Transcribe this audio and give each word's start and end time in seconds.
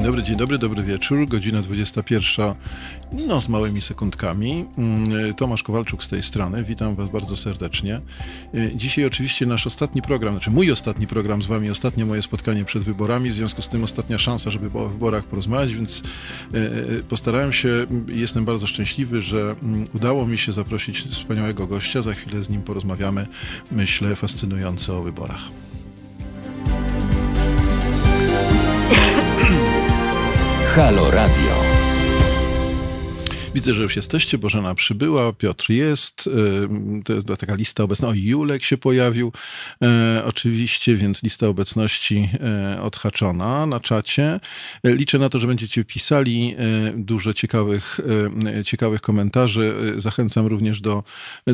Dzień 0.00 0.06
dobry, 0.06 0.22
dzień 0.22 0.36
dobry, 0.36 0.58
dobry 0.58 0.82
wieczór. 0.82 1.28
Godzina 1.28 1.62
21, 1.62 2.54
no 3.26 3.40
z 3.40 3.48
małymi 3.48 3.80
sekundkami. 3.80 4.64
Mm, 4.78 5.34
Tomasz 5.34 5.62
Kowalczuk 5.62 6.04
z 6.04 6.08
tej 6.08 6.22
strony. 6.22 6.64
Witam 6.64 6.94
Was 6.94 7.08
bardzo 7.08 7.36
serdecznie. 7.36 8.00
Y, 8.54 8.72
Dzisiaj 8.74 9.04
oczywiście 9.04 9.46
nasz 9.46 9.66
ostatni 9.66 10.02
program, 10.02 10.34
znaczy 10.34 10.50
mój 10.50 10.70
ostatni 10.70 11.06
program 11.06 11.42
z 11.42 11.46
Wami, 11.46 11.70
ostatnie 11.70 12.06
moje 12.06 12.22
spotkanie 12.22 12.64
przed 12.64 12.82
wyborami, 12.82 13.30
w 13.30 13.34
związku 13.34 13.62
z 13.62 13.68
tym 13.68 13.84
ostatnia 13.84 14.18
szansa, 14.18 14.50
żeby 14.50 14.78
o 14.78 14.88
wyborach 14.88 15.24
porozmawiać, 15.24 15.74
więc 15.74 16.02
y, 16.54 16.58
y, 16.58 17.02
postarałem 17.08 17.52
się, 17.52 17.86
jestem 18.08 18.44
bardzo 18.44 18.66
szczęśliwy, 18.66 19.22
że 19.22 19.54
mm, 19.62 19.86
udało 19.94 20.26
mi 20.26 20.38
się 20.38 20.52
zaprosić 20.52 21.00
wspaniałego 21.00 21.66
gościa. 21.66 22.02
Za 22.02 22.14
chwilę 22.14 22.40
z 22.40 22.50
nim 22.50 22.62
porozmawiamy, 22.62 23.26
myślę, 23.72 24.16
fascynująco 24.16 24.98
o 24.98 25.02
wyborach. 25.02 25.69
Halo 30.76 31.10
Radio. 31.10 31.69
Widzę, 33.54 33.74
że 33.74 33.82
już 33.82 33.96
jesteście. 33.96 34.38
Bożena 34.38 34.74
przybyła, 34.74 35.32
Piotr 35.32 35.70
jest. 35.70 36.26
y, 36.26 37.24
To 37.24 37.36
taka 37.36 37.54
lista 37.54 37.84
obecna. 37.84 38.08
O, 38.08 38.12
Julek 38.14 38.64
się 38.64 38.78
pojawił. 38.78 39.32
e, 39.82 40.22
Oczywiście, 40.24 40.96
więc 40.96 41.22
lista 41.22 41.48
obecności 41.48 42.28
e, 42.40 42.82
odhaczona 42.82 43.66
na 43.66 43.80
czacie. 43.80 44.40
E, 44.84 44.92
Liczę 44.94 45.18
na 45.18 45.28
to, 45.28 45.38
że 45.38 45.46
będziecie 45.46 45.84
pisali 45.84 46.54
e, 46.58 46.92
dużo 46.96 47.34
ciekawych, 47.34 48.00
e, 48.60 48.64
ciekawych 48.64 49.00
komentarzy. 49.00 49.74
E, 49.96 50.00
Zachęcam 50.00 50.46
również 50.46 50.80
do 50.80 51.02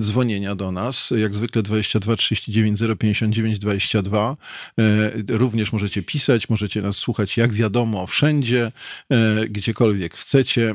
dzwonienia 0.01 0.55
do 0.55 0.73
nas. 0.73 1.13
Jak 1.17 1.35
zwykle 1.35 1.63
22 1.63 2.17
39 2.17 2.81
059 2.99 3.59
22. 3.59 4.37
E, 4.79 5.13
Również 5.29 5.73
możecie 5.73 6.03
pisać, 6.03 6.49
możecie 6.49 6.83
nas 6.83 6.97
słuchać 6.97 7.37
jak 7.37 7.53
wiadomo 7.53 8.07
wszędzie, 8.07 8.73
e, 9.11 9.47
gdziekolwiek 9.49 10.15
chcecie. 10.15 10.75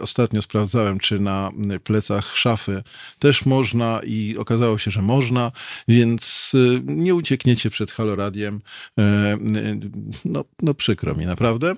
Ostatnio 0.00 0.42
sprawdzałem, 0.54 0.98
czy 0.98 1.20
na 1.20 1.50
plecach 1.84 2.36
szafy 2.36 2.82
też 3.18 3.46
można 3.46 4.00
i 4.04 4.36
okazało 4.38 4.78
się, 4.78 4.90
że 4.90 5.02
można, 5.02 5.52
więc 5.88 6.52
y, 6.54 6.82
nie 6.84 7.14
uciekniecie 7.14 7.70
przed 7.70 7.92
Haloradiem. 7.92 8.60
E, 8.98 9.34
y, 9.34 9.38
No, 10.24 10.44
no 10.62 10.74
przykro 10.74 11.14
mi, 11.14 11.26
naprawdę. 11.26 11.74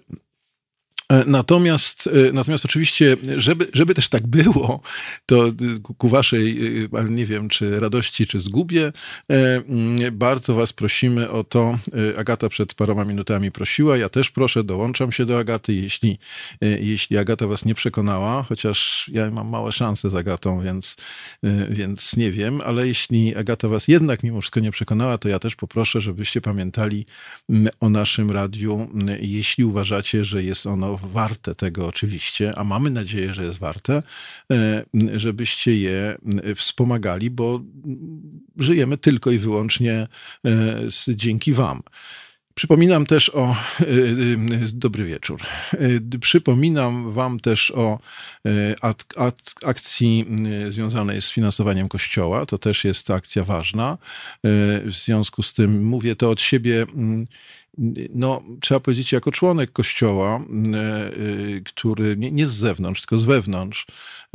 E, 1.12 1.24
Natomiast, 1.26 2.06
e, 2.28 2.32
natomiast 2.32 2.64
oczywiście, 2.64 3.16
żeby, 3.36 3.66
żeby 3.72 3.94
też 3.94 4.08
tak 4.08 4.26
było, 4.26 4.80
to 5.26 5.48
y, 5.48 5.52
ku- 5.98 6.08
waszej, 6.08 6.58
nie 7.08 7.26
wiem, 7.26 7.48
czy 7.48 7.80
radości, 7.80 8.26
czy 8.26 8.40
zgubie, 8.40 8.92
e, 9.30 9.56
mm, 9.56 10.18
bardzo 10.18 10.54
was 10.54 10.72
prosimy 10.72 11.30
o 11.30 11.44
to. 11.44 11.78
e, 12.14 12.18
Agata 12.18 12.48
przed 12.48 12.74
paroma 12.74 13.04
minutami 13.04 13.50
prosiła, 13.52 13.96
ja 13.96 14.08
też 14.08 14.30
proszę, 14.30 14.64
dołączam 14.64 15.12
się 15.12 15.26
do 15.26 15.38
Agaty, 15.38 15.72
jeśli, 15.74 16.18
e, 16.62 16.66
jeśli 16.78 17.18
Agata 17.18 17.46
was 17.46 17.64
nie 17.64 17.74
przekonała, 17.74 18.42
chociaż 18.42 19.10
ja 19.12 19.30
mam 19.30 19.48
małe 19.48 19.72
szanse 19.72 20.10
z 20.10 20.14
Agatą, 20.14 20.60
więc, 20.62 20.96
e, 21.44 21.66
więc 21.70 22.16
nie 22.16 22.32
wiem, 22.32 22.60
ale 22.60 22.88
jeśli 22.88 23.36
Agata 23.36 23.68
was 23.68 23.88
jednak 23.88 24.22
mimo 24.22 24.40
wszystko 24.40 24.60
nie 24.60 24.70
przekonała, 24.70 25.18
to 25.18 25.28
ja 25.28 25.38
też 25.38 25.56
poproszę, 25.56 26.00
żebyście 26.00 26.40
pamiętali 26.40 27.06
mm, 27.50 27.68
o 27.80 27.88
naszym 27.88 28.30
radiu, 28.30 28.74
mm, 28.94 29.18
jeśli 29.20 29.64
uważacie, 29.64 30.24
że 30.24 30.42
jest 30.42 30.66
ono 30.66 30.95
warte 31.02 31.54
tego 31.54 31.86
oczywiście, 31.86 32.58
a 32.58 32.64
mamy 32.64 32.90
nadzieję, 32.90 33.34
że 33.34 33.44
jest 33.44 33.58
warte, 33.58 34.02
e, 34.52 34.84
żebyście 35.14 35.76
je 35.78 36.16
mm, 36.26 36.54
wspomagali, 36.54 37.30
bo 37.30 37.60
żyjemy 38.56 38.98
tylko 38.98 39.30
i 39.30 39.38
wyłącznie 39.38 40.06
e, 40.46 40.82
dzięki 41.08 41.52
wam. 41.52 41.82
Przypominam 42.54 43.06
też 43.06 43.30
o. 43.34 43.56
Dobry 44.72 45.04
wieczór. 45.04 45.40
Przypominam 46.20 47.12
Wam 47.12 47.40
też 47.40 47.70
o 47.70 47.98
ak- 48.80 49.14
ak- 49.16 49.64
akcji 49.64 50.26
związanej 50.68 51.22
z 51.22 51.30
finansowaniem 51.30 51.88
Kościoła. 51.88 52.46
To 52.46 52.58
też 52.58 52.84
jest 52.84 53.10
akcja 53.10 53.44
ważna. 53.44 53.98
W 54.84 54.92
związku 55.04 55.42
z 55.42 55.54
tym 55.54 55.84
mówię 55.84 56.16
to 56.16 56.30
od 56.30 56.40
siebie. 56.40 56.86
No, 58.14 58.42
trzeba 58.60 58.80
powiedzieć, 58.80 59.12
jako 59.12 59.32
członek 59.32 59.72
Kościoła, 59.72 60.40
y, 60.40 61.20
y, 61.20 61.62
który 61.64 62.16
nie, 62.16 62.30
nie 62.30 62.46
z 62.46 62.52
zewnątrz, 62.52 63.00
tylko 63.00 63.18
z 63.18 63.24
wewnątrz, 63.24 63.86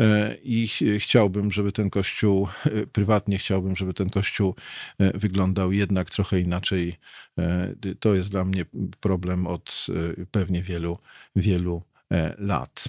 y, 0.02 0.04
i 0.44 0.68
ch- 0.68 1.04
chciałbym, 1.04 1.52
żeby 1.52 1.72
ten 1.72 1.90
Kościół, 1.90 2.48
prywatnie 2.92 3.38
chciałbym, 3.38 3.76
żeby 3.76 3.94
ten 3.94 4.10
Kościół 4.10 4.56
wyglądał 5.00 5.72
jednak 5.72 6.10
trochę 6.10 6.40
inaczej 6.40 6.98
E, 7.40 7.76
To 8.00 8.16
jest 8.16 8.30
dla 8.32 8.46
mnie 8.46 8.66
problem 9.00 9.48
od 9.48 9.86
e, 10.20 10.26
pewnie 10.32 10.64
wielu, 10.64 10.98
wielu 11.36 11.84
e, 12.12 12.36
lat. 12.38 12.86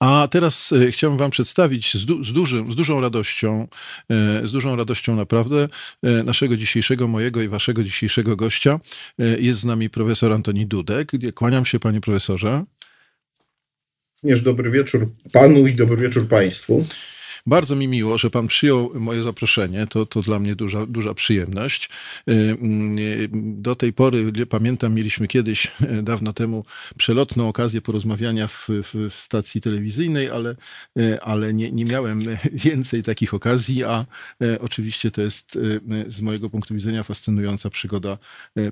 A 0.00 0.28
teraz 0.30 0.72
e, 0.72 0.90
chciałbym 0.92 1.18
Wam 1.18 1.30
przedstawić 1.30 1.94
z, 1.94 2.06
du- 2.06 2.24
z, 2.24 2.32
dużym, 2.32 2.72
z 2.72 2.76
dużą 2.76 3.00
radością, 3.00 3.68
e, 4.10 4.46
z 4.46 4.52
dużą 4.52 4.76
radością 4.76 5.16
naprawdę 5.16 5.68
e, 6.02 6.22
naszego 6.22 6.56
dzisiejszego, 6.56 7.08
mojego 7.08 7.42
i 7.42 7.48
Waszego 7.48 7.84
dzisiejszego 7.84 8.36
gościa. 8.36 8.80
Jest 9.38 9.58
z 9.60 9.64
nami 9.64 9.90
profesor 9.90 10.32
Antoni 10.32 10.66
Dudek. 10.66 11.12
Kłaniam 11.34 11.66
się, 11.66 11.78
Panie 11.80 12.00
Profesorze. 12.00 12.64
Również 14.22 14.42
dobry 14.42 14.70
wieczór 14.70 15.12
panu 15.32 15.66
i 15.66 15.74
dobry 15.74 15.96
wieczór 15.96 16.28
państwu. 16.28 16.84
Bardzo 17.48 17.76
mi 17.76 17.88
miło, 17.88 18.18
że 18.18 18.30
Pan 18.30 18.46
przyjął 18.46 18.90
moje 18.94 19.22
zaproszenie. 19.22 19.86
To, 19.86 20.06
to 20.06 20.20
dla 20.20 20.38
mnie 20.38 20.56
duża, 20.56 20.86
duża 20.86 21.14
przyjemność. 21.14 21.90
Y, 22.28 22.32
y, 22.32 23.28
Do 23.32 23.76
tej 23.76 23.92
pory, 23.92 24.32
pamiętam, 24.48 24.94
mieliśmy 24.94 25.28
kiedyś, 25.28 25.70
dawno 26.02 26.32
temu, 26.32 26.64
przelotną 26.96 27.48
okazję 27.48 27.80
porozmawiania 27.80 28.46
w, 28.48 28.66
w, 28.68 29.10
w 29.10 29.14
stacji 29.14 29.60
telewizyjnej, 29.60 30.30
ale, 30.30 30.56
e, 30.98 31.24
ale 31.24 31.54
nie, 31.54 31.72
nie 31.72 31.84
miałem 31.84 32.20
więcej 32.66 33.02
takich 33.02 33.34
okazji, 33.34 33.84
a 33.84 34.06
oczywiście 34.60 35.10
to 35.10 35.22
jest 35.22 35.58
z 36.08 36.20
mojego 36.20 36.50
punktu 36.50 36.74
widzenia 36.74 37.02
fascynująca 37.02 37.70
przygoda 37.70 38.18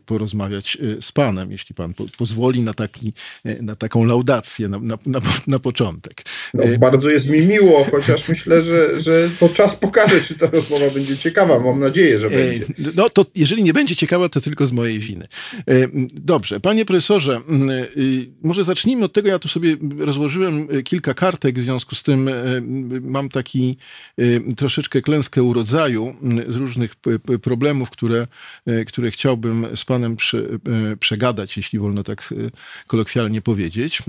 porozmawiać 0.06 0.78
z 1.00 1.12
Panem, 1.12 1.52
jeśli 1.52 1.74
Pan 1.74 1.94
po, 1.94 2.04
pozwoli 2.18 2.60
na, 2.60 2.74
taki, 2.74 3.12
na 3.60 3.76
taką 3.76 4.04
laudację 4.04 4.68
na, 4.68 4.78
na, 4.78 4.98
na, 5.06 5.20
na 5.46 5.58
początek. 5.58 6.22
No, 6.54 6.64
bardzo 6.78 7.10
jest 7.10 7.28
mi 7.28 7.40
miło, 7.42 7.84
chociaż 7.90 8.28
myślę, 8.28 8.62
że, 8.66 9.00
że 9.00 9.30
to 9.40 9.48
czas 9.48 9.76
pokaże, 9.76 10.20
czy 10.20 10.34
ta 10.34 10.46
rozmowa 10.50 10.90
będzie 10.90 11.16
ciekawa. 11.16 11.58
Mam 11.58 11.80
nadzieję, 11.80 12.20
że 12.20 12.30
będzie. 12.30 12.64
E, 12.64 12.92
No 12.96 13.08
to 13.10 13.26
jeżeli 13.34 13.62
nie 13.62 13.72
będzie 13.72 13.96
ciekawa, 13.96 14.28
to 14.28 14.40
tylko 14.40 14.66
z 14.66 14.72
mojej 14.72 14.98
winy. 14.98 15.26
E, 15.58 15.88
Dobrze, 16.14 16.60
panie 16.60 16.84
profesorze, 16.84 17.40
y, 17.96 18.26
może 18.42 18.64
zacznijmy 18.64 19.04
od 19.04 19.12
tego, 19.12 19.28
ja 19.28 19.38
tu 19.38 19.48
sobie 19.48 19.76
rozłożyłem 19.98 20.68
e, 20.70 20.82
kilka 20.82 21.14
kartek, 21.14 21.58
w 21.58 21.62
związku 21.62 21.94
z 21.94 22.02
tym 22.02 22.28
e, 22.28 22.32
mam 23.00 23.28
taki 23.28 23.76
e, 24.18 24.54
troszeczkę 24.54 25.00
klęskę 25.00 25.42
urodzaju 25.42 26.16
z 26.48 26.56
różnych 26.56 26.94
problemów, 27.42 27.90
które, 27.90 28.26
e, 28.66 28.84
które 28.84 29.10
chciałbym 29.10 29.66
z 29.76 29.84
panem 29.84 30.16
e, 30.92 30.96
przegadać, 30.96 31.56
jeśli 31.56 31.78
wolno 31.78 32.02
tak 32.02 32.32
e, 32.32 32.50
kolokwialnie 32.86 33.42
powiedzieć. 33.42 34.02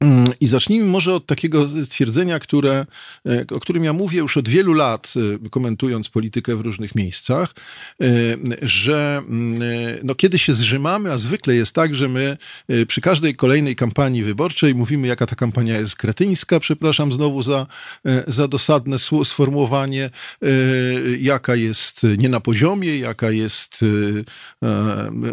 Mm, 0.00 0.32
I 0.40 0.46
zacznijmy 0.46 0.86
może 0.86 1.14
od 1.14 1.26
takiego 1.26 1.68
stwierdzenia, 1.84 2.38
które, 2.38 2.86
e, 3.26 3.44
o 3.54 3.60
którym 3.60 3.84
ja 3.84 3.92
mówię 3.92 4.18
już 4.18 4.36
od 4.36 4.48
wielu 4.48 4.72
lat, 4.72 5.12
e, 5.44 5.48
komentując 5.48 6.08
politykę 6.08 6.56
w 6.56 6.60
różnych 6.60 6.94
miejscach, 6.94 7.54
e, 8.02 8.06
że 8.62 9.22
mm, 9.28 9.62
no, 10.02 10.14
kiedy 10.14 10.38
się 10.38 10.54
zrzymamy, 10.54 11.12
a 11.12 11.18
zwykle 11.18 11.54
jest 11.54 11.72
tak, 11.72 11.94
że 11.94 12.08
my 12.08 12.36
przy 12.88 13.00
każdej 13.00 13.36
kolejnej 13.36 13.76
kampanii 13.76 14.22
wyborczej 14.22 14.74
mówimy, 14.74 15.08
jaka 15.08 15.26
ta 15.26 15.36
kampania 15.36 15.78
jest 15.78 15.96
kretyńska, 15.96 16.60
przepraszam 16.60 17.12
znowu 17.12 17.42
za, 17.42 17.66
za 18.26 18.48
dosadne 18.48 18.96
sformułowanie, 19.24 20.10
jaka 21.20 21.56
jest 21.56 22.06
nie 22.18 22.28
na 22.28 22.40
poziomie, 22.40 22.98
jaka 22.98 23.30
jest 23.30 23.84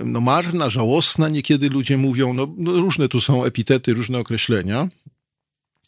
no, 0.05 0.21
marna, 0.21 0.69
żałosna, 0.69 1.29
niekiedy 1.29 1.69
ludzie 1.69 1.97
mówią, 1.97 2.33
no, 2.33 2.53
no 2.57 2.71
różne 2.71 3.09
tu 3.09 3.21
są 3.21 3.43
epitety, 3.43 3.93
różne 3.93 4.19
określenia. 4.19 4.56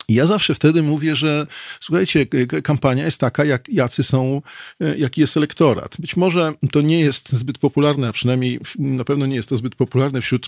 I 0.10 0.14
ja 0.14 0.26
zawsze 0.26 0.56
wtedy 0.56 0.84
mówię, 0.84 1.16
że 1.16 1.48
słuchajcie, 1.80 2.26
kampania 2.64 3.06
jest 3.06 3.20
taka, 3.20 3.46
jak, 3.46 3.70
jacy 3.70 4.04
są, 4.04 4.42
e, 4.82 4.98
jaki 4.98 5.22
jest 5.22 5.38
elektorat. 5.38 5.96
Być 6.00 6.16
może 6.16 6.54
to 6.72 6.82
nie 6.82 7.00
jest 7.00 7.30
zbyt 7.30 7.58
popularne, 7.58 8.08
a 8.08 8.14
przynajmniej 8.14 8.60
na 8.80 9.04
pewno 9.04 9.26
nie 9.26 9.36
jest 9.36 9.50
to 9.50 9.58
zbyt 9.58 9.76
popularne 9.76 10.22
wśród 10.22 10.48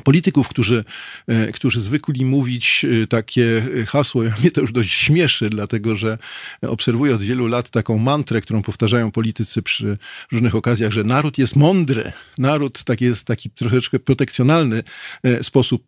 polityków, 0.00 0.48
którzy, 0.48 0.84
e, 1.26 1.52
którzy 1.52 1.80
zwykli 1.80 2.24
mówić 2.24 2.86
e, 3.02 3.06
takie 3.06 3.62
hasło, 3.86 4.22
ja 4.22 4.34
mnie 4.40 4.50
to 4.50 4.60
już 4.60 4.72
dość 4.72 4.92
śmieszy, 4.92 5.50
dlatego 5.50 5.96
że 5.96 6.18
obserwuję 6.62 7.14
od 7.14 7.22
wielu 7.22 7.46
lat 7.46 7.70
taką 7.70 7.98
mantrę, 7.98 8.40
którą 8.40 8.62
powtarzają 8.62 9.10
politycy 9.10 9.62
przy 9.62 9.98
różnych 10.32 10.54
okazjach, 10.54 10.92
że 10.92 11.04
naród 11.04 11.38
jest 11.38 11.56
mądry. 11.56 12.12
Naród 12.38 12.84
tak 12.84 13.00
jest 13.00 13.26
taki 13.26 13.50
troszeczkę 13.50 13.98
protekcjonalny 13.98 14.82
e, 15.22 15.42
sposób 15.42 15.86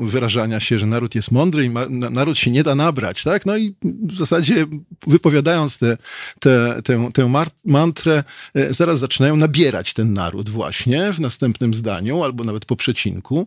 wyrażania 0.00 0.60
się, 0.60 0.78
że 0.78 0.86
naród 0.86 1.14
jest 1.14 1.30
mądry 1.30 1.64
i 1.64 1.70
naród 1.90 2.38
się 2.38 2.50
nie 2.50 2.62
da 2.62 2.74
nabrać, 2.74 3.22
tak? 3.22 3.46
No 3.46 3.56
i 3.56 3.74
w 3.82 4.18
zasadzie 4.18 4.66
wypowiadając 5.06 5.78
tę 5.78 5.96
te, 6.40 6.82
tę, 6.84 7.10
tę 7.14 7.32
mantrę, 7.64 8.24
zaraz 8.70 8.98
zaczynają 8.98 9.36
nabierać 9.36 9.94
ten 9.94 10.12
naród 10.12 10.48
właśnie 10.48 11.12
w 11.12 11.20
następnym 11.20 11.74
zdaniu, 11.74 12.22
albo 12.22 12.44
nawet 12.44 12.64
po 12.64 12.76
przecinku, 12.78 13.46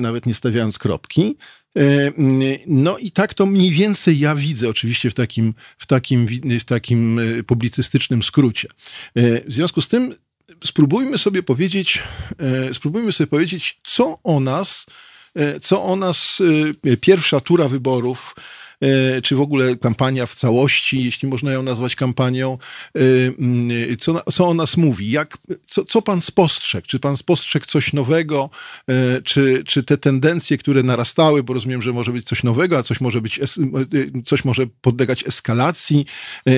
nawet 0.00 0.26
nie 0.26 0.34
stawiając 0.34 0.78
kropki. 0.78 1.36
No 2.66 2.98
i 2.98 3.10
tak 3.10 3.34
to 3.34 3.46
mniej 3.46 3.70
więcej 3.70 4.18
ja 4.18 4.34
widzę, 4.34 4.68
oczywiście 4.68 5.10
w 5.10 5.14
takim, 5.14 5.54
w 5.78 5.86
takim, 5.86 6.26
w 6.60 6.64
takim 6.64 7.20
publicystycznym 7.46 8.22
skrócie. 8.22 8.68
W 9.16 9.44
związku 9.48 9.80
z 9.80 9.88
tym 9.88 10.14
spróbujmy 10.64 11.18
sobie 11.18 11.42
powiedzieć, 11.42 12.02
spróbujmy 12.72 13.12
sobie 13.12 13.26
powiedzieć, 13.26 13.80
co 13.84 14.18
o 14.24 14.40
nas, 14.40 14.86
co 15.62 15.82
o 15.82 15.96
nas 15.96 16.42
pierwsza 17.00 17.40
tura 17.40 17.68
wyborów 17.68 18.34
E, 18.34 18.61
czy 19.22 19.36
w 19.36 19.40
ogóle 19.40 19.76
kampania 19.76 20.26
w 20.26 20.34
całości, 20.34 21.04
jeśli 21.04 21.28
można 21.28 21.52
ją 21.52 21.62
nazwać 21.62 21.96
kampanią, 21.96 22.58
e, 22.96 23.00
mm, 23.38 23.96
co, 23.98 24.32
co 24.32 24.48
o 24.48 24.54
nas 24.54 24.76
mówi? 24.76 25.10
Jak, 25.10 25.38
co, 25.66 25.84
co 25.84 26.02
pan 26.02 26.20
spostrzegł? 26.20 26.86
Czy 26.86 26.98
pan 26.98 27.16
spostrzegł 27.16 27.66
coś 27.66 27.92
nowego? 27.92 28.50
E, 28.88 29.22
czy, 29.22 29.64
czy 29.66 29.82
te 29.82 29.96
tendencje, 29.96 30.58
które 30.58 30.82
narastały, 30.82 31.42
bo 31.42 31.54
rozumiem, 31.54 31.82
że 31.82 31.92
może 31.92 32.12
być 32.12 32.26
coś 32.26 32.42
nowego, 32.42 32.78
a 32.78 32.82
coś 32.82 33.00
może 33.00 33.20
być, 33.20 33.40
coś 34.26 34.44
może 34.44 34.66
podlegać 34.80 35.26
eskalacji, 35.26 36.06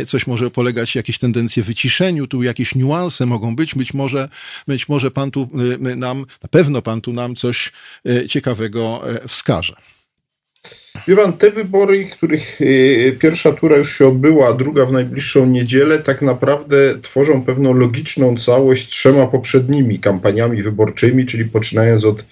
coś 0.06 0.26
może 0.26 0.50
polegać 0.50 0.94
jakieś 0.94 1.18
tendencje 1.18 1.62
wyciszeniu, 1.62 2.26
tu 2.26 2.42
jakieś 2.42 2.74
niuanse 2.74 3.26
mogą 3.26 3.56
być, 3.56 3.74
być 3.74 3.94
może, 3.94 4.28
być 4.66 4.88
może 4.88 5.10
pan 5.10 5.30
tu 5.30 5.48
nam, 5.96 6.26
na 6.42 6.48
pewno 6.48 6.82
pan 6.82 7.00
tu 7.00 7.12
nam 7.12 7.34
coś 7.34 7.72
ciekawego 8.28 9.02
wskaże. 9.28 9.93
Wie 11.08 11.16
pan, 11.16 11.32
te 11.32 11.50
wybory, 11.50 12.04
których 12.04 12.60
y, 12.60 13.16
pierwsza 13.20 13.52
tura 13.52 13.76
już 13.76 13.98
się 13.98 14.08
odbyła, 14.08 14.48
a 14.48 14.52
druga 14.52 14.86
w 14.86 14.92
najbliższą 14.92 15.46
niedzielę, 15.46 15.98
tak 15.98 16.22
naprawdę 16.22 16.76
tworzą 17.02 17.42
pewną 17.42 17.74
logiczną 17.74 18.36
całość 18.36 18.88
trzema 18.88 19.26
poprzednimi 19.26 19.98
kampaniami 19.98 20.62
wyborczymi, 20.62 21.26
czyli 21.26 21.44
poczynając 21.44 22.04
od 22.04 22.24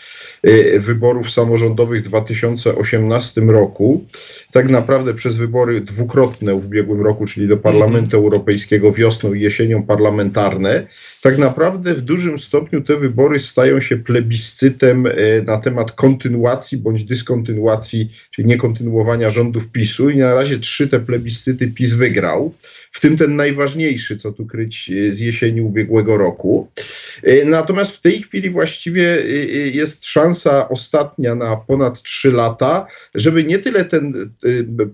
wyborów 0.78 1.30
samorządowych 1.30 2.00
w 2.00 2.04
2018 2.04 3.40
roku 3.40 4.04
tak 4.52 4.70
naprawdę 4.70 5.14
przez 5.14 5.36
wybory 5.36 5.80
dwukrotne 5.80 6.60
w 6.60 6.66
ubiegłym 6.66 7.00
roku, 7.00 7.26
czyli 7.26 7.48
do 7.48 7.56
Parlamentu 7.56 8.16
mm. 8.16 8.24
Europejskiego 8.24 8.92
wiosną 8.92 9.34
i 9.34 9.40
jesienią 9.40 9.82
parlamentarne, 9.82 10.86
tak 11.22 11.38
naprawdę 11.38 11.94
w 11.94 12.00
dużym 12.00 12.38
stopniu 12.38 12.80
te 12.80 12.96
wybory 12.96 13.38
stają 13.38 13.80
się 13.80 13.96
plebiscytem 13.96 15.06
e, 15.06 15.12
na 15.46 15.58
temat 15.58 15.92
kontynuacji 15.92 16.78
bądź 16.78 17.04
dyskontynuacji, 17.04 18.10
czyli 18.30 18.48
niekontynuowania 18.48 19.30
rządów 19.30 19.70
PiSu 19.70 20.10
i 20.10 20.16
na 20.16 20.34
razie 20.34 20.58
trzy 20.58 20.88
te 20.88 21.00
plebiscyty 21.00 21.68
PiS 21.68 21.94
wygrał 21.94 22.54
w 22.92 23.00
tym 23.00 23.16
ten 23.16 23.36
najważniejszy, 23.36 24.16
co 24.16 24.32
tu 24.32 24.46
kryć 24.46 24.90
e, 24.90 25.14
z 25.14 25.20
jesieni 25.20 25.60
ubiegłego 25.60 26.16
roku. 26.16 26.68
E, 27.22 27.44
natomiast 27.44 27.96
w 27.96 28.00
tej 28.00 28.22
chwili 28.22 28.50
właściwie 28.50 29.18
e, 29.18 29.26
jest 29.68 30.06
szansa 30.06 30.68
ostatnia 30.68 31.34
na 31.34 31.56
ponad 31.56 32.02
trzy 32.02 32.32
lata, 32.32 32.86
żeby 33.14 33.44
nie 33.44 33.58
tyle 33.58 33.84
ten 33.84 34.30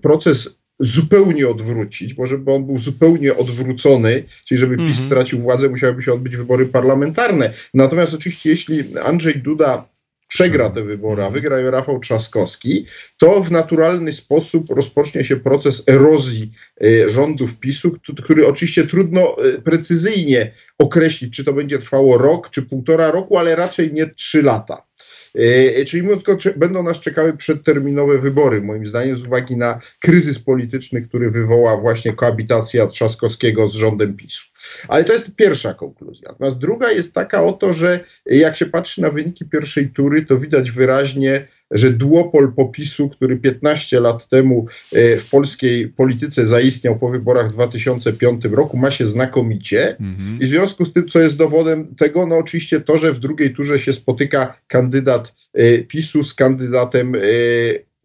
proces 0.01 0.59
zupełnie 0.79 1.47
odwrócić, 1.47 2.13
bo 2.13 2.27
żeby 2.27 2.51
on 2.51 2.65
był 2.65 2.79
zupełnie 2.79 3.37
odwrócony, 3.37 4.23
czyli 4.45 4.57
żeby 4.59 4.77
PiS 4.77 4.87
mhm. 4.87 5.05
stracił 5.05 5.39
władzę, 5.39 5.69
musiałyby 5.69 6.01
się 6.01 6.13
odbyć 6.13 6.37
wybory 6.37 6.65
parlamentarne. 6.65 7.53
Natomiast 7.73 8.13
oczywiście, 8.13 8.49
jeśli 8.49 8.97
Andrzej 8.97 9.35
Duda 9.35 9.85
przegra 10.29 10.69
te 10.69 10.83
wybory, 10.83 11.23
a 11.23 11.29
wygra 11.29 11.71
Rafał 11.71 11.99
Trzaskowski, 11.99 12.85
to 13.17 13.43
w 13.43 13.51
naturalny 13.51 14.11
sposób 14.11 14.69
rozpocznie 14.69 15.23
się 15.23 15.35
proces 15.35 15.83
erozji 15.89 16.51
e, 16.83 17.09
rządów 17.09 17.59
PiSu, 17.59 17.95
który 18.23 18.47
oczywiście 18.47 18.87
trudno 18.87 19.37
e, 19.37 19.61
precyzyjnie 19.61 20.51
określić, 20.77 21.35
czy 21.35 21.43
to 21.43 21.53
będzie 21.53 21.79
trwało 21.79 22.17
rok, 22.17 22.49
czy 22.49 22.61
półtora 22.61 23.11
roku, 23.11 23.37
ale 23.37 23.55
raczej 23.55 23.93
nie 23.93 24.07
trzy 24.07 24.43
lata. 24.43 24.88
E, 25.35 25.85
czyli 25.85 26.03
mówiąc 26.03 26.23
będą 26.57 26.83
nas 26.83 26.99
czekały 26.99 27.37
przedterminowe 27.37 28.17
wybory, 28.17 28.61
moim 28.61 28.85
zdaniem, 28.85 29.15
z 29.15 29.23
uwagi 29.23 29.57
na 29.57 29.79
kryzys 29.99 30.39
polityczny, 30.39 31.01
który 31.01 31.31
wywoła 31.31 31.77
właśnie 31.77 32.13
koabitacja 32.13 32.87
Trzaskowskiego 32.87 33.67
z 33.67 33.75
rządem 33.75 34.17
PiSu. 34.17 34.47
Ale 34.87 35.03
to 35.03 35.13
jest 35.13 35.35
pierwsza 35.35 35.73
konkluzja. 35.73 36.29
Natomiast 36.29 36.57
druga 36.57 36.91
jest 36.91 37.13
taka 37.13 37.43
oto, 37.43 37.73
że 37.73 37.99
jak 38.25 38.57
się 38.57 38.65
patrzy 38.65 39.01
na 39.01 39.09
wyniki 39.09 39.45
pierwszej 39.45 39.89
tury, 39.89 40.25
to 40.25 40.37
widać 40.37 40.71
wyraźnie, 40.71 41.47
że 41.71 41.93
duopol 41.93 42.53
popisu, 42.53 43.09
który 43.09 43.37
15 43.37 43.99
lat 43.99 44.27
temu 44.27 44.67
e, 44.93 45.17
w 45.17 45.29
polskiej 45.29 45.87
polityce 45.87 46.45
zaistniał 46.45 46.99
po 46.99 47.09
wyborach 47.09 47.49
w 47.49 47.53
2005 47.53 48.45
roku, 48.45 48.77
ma 48.77 48.91
się 48.91 49.07
znakomicie. 49.07 49.89
Mhm. 49.89 50.37
I 50.41 50.45
w 50.45 50.49
związku 50.49 50.85
z 50.85 50.93
tym, 50.93 51.07
co 51.07 51.19
jest 51.19 51.37
dowodem 51.37 51.95
tego, 51.95 52.25
no 52.25 52.37
oczywiście 52.37 52.81
to, 52.81 52.97
że 52.97 53.13
w 53.13 53.19
drugiej 53.19 53.53
turze 53.53 53.79
się 53.79 53.93
spotyka 53.93 54.57
kandydat 54.67 55.33
e, 55.53 55.77
PiSu 55.79 56.23
z 56.23 56.33
kandydatem 56.33 57.15
e, 57.15 57.19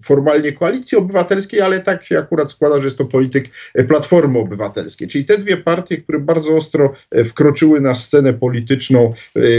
formalnie 0.04 0.52
koalicji 0.52 0.98
obywatelskiej, 0.98 1.60
ale 1.60 1.80
tak 1.80 2.04
się 2.04 2.18
akurat 2.18 2.52
składa, 2.52 2.78
że 2.78 2.84
jest 2.84 2.98
to 2.98 3.04
polityk 3.04 3.48
Platformy 3.88 4.38
Obywatelskiej. 4.38 5.08
Czyli 5.08 5.24
te 5.24 5.38
dwie 5.38 5.56
partie, 5.56 5.96
które 5.96 6.18
bardzo 6.18 6.56
ostro 6.56 6.92
wkroczyły 7.24 7.80
na 7.80 7.94
scenę 7.94 8.32
polityczną 8.32 9.14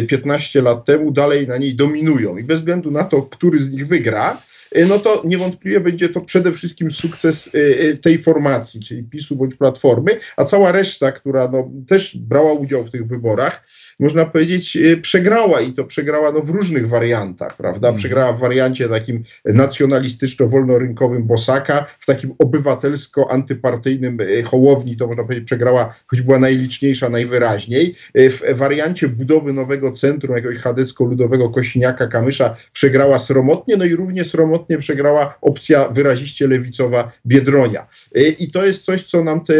15 0.07 0.61
lat 0.61 0.85
temu, 0.85 1.11
dalej 1.11 1.47
na 1.47 1.57
niej 1.57 1.75
dominują. 1.75 2.37
I 2.37 2.43
bez 2.43 2.59
względu 2.59 2.91
na 2.91 3.03
to, 3.03 3.21
który 3.21 3.63
z 3.63 3.71
nich 3.71 3.87
wygra, 3.87 4.41
no 4.89 4.99
to 4.99 5.21
niewątpliwie 5.25 5.79
będzie 5.79 6.09
to 6.09 6.21
przede 6.21 6.51
wszystkim 6.51 6.91
sukces 6.91 7.55
y, 7.55 7.59
y, 7.59 7.97
tej 7.97 8.17
formacji, 8.17 8.79
czyli 8.79 9.03
PiSu 9.03 9.35
bądź 9.35 9.55
Platformy, 9.55 10.19
a 10.37 10.45
cała 10.45 10.71
reszta, 10.71 11.11
która 11.11 11.49
no, 11.51 11.71
też 11.87 12.17
brała 12.17 12.53
udział 12.53 12.83
w 12.83 12.91
tych 12.91 13.07
wyborach, 13.07 13.65
można 13.99 14.25
powiedzieć, 14.25 14.77
y, 14.77 14.97
przegrała 14.97 15.61
i 15.61 15.73
to 15.73 15.83
przegrała 15.83 16.31
no, 16.31 16.41
w 16.41 16.49
różnych 16.49 16.89
wariantach, 16.89 17.57
prawda? 17.57 17.87
Mhm. 17.87 17.95
Przegrała 17.95 18.33
w 18.33 18.39
wariancie 18.39 18.89
takim 18.89 19.23
nacjonalistyczno-wolnorynkowym 19.45 21.23
Bosaka, 21.23 21.85
w 21.99 22.05
takim 22.05 22.33
obywatelsko-antypartyjnym 22.39 24.21
y, 24.21 24.43
Hołowni, 24.43 24.97
to 24.97 25.07
można 25.07 25.23
powiedzieć, 25.23 25.45
przegrała, 25.45 25.95
choć 26.07 26.21
była 26.21 26.39
najliczniejsza 26.39 27.09
najwyraźniej. 27.09 27.95
Y, 28.17 28.29
w 28.29 28.41
wariancie 28.53 29.07
budowy 29.07 29.53
nowego 29.53 29.91
centrum, 29.91 30.35
jakiegoś 30.35 30.57
chadecko-ludowego 30.57 31.49
Kosiniaka 31.49 32.07
Kamysza 32.07 32.55
przegrała 32.73 33.19
sromotnie, 33.19 33.77
no 33.77 33.85
i 33.85 33.95
równie 33.95 34.25
sromotnie 34.25 34.64
przegrała 34.79 35.37
opcja 35.41 35.89
wyraziście 35.89 36.47
lewicowa 36.47 37.11
Biedronia. 37.25 37.87
I 38.39 38.51
to 38.51 38.65
jest 38.65 38.85
coś, 38.85 39.03
co 39.03 39.23
nam 39.23 39.45
te, 39.45 39.53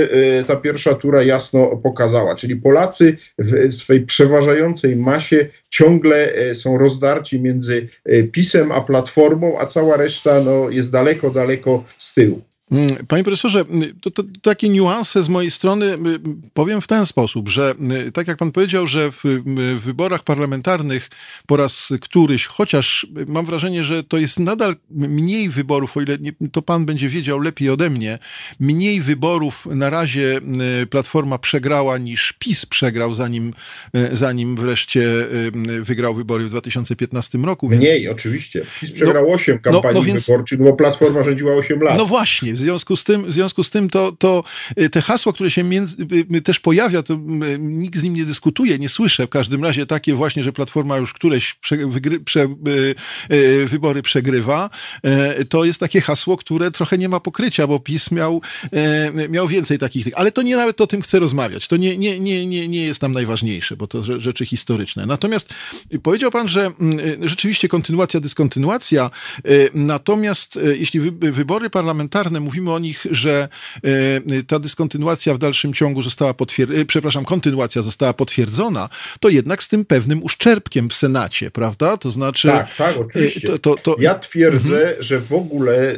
ta 0.48 0.56
pierwsza 0.56 0.94
tura 0.94 1.24
jasno 1.24 1.78
pokazała, 1.78 2.36
czyli 2.36 2.56
Polacy 2.56 3.18
w 3.38 3.76
swej 3.76 4.02
przeważającej 4.02 4.96
masie 4.96 5.48
ciągle 5.70 6.34
e, 6.34 6.56
są 6.56 6.78
rozdarci 6.78 7.40
między 7.40 7.88
e, 8.06 8.24
PiSem 8.24 8.72
a 8.72 8.82
Platformą, 8.82 9.60
a 9.60 9.66
cała 9.66 9.98
reszta 9.98 10.42
no, 10.42 10.70
jest 10.70 10.92
daleko, 10.92 11.30
daleko 11.30 11.84
z 11.98 12.14
tyłu. 12.14 12.42
Mm, 12.72 13.06
panie 13.08 13.24
profesorze, 13.24 13.60
mm, 13.60 14.00
to, 14.02 14.12
to, 14.12 14.24
takie 14.42 14.70
niuanse 14.70 15.24
z 15.24 15.30
mojej 15.30 15.52
strony 15.52 15.94
mm, 15.94 16.42
powiem 16.54 16.82
w 16.82 16.88
ten 16.88 17.06
sposób, 17.06 17.50
że 17.50 17.76
tak 18.14 18.28
jak 18.28 18.38
pan 18.38 18.52
powiedział, 18.52 18.88
że 18.88 19.12
w, 19.12 19.24
w, 19.24 19.82
wyborach 19.82 20.24
parlamentarnych 20.24 21.10
po 21.46 21.58
raz 21.58 21.90
któryś, 22.02 22.46
chociaż 22.46 23.08
mam 23.28 23.46
wrażenie, 23.46 23.84
że 23.84 24.04
to 24.04 24.18
jest 24.18 24.40
nadal 24.40 24.76
mniej 24.90 25.50
wyborów, 25.50 25.98
o 25.98 26.02
ile 26.02 26.18
nie, 26.18 26.32
to 26.52 26.62
pan 26.62 26.86
będzie 26.86 27.10
wiedział 27.10 27.40
lepiej 27.40 27.70
ode 27.70 27.90
mnie, 27.90 28.20
mniej 28.60 29.02
wyborów 29.02 29.66
na 29.66 29.90
razie 29.90 30.40
Platforma 30.90 31.38
przegrała 31.38 31.98
niż 31.98 32.34
PiS 32.40 32.66
przegrał, 32.66 33.14
zanim, 33.14 33.54
e, 33.94 34.16
zanim 34.16 34.56
wreszcie 34.56 35.06
wygrał 35.82 36.16
wybory 36.16 36.46
w 36.46 36.50
2015 36.50 37.38
roku. 37.38 37.70
Więc... 37.70 37.82
Mniej, 37.84 38.10
oczywiście. 38.10 38.66
PiS 38.80 38.92
przegrał 38.92 39.28
no, 39.28 39.34
8 39.34 39.60
kampanii 39.60 39.94
no, 39.94 40.00
no 40.00 40.02
więc... 40.02 40.26
wyborczych, 40.26 40.60
bo 40.60 40.74
Platforma 40.74 41.24
rządziła 41.24 41.54
8 41.54 41.82
lat. 41.82 41.98
No 41.98 42.06
właśnie, 42.06 42.55
w 42.56 42.60
związku 42.60 42.96
z 42.96 43.04
tym, 43.04 43.26
w 43.26 43.32
związku 43.32 43.64
z 43.64 43.70
tym 43.70 43.90
to, 43.90 44.12
to 44.12 44.44
y, 44.80 44.90
te 44.90 45.02
hasło, 45.02 45.34
które 45.34 45.52
się 45.52 45.64
między, 45.64 45.96
y, 46.12 46.36
y, 46.36 46.42
też 46.42 46.60
pojawia, 46.60 47.04
to 47.04 47.18
nikt 47.60 48.00
z 48.00 48.04
nim 48.04 48.14
nie 48.14 48.26
dyskutuje, 48.26 48.80
nie 48.80 48.90
słyszę. 48.90 49.28
W 49.28 49.30
każdym 49.30 49.64
razie 49.64 49.86
takie 49.86 50.14
właśnie, 50.14 50.44
że 50.44 50.54
Platforma 50.54 50.98
już 50.98 51.14
któreś 51.14 51.54
prze, 51.54 51.78
wygry, 51.78 52.20
prze, 52.20 52.48
wybory 53.66 54.02
przegrywa, 54.02 54.70
to 55.50 55.66
jest 55.66 55.80
takie 55.80 56.02
hasło, 56.02 56.38
które 56.38 56.72
trochę 56.72 56.98
nie 56.98 57.10
ma 57.10 57.20
pokrycia, 57.20 57.68
bo 57.68 57.80
PiS 57.80 58.12
miał, 58.12 58.42
miał 59.30 59.48
więcej 59.48 59.78
takich. 59.78 60.08
Ale 60.16 60.32
to 60.32 60.42
nie 60.42 60.56
nawet 60.56 60.82
o 60.82 60.88
tym 60.88 61.02
chcę 61.02 61.20
rozmawiać. 61.20 61.68
To 61.68 61.78
nie, 61.78 61.98
nie, 61.98 62.20
nie, 62.20 62.46
nie, 62.46 62.68
nie 62.68 62.84
jest 62.84 63.02
nam 63.02 63.14
najważniejsze, 63.14 63.78
bo 63.78 63.88
to 63.88 64.20
rzeczy 64.22 64.46
historyczne. 64.46 65.06
Natomiast 65.06 65.54
powiedział 66.04 66.32
pan, 66.32 66.48
że 66.48 66.72
rzeczywiście 67.22 67.68
kontynuacja, 67.68 68.20
dyskontynuacja, 68.20 69.12
natomiast 69.74 70.60
jeśli 70.80 71.00
wybory 71.32 71.70
parlamentarne 71.70 72.40
mówimy 72.46 72.72
o 72.72 72.80
nich, 72.80 73.06
że 73.12 73.48
e, 73.84 74.44
ta 74.44 74.60
dyskontynuacja 74.60 75.34
w 75.34 75.38
dalszym 75.38 75.74
ciągu 75.74 76.04
została 76.04 76.34
potwierdzona, 76.34 76.82
e, 76.82 76.86
przepraszam, 76.86 77.26
kontynuacja 77.26 77.82
została 77.82 78.14
potwierdzona, 78.14 78.90
to 79.20 79.30
jednak 79.30 79.64
z 79.64 79.68
tym 79.68 79.86
pewnym 79.86 80.24
uszczerbkiem 80.24 80.90
w 80.90 80.94
Senacie, 80.94 81.52
prawda? 81.52 81.98
To 81.98 82.12
znaczy... 82.12 82.48
Tak, 82.48 82.76
tak, 82.76 82.98
oczywiście. 82.98 83.48
To, 83.48 83.58
to, 83.58 83.76
to... 83.76 83.96
Ja 84.00 84.16
twierdzę, 84.16 84.82
mhm. 84.82 85.04
że 85.04 85.20
w 85.20 85.34
ogóle 85.34 85.98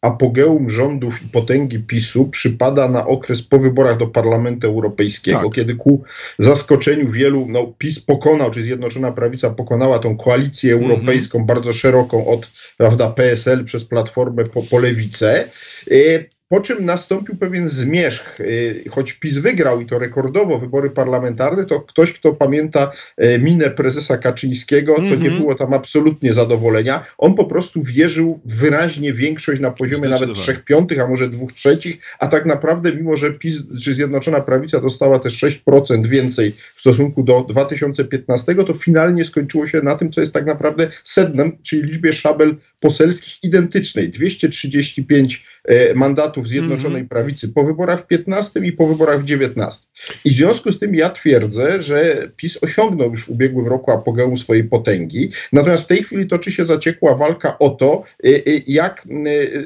apogeum 0.00 0.70
rządów 0.70 1.22
i 1.22 1.28
potęgi 1.28 1.78
PiSu 1.78 2.28
przypada 2.28 2.88
na 2.88 3.06
okres 3.06 3.42
po 3.42 3.58
wyborach 3.58 3.98
do 3.98 4.06
Parlamentu 4.06 4.66
Europejskiego, 4.66 5.42
tak. 5.42 5.54
kiedy 5.54 5.74
ku 5.74 6.04
zaskoczeniu 6.38 7.10
wielu, 7.10 7.46
no 7.48 7.72
PiS 7.78 8.00
pokonał, 8.00 8.50
czy 8.50 8.62
Zjednoczona 8.62 9.12
Prawica 9.12 9.50
pokonała 9.50 9.98
tą 9.98 10.16
koalicję 10.16 10.74
mhm. 10.74 10.90
europejską 10.90 11.46
bardzo 11.46 11.72
szeroką 11.72 12.26
od 12.26 12.48
prawda, 12.76 13.10
PSL 13.10 13.64
przez 13.64 13.84
Platformę 13.84 14.44
po, 14.44 14.62
po 14.62 14.78
Lewicę. 14.78 15.48
Y, 15.92 16.28
po 16.48 16.60
czym 16.60 16.84
nastąpił 16.84 17.36
pewien 17.36 17.68
zmierzch. 17.68 18.40
Y, 18.40 18.84
choć 18.90 19.12
PiS 19.12 19.38
wygrał 19.38 19.80
i 19.80 19.86
to 19.86 19.98
rekordowo 19.98 20.58
wybory 20.58 20.90
parlamentarne, 20.90 21.64
to 21.64 21.80
ktoś, 21.80 22.12
kto 22.12 22.32
pamięta 22.32 22.90
y, 23.24 23.38
minę 23.38 23.70
prezesa 23.70 24.18
Kaczyńskiego, 24.18 24.94
to 24.94 25.00
mm 25.00 25.14
-hmm. 25.14 25.20
nie 25.20 25.28
mhm. 25.28 25.42
było 25.42 25.54
tam 25.54 25.74
absolutnie 25.74 26.32
zadowolenia. 26.32 27.04
On 27.18 27.34
po 27.34 27.44
prostu 27.44 27.82
wierzył 27.82 28.40
w 28.44 28.54
wyraźnie 28.54 29.12
większość 29.12 29.60
na 29.60 29.70
poziomie 29.70 30.08
nawet 30.08 30.34
trzech 30.34 30.64
piątych, 30.64 31.00
a 31.00 31.08
może 31.08 31.28
dwóch 31.28 31.52
trzecich, 31.52 31.98
a 32.18 32.28
tak 32.28 32.46
naprawdę 32.46 32.92
mimo, 32.92 33.16
że 33.16 33.32
PiS 33.32 33.62
czy 33.82 33.94
Zjednoczona 33.94 34.40
Prawica 34.40 34.80
dostała 34.80 35.18
te 35.18 35.28
6% 35.28 36.06
więcej 36.06 36.52
w 36.76 36.80
stosunku 36.80 37.22
do 37.22 37.46
2015, 37.48 38.54
to 38.54 38.74
finalnie 38.74 39.24
skończyło 39.24 39.66
się 39.66 39.82
na 39.82 39.96
tym, 39.96 40.12
co 40.12 40.20
jest 40.20 40.32
tak 40.32 40.46
naprawdę 40.46 40.90
sednem, 41.04 41.58
czyli 41.62 41.82
liczbie 41.82 42.12
szabel 42.12 42.56
poselskich 42.80 43.44
identycznej. 43.44 44.08
235 44.08 45.34
e, 45.34 45.55
mandatów 45.94 46.48
Zjednoczonej 46.48 47.04
-hmm. 47.04 47.08
Prawicy 47.08 47.48
po 47.48 47.64
wyborach 47.64 48.00
w 48.00 48.06
15 48.06 48.60
i 48.60 48.72
po 48.72 48.86
wyborach 48.86 49.22
w 49.22 49.24
19. 49.24 49.86
I 50.24 50.30
w 50.30 50.32
związku 50.32 50.72
z 50.72 50.78
tym 50.78 50.94
ja 50.94 51.10
twierdzę, 51.10 51.82
że 51.82 52.28
PiS 52.36 52.58
osiągnął 52.62 53.10
już 53.10 53.24
w 53.24 53.30
ubiegłym 53.30 53.66
roku 53.66 53.90
apogeum 53.90 54.38
swojej 54.38 54.64
potęgi, 54.64 55.30
natomiast 55.52 55.84
w 55.84 55.86
tej 55.86 56.02
chwili 56.02 56.26
toczy 56.26 56.52
się 56.52 56.66
zaciekła 56.66 57.14
walka 57.14 57.58
o 57.58 57.70
to, 57.70 58.04
e, 58.24 58.28
e, 58.28 58.40
jak 58.66 59.08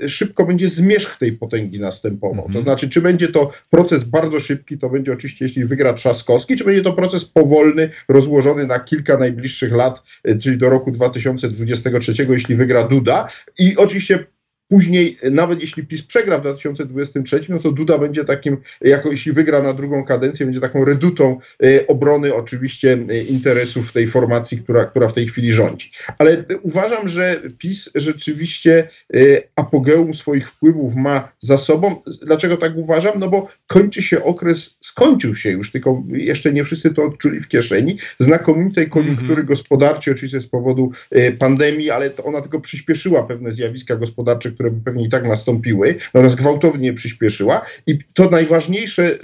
szybko 0.08 0.46
będzie 0.46 0.68
zmierzch 0.68 1.18
tej 1.18 1.32
potęgi 1.32 1.80
następował. 1.80 2.44
Mm 2.44 2.50
-hmm. 2.50 2.52
To 2.52 2.58
mhm. 2.58 2.64
znaczy, 2.64 2.88
czy 2.88 3.00
będzie 3.00 3.28
to 3.28 3.52
proces 3.70 4.04
bardzo 4.04 4.40
szybki, 4.40 4.78
to 4.78 4.90
będzie 4.90 5.12
oczywiście, 5.12 5.44
jeśli 5.44 5.64
wygra 5.64 5.92
Trzaskowski, 5.92 6.56
czy 6.56 6.64
będzie 6.64 6.82
to 6.82 6.92
proces 6.92 7.24
powolny, 7.24 7.90
rozłożony 8.08 8.66
na 8.66 8.80
kilka 8.80 9.16
najbliższych 9.16 9.72
lat, 9.72 10.02
czyli 10.42 10.58
do 10.58 10.70
roku 10.70 10.90
2023, 10.90 12.26
jeśli 12.28 12.54
wygra 12.54 12.88
Duda. 12.88 13.28
I 13.58 13.76
oczywiście 13.76 14.26
Później, 14.70 15.18
nawet 15.30 15.60
jeśli 15.60 15.86
PiS 15.86 16.02
przegra 16.02 16.38
w 16.38 16.40
2023, 16.40 17.40
no 17.48 17.58
to 17.58 17.72
Duda 17.72 17.98
będzie 17.98 18.24
takim, 18.24 18.56
jako 18.80 19.10
jeśli 19.10 19.32
wygra 19.32 19.62
na 19.62 19.74
drugą 19.74 20.04
kadencję, 20.04 20.46
będzie 20.46 20.60
taką 20.60 20.84
redutą 20.84 21.38
e, 21.62 21.86
obrony 21.86 22.34
oczywiście 22.34 22.98
e, 23.08 23.22
interesów 23.22 23.92
tej 23.92 24.08
formacji, 24.08 24.58
która, 24.58 24.84
która 24.84 25.08
w 25.08 25.12
tej 25.12 25.28
chwili 25.28 25.52
rządzi. 25.52 25.90
Ale 26.18 26.44
uważam, 26.62 27.08
że 27.08 27.40
PiS 27.58 27.90
rzeczywiście 27.94 28.88
e, 29.14 29.18
apogeum 29.56 30.14
swoich 30.14 30.48
wpływów 30.48 30.94
ma 30.94 31.32
za 31.40 31.58
sobą. 31.58 32.02
Dlaczego 32.22 32.56
tak 32.56 32.72
uważam? 32.76 33.18
No 33.18 33.28
bo 33.28 33.48
kończy 33.66 34.02
się 34.02 34.24
okres, 34.24 34.78
skończył 34.80 35.36
się 35.36 35.50
już, 35.50 35.72
tylko 35.72 36.02
jeszcze 36.08 36.52
nie 36.52 36.64
wszyscy 36.64 36.94
to 36.94 37.04
odczuli 37.04 37.40
w 37.40 37.48
kieszeni, 37.48 37.98
znakomitej 38.18 38.90
koniunktury 38.90 39.32
mm 39.32 39.44
-hmm. 39.44 39.48
gospodarczej, 39.48 40.14
oczywiście 40.14 40.40
z 40.40 40.48
powodu 40.48 40.92
pandemii, 41.38 41.90
ale 41.90 42.10
ona 42.24 42.40
tylko 42.40 42.60
przyspieszyła 42.60 43.22
pewne 43.22 43.52
zjawiska 43.52 43.96
gospodarcze, 43.96 44.52
które 44.60 44.70
pewnie 44.84 45.04
i 45.04 45.08
tak 45.08 45.24
nastąpiły, 45.24 45.94
natomiast 46.14 46.36
gwałtownie 46.36 46.92
przyspieszyła. 46.92 47.62
I 47.86 47.98
to 48.14 48.30
najważniejsze 48.30 49.12
y, 49.12 49.18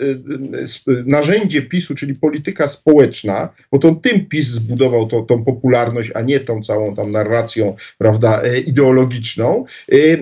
y, 0.88 1.04
narzędzie 1.06 1.62
PiSu, 1.62 1.94
czyli 1.94 2.14
polityka 2.14 2.68
społeczna, 2.68 3.48
bo 3.72 3.78
to 3.78 3.94
tym 3.94 4.26
PiS 4.26 4.46
zbudował 4.46 5.06
to, 5.06 5.22
tą 5.22 5.44
popularność, 5.44 6.10
a 6.14 6.22
nie 6.22 6.40
tą 6.40 6.62
całą 6.62 6.94
tam 6.94 7.10
narracją 7.10 7.76
prawda, 7.98 8.42
e, 8.42 8.58
ideologiczną. 8.58 9.64
E, 9.92 9.94
e, 9.94 10.16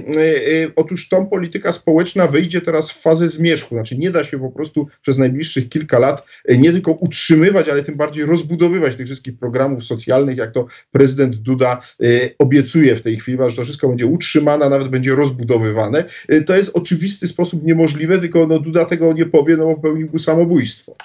otóż 0.77 1.09
tą 1.09 1.27
polityka 1.27 1.73
społeczna 1.73 2.27
wyjdzie 2.27 2.61
teraz 2.61 2.91
w 2.91 3.01
fazę 3.01 3.29
zmierzchu, 3.29 3.75
znaczy 3.75 3.99
nie 3.99 4.11
da 4.11 4.25
się 4.25 4.39
po 4.39 4.51
prostu 4.51 4.89
przez 5.03 5.19
najbliższych 5.19 5.69
kilka 5.69 5.99
lat 5.99 6.27
nie 6.49 6.73
tylko 6.73 6.93
utrzymywać, 6.93 7.69
ale 7.69 7.83
tym 7.83 7.95
bardziej 7.95 8.25
rozbudowywać 8.25 8.95
tych 8.95 9.07
wszystkich 9.07 9.39
programów 9.39 9.85
socjalnych, 9.85 10.37
jak 10.37 10.53
to 10.53 10.67
prezydent 10.93 11.37
Duda 11.37 11.81
obiecuje 12.39 12.97
w 12.97 13.03
tej 13.03 13.21
chwili, 13.21 13.39
że 13.49 13.57
to 13.57 13.65
wszystko 13.65 13.89
będzie 13.89 14.07
utrzymane, 14.07 14.65
a 14.65 14.69
nawet 14.69 14.89
będzie 14.89 15.04
będzie 15.05 15.15
rozbudowywane. 15.15 16.05
Y, 16.33 16.43
to 16.43 16.57
jest 16.57 16.71
oczywisty 16.75 17.29
sposób 17.29 17.65
niemożliwe, 17.65 18.19
tylko 18.19 18.47
no, 18.47 18.59
Duda 18.59 18.85
tego 18.85 19.13
nie 19.13 19.27
powie, 19.27 19.57
no 19.57 19.65
bo 19.65 19.75
popełniłby 19.75 20.19
samobójstwo. 20.19 20.97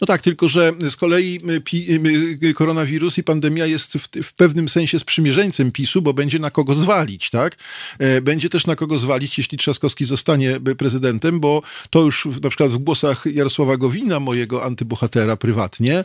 No 0.00 0.06
tak, 0.06 0.22
tylko 0.22 0.48
że 0.48 0.72
z 0.90 0.96
kolei 0.96 1.38
y, 1.72 2.48
y, 2.48 2.54
koronawirus 2.54 3.18
i 3.18 3.22
pandemia 3.22 3.66
jest 3.66 3.92
w, 3.92 4.08
w, 4.22 4.32
pewnym 4.32 4.68
sensie 4.68 4.98
sprzymierzeńcem 4.98 5.72
PiSu, 5.72 6.02
bo 6.02 6.14
będzie 6.14 6.38
na 6.38 6.50
kogo 6.50 6.74
zwalić, 6.74 7.30
tak? 7.30 7.56
E, 7.98 8.20
będzie 8.20 8.48
też 8.48 8.66
na 8.66 8.76
kogo 8.76 8.98
zwalić, 8.98 9.38
jeśli 9.38 9.58
Trzaskowski 9.58 10.04
zostanie 10.04 10.60
prezydentem, 10.78 11.40
bo 11.40 11.62
to 11.90 12.00
już 12.00 12.28
na 12.42 12.48
przykład 12.48 12.70
w 12.70 12.78
głosach 12.78 13.24
Jarosława 13.26 13.76
Gowina, 13.76 14.20
mojego 14.20 14.64
antybohatera 14.64 15.36
prywatnie, 15.36 15.98
e, 15.98 16.04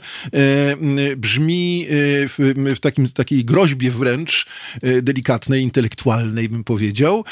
brzmi 1.17 1.85
w, 1.89 2.53
w 2.75 2.79
takim, 2.79 3.07
takiej 3.07 3.45
groźbie 3.45 3.91
wręcz 3.91 4.45
delikatnej, 5.01 5.63
intelektualnej, 5.63 6.49
bym 6.49 6.63
powiedział, 6.63 7.25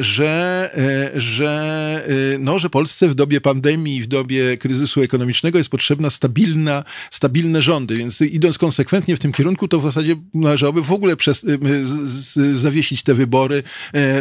że, 0.00 0.70
e, 1.14 1.20
że, 1.20 2.04
e, 2.34 2.38
no, 2.38 2.58
że 2.58 2.70
Polsce 2.70 3.08
w 3.08 3.14
dobie 3.14 3.40
pandemii, 3.40 4.02
w 4.02 4.06
dobie 4.06 4.56
kryzysu 4.56 5.02
ekonomicznego 5.02 5.58
jest 5.58 5.70
potrzebna 5.70 6.10
stabilna, 6.10 6.84
stabilne 7.10 7.62
rządy, 7.62 7.94
więc 7.94 8.20
idąc 8.20 8.58
konsekwentnie 8.58 9.16
w 9.16 9.18
tym 9.18 9.32
kierunku, 9.32 9.68
to 9.68 9.80
w 9.80 9.82
zasadzie 9.82 10.16
należałoby 10.34 10.82
w 10.82 10.92
ogóle 10.92 11.16
przez, 11.16 11.40
z, 11.40 12.08
z, 12.08 12.58
zawiesić 12.58 13.02
te 13.02 13.14
wybory, 13.14 13.62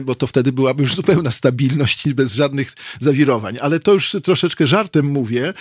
bo 0.04 0.16
to 0.16 0.28
wtedy 0.28 0.52
byłaby 0.52 0.84
już 0.84 0.96
zupełna 0.96 1.32
stabilność 1.32 2.14
bez 2.14 2.34
żadnych 2.34 2.74
zawirowań. 3.00 3.58
Ale 3.62 3.80
to 3.80 3.94
już 3.94 4.16
troszeczkę 4.24 4.68
żartem 4.68 5.06
mówię. 5.06 5.54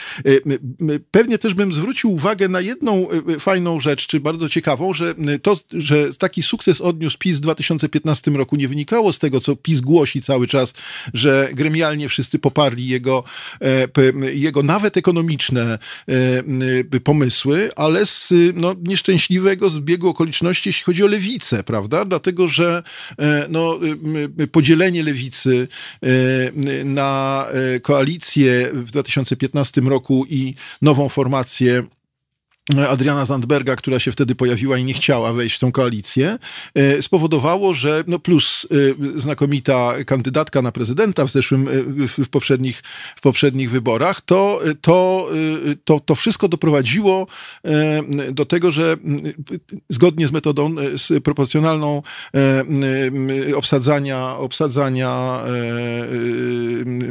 Pewnie 1.10 1.38
też 1.38 1.54
bym 1.54 1.72
zwrócił 1.72 2.12
uwagę 2.12 2.48
na 2.48 2.60
jedną 2.60 3.08
fajną 3.40 3.80
rzecz, 3.80 4.06
czy 4.06 4.20
bardzo 4.20 4.48
ciekawą, 4.48 4.92
że 4.92 5.14
to, 5.42 5.56
że 5.72 6.14
taki 6.14 6.42
sukces 6.42 6.80
odniósł 6.80 7.18
PiS 7.18 7.36
w 7.36 7.40
2015 7.40 8.30
roku 8.30 8.56
nie 8.56 8.68
wynikało 8.68 9.12
z 9.12 9.18
tego, 9.18 9.40
co 9.40 9.56
PiS 9.56 9.75
głosi 9.80 10.22
cały 10.22 10.48
czas, 10.48 10.72
że 11.14 11.48
gremialnie 11.52 12.08
wszyscy 12.08 12.38
poparli 12.38 12.88
jego, 12.88 13.24
e, 13.60 13.88
jego 14.32 14.62
nawet 14.62 14.96
ekonomiczne 14.96 15.78
e, 16.94 17.00
pomysły, 17.00 17.70
ale 17.76 18.06
z 18.06 18.32
no, 18.54 18.74
nieszczęśliwego 18.82 19.70
zbiegu 19.70 20.08
okoliczności, 20.08 20.68
jeśli 20.68 20.84
chodzi 20.84 21.04
o 21.04 21.06
lewicę, 21.06 21.64
prawda? 21.64 22.04
Dlatego, 22.04 22.48
że 22.48 22.82
e, 23.18 23.46
no, 23.50 23.78
podzielenie 24.52 25.02
lewicy 25.02 25.68
na 26.84 27.46
koalicję 27.82 28.70
w 28.72 28.90
2015 28.90 29.80
roku 29.80 30.26
i 30.28 30.54
nową 30.82 31.08
formację 31.08 31.82
Adriana 32.88 33.24
Zandberga, 33.24 33.76
która 33.76 33.98
się 33.98 34.12
wtedy 34.12 34.34
pojawiła 34.34 34.78
i 34.78 34.84
nie 34.84 34.94
chciała 34.94 35.32
wejść 35.32 35.56
w 35.56 35.58
tą 35.58 35.72
koalicję, 35.72 36.38
e, 36.74 37.02
spowodowało, 37.02 37.74
że 37.74 38.04
no 38.06 38.18
plus 38.18 38.66
e, 39.14 39.18
znakomita 39.20 39.94
kandydatka 40.06 40.62
na 40.62 40.72
prezydenta 40.72 41.26
w 41.26 41.30
zeszłym, 41.30 41.68
e, 41.68 42.24
w 42.24 42.28
poprzednich, 42.28 42.82
w 43.16 43.20
poprzednich 43.20 43.70
wyborach, 43.70 44.20
to, 44.20 44.60
to, 44.80 45.28
to, 45.84 46.00
to 46.00 46.14
wszystko 46.14 46.48
doprowadziło 46.48 47.26
do 48.32 48.46
tego, 48.46 48.70
że 48.70 48.96
zgodnie 49.88 50.26
z 50.26 50.32
metodą, 50.32 50.74
z 50.96 51.24
proporcjonalną 51.24 52.02
obsadzania, 53.56 54.36
obsadzania 54.36 55.40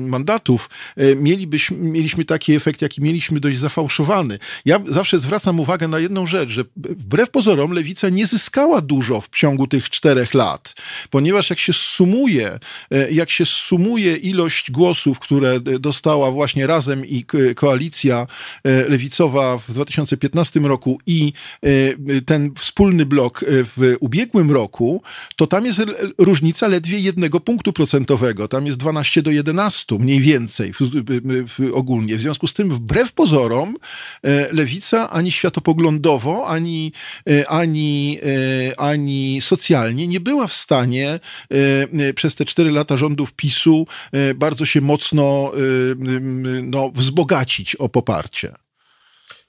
mandatów, 0.02 0.70
mielibyśmy, 1.16 1.78
mieliśmy 1.78 2.26
taki 2.26 2.54
efekt, 2.54 2.82
jaki 2.82 3.02
mieliśmy 3.02 3.40
dość 3.40 3.60
zafałszowany. 3.60 4.40
Ja 4.66 4.80
zawsze 4.88 5.20
zwracam 5.20 5.45
zwracam 5.46 5.60
uwagę 5.60 5.88
na 5.88 6.00
jedną 6.00 6.26
rzecz, 6.26 6.50
że 6.50 6.64
wbrew 6.76 7.30
pozorom 7.30 7.72
lewica 7.72 8.10
nie 8.10 8.28
zyskała 8.28 8.82
dużo 8.82 9.22
w 9.22 9.30
ciągu 9.30 9.68
tych 9.68 9.90
czterech 9.90 10.34
lat, 10.34 10.74
ponieważ 11.10 11.50
jak 11.50 11.60
się 11.60 11.74
sumuje, 11.74 12.60
e, 12.92 13.12
jak 13.12 13.30
się 13.30 13.46
sumuje 13.46 14.16
ilość 14.16 14.72
głosów, 14.72 15.20
które 15.20 15.60
dostała 15.60 16.32
właśnie 16.32 16.68
razem 16.68 17.06
i 17.06 17.26
koalicja 17.56 18.28
e, 18.64 18.90
lewicowa 18.90 19.58
w 19.58 19.72
2015 19.74 20.60
roku 20.60 21.00
i 21.08 21.34
e, 21.64 22.22
ten 22.22 22.52
wspólny 22.58 23.06
blok 23.06 23.46
w 23.48 23.96
ubiegłym 24.00 24.52
roku, 24.52 25.02
to 25.36 25.48
tam 25.48 25.66
jest 25.66 25.82
różnica 26.18 26.68
ledwie 26.68 27.00
jednego 27.00 27.40
punktu 27.40 27.74
procentowego. 27.74 28.48
Tam 28.48 28.66
jest 28.66 28.78
12 28.78 29.22
do 29.22 29.32
11 29.32 29.96
mniej 30.00 30.20
więcej 30.20 30.74
w, 30.74 30.80
w, 30.80 31.50
w, 31.50 31.74
ogólnie. 31.74 32.18
W 32.18 32.22
związku 32.22 32.48
z 32.48 32.54
tym, 32.54 32.70
wbrew 32.70 33.14
pozorom, 33.14 33.76
lewica 34.52 35.10
ani 35.10 35.32
światopoglądowo, 35.36 36.48
ani, 36.48 36.92
ani, 37.48 38.20
ani 38.78 39.42
socjalnie 39.42 40.08
nie 40.08 40.20
była 40.20 40.48
w 40.48 40.54
stanie 40.54 41.20
przez 42.16 42.36
te 42.36 42.46
cztery 42.46 42.72
lata 42.72 42.98
rządów 42.98 43.34
PiSu 43.34 43.88
bardzo 44.36 44.66
się 44.66 44.82
mocno 44.82 45.52
no, 46.64 46.92
wzbogacić 46.96 47.76
o 47.76 47.90
poparcie. 47.90 48.52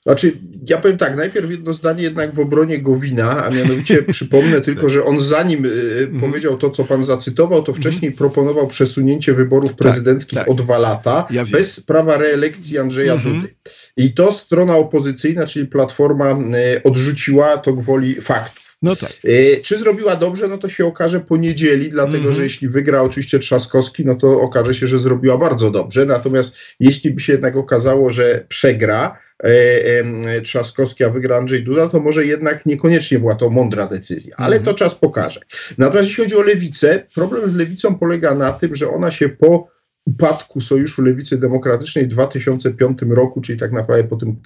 Znaczy, 0.07 0.39
ja 0.69 0.79
powiem 0.79 0.99
tak, 0.99 1.17
najpierw 1.17 1.51
jedno 1.51 1.73
zdanie 1.73 2.03
jednak 2.03 2.35
w 2.35 2.41
obronie 2.41 2.79
Gowina, 2.79 3.45
a 3.45 3.51
mianowicie 3.51 4.03
przypomnę 4.13 4.61
tylko, 4.61 4.89
że 4.89 5.05
on 5.05 5.21
zanim 5.21 5.65
mhm. 5.65 6.21
powiedział 6.21 6.57
to, 6.57 6.71
co 6.71 6.85
pan 6.85 7.05
zacytował, 7.05 7.63
to 7.63 7.73
wcześniej 7.73 8.09
mhm. 8.09 8.13
proponował 8.13 8.67
przesunięcie 8.67 9.35
wyborów 9.35 9.71
tak, 9.71 9.79
prezydenckich 9.79 10.39
tak, 10.39 10.47
tak. 10.47 10.55
o 10.55 10.55
dwa 10.55 10.79
lata 10.79 11.27
ja 11.31 11.45
bez 11.45 11.81
prawa 11.81 12.17
reelekcji 12.17 12.79
Andrzeja 12.79 13.13
mhm. 13.13 13.35
Dudy. 13.35 13.55
I 13.97 14.13
to 14.15 14.33
strona 14.33 14.77
opozycyjna, 14.77 15.47
czyli 15.47 15.67
Platforma 15.67 16.33
y, 16.33 16.83
odrzuciła 16.83 17.57
to 17.57 17.73
gwoli 17.73 18.21
faktów. 18.21 18.77
No 18.83 18.97
tak. 18.97 19.13
Y, 19.25 19.61
czy 19.63 19.79
zrobiła 19.79 20.17
dobrze, 20.17 20.49
no 20.49 20.59
to 20.59 20.69
się 20.69 20.87
okaże 20.87 21.21
po 21.21 21.37
niedzieli, 21.37 21.91
dlatego 21.91 22.19
mm 22.19 22.31
-hmm. 22.31 22.37
że 22.37 22.43
jeśli 22.43 22.69
wygra 22.69 23.03
oczywiście 23.03 23.39
Trzaskowski, 23.39 24.05
no 24.05 24.15
to 24.15 24.41
okaże 24.41 24.75
się, 24.75 24.89
że 24.89 25.01
zrobiła 25.01 25.39
bardzo 25.39 25.71
dobrze. 25.71 26.07
Natomiast 26.07 26.57
jeśli 26.81 27.11
by 27.11 27.21
się 27.21 27.33
jednak 27.33 27.57
okazało, 27.57 28.11
że 28.11 28.45
przegra, 28.49 29.19
E, 29.45 30.41
Trzaskowski, 30.41 31.05
a 31.05 31.11
wygra 31.11 31.37
Andrzej 31.37 31.65
Duda, 31.65 31.89
to 31.89 32.01
może 32.01 32.27
jednak 32.27 32.67
niekoniecznie 32.67 33.19
była 33.19 33.35
to 33.35 33.51
mądra 33.51 33.87
decyzja, 33.87 34.35
ale 34.39 34.61
to 34.61 34.75
czas 34.75 34.95
pokaże. 34.95 35.41
Natomiast 35.79 36.09
jeśli 36.09 36.25
chodzi 36.25 36.37
o 36.37 36.43
lewicę, 36.43 37.03
problem 37.15 37.53
z 37.53 37.55
lewicą 37.55 37.95
polega 37.95 38.35
na 38.35 38.53
tym, 38.53 38.75
że 38.75 38.91
ona 38.91 39.11
się 39.11 39.29
po 39.29 39.69
upadku 40.07 40.61
Sojuszu 40.61 41.03
Lewicy 41.03 41.39
Demokratycznej 41.39 42.05
w 42.05 42.09
2005 42.09 42.99
roku, 43.09 43.41
czyli 43.41 43.59
tak 43.59 43.73
naprawdę 43.73 44.05
po 44.05 44.17
tym 44.17 44.37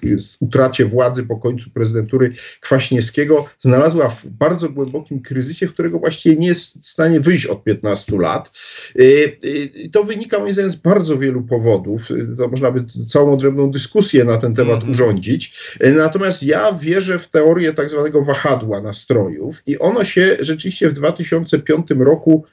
utracie 0.40 0.84
władzy, 0.84 1.26
po 1.26 1.36
końcu 1.36 1.70
prezydentury 1.70 2.32
Kwaśniewskiego, 2.60 3.46
znalazła 3.60 4.08
w 4.08 4.26
bardzo 4.26 4.68
głębokim 4.68 5.22
kryzysie, 5.22 5.66
w 5.66 5.72
którego 5.72 5.98
właściwie 5.98 6.36
nie 6.36 6.46
jest 6.46 6.82
w 6.82 6.86
stanie 6.86 7.20
wyjść 7.20 7.46
od 7.46 7.64
15 7.64 8.18
lat. 8.18 8.52
Y, 9.00 9.38
y, 9.44 9.90
to 9.92 10.04
wynika 10.04 10.38
moim 10.38 10.52
zdaniem 10.52 10.70
z 10.70 10.76
bardzo 10.76 11.18
wielu 11.18 11.42
powodów. 11.42 12.08
To 12.38 12.48
można 12.48 12.70
by 12.70 12.84
całą 13.08 13.32
odrębną 13.32 13.70
dyskusję 13.70 14.24
na 14.24 14.38
ten 14.38 14.54
temat 14.54 14.80
-hmm. 14.80 14.90
urządzić. 14.90 15.76
Natomiast 15.96 16.42
ja 16.42 16.72
wierzę 16.72 17.18
w 17.18 17.28
teorię 17.28 17.72
tak 17.72 17.90
zwanego 17.90 18.22
wahadła 18.22 18.80
nastrojów 18.80 19.62
i 19.66 19.78
ono 19.78 20.04
się 20.04 20.36
rzeczywiście 20.40 20.88
w 20.88 20.92
2005 20.92 21.86
roku 21.98 22.44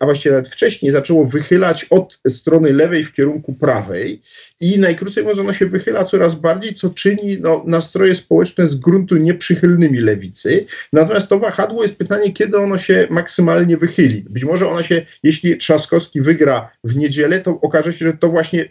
a 0.00 0.04
właściwie 0.04 0.34
nawet 0.34 0.48
wcześniej 0.48 0.92
zaczęło 0.92 1.24
wychylać 1.24 1.86
od 1.90 2.20
strony 2.28 2.72
lewej 2.72 3.04
w 3.04 3.12
kierunku 3.12 3.54
prawej 3.54 4.22
i 4.60 4.78
najkrócej 4.78 5.22
mówiąc 5.22 5.40
ono 5.40 5.52
się 5.52 5.66
wychyla 5.66 6.04
coraz 6.04 6.34
bardziej, 6.34 6.74
co 6.74 6.90
czyni 6.90 7.38
no, 7.40 7.64
nastroje 7.66 8.14
społeczne 8.14 8.66
z 8.66 8.74
gruntu 8.74 9.16
nieprzychylnymi 9.16 9.98
lewicy. 9.98 10.66
Natomiast 10.92 11.28
to 11.28 11.38
wahadło 11.38 11.82
jest 11.82 11.96
pytanie, 11.96 12.32
kiedy 12.32 12.58
ono 12.58 12.78
się 12.78 13.06
maksymalnie 13.10 13.76
wychyli. 13.76 14.24
Być 14.30 14.44
może 14.44 14.68
ono 14.68 14.82
się, 14.82 15.02
jeśli 15.22 15.56
Trzaskowski 15.56 16.20
wygra 16.20 16.70
w 16.84 16.96
niedzielę, 16.96 17.40
to 17.40 17.60
okaże 17.60 17.92
się, 17.92 18.04
że 18.04 18.12
to 18.12 18.28
właśnie 18.28 18.68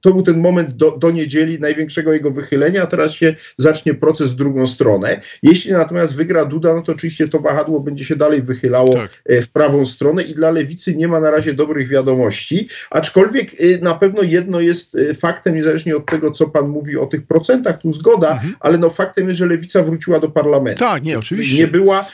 to 0.00 0.12
był 0.12 0.22
ten 0.22 0.40
moment 0.40 0.76
do, 0.76 0.98
do 0.98 1.10
niedzieli 1.10 1.60
największego 1.60 2.12
jego 2.12 2.30
wychylenia, 2.30 2.82
a 2.82 2.86
teraz 2.86 3.12
się 3.12 3.34
zacznie 3.56 3.94
proces 3.94 4.30
w 4.30 4.34
drugą 4.34 4.66
stronę. 4.66 5.20
Jeśli 5.42 5.72
natomiast 5.72 6.16
wygra 6.16 6.44
Duda, 6.44 6.74
no 6.74 6.82
to 6.82 6.92
oczywiście 6.92 7.28
to 7.28 7.38
wahadło 7.38 7.80
będzie 7.80 8.04
się 8.04 8.16
dalej 8.16 8.42
wychylało 8.42 8.94
tak. 8.94 9.22
E, 9.26 9.42
w 9.42 9.50
prawą 9.50 9.86
stronę 9.86 10.22
i 10.22 10.34
dla 10.34 10.50
lewicy 10.50 10.96
nie 10.96 11.08
ma 11.08 11.20
na 11.20 11.30
razie 11.30 11.54
dobrych 11.54 11.88
wiadomości, 11.88 12.68
aczkolwiek 12.90 13.54
e, 13.54 13.78
na 13.82 13.94
pewno 13.94 14.22
jedno 14.22 14.60
jest 14.60 14.94
e, 14.94 15.14
faktem, 15.14 15.54
niezależnie 15.54 15.96
od 15.96 16.06
tego, 16.06 16.30
co 16.30 16.48
pan 16.48 16.68
mówi 16.68 16.96
o 16.96 17.06
tych 17.06 17.26
procentach, 17.26 17.80
tu 17.80 17.92
zgoda, 17.92 18.32
mhm. 18.32 18.54
ale 18.60 18.78
no 18.78 18.90
faktem 18.90 19.28
jest, 19.28 19.38
że 19.38 19.46
lewica 19.46 19.82
wróciła 19.82 20.20
do 20.20 20.28
parlamentu. 20.28 20.78
Tak, 20.78 21.02
nie, 21.02 21.18
oczywiście. 21.18 21.56
Nie 21.56 21.66
była, 21.66 22.06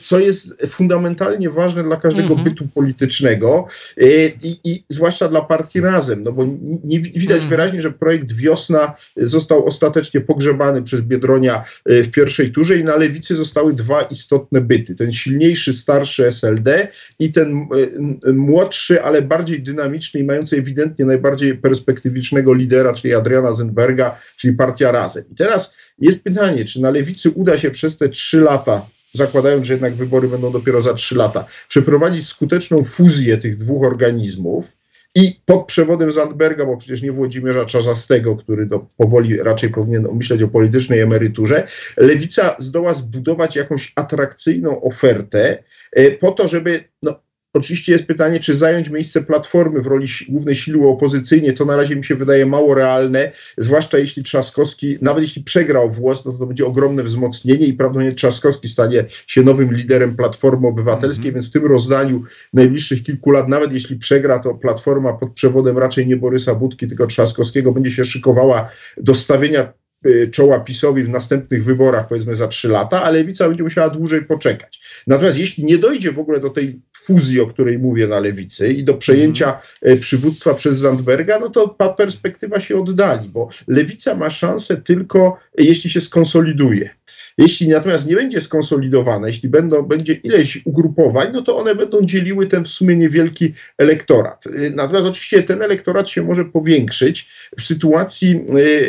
co 0.00 0.18
jest 0.18 0.66
fundamentalnie 0.66 1.50
ważne 1.50 1.82
dla 1.82 1.96
każdego 1.96 2.28
mhm. 2.28 2.44
bytu 2.44 2.64
politycznego 2.74 3.66
i, 4.42 4.58
i 4.64 4.84
zwłaszcza 4.88 5.28
dla 5.28 5.42
partii 5.42 5.80
Razem, 5.80 6.22
no 6.22 6.32
bo 6.32 6.46
nie, 6.84 7.00
widać 7.18 7.42
mhm. 7.42 7.50
wyraźnie, 7.50 7.82
że 7.82 7.90
projekt 7.90 8.32
Wiosna 8.32 8.94
został 9.16 9.66
ostatecznie 9.66 10.20
pogrzebany 10.20 10.82
przez 10.82 11.00
Biedronia 11.00 11.64
e, 11.86 12.02
w 12.02 12.10
pierwszej 12.10 12.52
turze 12.52 12.78
i 12.78 12.84
na 12.84 12.96
lewicy 12.96 13.36
zostały 13.36 13.72
dwa 13.72 14.02
istotne 14.02 14.60
byty. 14.60 14.94
Ten 14.94 15.12
silniejszy, 15.12 15.74
starszy 15.74 16.26
SLD 16.26 16.88
i 17.18 17.32
ten 17.32 17.68
e, 18.26 18.32
młodszy, 18.32 19.02
ale 19.02 19.22
bardziej 19.22 19.62
dynamiczny 19.62 20.20
i 20.20 20.24
mający 20.24 20.56
ewidentnie 20.56 21.04
najbardziej 21.04 21.54
perspektywicznego 21.54 22.54
lidera, 22.54 22.94
czyli 22.94 23.14
Adriana 23.14 23.52
Zenberga, 23.52 24.18
czyli 24.36 24.56
Partia 24.56 24.92
Razem. 24.92 25.24
I 25.32 25.34
teraz 25.34 25.74
jest 25.98 26.22
pytanie, 26.22 26.64
czy 26.64 26.80
na 26.80 26.90
lewicy 26.90 27.30
uda 27.30 27.58
się 27.58 27.70
przez 27.70 27.98
te 27.98 28.08
trzy 28.08 28.40
lata 28.40 28.86
zakładając, 29.14 29.66
że 29.66 29.72
jednak 29.72 29.94
wybory 29.94 30.28
będą 30.28 30.52
dopiero 30.52 30.82
za 30.82 30.94
trzy 30.94 31.14
lata, 31.14 31.46
przeprowadzić 31.68 32.28
skuteczną 32.28 32.82
fuzję 32.82 33.38
tych 33.38 33.56
dwóch 33.56 33.86
organizmów, 33.86 34.72
i 35.14 35.40
pod 35.46 35.66
przewodem 35.66 36.12
Zandberga, 36.12 36.66
bo 36.66 36.76
przecież 36.76 37.02
nie 37.02 37.12
Włodzimierza 37.12 37.64
Czarzastego, 37.64 38.36
który 38.36 38.66
do, 38.66 38.86
powoli 38.96 39.36
raczej 39.36 39.70
powinien 39.70 40.08
myśleć 40.12 40.42
o 40.42 40.48
politycznej 40.48 41.00
emeryturze, 41.00 41.66
lewica 41.96 42.56
zdoła 42.58 42.94
zbudować 42.94 43.56
jakąś 43.56 43.92
atrakcyjną 43.96 44.82
ofertę 44.82 45.62
e, 45.92 46.10
po 46.10 46.32
to, 46.32 46.48
żeby 46.48 46.84
no, 47.02 47.23
Oczywiście 47.54 47.92
jest 47.92 48.04
pytanie, 48.04 48.40
czy 48.40 48.54
zająć 48.54 48.90
miejsce 48.90 49.22
Platformy 49.22 49.80
w 49.80 49.86
roli 49.86 50.06
głównej 50.28 50.56
siły 50.56 50.88
opozycyjnej, 50.88 51.54
to 51.54 51.64
na 51.64 51.76
razie 51.76 51.96
mi 51.96 52.04
się 52.04 52.14
wydaje 52.14 52.46
mało 52.46 52.74
realne, 52.74 53.32
zwłaszcza 53.58 53.98
jeśli 53.98 54.22
Trzaskowski, 54.22 54.98
nawet 55.02 55.22
jeśli 55.22 55.42
przegrał 55.42 55.90
włos, 55.90 56.24
no 56.24 56.32
to, 56.32 56.46
będzie 56.46 56.66
ogromne 56.66 57.02
wzmocnienie 57.02 57.66
i 57.66 57.72
prawdopodobnie 57.72 58.14
Trzaskowski 58.14 58.68
stanie 58.68 59.04
się 59.08 59.42
nowym 59.42 59.74
liderem 59.74 60.16
Platformy 60.16 60.68
Obywatelskiej, 60.68 61.28
mm 61.28 61.34
więc 61.34 61.48
w 61.48 61.50
tym 61.50 61.66
rozdaniu 61.66 62.22
najbliższych 62.52 63.02
kilku 63.02 63.30
lat, 63.30 63.48
nawet 63.48 63.72
jeśli 63.72 63.96
przegra, 63.96 64.38
to 64.38 64.54
Platforma 64.54 65.12
pod 65.12 65.32
przewodem 65.32 65.78
raczej 65.78 66.06
nie 66.06 66.16
Borysa 66.16 66.54
Budki, 66.54 66.88
tylko 66.88 67.06
Trzaskowskiego 67.06 67.72
będzie 67.72 67.90
się 67.90 68.04
szykowała 68.04 68.70
do 68.96 69.14
stawienia 69.14 69.72
y, 70.06 70.30
czoła 70.30 70.60
PiSowi 70.60 71.04
w 71.04 71.08
następnych 71.08 71.64
wyborach, 71.64 72.08
powiedzmy 72.08 72.36
za 72.36 72.48
trzy 72.48 72.68
lata, 72.68 73.02
a 73.02 73.10
lewica 73.10 73.48
będzie 73.48 73.62
musiała 73.62 73.90
dłużej 73.90 74.24
poczekać. 74.24 74.80
Natomiast 75.06 75.38
jeśli 75.38 75.64
nie 75.64 75.78
dojdzie 75.78 76.12
w 76.12 76.18
ogóle 76.18 76.40
do 76.40 76.50
tej 76.50 76.80
fuzji, 77.04 77.40
o 77.40 77.46
której 77.46 77.78
mówię 77.78 78.06
na 78.06 78.20
lewicy 78.20 78.72
i 78.72 78.84
do 78.84 78.94
przejęcia 78.94 79.46
mhm. 79.46 79.62
e, 79.82 79.96
przywództwa 79.96 80.54
przez 80.54 80.78
Zandberga, 80.78 81.38
no 81.38 81.50
to 81.50 81.68
ta 81.68 81.88
perspektywa 81.88 82.60
się 82.60 82.80
oddali, 82.80 83.28
bo 83.28 83.48
lewica 83.68 84.14
ma 84.14 84.30
szansę 84.30 84.76
tylko, 84.76 85.38
jeśli 85.58 85.90
się 85.90 86.00
skonsoliduje. 86.00 86.90
Jeśli 87.38 87.68
natomiast 87.68 88.06
nie 88.06 88.14
będzie 88.14 88.40
skonsolidowane, 88.40 89.28
jeśli 89.28 89.48
będą, 89.48 89.82
będzie 89.82 90.12
ileś 90.12 90.62
ugrupowań, 90.64 91.28
no 91.32 91.42
to 91.42 91.58
one 91.58 91.74
będą 91.74 92.02
dzieliły 92.02 92.46
ten 92.46 92.64
w 92.64 92.68
sumie 92.68 92.96
niewielki 92.96 93.54
elektorat. 93.78 94.46
Y, 94.46 94.72
natomiast 94.74 95.06
oczywiście 95.06 95.42
ten 95.42 95.62
elektorat 95.62 96.08
się 96.08 96.22
może 96.22 96.44
powiększyć 96.44 97.28
w 97.58 97.62
sytuacji 97.62 98.40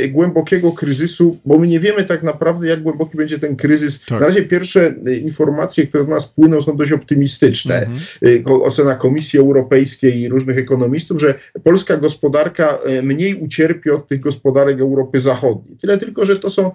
y, 0.04 0.10
głębokiego 0.10 0.72
kryzysu, 0.72 1.38
bo 1.46 1.58
my 1.58 1.68
nie 1.68 1.80
wiemy 1.80 2.04
tak 2.04 2.24
naprawdę, 2.24 2.68
jak 2.68 2.82
głęboki 2.82 3.18
będzie 3.18 3.40
ten 3.40 3.56
kryzys. 3.56 4.06
Tak. 4.06 4.20
Na 4.20 4.26
razie 4.26 4.42
pierwsze 4.42 4.96
y, 5.08 5.18
informacje, 5.18 5.88
które 5.88 6.04
do 6.04 6.10
nas 6.10 6.28
płyną, 6.28 6.62
są 6.62 6.78
dość 6.78 6.92
optymistyczne. 6.92 7.76
Mhm. 7.76 8.62
Ocena 8.62 8.96
Komisji 8.96 9.40
Europejskiej 9.40 10.20
i 10.20 10.30
różnych 10.30 10.58
ekonomistów, 10.58 11.22
że 11.22 11.40
polska 11.64 11.98
gospodarka 11.98 12.80
mniej 13.04 13.36
ucierpi 13.36 13.90
od 13.90 14.08
tych 14.08 14.20
gospodarek 14.20 14.80
Europy 14.80 15.22
Zachodniej. 15.22 15.78
Tyle 15.78 15.98
tylko, 15.98 16.26
że 16.26 16.40
to 16.40 16.50
są 16.50 16.72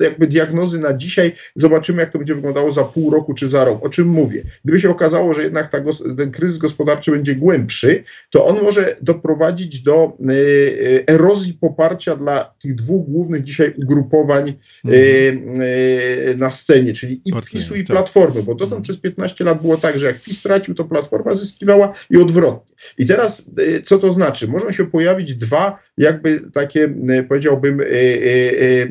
jakby 0.00 0.26
diagnozy 0.26 0.51
diagnozy 0.52 0.78
na 0.78 0.96
dzisiaj, 0.96 1.32
zobaczymy, 1.56 2.00
jak 2.00 2.10
to 2.10 2.18
będzie 2.18 2.34
wyglądało 2.34 2.72
za 2.72 2.84
pół 2.84 3.10
roku 3.10 3.34
czy 3.34 3.48
za 3.48 3.64
rok. 3.64 3.84
O 3.84 3.88
czym 3.88 4.08
mówię? 4.08 4.42
Gdyby 4.64 4.80
się 4.80 4.90
okazało, 4.90 5.34
że 5.34 5.42
jednak 5.42 5.70
ten 6.16 6.30
kryzys 6.30 6.58
gospodarczy 6.58 7.10
będzie 7.10 7.36
głębszy, 7.36 8.04
to 8.30 8.46
on 8.46 8.62
może 8.62 8.96
doprowadzić 9.02 9.82
do 9.82 10.16
y, 10.30 11.04
erozji 11.06 11.54
poparcia 11.54 12.16
dla 12.16 12.54
tych 12.62 12.74
dwóch 12.74 13.06
głównych 13.06 13.44
dzisiaj 13.44 13.74
ugrupowań 13.76 14.48
y, 14.48 14.92
y, 14.92 16.36
na 16.36 16.50
scenie, 16.50 16.92
czyli 16.92 17.22
i 17.24 17.32
PiSu 17.50 17.74
i 17.74 17.84
tak. 17.84 17.96
Platformy, 17.96 18.42
bo 18.42 18.54
dotąd 18.54 18.72
mm. 18.72 18.82
przez 18.82 18.98
15 18.98 19.44
lat 19.44 19.60
było 19.60 19.76
tak, 19.76 19.98
że 19.98 20.06
jak 20.06 20.20
PiS 20.20 20.38
stracił, 20.38 20.74
to 20.74 20.84
Platforma 20.84 21.34
zyskiwała 21.34 21.92
i 22.10 22.16
odwrotnie. 22.16 22.74
I 22.98 23.06
teraz 23.06 23.44
co 23.84 23.98
to 23.98 24.12
znaczy? 24.12 24.48
Mogą 24.48 24.72
się 24.72 24.86
pojawić 24.86 25.34
dwa, 25.34 25.78
jakby 25.98 26.40
takie, 26.52 26.94
powiedziałbym, 27.28 27.82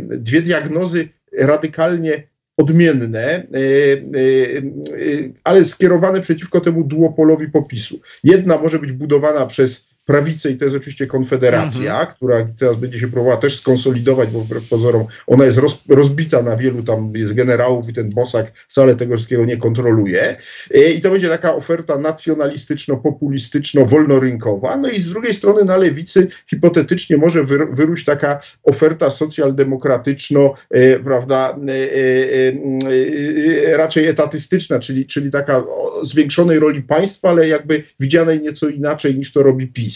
dwie 0.09 0.41
diagnozy 0.41 1.09
radykalnie 1.37 2.23
odmienne, 2.57 3.17
e, 3.17 3.43
e, 3.53 4.57
e, 4.57 4.63
ale 5.43 5.63
skierowane 5.63 6.21
przeciwko 6.21 6.61
temu 6.61 6.83
duopolowi 6.83 7.47
popisu. 7.47 7.99
Jedna 8.23 8.57
może 8.57 8.79
być 8.79 8.91
budowana 8.91 9.45
przez 9.45 9.90
prawicę 10.05 10.51
i 10.51 10.57
to 10.57 10.65
jest 10.65 10.77
oczywiście 10.77 11.07
Konfederacja, 11.07 11.91
mhm. 11.91 12.15
która 12.15 12.47
teraz 12.59 12.77
będzie 12.77 12.99
się 12.99 13.07
próbowała 13.07 13.37
też 13.37 13.59
skonsolidować, 13.59 14.29
bo 14.29 14.39
wbrew 14.39 14.69
pozorom 14.69 15.05
ona 15.27 15.45
jest 15.45 15.57
roz, 15.57 15.83
rozbita 15.89 16.41
na 16.41 16.57
wielu, 16.57 16.83
tam 16.83 17.13
jest 17.15 17.33
generałów 17.33 17.89
i 17.89 17.93
ten 17.93 18.09
Bosak 18.09 18.51
wcale 18.67 18.95
tego 18.95 19.15
wszystkiego 19.15 19.45
nie 19.45 19.57
kontroluje. 19.57 20.35
I 20.95 21.01
to 21.01 21.11
będzie 21.11 21.29
taka 21.29 21.55
oferta 21.55 21.97
nacjonalistyczno-populistyczno-wolnorynkowa. 21.97 24.81
No 24.81 24.89
i 24.89 25.01
z 25.01 25.09
drugiej 25.09 25.33
strony 25.33 25.65
na 25.65 25.77
lewicy 25.77 26.27
hipotetycznie 26.49 27.17
może 27.17 27.43
wyrósć 27.71 28.05
taka 28.05 28.39
oferta 28.63 29.09
socjaldemokratyczno, 29.09 30.53
e, 30.69 30.99
prawda, 30.99 31.57
e, 31.67 31.71
e, 33.73 33.77
raczej 33.77 34.07
etatystyczna, 34.07 34.79
czyli, 34.79 35.05
czyli 35.05 35.31
taka 35.31 35.63
zwiększonej 36.03 36.59
roli 36.59 36.81
państwa, 36.81 37.29
ale 37.29 37.47
jakby 37.47 37.83
widzianej 37.99 38.41
nieco 38.41 38.67
inaczej 38.67 39.15
niż 39.15 39.33
to 39.33 39.43
robi 39.43 39.67
PiS 39.67 39.90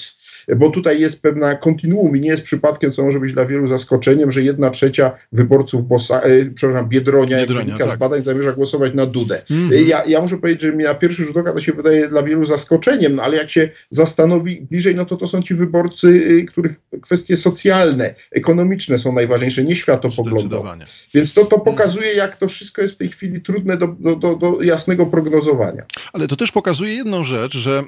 bo 0.55 0.69
tutaj 0.69 1.01
jest 1.01 1.21
pewna 1.21 1.55
kontinuum 1.55 2.17
i 2.17 2.21
nie 2.21 2.29
jest 2.29 2.43
przypadkiem, 2.43 2.91
co 2.91 3.03
może 3.03 3.19
być 3.19 3.33
dla 3.33 3.45
wielu 3.45 3.67
zaskoczeniem, 3.67 4.31
że 4.31 4.41
jedna 4.41 4.69
trzecia 4.69 5.11
wyborców 5.31 5.87
Bosa, 5.87 6.21
e, 6.21 6.45
przepraszam, 6.45 6.89
Biedronia, 6.89 7.37
Biedronia 7.37 7.77
jak 7.79 7.87
tak. 7.87 7.95
z 7.95 7.99
badań 7.99 8.23
zamierza 8.23 8.51
głosować 8.51 8.93
na 8.93 9.05
Dudę. 9.05 9.41
Mm 9.51 9.69
-hmm. 9.69 9.87
ja, 9.87 10.05
ja 10.05 10.21
muszę 10.21 10.37
powiedzieć, 10.37 10.61
że 10.61 10.73
mi 10.73 10.83
na 10.83 10.95
pierwszy 10.95 11.25
rzut 11.25 11.37
oka 11.37 11.53
to 11.53 11.61
się 11.61 11.73
wydaje 11.73 12.09
dla 12.09 12.23
wielu 12.23 12.45
zaskoczeniem, 12.45 13.15
no 13.15 13.23
ale 13.23 13.37
jak 13.37 13.49
się 13.49 13.69
zastanowi 13.91 14.61
bliżej, 14.61 14.95
no 14.95 15.05
to 15.05 15.17
to 15.17 15.27
są 15.27 15.41
ci 15.41 15.53
wyborcy, 15.53 16.07
y, 16.07 16.45
których 16.45 16.75
kwestie 17.01 17.37
socjalne, 17.37 18.15
ekonomiczne 18.31 18.97
są 18.97 19.13
najważniejsze, 19.13 19.63
nie 19.63 19.75
światopoglądowe. 19.75 20.77
Więc 21.13 21.33
to, 21.33 21.45
to 21.45 21.59
pokazuje, 21.59 22.13
jak 22.13 22.37
to 22.37 22.47
wszystko 22.47 22.81
jest 22.81 22.93
w 22.93 22.97
tej 22.97 23.09
chwili 23.09 23.41
trudne 23.41 23.77
do, 23.77 23.87
do, 23.99 24.15
do, 24.15 24.35
do 24.35 24.61
jasnego 24.61 25.05
prognozowania. 25.05 25.83
Ale 26.13 26.27
to 26.27 26.35
też 26.35 26.51
pokazuje 26.51 26.93
jedną 26.93 27.23
rzecz, 27.23 27.57
że 27.57 27.83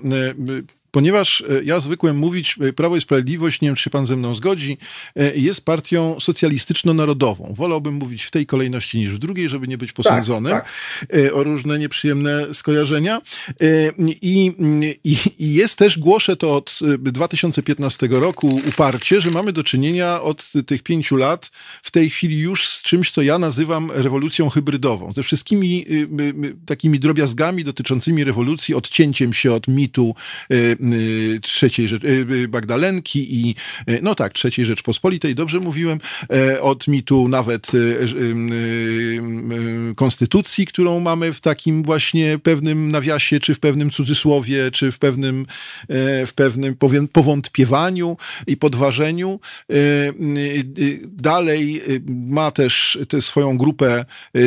y, 0.50 0.64
ponieważ 0.92 1.42
e, 1.42 1.64
ja 1.64 1.80
zwykłem 1.80 2.18
mówić, 2.18 2.56
e, 2.62 2.74
Prawo 2.74 2.98
i 2.98 3.02
Sprawiedliwość, 3.02 3.62
nie 3.62 3.68
wiem, 3.68 3.76
czy 3.76 3.90
pan 3.90 4.08
ze 4.08 4.16
mną 4.16 4.36
zgodzi, 4.36 4.78
e, 5.16 5.36
jest 5.36 5.66
partią 5.66 6.20
socjalistyczno-narodową. 6.20 7.54
Wolałbym 7.58 7.94
mówić 7.94 8.24
w 8.24 8.32
tej 8.32 8.46
kolejności 8.46 8.98
niż 8.98 9.12
w 9.12 9.18
drugiej, 9.18 9.50
żeby 9.50 9.68
nie 9.68 9.78
być 9.78 9.94
posądzonym 9.94 10.52
tak, 10.52 10.70
tak. 11.00 11.34
o 11.34 11.44
różne 11.44 11.80
nieprzyjemne 11.80 12.54
skojarzenia. 12.54 13.22
I, 14.22 14.52
i, 15.04 15.18
I, 15.40 15.54
jest 15.54 15.76
też, 15.76 16.00
głoszę 16.00 16.36
to 16.36 16.56
od 16.56 16.80
2015 16.98 18.08
roku 18.12 18.62
uparcie, 18.70 19.22
że 19.22 19.32
mamy 19.32 19.54
do 19.54 19.64
czynienia 19.64 20.22
od 20.22 20.52
tych 20.68 20.84
pięciu 20.84 21.16
lat 21.16 21.50
w 21.84 21.92
tej 21.92 22.10
chwili 22.10 22.40
już 22.40 22.70
z 22.70 22.82
czymś, 22.82 23.12
co 23.12 23.22
ja 23.22 23.40
nazywam 23.40 23.92
rewolucją 23.94 24.50
hybrydową. 24.50 25.14
Ze 25.14 25.24
wszystkimi 25.24 25.86
takimi 26.66 27.00
drobiazgami 27.00 27.64
dotyczącymi 27.64 28.24
rewolucji, 28.24 28.76
odcięciem 28.76 29.34
się 29.34 29.54
od 29.54 29.68
mitu 29.68 30.16
trzeciej 31.42 31.88
Rzecz, 31.88 32.04
y, 32.04 32.48
Magdalenki 32.52 33.48
i 33.48 33.56
y, 33.90 34.00
no 34.02 34.16
tak, 34.16 34.34
trzeciej 34.34 34.66
Rzeczpospolitej, 34.66 35.36
dobrze 35.36 35.60
mówiłem, 35.60 36.00
e, 36.34 36.62
od 36.62 36.88
mitu 36.88 37.28
nawet 37.28 37.72
konstytucji, 39.96 40.66
którą 40.66 41.00
mamy 41.00 41.34
w 41.34 41.42
takim 41.42 41.84
właśnie 41.84 42.40
pewnym 42.44 42.92
nawiasie, 42.92 43.40
czy 43.40 43.54
w 43.54 43.60
pewnym 43.60 43.92
cudzysłowie, 43.92 44.72
czy 44.72 44.92
w 44.92 45.00
pewnym, 45.00 45.46
e, 45.88 46.26
w 46.26 46.34
pewnym 46.34 46.76
powątpiewaniu 47.12 48.18
i 48.48 48.58
podważeniu. 48.58 49.40
E, 49.70 49.74
dalej 51.04 51.82
ma 52.08 52.52
też 52.52 53.00
tę 53.10 53.22
swoją 53.22 53.58
grupę 53.58 54.06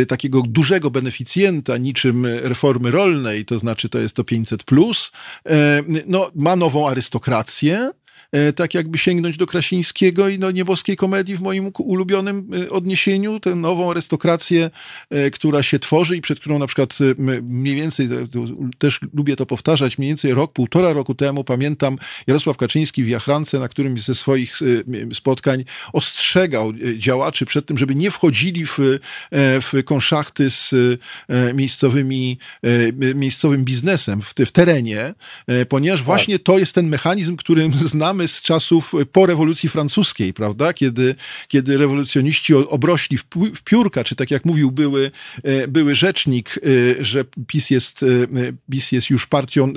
takiego 0.09 0.43
dużego 0.43 0.91
beneficjenta, 0.91 1.77
niczym 1.77 2.27
reformy 2.27 2.91
rolnej, 2.91 3.45
to 3.45 3.59
znaczy 3.59 3.89
to 3.89 3.99
jest 3.99 4.17
to 4.17 4.23
500+. 4.23 4.65
Plus. 4.65 5.13
No, 6.07 6.20
ma 6.35 6.57
nową 6.57 6.89
arystokrację, 6.89 7.91
tak 8.57 8.75
jakby 8.75 8.99
sięgnąć 8.99 9.37
do 9.37 9.47
Krasińskiego 9.47 10.29
i 10.29 10.39
do 10.39 10.51
nieboskiej 10.51 10.97
komedii 10.97 11.37
w 11.37 11.41
moim 11.41 11.71
ulubionym 11.79 12.51
e, 12.65 12.71
odniesieniu, 12.71 13.41
tę 13.41 13.55
nową 13.55 13.91
arystokrację, 13.91 14.71
e, 15.11 15.31
która 15.31 15.63
się 15.63 15.79
tworzy 15.79 16.17
i 16.17 16.21
przed 16.21 16.41
którą 16.41 16.59
na 16.59 16.67
przykład 16.67 16.99
mniej 17.43 17.75
więcej, 17.75 18.09
też 18.79 19.01
lubię 19.15 19.37
to 19.37 19.47
powtarzać, 19.47 19.99
mniej 19.99 20.11
więcej 20.11 20.35
rok, 20.35 20.53
półtora 20.53 20.93
roku 20.93 21.15
temu 21.15 21.45
pamiętam 21.45 21.99
Jarosław 22.27 22.57
Kaczyński 22.57 23.05
w 23.05 23.09
Jachrance 23.09 23.59
na 23.59 23.69
którymś 23.69 24.03
ze 24.03 24.15
swoich 24.15 24.61
spotkań 25.15 25.65
ostrzegał 25.93 26.73
działaczy 26.99 27.47
przed 27.47 27.67
tym, 27.67 27.79
żeby 27.79 27.95
nie 27.95 28.11
wchodzili 28.11 28.67
w, 28.67 28.79
w 29.33 29.73
konszachty 29.85 30.51
z 30.51 30.75
miejscowymi, 31.55 32.39
miejscowym 33.15 33.65
biznesem 33.65 34.23
w, 34.23 34.35
w 34.47 34.53
terenie, 34.53 35.15
ponieważ 35.69 36.01
tak. 36.01 36.07
właśnie 36.07 36.39
to 36.39 36.59
jest 36.59 36.75
ten 36.75 36.89
mechanizm, 36.89 37.37
którym 37.37 37.73
znamy 37.95 38.20
mamy 38.21 38.29
z 38.29 38.43
czasów 38.43 38.93
po 39.13 39.27
rewolucji 39.27 39.69
francuskiej, 39.69 40.35
prawda? 40.35 40.73
Kiedy, 40.73 41.15
kiedy 41.49 41.77
rewolucjoniści 41.77 42.55
obrośli 42.55 43.19
w, 43.19 43.25
piórka, 43.65 44.05
czy 44.05 44.17
tak 44.17 44.31
jak 44.31 44.45
mówił 44.45 44.71
były, 44.71 45.11
e, 45.43 45.69
były 45.69 45.95
rzecznik, 45.95 46.59
e, 46.99 47.05
że 47.05 47.25
PiS 47.47 47.71
jest, 47.71 48.03
e, 48.03 48.07
PiS 48.71 48.93
jest 48.93 49.11
już 49.11 49.27
partią 49.27 49.73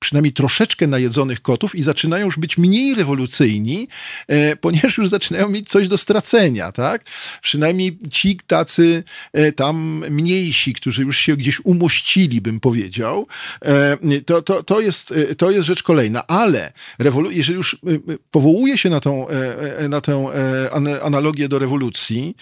przynajmniej 0.00 0.32
troszeczkę 0.32 0.86
najedzonych 0.86 1.42
kotów 1.42 1.74
i 1.74 1.82
zaczynają 1.82 2.26
już 2.26 2.38
być 2.38 2.58
mniej 2.58 2.94
rewolucyjni, 2.94 3.88
e, 4.28 4.56
ponieważ 4.56 4.98
już 4.98 5.08
zaczynają 5.08 5.48
mieć 5.48 5.68
coś 5.68 5.88
do 5.88 5.98
stracenia, 5.98 6.72
tak? 6.72 7.04
Przynajmniej 7.42 7.98
ci 8.10 8.38
tacy 8.46 9.04
e, 9.32 9.52
tam 9.52 10.04
mniejsi, 10.10 10.72
którzy 10.72 11.02
już 11.02 11.18
się 11.18 11.36
gdzieś 11.36 11.60
umościli, 11.64 12.40
bym 12.40 12.60
powiedział, 12.60 13.26
e, 13.62 13.96
to, 14.26 14.42
to, 14.42 14.62
to, 14.62 14.80
jest, 14.80 15.14
to 15.38 15.50
jest 15.50 15.66
rzecz 15.66 15.82
kolejna. 15.82 16.26
Ale 16.26 16.72
rewolu- 17.00 17.30
jeżeli 17.30 17.56
już 17.56 17.78
powołuje 18.30 18.78
się 18.78 18.90
na 18.90 19.00
tą, 19.00 19.26
na 19.88 20.00
tę 20.00 20.26
analogię 21.02 21.48
do 21.48 21.58
rewolucji, 21.58 22.36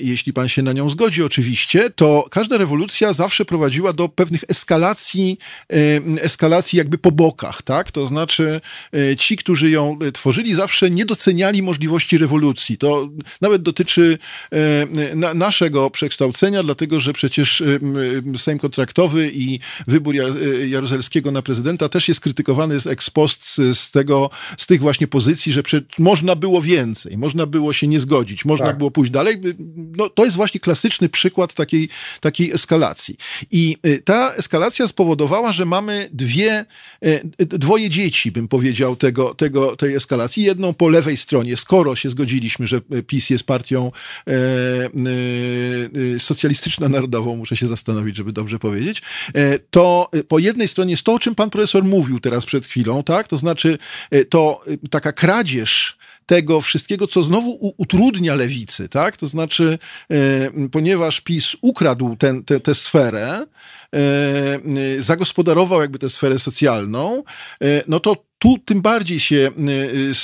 jeśli 0.00 0.32
pan 0.32 0.48
się 0.48 0.62
na 0.62 0.72
nią 0.72 0.90
zgodzi 0.90 1.22
oczywiście, 1.22 1.90
to 1.90 2.26
każda 2.30 2.56
rewolucja 2.56 3.12
zawsze 3.12 3.44
prowadziła 3.44 3.92
do 3.92 4.08
pewnych 4.08 4.44
eskalacji, 4.48 5.38
eskalacji 6.20 6.79
jakby 6.80 6.98
po 6.98 7.12
bokach, 7.12 7.62
tak? 7.62 7.90
To 7.90 8.06
znaczy 8.06 8.60
e, 8.94 9.16
ci, 9.16 9.36
którzy 9.36 9.70
ją 9.70 9.98
e, 10.00 10.12
tworzyli, 10.12 10.54
zawsze 10.54 10.90
nie 10.90 11.06
doceniali 11.06 11.62
możliwości 11.62 12.18
rewolucji. 12.18 12.78
To 12.78 13.08
nawet 13.40 13.62
dotyczy 13.62 14.18
e, 14.52 15.34
naszego 15.34 15.90
przekształcenia, 15.90 16.62
dlatego 16.62 17.00
że 17.00 17.12
przecież 17.12 17.62
Sejm 18.36 18.58
kontraktowy 18.58 19.30
i 19.34 19.58
wybór 19.86 20.14
Jaruzelskiego 20.68 21.30
na 21.30 21.42
prezydenta 21.42 21.88
też 21.88 22.08
jest 22.08 22.20
krytykowany 22.20 22.80
z 22.80 22.86
ex 22.86 23.10
post 23.10 23.56
z, 23.74 23.90
tego, 23.90 24.30
z 24.56 24.66
tych 24.66 24.80
właśnie 24.80 25.06
pozycji, 25.06 25.52
że 25.52 25.62
można 25.98 26.36
było 26.36 26.62
więcej, 26.62 27.18
można 27.18 27.46
było 27.46 27.72
się 27.72 27.86
nie 27.86 28.00
zgodzić, 28.00 28.44
można 28.44 28.66
tak. 28.66 28.78
było 28.78 28.90
pójść 28.90 29.10
dalej. 29.10 29.36
No, 29.96 30.08
to 30.08 30.24
jest 30.24 30.36
właśnie 30.36 30.60
klasyczny 30.60 31.08
przykład 31.08 31.54
takiej, 31.54 31.88
takiej 32.20 32.52
eskalacji. 32.52 33.16
I 33.50 33.76
ta 34.04 34.34
eskalacja 34.34 34.88
spowodowała, 34.88 35.52
że 35.52 35.64
mamy 35.66 36.08
dwie 36.12 36.64
dwoje 37.38 37.88
dzieci, 37.88 38.32
bym 38.32 38.48
powiedział, 38.48 38.96
tego, 38.96 39.34
tego, 39.34 39.76
tej 39.76 39.94
eskalacji. 39.94 40.42
Jedną 40.42 40.74
po 40.74 40.88
lewej 40.88 41.16
stronie, 41.16 41.56
skoro 41.56 41.94
się 41.94 42.10
zgodziliśmy, 42.10 42.66
że 42.66 42.80
PiS 43.06 43.30
jest 43.30 43.44
partią 43.44 43.92
e, 44.26 44.32
e, 46.14 46.18
socjalistyczno-narodową, 46.18 47.36
muszę 47.36 47.56
się 47.56 47.66
zastanowić, 47.66 48.16
żeby 48.16 48.32
dobrze 48.32 48.58
powiedzieć, 48.58 49.02
e, 49.34 49.58
to 49.58 50.10
po 50.28 50.38
jednej 50.38 50.68
stronie 50.68 50.90
jest 50.90 51.02
to, 51.02 51.14
o 51.14 51.18
czym 51.18 51.34
pan 51.34 51.50
profesor 51.50 51.84
mówił 51.84 52.20
teraz 52.20 52.46
przed 52.46 52.66
chwilą, 52.66 53.02
tak? 53.02 53.28
To 53.28 53.36
znaczy 53.36 53.78
e, 54.10 54.24
to 54.24 54.60
e, 54.66 54.88
taka 54.88 55.12
kradzież 55.12 55.98
tego 56.26 56.60
wszystkiego, 56.60 57.06
co 57.06 57.22
znowu 57.22 57.74
utrudnia 57.76 58.34
lewicy, 58.34 58.88
tak? 58.88 59.16
To 59.16 59.28
znaczy, 59.28 59.78
ponieważ 60.72 61.20
PiS 61.20 61.56
ukradł 61.60 62.16
tę 62.62 62.74
sferę, 62.74 63.46
E, 63.96 65.02
zagospodarował 65.02 65.80
jakby 65.80 65.98
tę 65.98 66.10
sferę 66.10 66.38
socjalną, 66.38 67.22
e, 67.62 67.82
no 67.88 68.00
to 68.00 68.29
tu 68.40 68.58
tym 68.58 68.80
bardziej 68.80 69.20
się, 69.20 69.50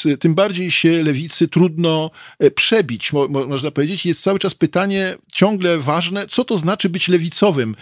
y, 0.06 0.16
tym 0.16 0.34
bardziej 0.34 0.70
się 0.70 1.02
lewicy 1.02 1.48
trudno 1.48 2.10
e, 2.38 2.50
przebić, 2.50 3.12
można 3.48 3.70
powiedzieć. 3.70 4.06
Jest 4.06 4.22
cały 4.22 4.38
czas 4.38 4.54
pytanie 4.54 5.16
ciągle 5.32 5.78
ważne, 5.78 6.26
co 6.26 6.44
to 6.44 6.58
znaczy 6.58 6.88
być 6.88 7.08
lewicowym 7.08 7.74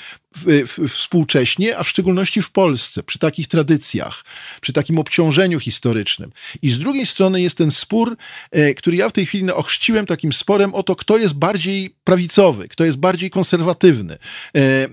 współcześnie, 0.88 1.78
a 1.78 1.82
w 1.82 1.88
szczególności 1.88 2.42
w 2.42 2.50
Polsce, 2.50 3.02
przy 3.02 3.18
takich 3.18 3.48
tradycjach, 3.48 4.24
przy 4.60 4.72
takim 4.72 4.98
obciążeniu 4.98 5.60
historycznym. 5.60 6.32
I 6.62 6.70
z 6.70 6.78
drugiej 6.78 7.06
strony 7.06 7.40
jest 7.40 7.58
ten 7.58 7.70
spór, 7.70 8.16
e, 8.50 8.74
który 8.74 8.96
ja 8.96 9.08
w 9.08 9.12
tej 9.12 9.26
chwili 9.26 9.50
ochrzciłem 9.50 10.06
takim 10.06 10.32
sporem 10.32 10.74
o 10.74 10.82
to, 10.82 10.96
kto 10.96 11.18
jest 11.18 11.34
bardziej 11.34 11.94
prawicowy, 12.04 12.68
kto 12.68 12.84
jest 12.84 12.98
bardziej 12.98 13.30
konserwatywny. 13.30 14.18
E, 14.56 14.88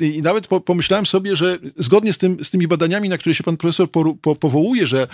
I 0.00 0.22
nawet 0.22 0.46
pomyślałem 0.46 1.06
sobie, 1.06 1.36
że 1.36 1.58
zgodnie 1.76 2.12
z, 2.12 2.18
tym, 2.18 2.44
z 2.44 2.50
tymi 2.50 2.68
badaniami, 2.68 3.08
na 3.08 3.18
które 3.18 3.34
się 3.34 3.44
pan 3.44 3.56
profesor 3.56 3.88
powołuje, 4.44 4.86
że 4.86 5.06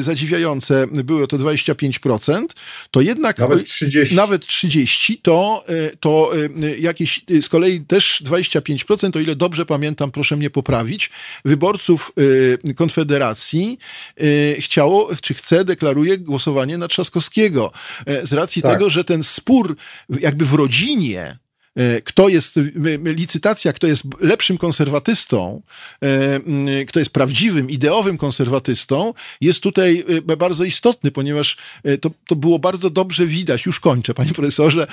zadziwiające 0.00 0.86
było 0.86 1.26
to 1.26 1.38
25%, 1.38 2.46
to 2.90 3.00
jednak 3.00 3.38
nawet 3.38 3.66
30, 3.66 4.14
nawet 4.14 4.46
30 4.46 5.18
to, 5.22 5.64
to 6.00 6.32
jakieś 6.78 7.24
z 7.42 7.48
kolei 7.48 7.80
też 7.80 8.22
25%, 8.26 9.16
o 9.16 9.20
ile 9.20 9.36
dobrze 9.36 9.66
pamiętam, 9.66 10.10
proszę 10.10 10.36
mnie 10.36 10.50
poprawić, 10.50 11.10
wyborców 11.44 12.12
Konfederacji 12.76 13.78
chciało, 14.58 15.10
czy 15.20 15.34
chce, 15.34 15.64
deklaruje 15.64 16.18
głosowanie 16.18 16.78
na 16.78 16.88
Trzaskowskiego. 16.88 17.72
Z 18.24 18.32
racji 18.32 18.62
tak. 18.62 18.72
tego, 18.72 18.90
że 18.90 19.04
ten 19.04 19.22
spór 19.22 19.76
jakby 20.20 20.44
w 20.44 20.54
rodzinie 20.54 21.06
E, 21.16 21.45
kto 22.04 22.28
jest, 22.28 22.60
licytacja, 23.04 23.72
kto 23.72 23.86
jest 23.86 24.02
lepszym 24.20 24.58
konserwatystą, 24.58 25.62
e, 26.02 26.84
kto 26.84 26.98
jest 26.98 27.10
prawdziwym, 27.10 27.70
ideowym 27.70 28.18
konserwatystą, 28.18 29.14
jest 29.40 29.60
tutaj 29.60 30.04
e, 30.28 30.36
bardzo 30.36 30.64
istotny, 30.64 31.10
ponieważ 31.10 31.56
to, 32.00 32.10
to 32.26 32.36
było 32.36 32.58
bardzo 32.58 32.90
dobrze 32.90 33.26
widać, 33.26 33.66
już 33.66 33.80
kończę, 33.80 34.14
panie 34.14 34.32
profesorze, 34.32 34.86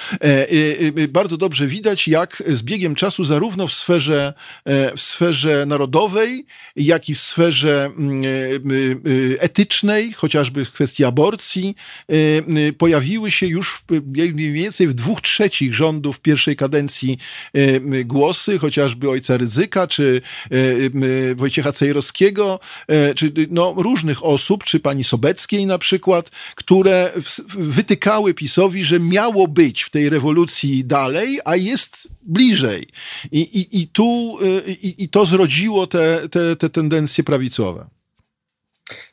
bardzo 1.10 1.38
dobrze 1.38 1.68
widać, 1.68 2.08
jak 2.08 2.44
z 2.48 2.62
biegiem 2.62 2.96
czasu 2.96 3.26
zarówno 3.26 3.68
w 3.68 3.74
sferze, 3.74 4.34
w 4.96 5.02
sferze 5.02 5.66
narodowej, 5.66 6.46
jak 6.76 7.10
i 7.10 7.16
w 7.16 7.20
sferze 7.20 7.92
etycznej, 9.40 10.14
chociażby 10.14 10.66
w 10.66 10.72
kwestii 10.72 11.06
aborcji, 11.06 11.76
pojawiły 12.78 13.32
się 13.32 13.48
już 13.48 13.84
mniej 14.34 14.52
więcej 14.52 14.88
w 14.88 14.94
dwóch 14.94 15.22
trzecich 15.22 15.74
rządów 15.74 16.20
pierwszej 16.20 16.56
kadencji 16.56 16.73
kadencji 16.74 17.18
e, 17.54 18.04
głosy, 18.04 18.60
chociażby 18.60 19.10
ojca 19.10 19.38
Ryzyka, 19.38 19.88
czy 19.88 20.22
e, 21.32 21.36
Wojciecha 21.36 21.72
Cejrowskiego, 21.72 22.60
e, 22.88 23.14
czy 23.14 23.34
no, 23.50 23.74
różnych 23.78 24.26
osób, 24.26 24.64
czy 24.64 24.80
pani 24.80 25.04
Sobeckiej 25.04 25.66
na 25.66 25.78
przykład, 25.78 26.30
które 26.56 27.12
wytykały 27.58 28.34
PiSowi, 28.34 28.84
że 28.84 29.00
miało 29.00 29.48
być 29.48 29.84
w 29.84 29.90
tej 29.90 30.10
rewolucji 30.10 30.86
dalej, 30.86 31.40
a 31.46 31.56
jest 31.56 32.08
bliżej. 32.22 32.86
I, 33.32 33.40
i, 33.40 33.82
i 33.82 33.88
tu 33.88 34.38
i, 34.68 34.96
i 34.98 35.10
to 35.10 35.26
zrodziło 35.26 35.88
te, 35.88 36.30
te, 36.30 36.56
te 36.56 36.70
tendencje 36.70 37.24
prawicowe. 37.24 37.86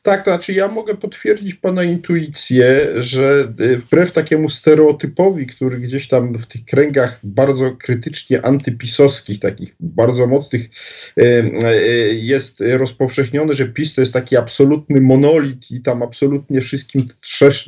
Tak, 0.01 0.25
to 0.25 0.31
znaczy 0.31 0.53
ja 0.53 0.67
mogę 0.67 0.95
potwierdzić 0.95 1.55
Pana 1.55 1.83
intuicję, 1.83 2.87
że 2.97 3.53
y, 3.61 3.77
wbrew 3.77 4.11
takiemu 4.11 4.49
stereotypowi, 4.49 5.47
który 5.47 5.79
gdzieś 5.79 6.07
tam 6.07 6.33
w 6.33 6.45
tych 6.45 6.65
kręgach 6.65 7.19
bardzo 7.23 7.71
krytycznie 7.71 8.45
antypisowskich, 8.45 9.39
takich 9.39 9.75
bardzo 9.79 10.27
mocnych 10.27 10.61
y, 11.17 11.23
y, 11.23 12.15
jest 12.15 12.63
rozpowszechniony, 12.67 13.53
że 13.53 13.67
PiS 13.67 13.93
to 13.93 14.01
jest 14.01 14.13
taki 14.13 14.37
absolutny 14.37 15.01
monolit 15.01 15.71
i 15.71 15.81
tam 15.81 16.03
absolutnie 16.03 16.61
wszystkim 16.61 17.07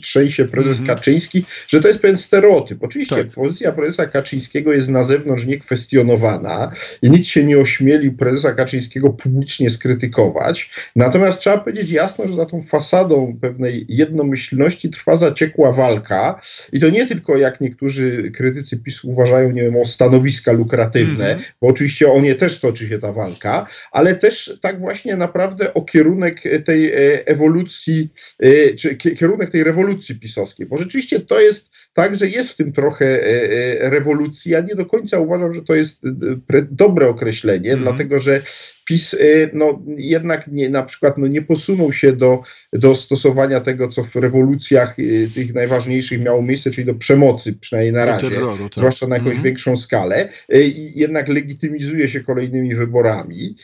trzęsie 0.01 0.45
prezes 0.45 0.77
-hmm. 0.77 0.87
Kaczyński, 0.87 1.45
że 1.67 1.81
to 1.81 1.87
jest 1.87 1.99
pewien 1.99 2.17
stereotyp. 2.17 2.83
Oczywiście 2.83 3.15
tak. 3.15 3.27
pozycja 3.27 3.71
prezesa 3.71 4.05
Kaczyńskiego 4.05 4.73
jest 4.73 4.89
na 4.89 5.03
zewnątrz 5.03 5.45
niekwestionowana 5.45 6.71
i 7.01 7.11
nikt 7.11 7.25
się 7.25 7.43
nie 7.43 7.57
ośmielił 7.57 8.13
prezesa 8.13 8.53
Kaczyńskiego 8.53 9.09
publicznie 9.09 9.69
skrytykować. 9.69 10.69
Natomiast 10.95 11.39
trzeba 11.39 11.57
powiedzieć 11.57 11.92
jasno, 11.93 12.27
że 12.27 12.35
za 12.35 12.45
tą 12.45 12.61
fasadą 12.61 13.37
pewnej 13.41 13.85
jednomyślności 13.89 14.89
trwa 14.89 15.15
zaciekła 15.15 15.71
walka 15.71 16.41
i 16.73 16.79
to 16.79 16.89
nie 16.89 17.07
tylko 17.07 17.37
jak 17.37 17.61
niektórzy 17.61 18.31
krytycy 18.35 18.77
PiS 18.77 19.03
uważają, 19.03 19.51
nie 19.51 19.61
wiem, 19.61 19.77
o 19.77 19.85
stanowiska 19.85 20.51
lukratywne, 20.51 21.25
mm 21.25 21.39
-hmm. 21.39 21.53
bo 21.61 21.67
oczywiście 21.67 22.11
o 22.11 22.21
nie 22.21 22.35
też 22.35 22.59
toczy 22.59 22.87
się 22.87 22.99
ta 22.99 23.11
walka, 23.11 23.67
ale 23.91 24.15
też 24.15 24.57
tak 24.61 24.79
właśnie 24.79 25.15
naprawdę 25.15 25.73
o 25.73 25.81
kierunek 25.81 26.41
tej 26.65 26.91
e, 26.91 27.27
ewolucji, 27.27 28.09
e, 28.39 28.75
czy 28.75 28.95
kierunek 28.95 29.49
tej 29.49 29.63
rewolucji 29.63 30.15
pisowskiej, 30.15 30.65
bo 30.65 30.77
rzeczywiście 30.77 31.19
to 31.19 31.39
jest 31.39 31.71
tak, 31.93 32.15
że 32.15 32.27
jest 32.27 32.49
w 32.49 32.55
tym 32.55 32.73
trochę 32.73 33.05
e, 33.05 33.89
rewolucji. 33.89 34.51
Ja 34.51 34.61
nie 34.61 34.75
do 34.75 34.85
końca 34.85 35.19
uważam, 35.19 35.53
że 35.53 35.61
to 35.61 35.75
jest 35.75 36.01
dobre 36.71 37.07
określenie, 37.07 37.69
mm 37.69 37.79
-hmm. 37.79 37.83
dlatego 37.83 38.19
że 38.19 38.41
PiS 38.85 39.13
y, 39.13 39.49
no, 39.53 39.83
jednak 39.97 40.47
nie, 40.47 40.69
na 40.69 40.83
przykład 40.83 41.17
no, 41.17 41.27
nie 41.27 41.41
posunął 41.41 41.93
się 41.93 42.13
do, 42.13 42.43
do 42.73 42.95
stosowania 42.95 43.59
tego, 43.59 43.87
co 43.87 44.03
w 44.03 44.15
rewolucjach 44.15 44.99
y, 44.99 45.29
tych 45.35 45.53
najważniejszych 45.53 46.21
miało 46.21 46.41
miejsce, 46.41 46.71
czyli 46.71 46.85
do 46.85 46.95
przemocy, 46.95 47.53
przynajmniej 47.53 47.93
na 47.93 48.05
razie, 48.05 48.29
terroru, 48.29 48.63
tak. 48.63 48.73
zwłaszcza 48.77 49.07
na 49.07 49.15
jakąś 49.15 49.29
mhm. 49.29 49.43
większą 49.43 49.77
skalę. 49.77 50.29
Y, 50.53 50.63
I 50.63 50.99
jednak 50.99 51.27
legitymizuje 51.27 52.07
się 52.07 52.19
kolejnymi 52.19 52.75
wyborami, 52.75 53.55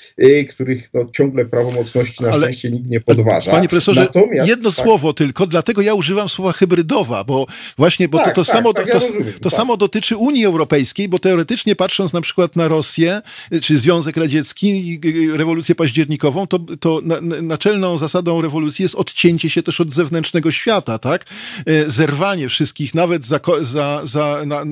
których 0.49 0.89
no, 0.93 1.05
ciągle 1.13 1.45
prawomocności 1.45 2.23
na 2.23 2.29
Ale, 2.29 2.47
szczęście 2.47 2.71
nikt 2.71 2.89
nie 2.89 3.01
podważa. 3.01 3.51
Panie 3.51 3.69
profesorze, 3.69 4.01
Natomiast, 4.01 4.49
jedno 4.49 4.71
tak, 4.71 4.85
słowo 4.85 5.13
tylko, 5.13 5.47
dlatego 5.47 5.81
ja 5.81 5.93
używam 5.93 6.29
słowa 6.29 6.51
hybrydowa, 6.51 7.23
bo 7.23 7.47
właśnie 7.77 8.09
bo 8.09 8.17
tak, 8.17 8.27
to, 8.27 8.33
to, 8.33 8.45
tak, 8.45 8.55
samo, 8.55 8.73
tak, 8.73 8.83
to, 8.83 8.89
ja 8.89 8.99
rozumiem, 8.99 9.33
to 9.41 9.49
samo 9.49 9.77
dotyczy 9.77 10.17
Unii 10.17 10.45
Europejskiej, 10.45 11.09
bo 11.09 11.19
teoretycznie 11.19 11.75
patrząc 11.75 12.13
na 12.13 12.21
przykład 12.21 12.55
na 12.55 12.67
Rosję, 12.67 13.21
czy 13.61 13.77
Związek 13.77 14.17
Radziecki, 14.17 14.99
rewolucję 15.33 15.75
październikową, 15.75 16.47
to, 16.47 16.59
to 16.79 17.01
naczelną 17.41 17.97
zasadą 17.97 18.41
rewolucji 18.41 18.83
jest 18.83 18.95
odcięcie 18.95 19.49
się 19.49 19.63
też 19.63 19.81
od 19.81 19.93
zewnętrznego 19.93 20.51
świata, 20.51 20.99
tak? 20.99 21.25
E, 21.65 21.89
zerwanie 21.89 22.49
wszystkich, 22.49 22.95
nawet 22.95 23.25
za, 23.25 23.39
za, 23.61 24.01
za, 24.03 24.41
na, 24.45 24.61
e, 24.61 24.65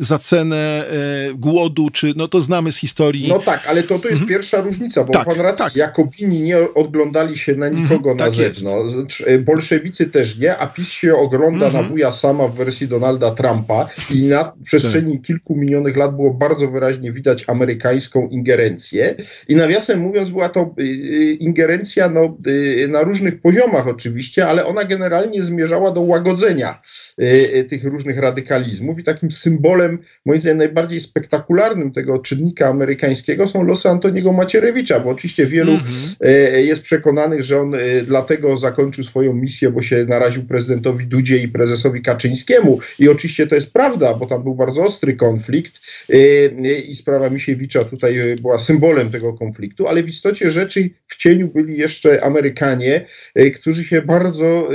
za 0.00 0.18
cenę 0.18 0.56
e, 0.56 1.34
głodu, 1.34 1.90
czy 1.90 2.12
no 2.16 2.28
to 2.28 2.40
znamy 2.40 2.72
z 2.72 2.76
historii. 2.76 3.28
No 3.28 3.38
tak, 3.38 3.66
ale 3.66 3.82
to, 3.82 3.88
to 3.88 4.08
jest 4.08 4.22
mhm. 4.22 4.28
pierwsza 4.28 4.60
różnica, 4.60 5.04
bo 5.04 5.12
tak, 5.12 5.24
pan 5.24 5.40
racji, 5.40 5.64
tak. 5.64 5.76
Jakobini 5.76 6.40
nie 6.40 6.58
oglądali 6.74 7.38
się 7.38 7.54
na 7.54 7.68
nikogo 7.68 8.10
mhm, 8.10 8.16
na 8.16 8.24
tak 8.24 8.34
zewnątrz, 8.34 9.20
jest. 9.20 9.42
bolszewicy 9.42 10.06
też 10.06 10.38
nie, 10.38 10.56
a 10.56 10.66
PiS 10.66 10.88
się 10.88 11.16
ogląda 11.16 11.66
mhm. 11.66 11.84
na 11.84 11.90
wuja 11.90 12.12
sama 12.12 12.48
w 12.48 12.54
wersji 12.54 12.88
Donalda 12.88 13.30
Trumpa 13.30 13.88
i 14.10 14.22
na 14.22 14.52
przestrzeni 14.64 15.12
tak. 15.16 15.26
kilku 15.26 15.56
minionych 15.56 15.96
lat 15.96 16.16
było 16.16 16.34
bardzo 16.34 16.68
wyraźnie 16.68 17.12
widać 17.12 17.44
amerykańską 17.46 18.28
ingerencję 18.28 19.14
i 19.48 19.56
na 19.56 19.65
nawiasem 19.66 20.00
mówiąc, 20.00 20.30
była 20.30 20.48
to 20.48 20.74
y, 20.78 20.82
y, 20.82 21.32
ingerencja 21.32 22.08
no, 22.08 22.36
y, 22.46 22.88
na 22.88 23.02
różnych 23.02 23.40
poziomach 23.40 23.88
oczywiście, 23.88 24.46
ale 24.46 24.66
ona 24.66 24.84
generalnie 24.84 25.42
zmierzała 25.42 25.90
do 25.90 26.00
łagodzenia 26.00 26.82
tych 27.68 27.84
różnych 27.84 28.18
radykalizmów 28.18 28.98
i 28.98 29.02
takim 29.02 29.30
symbolem, 29.30 29.98
moim 30.26 30.40
zdaniem, 30.40 30.58
najbardziej 30.58 31.00
spektakularnym 31.00 31.92
tego 31.92 32.18
czynnika 32.18 32.68
amerykańskiego 32.68 33.48
są 33.48 33.62
losy 33.62 33.88
Antoniego 33.88 34.32
Macierewicza, 34.32 35.00
bo 35.00 35.10
oczywiście 35.10 35.46
wielu 35.46 35.72
-hmm. 35.72 36.26
jest 36.56 36.82
przekonanych, 36.82 37.42
że 37.42 37.60
on 37.60 37.76
dlatego 38.04 38.56
zakończył 38.56 39.04
swoją 39.04 39.32
misję, 39.32 39.70
bo 39.70 39.82
się 39.82 40.04
naraził 40.08 40.42
prezydentowi 40.42 41.06
Dudzie 41.06 41.38
i 41.38 41.48
prezesowi 41.48 42.02
Kaczyńskiemu 42.02 42.78
i 42.98 43.08
oczywiście 43.08 43.46
to 43.46 43.54
jest 43.54 43.72
prawda, 43.72 44.14
bo 44.14 44.26
tam 44.26 44.42
był 44.42 44.54
bardzo 44.54 44.84
ostry 44.84 45.16
konflikt 45.16 45.80
i 46.88 46.94
sprawa 46.94 47.30
Misiewicza 47.30 47.84
tutaj 47.84 48.36
była 48.42 48.58
symbolem 48.58 49.10
tego 49.10 49.32
konfliktu 49.32 49.55
konfliktu, 49.56 49.88
ale 49.88 50.02
w 50.02 50.08
istocie 50.08 50.50
rzeczy 50.50 50.90
w 51.06 51.16
cieniu 51.16 51.48
byli 51.48 51.78
jeszcze 51.78 52.24
Amerykanie, 52.24 53.06
e, 53.34 53.50
którzy 53.50 53.84
się 53.84 54.02
bardzo, 54.02 54.68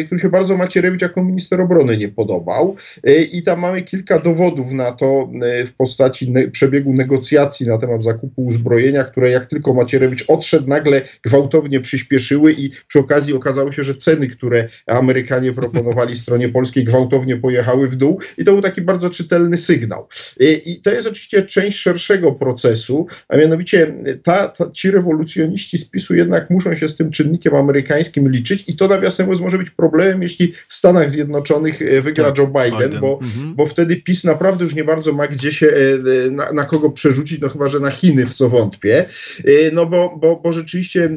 e, 0.00 0.04
którzy 0.04 0.22
się 0.22 0.28
bardzo 0.28 0.56
Macierewicz 0.56 1.02
jako 1.02 1.24
minister 1.24 1.60
obrony 1.60 1.98
nie 1.98 2.08
podobał 2.08 2.76
e, 3.04 3.22
i 3.22 3.42
tam 3.42 3.60
mamy 3.60 3.82
kilka 3.82 4.18
dowodów 4.18 4.72
na 4.72 4.92
to 4.92 5.30
w 5.66 5.72
postaci 5.72 6.34
przebiegu 6.52 6.92
negocjacji 6.92 7.66
na 7.66 7.78
temat 7.78 8.04
zakupu 8.04 8.44
uzbrojenia, 8.44 9.04
które 9.04 9.30
jak 9.30 9.46
tylko 9.46 9.74
Macierewicz 9.74 10.24
odszedł, 10.28 10.68
nagle 10.68 11.02
gwałtownie 11.22 11.80
przyspieszyły 11.80 12.52
i 12.52 12.70
przy 12.88 12.98
okazji 12.98 13.34
okazało 13.34 13.72
się, 13.72 13.82
że 13.82 13.94
ceny, 13.94 14.28
które 14.28 14.68
Amerykanie 14.86 15.52
proponowali 15.52 16.18
stronie 16.18 16.48
polskiej 16.48 16.84
gwałtownie 16.84 17.36
pojechały 17.36 17.88
w 17.88 17.96
dół 17.96 18.20
i 18.38 18.44
to 18.44 18.52
był 18.52 18.62
taki 18.62 18.80
bardzo 18.80 19.10
czytelny 19.10 19.56
sygnał. 19.56 20.08
I 20.40 20.80
to 20.82 20.90
jest 20.90 21.06
oczywiście 21.06 21.42
część 21.42 21.78
szerszego 21.78 22.32
procesu, 22.32 23.06
a 23.28 23.36
mianowicie 23.36 23.94
ta, 24.22 24.48
ta, 24.48 24.70
ci 24.70 24.90
rewolucjoniści 24.90 25.78
z 25.78 25.84
PiSu 25.84 26.14
jednak 26.14 26.50
muszą 26.50 26.76
się 26.76 26.88
z 26.88 26.96
tym 26.96 27.10
czynnikiem 27.10 27.54
amerykańskim 27.54 28.30
liczyć 28.30 28.64
i 28.66 28.76
to 28.76 28.88
nawiasem 28.88 29.26
mówiąc 29.26 29.42
może 29.42 29.58
być 29.58 29.70
problemem, 29.70 30.22
jeśli 30.22 30.52
w 30.68 30.74
Stanach 30.74 31.10
Zjednoczonych 31.10 31.82
e, 31.82 32.02
wygra 32.02 32.24
tak, 32.24 32.38
Joe 32.38 32.46
Biden, 32.46 32.78
Biden. 32.78 33.00
Bo, 33.00 33.18
mhm. 33.22 33.54
bo 33.54 33.66
wtedy 33.66 33.96
PiS 33.96 34.24
naprawdę 34.24 34.64
już 34.64 34.74
nie 34.74 34.84
bardzo 34.84 35.12
ma 35.12 35.28
gdzie 35.28 35.52
się, 35.52 35.66
e, 35.66 36.30
na, 36.30 36.52
na, 36.52 36.64
kogo 36.64 36.90
przerzucić, 36.90 37.40
no 37.40 37.48
chyba, 37.48 37.68
że 37.68 37.80
na 37.80 37.90
Chiny, 37.90 38.26
w 38.26 38.34
co 38.34 38.48
wątpię. 38.48 39.04
E, 39.44 39.70
no 39.72 39.86
bo, 39.86 40.18
bo, 40.20 40.40
bo 40.44 40.52
rzeczywiście 40.52 41.10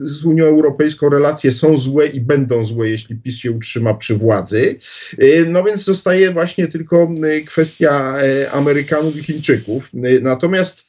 z 0.00 0.24
Unią 0.24 0.44
Europejską 0.44 1.08
relacje 1.08 1.52
są 1.52 1.78
złe 1.78 2.06
i 2.06 2.20
będą 2.20 2.64
złe, 2.64 2.88
jeśli 2.88 3.16
PiS 3.16 3.36
się 3.36 3.52
utrzyma 3.52 3.94
przy 3.94 4.14
władzy. 4.14 4.78
No 5.46 5.64
więc 5.64 5.84
zostaje 5.84 6.32
właśnie 6.32 6.68
tylko 6.68 7.10
kwestia 7.46 8.18
Amerykanów 8.52 9.16
i 9.16 9.22
Chińczyków. 9.22 9.90
Natomiast 10.22 10.87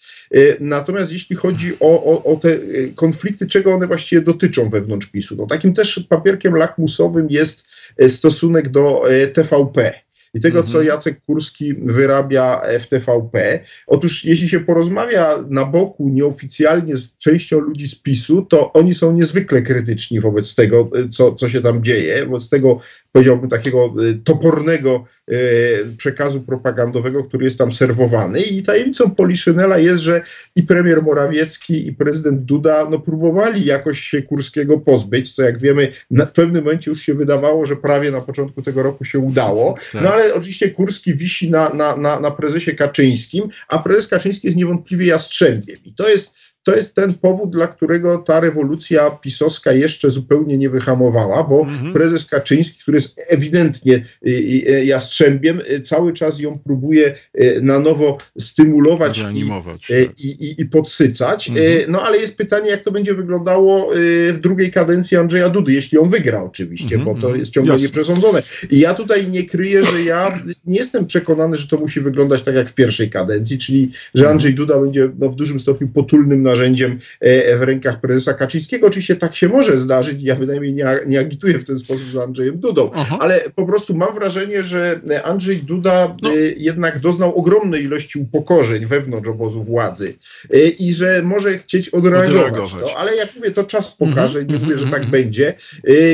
natomiast 0.60 1.12
jeśli 1.12 1.36
chodzi 1.36 1.74
o, 1.80 2.04
o, 2.04 2.24
o, 2.24 2.36
te 2.36 2.50
e, 2.50 2.60
konflikty, 2.96 3.48
czego 3.48 3.74
one 3.74 3.88
właściwie 3.88 4.22
dotyczą 4.22 4.70
wewnątrz 4.70 5.08
PiSu, 5.08 5.36
no 5.36 5.48
takim 5.48 5.74
też 5.74 6.06
papierkiem 6.10 6.56
lakmusowym 6.56 7.28
jest 7.30 7.68
e, 7.98 8.10
stosunek 8.10 8.70
do 8.70 9.04
TVP. 9.34 9.94
i 10.34 10.40
tego, 10.40 10.64
co 10.64 10.68
mhm. 10.68 10.86
Jacek 10.86 11.22
Kurski 11.26 11.74
wyrabia 11.74 12.62
w 12.80 12.88
TVP. 12.88 13.60
Otóż 13.88 14.26
jeśli 14.26 14.50
się 14.50 14.60
porozmawia 14.60 15.46
na 15.50 15.66
boku 15.66 16.10
nieoficjalnie 16.10 16.98
z 16.98 17.18
częścią 17.18 17.60
ludzi 17.60 17.88
z 17.88 17.96
PiSu, 17.96 18.42
to 18.42 18.74
oni 18.74 18.94
są 18.94 19.14
niezwykle 19.14 19.62
krytyczni 19.62 20.20
wobec 20.20 20.56
tego, 20.56 20.90
co, 21.12 21.36
co 21.36 21.50
się 21.50 21.62
tam 21.62 21.84
dzieje, 21.84 22.26
wobec 22.26 22.50
tego 22.50 22.80
powiedziałbym, 23.12 23.50
takiego 23.50 23.94
y, 24.04 24.20
topornego 24.24 25.06
y, 25.32 25.96
przekazu 25.98 26.42
propagandowego, 26.42 27.24
który 27.24 27.46
jest 27.46 27.58
tam 27.58 27.72
serwowany. 27.72 28.42
I 28.42 28.64
tajemnicą 28.64 29.12
Poliszynela 29.12 29.78
jest, 29.78 30.04
że 30.04 30.22
i 30.56 30.64
premier 30.64 31.04
Morawiecki, 31.04 31.88
i 31.88 31.94
prezydent 31.94 32.42
Duda 32.42 32.88
no, 32.90 33.00
próbowali 33.00 33.66
jakoś 33.66 34.00
się 34.00 34.22
Kurskiego 34.22 34.80
pozbyć, 34.80 35.34
co 35.34 35.44
jak 35.44 35.60
wiemy, 35.60 35.92
na, 36.12 36.26
w 36.26 36.32
pewnym 36.32 36.64
momencie 36.64 36.92
już 36.92 37.02
się 37.02 37.14
wydawało, 37.14 37.66
że 37.66 37.76
prawie 37.76 38.12
na 38.12 38.22
początku 38.22 38.62
tego 38.62 38.84
roku 38.84 39.06
się 39.06 39.20
udało. 39.20 39.76
Tak. 39.92 40.02
No 40.02 40.14
ale 40.14 40.34
oczywiście 40.34 40.70
Kurski 40.70 41.16
wisi 41.16 41.50
na, 41.52 41.74
na, 41.74 41.98
na, 41.98 42.20
na 42.20 42.32
prezesie 42.32 42.76
Kaczyńskim, 42.76 43.50
a 43.68 43.80
prezes 43.80 44.08
Kaczyński 44.08 44.48
jest 44.48 44.58
niewątpliwie 44.58 45.06
jastrzębiem. 45.06 45.78
I 45.86 45.94
to 45.94 46.10
jest 46.10 46.39
to 46.70 46.76
jest 46.76 46.96
ten 46.96 47.14
powód, 47.14 47.50
dla 47.50 47.68
którego 47.68 48.18
ta 48.18 48.40
rewolucja 48.40 49.12
pisowska 49.12 49.72
jeszcze 49.72 50.10
zupełnie 50.10 50.58
nie 50.58 50.70
wyhamowała, 50.70 51.44
bo 51.44 51.60
mhm. 51.60 51.94
prezes 51.94 52.26
Kaczyński, 52.26 52.80
który 52.82 52.98
jest 52.98 53.20
ewidentnie 53.28 53.94
y, 53.96 54.30
y, 54.30 54.76
y, 54.76 54.86
jastrzębiem, 54.86 55.62
cały 55.84 56.14
czas 56.14 56.40
ją 56.40 56.60
próbuje 56.60 57.16
na 57.62 57.80
nowo 57.80 58.18
stymulować 58.40 59.20
i, 59.20 59.22
tak. 59.22 59.36
i, 60.18 60.28
i, 60.28 60.62
i, 60.62 60.66
podsycać. 60.66 61.50
Mhm. 61.50 61.92
No 61.92 62.02
ale 62.02 62.18
jest 62.18 62.38
pytanie, 62.38 62.70
jak 62.70 62.84
to 62.84 62.92
będzie 62.92 63.14
wyglądało 63.14 63.92
w 64.34 64.38
drugiej 64.42 64.72
kadencji 64.72 65.18
Andrzeja 65.18 65.50
Dudy, 65.50 65.74
jeśli 65.74 65.98
on 65.98 66.10
wygra 66.10 66.44
oczywiście, 66.44 66.96
mhm. 66.96 67.06
bo 67.06 67.22
to 67.22 67.28
mhm. 67.28 67.40
jest 67.40 67.52
ciągle 67.52 67.74
Jasne. 67.74 67.86
nieprzesądzone. 67.86 68.44
I 68.72 68.80
ja 68.80 68.94
tutaj 68.94 69.28
nie 69.28 69.44
kryję, 69.44 69.84
że 69.84 70.04
ja 70.04 70.40
nie 70.66 70.80
jestem 70.80 71.06
przekonany, 71.06 71.58
że 71.58 71.68
to 71.68 71.78
musi 71.78 72.02
wyglądać 72.02 72.42
tak 72.42 72.56
jak 72.56 72.70
w 72.70 72.74
pierwszej 72.74 73.10
kadencji, 73.10 73.58
czyli 73.58 73.92
że 74.16 74.22
mhm. 74.22 74.32
Andrzej 74.32 74.54
Duda 74.54 74.80
będzie 74.80 75.10
no, 75.20 75.30
w 75.30 75.36
dużym 75.36 75.60
stopniu 75.60 75.88
potulnym 75.88 76.42
narzędziem 76.42 76.59
e, 77.20 77.58
w 77.58 77.62
rękach 77.62 78.02
prezesa 78.02 78.34
Kaczyńskiego. 78.34 78.88
Oczywiście 78.88 79.16
tak 79.16 79.36
się 79.36 79.50
może 79.50 79.80
zdarzyć, 79.80 80.24
ja 80.24 80.36
bynajmniej 80.36 80.74
nie, 80.74 80.86
nie 81.08 81.20
agituję 81.20 81.60
w 81.60 81.66
ten 81.66 81.80
sposób 81.80 82.06
z 82.12 82.18
Andrzejem 82.18 82.60
Dudą, 82.60 82.92
Aha. 82.94 83.18
ale 83.22 83.42
po 83.56 83.66
prostu 83.66 83.96
mam 83.96 84.16
wrażenie, 84.16 84.64
że 84.64 85.00
Andrzej 85.24 85.58
Duda 85.58 86.16
no. 86.22 86.32
E, 86.32 86.36
jednak 86.58 87.00
doznał 87.00 87.36
ogromnej 87.36 87.84
ilości 87.84 88.20
upokorzeń 88.20 88.86
wewnątrz 88.86 89.28
obozu 89.28 89.64
władzy 89.64 90.14
e, 90.54 90.68
i 90.68 90.94
że 90.94 91.22
może 91.24 91.58
chcieć 91.58 91.90
odreagować, 91.90 92.48
odreagować. 92.48 92.84
to, 92.84 92.98
ale 92.98 93.16
jak 93.16 93.36
mówię, 93.36 93.52
to 93.52 93.64
czas 93.64 93.96
pokaże, 93.96 94.46
nie 94.46 94.58
mówię, 94.58 94.78
że 94.78 94.86
tak 94.86 95.04
mhm. 95.04 95.12
będzie. 95.12 95.54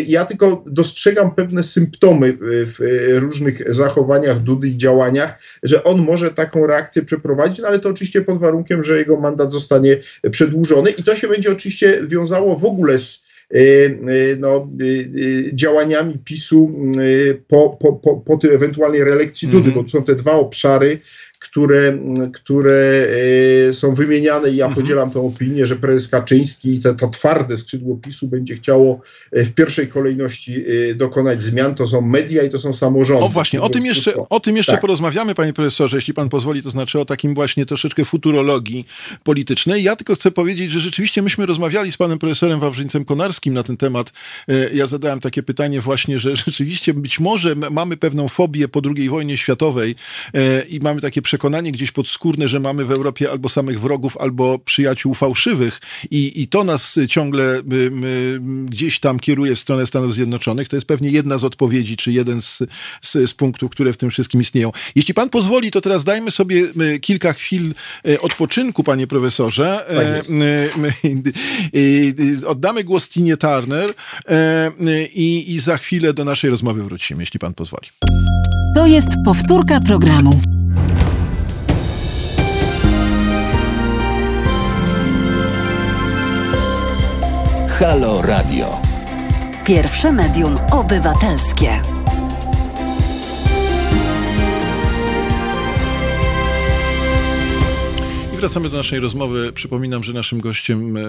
Ja 0.08 0.26
tylko 0.26 0.64
dostrzegam 0.68 1.36
pewne 1.36 1.64
symptomy 1.64 2.38
w 2.42 2.78
różnych 3.20 3.74
zachowaniach 3.74 4.40
Dudy 4.40 4.68
i 4.68 4.78
działaniach, 4.78 5.40
że 5.64 5.84
on 5.84 6.02
może 6.02 6.32
taką 6.32 6.68
reakcję 6.68 7.02
przeprowadzić, 7.02 7.60
no 7.60 7.68
ale 7.68 7.80
to 7.80 7.90
oczywiście 7.90 8.22
pod 8.22 8.38
warunkiem, 8.38 8.84
że 8.84 8.98
jego 8.98 9.20
mandat 9.20 9.54
zostanie 9.54 9.98
przedłużony 10.36 10.90
i 10.92 11.04
to 11.04 11.16
się 11.16 11.28
będzie 11.28 11.52
oczywiście 11.52 12.02
wiązało 12.08 12.56
w 12.56 12.66
ogóle 12.66 13.00
z 13.00 13.26
y, 13.56 13.58
y, 13.58 14.38
no, 14.40 14.70
y, 14.82 15.52
działaniami 15.54 16.18
PiSu 16.26 16.72
po, 17.48 17.78
po, 17.80 17.94
po, 17.94 18.18
po 18.18 18.38
tej 18.38 18.54
ewentualnej 18.54 19.04
reelekcji 19.04 19.48
Dudy, 19.48 19.60
mm 19.64 19.72
-hmm. 19.72 19.76
bo 19.76 19.84
to 19.84 19.90
są 19.90 20.04
te 20.04 20.16
dwa 20.16 20.32
obszary, 20.32 21.00
które, 21.56 21.98
które 22.34 23.08
e, 23.70 23.74
są 23.74 23.94
wymieniane 23.94 24.50
i 24.50 24.56
ja 24.56 24.66
mhm. 24.66 24.84
podzielam 24.84 25.12
tę 25.12 25.20
opinię, 25.20 25.66
że 25.66 25.76
prezes 25.76 26.08
Kaczyński 26.08 26.76
i 26.76 26.80
to, 26.80 26.94
to 26.94 27.08
twarde 27.08 27.58
skrzydło 27.58 27.98
PiSu 27.98 28.28
będzie 28.28 28.56
chciało 28.56 29.02
e, 29.32 29.44
w 29.44 29.54
pierwszej 29.54 29.88
kolejności 29.88 30.66
e, 30.92 30.96
dokonać 30.96 31.44
zmian. 31.44 31.76
To 31.76 31.88
są 31.88 32.02
media 32.02 32.44
i 32.44 32.50
to 32.50 32.60
są 32.60 32.74
samorządy. 32.74 33.24
O 33.24 33.30
właśnie, 33.30 33.62
o 33.62 33.70
tym 33.70 33.86
jeszcze, 33.86 34.14
o 34.30 34.40
tym 34.40 34.58
jeszcze 34.58 34.72
tak. 34.72 34.82
porozmawiamy, 34.82 35.36
panie 35.36 35.54
profesorze, 35.54 35.98
jeśli 35.98 36.14
pan 36.14 36.30
pozwoli, 36.30 36.64
to 36.64 36.70
znaczy 36.70 37.00
o 37.00 37.06
takim 37.06 37.34
właśnie 37.34 37.66
troszeczkę 37.66 38.06
futurologii 38.06 38.86
politycznej. 39.24 39.84
Ja 39.84 39.96
tylko 39.96 40.16
chcę 40.16 40.32
powiedzieć, 40.32 40.72
że 40.72 40.80
rzeczywiście 40.80 41.22
myśmy 41.22 41.46
rozmawiali 41.46 41.92
z 41.92 41.98
panem 41.98 42.20
profesorem 42.20 42.60
Wawrzyńcem 42.60 43.06
Konarskim 43.06 43.54
na 43.54 43.64
ten 43.64 43.78
temat. 43.78 44.12
Ja 44.74 44.86
zadałem 44.86 45.20
takie 45.20 45.44
pytanie 45.44 45.82
właśnie, 45.82 46.20
że 46.20 46.36
rzeczywiście 46.46 46.94
być 46.94 47.20
może 47.20 47.56
mamy 47.56 47.98
pewną 47.98 48.28
fobię 48.28 48.68
po 48.68 48.82
II 48.96 49.10
wojnie 49.10 49.38
światowej 49.38 49.96
i 50.70 50.80
mamy 50.80 51.02
takie 51.02 51.22
przekonanie, 51.22 51.45
przekonanie 51.46 51.72
gdzieś 51.72 51.92
podskórne, 51.92 52.48
że 52.48 52.60
mamy 52.60 52.86
w 52.86 52.92
Europie 52.92 53.32
albo 53.32 53.50
samych 53.50 53.82
wrogów, 53.82 54.18
albo 54.18 54.60
przyjaciół 54.60 55.14
fałszywych 55.14 55.80
i, 56.12 56.42
i 56.42 56.48
to 56.48 56.64
nas 56.64 57.00
ciągle 57.10 57.44
y, 57.44 57.62
y, 58.06 58.40
gdzieś 58.66 59.00
tam 59.00 59.20
kieruje 59.20 59.56
w 59.56 59.60
stronę 59.60 59.86
Stanów 59.86 60.14
Zjednoczonych. 60.14 60.70
To 60.70 60.76
jest 60.76 60.88
pewnie 60.88 61.10
jedna 61.10 61.38
z 61.38 61.44
odpowiedzi, 61.44 61.98
czy 61.98 62.12
jeden 62.12 62.42
z, 62.42 62.58
z, 63.02 63.30
z 63.30 63.34
punktów, 63.34 63.72
które 63.72 63.94
w 63.94 63.98
tym 63.98 64.10
wszystkim 64.10 64.42
istnieją. 64.42 64.72
Jeśli 64.96 65.14
pan 65.14 65.30
pozwoli, 65.30 65.72
to 65.72 65.82
teraz 65.82 66.04
dajmy 66.04 66.32
sobie 66.32 66.64
y, 66.96 67.00
kilka 67.00 67.34
chwil 67.34 67.74
odpoczynku, 68.22 68.84
panie 68.84 69.08
profesorze. 69.08 69.86
Tak 69.88 70.26
Oddamy 72.48 72.84
głos 72.84 73.10
Tinie 73.10 73.38
Turner 73.38 73.94
i, 75.14 75.54
i 75.54 75.60
za 75.60 75.78
chwilę 75.78 76.14
do 76.14 76.26
naszej 76.26 76.50
rozmowy 76.50 76.84
wrócimy, 76.84 77.22
jeśli 77.22 77.40
pan 77.40 77.54
pozwoli. 77.54 77.90
To 78.76 78.86
jest 78.86 79.10
powtórka 79.26 79.80
programu. 79.80 80.42
Halo 87.80 88.22
Radio. 88.22 88.82
Pierwsze 89.66 90.12
medium 90.12 90.58
obywatelskie. 90.72 91.82
I 98.34 98.38
wracamy 98.38 98.70
do 98.70 98.78
naszej 98.78 99.00
rozmowy. 99.00 99.54
Przypominam, 99.54 100.04
że 100.04 100.14
naszym 100.14 100.42
gościem 100.42 100.98
e, 100.98 101.04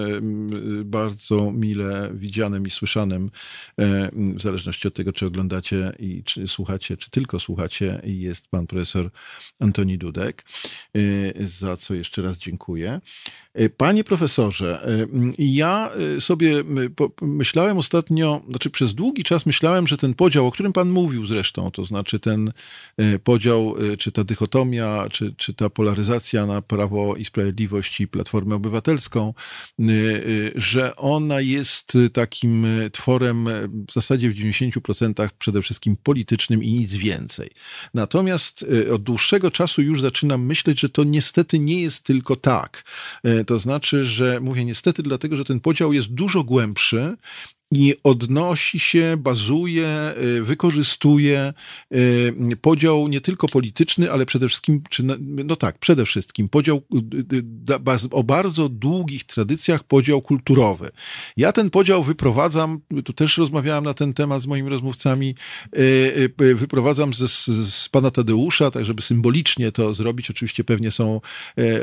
bardzo 0.83 1.51
mile 1.51 2.09
widzianym 2.13 2.67
i 2.67 2.69
słyszanym, 2.69 3.31
e, 3.79 4.09
w 4.13 4.41
zależności 4.41 4.87
od 4.87 4.93
tego, 4.93 5.13
czy 5.13 5.25
oglądacie 5.25 5.91
i 5.99 6.23
czy 6.23 6.47
słuchacie, 6.47 6.97
czy 6.97 7.09
tylko 7.09 7.39
słuchacie, 7.39 8.01
jest 8.03 8.47
pan 8.47 8.67
profesor 8.67 9.09
Antoni 9.59 9.97
Dudek, 9.97 10.45
e, 10.95 10.99
za 11.47 11.77
co 11.77 11.93
jeszcze 11.93 12.21
raz 12.21 12.37
dziękuję. 12.37 12.99
Panie 13.77 14.03
profesorze, 14.03 14.87
ja 15.37 15.89
sobie 16.19 16.63
myślałem 17.21 17.77
ostatnio, 17.77 18.41
znaczy 18.49 18.69
przez 18.69 18.93
długi 18.93 19.23
czas 19.23 19.45
myślałem, 19.45 19.87
że 19.87 19.97
ten 19.97 20.13
podział, 20.13 20.47
o 20.47 20.51
którym 20.51 20.73
pan 20.73 20.89
mówił 20.89 21.25
zresztą, 21.25 21.71
to 21.71 21.83
znaczy 21.83 22.19
ten 22.19 22.51
podział, 23.23 23.75
czy 23.99 24.11
ta 24.11 24.23
dychotomia, 24.23 25.07
czy, 25.11 25.33
czy 25.37 25.53
ta 25.53 25.69
polaryzacja 25.69 26.45
na 26.45 26.61
prawo 26.61 27.15
i 27.15 27.25
Sprawiedliwość 27.25 28.01
i 28.01 28.07
Platformę 28.07 28.55
Obywatelską, 28.55 29.33
że 30.55 30.95
ona 30.95 31.41
jest 31.41 31.97
takim 32.13 32.67
tworem 32.91 33.49
w 33.87 33.93
zasadzie 33.93 34.29
w 34.29 34.35
90% 34.35 35.29
przede 35.39 35.61
wszystkim 35.61 35.97
politycznym 36.03 36.63
i 36.63 36.73
nic 36.73 36.95
więcej. 36.95 37.49
Natomiast 37.93 38.65
od 38.93 39.03
dłuższego 39.03 39.51
czasu 39.51 39.81
już 39.81 40.01
zaczynam 40.01 40.45
myśleć, 40.45 40.79
że 40.79 40.89
to 40.89 41.03
niestety 41.03 41.59
nie 41.59 41.81
jest 41.81 42.03
tylko 42.03 42.35
tak. 42.35 42.83
To 43.47 43.59
znaczy, 43.59 44.03
że 44.03 44.39
mówię 44.39 44.65
niestety 44.65 45.03
dlatego, 45.03 45.37
że 45.37 45.45
ten 45.45 45.59
podział 45.59 45.93
jest 45.93 46.07
dużo 46.07 46.43
głębszy 46.43 47.17
i 47.71 47.95
odnosi 48.03 48.79
się, 48.79 49.17
bazuje, 49.17 50.13
y, 50.23 50.43
wykorzystuje 50.43 51.53
y, 51.95 52.57
podział 52.61 53.07
nie 53.07 53.21
tylko 53.21 53.47
polityczny, 53.47 54.11
ale 54.11 54.25
przede 54.25 54.47
wszystkim, 54.47 54.81
czy, 54.89 55.03
no 55.45 55.55
tak, 55.55 55.77
przede 55.77 56.05
wszystkim 56.05 56.49
podział 56.49 56.81
y, 57.33 58.09
o 58.11 58.23
bardzo 58.23 58.69
długich 58.69 59.23
tradycjach, 59.23 59.83
podział 59.83 60.21
kulturowy. 60.21 60.89
Ja 61.37 61.51
ten 61.51 61.69
podział 61.69 62.03
wyprowadzam, 62.03 62.79
tu 63.05 63.13
też 63.13 63.37
rozmawiałem 63.37 63.83
na 63.83 63.93
ten 63.93 64.13
temat 64.13 64.41
z 64.41 64.47
moimi 64.47 64.69
rozmówcami, 64.69 65.35
wyprowadzam 66.55 67.13
z, 67.13 67.45
z 67.71 67.89
pana 67.89 68.11
Tadeusza, 68.11 68.71
tak 68.71 68.85
żeby 68.85 69.01
symbolicznie 69.01 69.71
to 69.71 69.93
zrobić. 69.93 70.29
Oczywiście 70.29 70.63
pewnie 70.63 70.91
są 70.91 71.21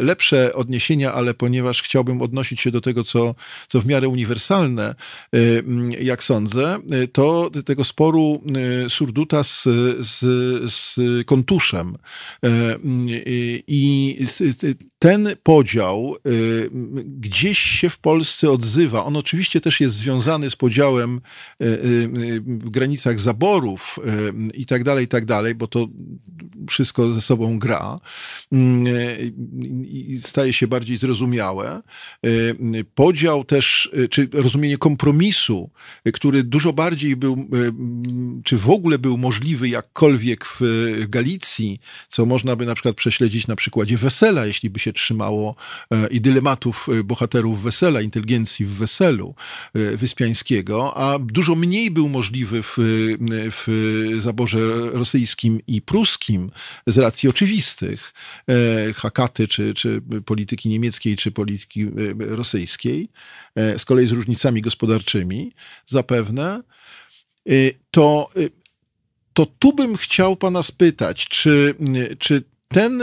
lepsze 0.01 0.55
odniesienia, 0.55 1.13
ale 1.13 1.35
ponieważ 1.35 1.83
chciałbym 1.83 2.23
odnosić 2.23 2.61
się 2.61 2.71
do 2.71 2.81
tego, 2.81 3.05
co, 3.05 3.35
co 3.69 3.81
w 3.81 3.87
miarę 3.87 4.09
uniwersalne, 4.09 4.95
jak 6.01 6.25
sądzę, 6.25 6.79
to 7.13 7.51
tego 7.65 7.85
sporu 7.85 8.43
y, 8.87 8.91
Surduta 8.91 9.45
z, 9.45 9.63
z, 10.01 10.21
z 10.73 10.97
Kontuszem. 11.27 11.97
Y, 12.47 12.49
I 13.67 14.19
ten 15.05 15.29
podział 15.43 16.17
gdzieś 17.05 17.59
się 17.59 17.91
w 17.91 17.99
Polsce 17.99 18.51
odzywa. 18.51 19.05
On 19.05 19.17
oczywiście 19.17 19.61
też 19.61 19.81
jest 19.81 19.95
związany 19.95 20.51
z 20.51 20.57
podziałem 20.57 21.21
w 21.61 22.71
granicach 22.71 23.21
zaborów 23.21 23.99
i 24.55 24.67
tak 24.67 24.85
dalej, 24.85 25.05
i 25.05 25.09
tak 25.09 25.25
dalej, 25.25 25.55
bo 25.55 25.67
to 25.67 25.89
wszystko 26.69 27.13
ze 27.13 27.21
sobą 27.21 27.59
gra 27.59 28.01
mm, 28.53 28.87
i 29.85 30.21
staje 30.23 30.53
się 30.53 30.67
bardziej 30.67 30.97
zrozumiałe. 30.97 31.83
Podział 32.95 33.45
też, 33.45 33.91
czy 34.11 34.29
rozumienie 34.33 34.79
kompromisu, 34.79 35.71
który 36.13 36.43
dużo 36.43 36.73
bardziej 36.73 37.17
był, 37.17 37.49
czy 38.45 38.57
w 38.57 38.71
ogóle 38.71 38.99
był 38.99 39.19
możliwy 39.19 39.69
jakkolwiek 39.69 40.45
w 40.61 40.61
Galicji, 41.09 41.79
co 42.09 42.27
można 42.27 42.57
by 42.57 42.67
na 42.67 42.75
przykład 42.75 42.97
prześledzić 42.97 43.47
na 43.47 43.57
przykładzie 43.57 43.97
Wesela, 43.97 44.47
jeśli 44.47 44.71
by 44.71 44.79
się 44.79 44.94
trzymało 44.95 45.55
e, 45.91 46.07
i 46.07 46.21
dylematów 46.21 46.89
e, 46.89 47.05
bohaterów 47.05 47.63
Wesela, 47.63 48.01
inteligencji 48.01 48.67
w 48.67 48.71
Weselu 48.71 49.35
e, 49.75 49.97
Wyspiańskiego, 49.97 50.97
a 50.97 51.19
dużo 51.19 51.55
mniej 51.55 51.91
był 51.91 52.09
możliwy 52.09 52.63
w, 52.63 52.77
w 53.51 53.67
zaborze 54.19 54.59
rosyjskim 54.93 55.61
i 55.67 55.83
pruskim 55.83 56.51
z 56.87 56.99
racji 56.99 57.29
oczywistych 57.29 58.13
Hakaty, 58.97 59.49
czy, 59.49 59.75
czy 59.75 60.03
polityki 60.27 60.69
niemieckiej, 60.69 61.17
czy 61.17 61.31
polityki 61.31 61.87
rosyjskiej, 62.19 63.09
z 63.57 63.85
kolei 63.85 64.07
z 64.07 64.13
różnicami 64.13 64.63
gospodarczymi 64.63 65.53
zapewne, 65.87 66.63
to 67.91 68.31
to 69.35 69.47
tu 69.47 69.73
bym 69.73 69.97
chciał 69.97 70.37
pana 70.37 70.63
spytać, 70.63 71.29
czy, 71.29 71.75
czy 72.19 72.43
ten 72.69 73.03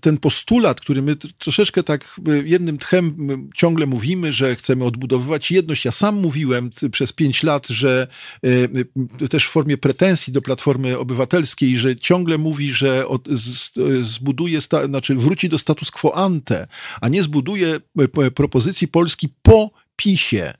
ten 0.00 0.18
postulat, 0.18 0.80
który 0.80 1.02
my 1.02 1.16
troszeczkę 1.16 1.82
tak 1.82 2.20
jednym 2.44 2.78
tchem 2.78 3.16
ciągle 3.54 3.86
mówimy, 3.86 4.32
że 4.32 4.56
chcemy 4.56 4.84
odbudowywać 4.84 5.50
jedność. 5.50 5.84
Ja 5.84 5.92
sam 5.92 6.16
mówiłem 6.16 6.70
przez 6.90 7.12
pięć 7.12 7.42
lat, 7.42 7.66
że 7.68 8.06
e, 9.22 9.28
też 9.28 9.46
w 9.46 9.50
formie 9.50 9.78
pretensji 9.78 10.32
do 10.32 10.42
Platformy 10.42 10.98
Obywatelskiej, 10.98 11.76
że 11.76 11.96
ciągle 11.96 12.38
mówi, 12.38 12.72
że 12.72 13.04
zbuduje, 14.02 14.60
znaczy 14.86 15.14
wróci 15.14 15.48
do 15.48 15.58
status 15.58 15.90
quo 15.90 16.16
ante, 16.16 16.66
a 17.00 17.08
nie 17.08 17.22
zbuduje 17.22 17.80
propozycji 18.34 18.88
Polski 18.88 19.28
po 19.42 19.70
PiSie. 19.96 20.54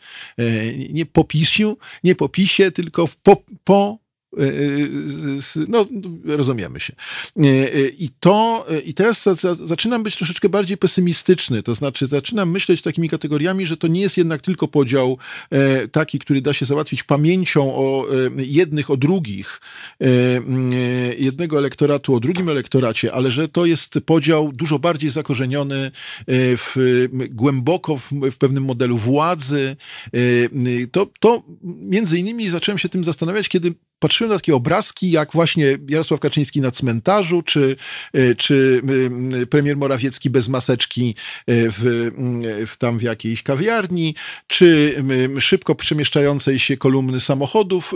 Nie 0.90 1.06
po 1.06 1.24
PiSiu, 1.24 1.78
nie 2.04 2.14
po 2.14 2.28
PiSie, 2.28 2.70
tylko 2.70 3.08
po, 3.22 3.44
po 3.64 4.01
no, 5.68 5.86
rozumiemy 6.24 6.80
się. 6.80 6.92
E, 7.36 7.88
I 7.88 8.08
to, 8.20 8.66
i 8.84 8.94
teraz 8.94 9.24
zaczynam 9.64 10.02
być 10.02 10.16
troszeczkę 10.16 10.48
bardziej 10.48 10.76
pesymistyczny, 10.76 11.62
to 11.62 11.74
znaczy 11.74 12.06
zaczynam 12.06 12.50
myśleć 12.50 12.82
takimi 12.82 13.08
kategoriami, 13.08 13.66
że 13.66 13.76
to 13.76 13.86
nie 13.86 14.00
jest 14.00 14.16
jednak 14.16 14.40
tylko 14.40 14.68
podział 14.68 15.18
taki, 15.92 16.18
który 16.18 16.40
da 16.40 16.52
się 16.52 16.66
załatwić 16.66 17.02
pamięcią 17.02 17.74
o 17.74 18.06
jednych, 18.36 18.90
o 18.90 18.96
drugich, 18.96 19.60
jednego 21.18 21.58
elektoratu 21.58 22.14
o 22.14 22.20
drugim 22.20 22.48
elektoracie, 22.48 23.12
ale 23.12 23.30
że 23.30 23.48
to 23.48 23.66
jest 23.66 23.98
podział 24.06 24.52
dużo 24.52 24.78
bardziej 24.78 25.10
zakorzeniony 25.10 25.90
w, 26.28 27.08
głęboko 27.30 27.96
w, 27.96 28.12
w 28.12 28.38
pewnym 28.38 28.64
modelu 28.64 28.98
władzy. 28.98 29.76
To, 30.92 31.10
to 31.20 31.42
między 31.62 32.18
innymi 32.18 32.48
zacząłem 32.48 32.78
się 32.78 32.88
tym 32.88 33.04
zastanawiać, 33.04 33.48
kiedy 33.48 33.74
patrzyłem 34.02 34.30
na 34.30 34.36
takie 34.38 34.54
obrazki, 34.54 35.10
jak 35.10 35.32
właśnie 35.32 35.78
Jarosław 35.88 36.20
Kaczyński 36.20 36.60
na 36.60 36.70
cmentarzu, 36.70 37.42
czy, 37.42 37.76
e, 38.12 38.34
czy 38.34 38.82
premier 39.50 39.76
Morawiecki 39.76 40.30
bez 40.30 40.48
maseczki 40.48 41.14
e, 41.38 41.44
w, 41.46 42.10
w 42.66 42.76
tam 42.76 42.98
w 42.98 43.02
jakiejś 43.02 43.42
kawiarni, 43.42 44.14
czy 44.46 44.94
szybko 45.38 45.74
przemieszczającej 45.74 46.58
się 46.58 46.76
kolumny 46.76 47.20
samochodów 47.20 47.94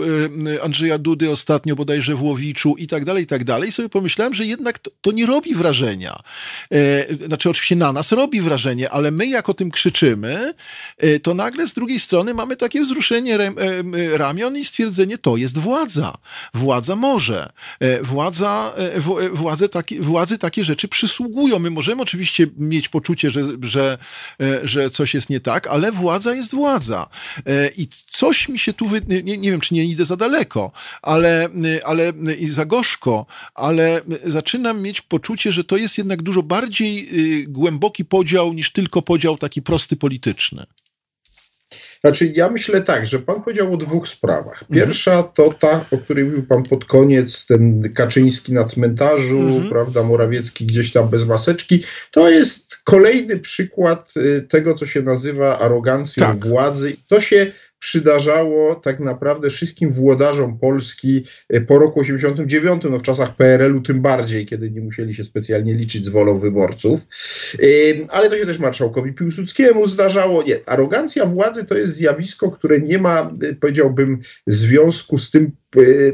e, 0.55 0.63
Andrzeja 0.63 0.97
Dudy 0.97 1.31
ostatnio 1.31 1.75
bodajże 1.75 2.15
w 2.15 2.23
Łowiczu 2.23 2.75
i 2.77 2.87
tak 2.87 3.05
dalej, 3.05 3.23
i 3.23 3.27
tak 3.27 3.43
dalej. 3.43 3.69
I 3.69 3.71
sobie 3.71 3.89
pomyślałem, 3.89 4.33
że 4.33 4.45
jednak 4.45 4.79
to, 4.79 4.91
to 5.01 5.11
nie 5.11 5.25
robi 5.25 5.55
wrażenia. 5.55 6.19
Znaczy 7.27 7.49
oczywiście 7.49 7.75
na 7.75 7.93
nas 7.93 8.11
robi 8.11 8.41
wrażenie, 8.41 8.89
ale 8.89 9.11
my 9.11 9.27
jak 9.27 9.49
o 9.49 9.53
tym 9.53 9.71
krzyczymy, 9.71 10.53
to 11.23 11.33
nagle 11.33 11.67
z 11.67 11.73
drugiej 11.73 11.99
strony 11.99 12.33
mamy 12.33 12.55
takie 12.55 12.81
wzruszenie 12.81 13.37
ramion 14.13 14.57
i 14.57 14.65
stwierdzenie, 14.65 15.17
to 15.17 15.37
jest 15.37 15.57
władza 15.57 15.96
władza. 16.01 16.17
Władza 16.53 16.95
może. 16.95 17.49
E, 17.79 18.03
władza, 18.03 18.73
e, 18.77 18.95
e, 18.95 19.29
władze, 19.29 19.69
taki, 19.69 19.99
władzy 19.99 20.37
takie 20.37 20.63
rzeczy 20.63 20.87
przysługują. 20.87 21.59
My 21.59 21.69
możemy 21.69 22.01
oczywiście 22.01 22.47
mieć 22.57 22.89
poczucie, 22.89 23.31
że, 23.31 23.41
że, 23.61 23.97
że 24.63 24.89
coś 24.89 25.13
jest 25.13 25.29
nie 25.29 25.39
tak, 25.39 25.67
ale 25.67 25.91
władza 25.91 26.35
jest 26.35 26.51
władza. 26.55 27.09
I 27.77 27.87
coś 28.11 28.49
mi 28.49 28.59
się 28.59 28.73
tu, 28.73 28.87
wy... 28.87 29.01
nie, 29.07 29.37
nie 29.37 29.51
wiem, 29.51 29.59
czy 29.59 29.73
nie 29.73 29.85
idę 29.85 30.05
za 30.05 30.15
daleko, 30.15 30.71
ale, 31.01 31.49
ale 31.85 32.13
i 32.39 32.49
za 32.49 32.65
gorzko, 32.65 33.25
ale 33.55 34.01
zaczynam 34.25 34.81
mieć 34.81 35.01
poczucie, 35.01 35.51
że 35.51 35.63
to 35.63 35.77
jest 35.77 35.97
jednak 35.97 36.21
dużo 36.21 36.43
bardziej 36.43 37.09
głęboki 37.47 38.05
podział 38.05 38.53
niż 38.53 38.71
tylko 38.71 39.01
podział 39.01 39.37
taki 39.37 39.61
prosty 39.61 39.95
polityczny. 39.95 40.65
Znaczy, 42.07 42.31
ja 42.35 42.49
myślę 42.49 42.81
tak, 42.81 43.07
że 43.07 43.19
pan 43.19 43.43
powiedział 43.43 43.73
o 43.73 43.77
dwóch 43.77 44.07
sprawach. 44.07 44.61
Mhm. 44.61 44.79
Pierwsza 44.79 45.23
to 45.23 45.53
ta, 45.53 45.85
o 45.91 45.97
której 45.97 46.25
mówił 46.25 46.43
pan 46.43 46.63
pod 46.63 46.85
koniec, 46.85 47.45
ten 47.45 47.93
Kaczyński 47.93 48.53
na 48.53 48.65
cmentarzu, 48.65 49.39
mhm. 49.39 49.69
prawda, 49.69 50.03
Morawiecki 50.03 50.65
gdzieś 50.65 50.91
tam 50.91 51.09
bez 51.09 51.25
maseczki. 51.25 51.83
To 52.11 52.29
jest 52.29 52.77
kolejny 52.83 53.37
przykład 53.37 54.13
y, 54.17 54.41
tego, 54.41 54.73
co 54.73 54.85
się 54.85 55.01
nazywa 55.01 55.59
arogancją 55.59 56.25
tak. 56.25 56.39
władzy. 56.39 56.95
To 57.07 57.21
się 57.21 57.51
przydarzało 57.79 58.75
tak 58.75 58.99
naprawdę 58.99 59.49
wszystkim 59.49 59.91
włodarzom 59.91 60.59
Polski 60.59 61.23
e, 61.49 61.61
po 61.61 61.79
roku 61.79 61.99
89, 61.99 62.83
no 62.89 62.97
w 62.99 63.01
czasach 63.01 63.35
PRL-u 63.35 63.81
tym 63.81 64.01
bardziej, 64.01 64.45
kiedy 64.45 64.71
nie 64.71 64.81
musieli 64.81 65.13
się 65.13 65.23
specjalnie 65.23 65.73
liczyć 65.73 66.05
z 66.05 66.09
wolą 66.09 66.37
wyborców. 66.37 67.07
Ale 68.09 68.29
to 68.29 68.37
się 68.37 68.45
też 68.45 68.59
marszałkowi 68.59 69.13
Piłsudskiemu 69.13 69.87
zdarzało. 69.87 70.43
Nie, 70.43 70.59
arogancja 70.65 71.25
władzy 71.25 71.65
to 71.65 71.77
jest 71.77 71.95
zjawisko, 71.95 72.51
które 72.51 72.79
nie 72.79 72.99
ma, 72.99 73.31
e, 73.41 73.53
powiedziałbym, 73.53 74.19
związku 74.47 75.17
z 75.17 75.31
tym 75.31 75.51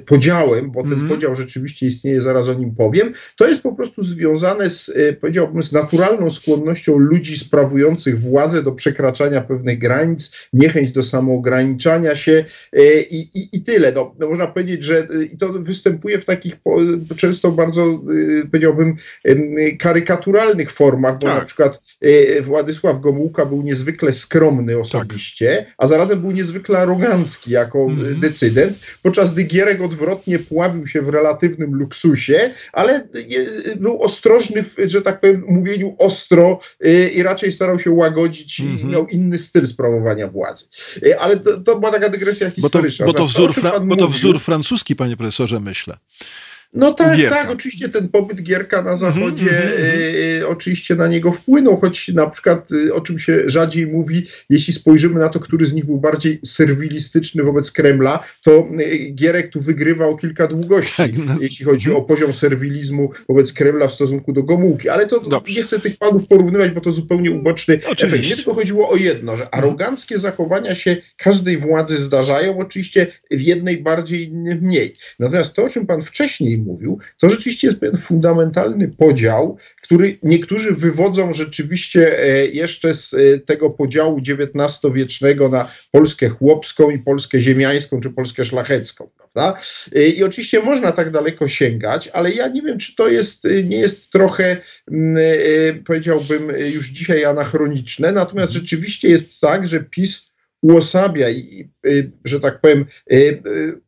podziałem, 0.06 0.72
bo 0.72 0.84
ten 0.84 0.94
mm. 0.94 1.10
podział 1.10 1.36
rzeczywiście 1.36 1.88
istnieje, 1.88 2.22
zaraz 2.22 2.50
o 2.50 2.54
nim 2.54 2.76
powiem. 2.76 3.14
To 3.38 3.48
jest 3.48 3.62
po 3.62 3.76
prostu 3.76 4.04
związane 4.04 4.70
z, 4.70 4.92
powiedziałbym, 5.22 5.64
z 5.64 5.72
naturalną 5.72 6.32
skłonnością 6.32 6.98
ludzi 6.98 7.38
sprawujących 7.38 8.20
władzę 8.20 8.64
do 8.64 8.72
przekraczania 8.72 9.42
pewnych 9.42 9.80
granic, 9.80 10.48
niechęć 10.54 10.92
do 10.92 11.04
samoograniczenia, 11.04 11.54
ograniczania 11.54 12.16
się 12.16 12.46
e, 12.74 13.02
i, 13.02 13.40
i, 13.40 13.50
i 13.52 13.62
tyle. 13.62 13.92
No, 13.92 14.16
no, 14.20 14.30
można 14.30 14.48
powiedzieć, 14.48 14.84
że 14.84 14.98
e, 15.00 15.38
to 15.40 15.54
występuje 15.54 16.20
w 16.20 16.26
takich 16.26 16.56
często 17.18 17.52
bardzo, 17.52 17.84
e, 17.84 18.48
powiedziałbym, 18.48 18.96
karykaturalnych 19.80 20.72
formach, 20.72 21.20
bo 21.20 21.28
tak. 21.28 21.40
na 21.40 21.46
przykład 21.46 21.82
Władysław 22.42 23.02
Gomułka 23.02 23.46
był 23.46 23.62
niezwykle 23.62 24.14
skromny 24.14 24.80
osobiście, 24.80 25.58
tak. 25.58 25.76
a 25.78 25.88
zarazem 25.88 26.22
był 26.22 26.32
niezwykle 26.32 26.80
arogancki 26.80 27.52
jako 27.52 27.80
mhm. 27.80 28.20
decydent, 28.20 28.78
podczas 29.02 29.34
gdy 29.34 29.44
Gierek 29.54 29.82
odwrotnie 29.82 30.40
pławił 30.40 30.88
się 30.88 31.02
w 31.02 31.10
relatywnym 31.10 31.76
luksusie, 31.76 32.52
ale 32.72 33.08
był 33.76 34.02
ostrożny 34.02 34.64
w, 34.64 34.76
że 34.86 35.02
tak 35.02 35.20
powiem, 35.20 35.44
mówieniu 35.48 35.96
ostro 36.00 36.60
i 37.16 37.24
raczej 37.24 37.52
starał 37.52 37.80
się 37.80 37.92
łagodzić 37.92 38.60
i 38.60 38.64
mhm. 38.64 38.92
miał 38.92 39.08
inny 39.08 39.38
styl 39.38 39.68
sprawowania 39.68 40.28
władzy. 40.28 40.66
Ale 41.20 41.38
to, 41.38 41.58
to 41.58 41.80
była 41.80 41.92
taka 41.92 42.10
dygresja 42.10 42.52
historyczna. 42.52 43.06
Bo 43.06 43.14
to, 43.14 43.20
bo 43.20 43.28
to, 43.28 43.28
wzór, 43.28 43.54
bo 43.86 43.96
to 43.96 44.08
wzór 44.08 44.40
francuski, 44.40 44.96
panie 44.96 45.18
profesorze, 45.18 45.60
myślę. 45.60 45.98
No 46.74 46.94
tak, 46.94 47.18
Gierka. 47.18 47.36
tak, 47.36 47.52
oczywiście 47.52 47.90
ten 47.90 48.10
pobyt 48.10 48.44
Gierka 48.44 48.82
na 48.82 48.96
zachodzie 48.96 49.50
mm 49.50 49.74
-hmm. 49.74 50.42
y, 50.42 50.48
oczywiście 50.48 50.96
na 50.96 51.08
niego 51.08 51.32
wpłynął, 51.32 51.78
choć 51.78 52.08
na 52.08 52.30
przykład 52.30 52.72
y, 52.72 52.94
o 52.94 53.02
czym 53.02 53.20
się 53.20 53.44
rzadziej 53.46 53.88
mówi, 53.88 54.28
jeśli 54.50 54.74
spojrzymy 54.74 55.20
na 55.20 55.30
to, 55.30 55.40
który 55.40 55.66
z 55.66 55.74
nich 55.74 55.86
był 55.86 55.98
bardziej 55.98 56.40
serwilistyczny 56.46 57.44
wobec 57.44 57.72
Kremla, 57.72 58.24
to 58.44 58.68
y, 58.80 59.12
Gierek 59.16 59.50
tu 59.50 59.60
wygrywał 59.60 60.18
kilka 60.18 60.48
długości, 60.48 60.98
tak, 60.98 61.18
no. 61.18 61.36
jeśli 61.42 61.66
chodzi 61.66 61.92
o 61.92 62.02
poziom 62.02 62.34
serwilizmu 62.34 63.12
wobec 63.30 63.54
Kremla 63.54 63.88
w 63.88 63.94
stosunku 63.94 64.34
do 64.34 64.44
Gomułki, 64.44 64.90
ale 64.90 65.08
to 65.08 65.20
Dobrze. 65.20 65.56
nie 65.56 65.64
chcę 65.64 65.80
tych 65.80 65.98
panów 65.98 66.28
porównywać, 66.28 66.72
bo 66.72 66.82
to 66.82 66.92
zupełnie 66.92 67.32
uboczny 67.32 67.76
oczywiście. 67.76 68.08
efekt. 68.08 68.30
Nie 68.30 68.36
tylko 68.36 68.54
chodziło 68.54 68.90
o 68.90 68.96
jedno, 68.96 69.38
że 69.38 69.56
aroganckie 69.56 70.18
zachowania 70.18 70.76
się 70.76 70.98
każdej 71.18 71.58
władzy 71.58 71.98
zdarzają, 71.98 72.60
oczywiście 72.60 73.08
w 73.32 73.42
jednej 73.42 73.78
bardziej, 73.78 74.28
innym 74.28 74.60
mniej. 74.62 74.94
Natomiast 75.20 75.54
to, 75.54 75.64
o 75.64 75.70
czym 75.70 75.86
pan 75.86 76.02
wcześniej 76.02 76.63
mówił, 76.64 77.00
to 77.20 77.30
rzeczywiście 77.30 77.68
jest 77.68 77.80
pewien 77.80 77.98
fundamentalny 77.98 78.88
podział, 78.88 79.58
który 79.82 80.18
niektórzy 80.24 80.72
wywodzą 80.72 81.34
rzeczywiście 81.34 82.20
e, 82.20 82.48
jeszcze 82.48 82.94
z 82.94 83.14
e, 83.14 83.40
tego 83.40 83.70
podziału 83.70 84.22
XIX-wiecznego 84.28 85.50
na 85.50 85.72
Polskę 85.92 86.30
chłopską 86.30 86.90
i 86.90 87.00
Polskę 87.00 87.40
ziemiańską 87.40 88.02
czy 88.02 88.10
Polskę 88.10 88.46
szlachecką. 88.46 89.10
prawda? 89.18 89.62
I 90.18 90.24
oczywiście 90.24 90.62
można 90.62 90.92
tak 90.92 91.12
daleko 91.12 91.48
sięgać, 91.48 92.10
ale 92.14 92.32
ja 92.32 92.48
nie 92.48 92.62
wiem, 92.62 92.78
czy 92.78 92.96
to 92.96 93.08
jest, 93.08 93.44
nie 93.64 93.78
jest 93.78 94.12
trochę, 94.12 94.58
mm, 94.92 95.18
powiedziałbym, 95.84 96.52
już 96.74 96.90
dzisiaj 96.90 97.26
anachroniczne, 97.26 98.12
natomiast 98.12 98.52
mhm. 98.52 98.62
rzeczywiście 98.62 99.10
jest 99.10 99.40
tak, 99.40 99.68
że 99.68 99.80
PiS 99.80 100.34
uosabia 100.62 101.30
i, 101.30 101.70
że 102.26 102.40
tak 102.40 102.62
powiem, 102.62 102.86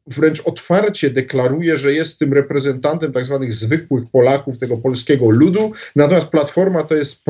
wręcz 0.07 0.41
otwarcie 0.41 1.09
deklaruje, 1.09 1.77
że 1.77 1.93
jest 1.93 2.19
tym 2.19 2.33
reprezentantem 2.33 3.13
tak 3.13 3.25
zwanych 3.25 3.53
zwykłych 3.53 4.03
Polaków, 4.11 4.59
tego 4.59 4.77
polskiego 4.77 5.29
ludu, 5.29 5.71
natomiast 5.95 6.27
Platforma 6.27 6.83
to 6.83 6.95
jest 6.95 7.23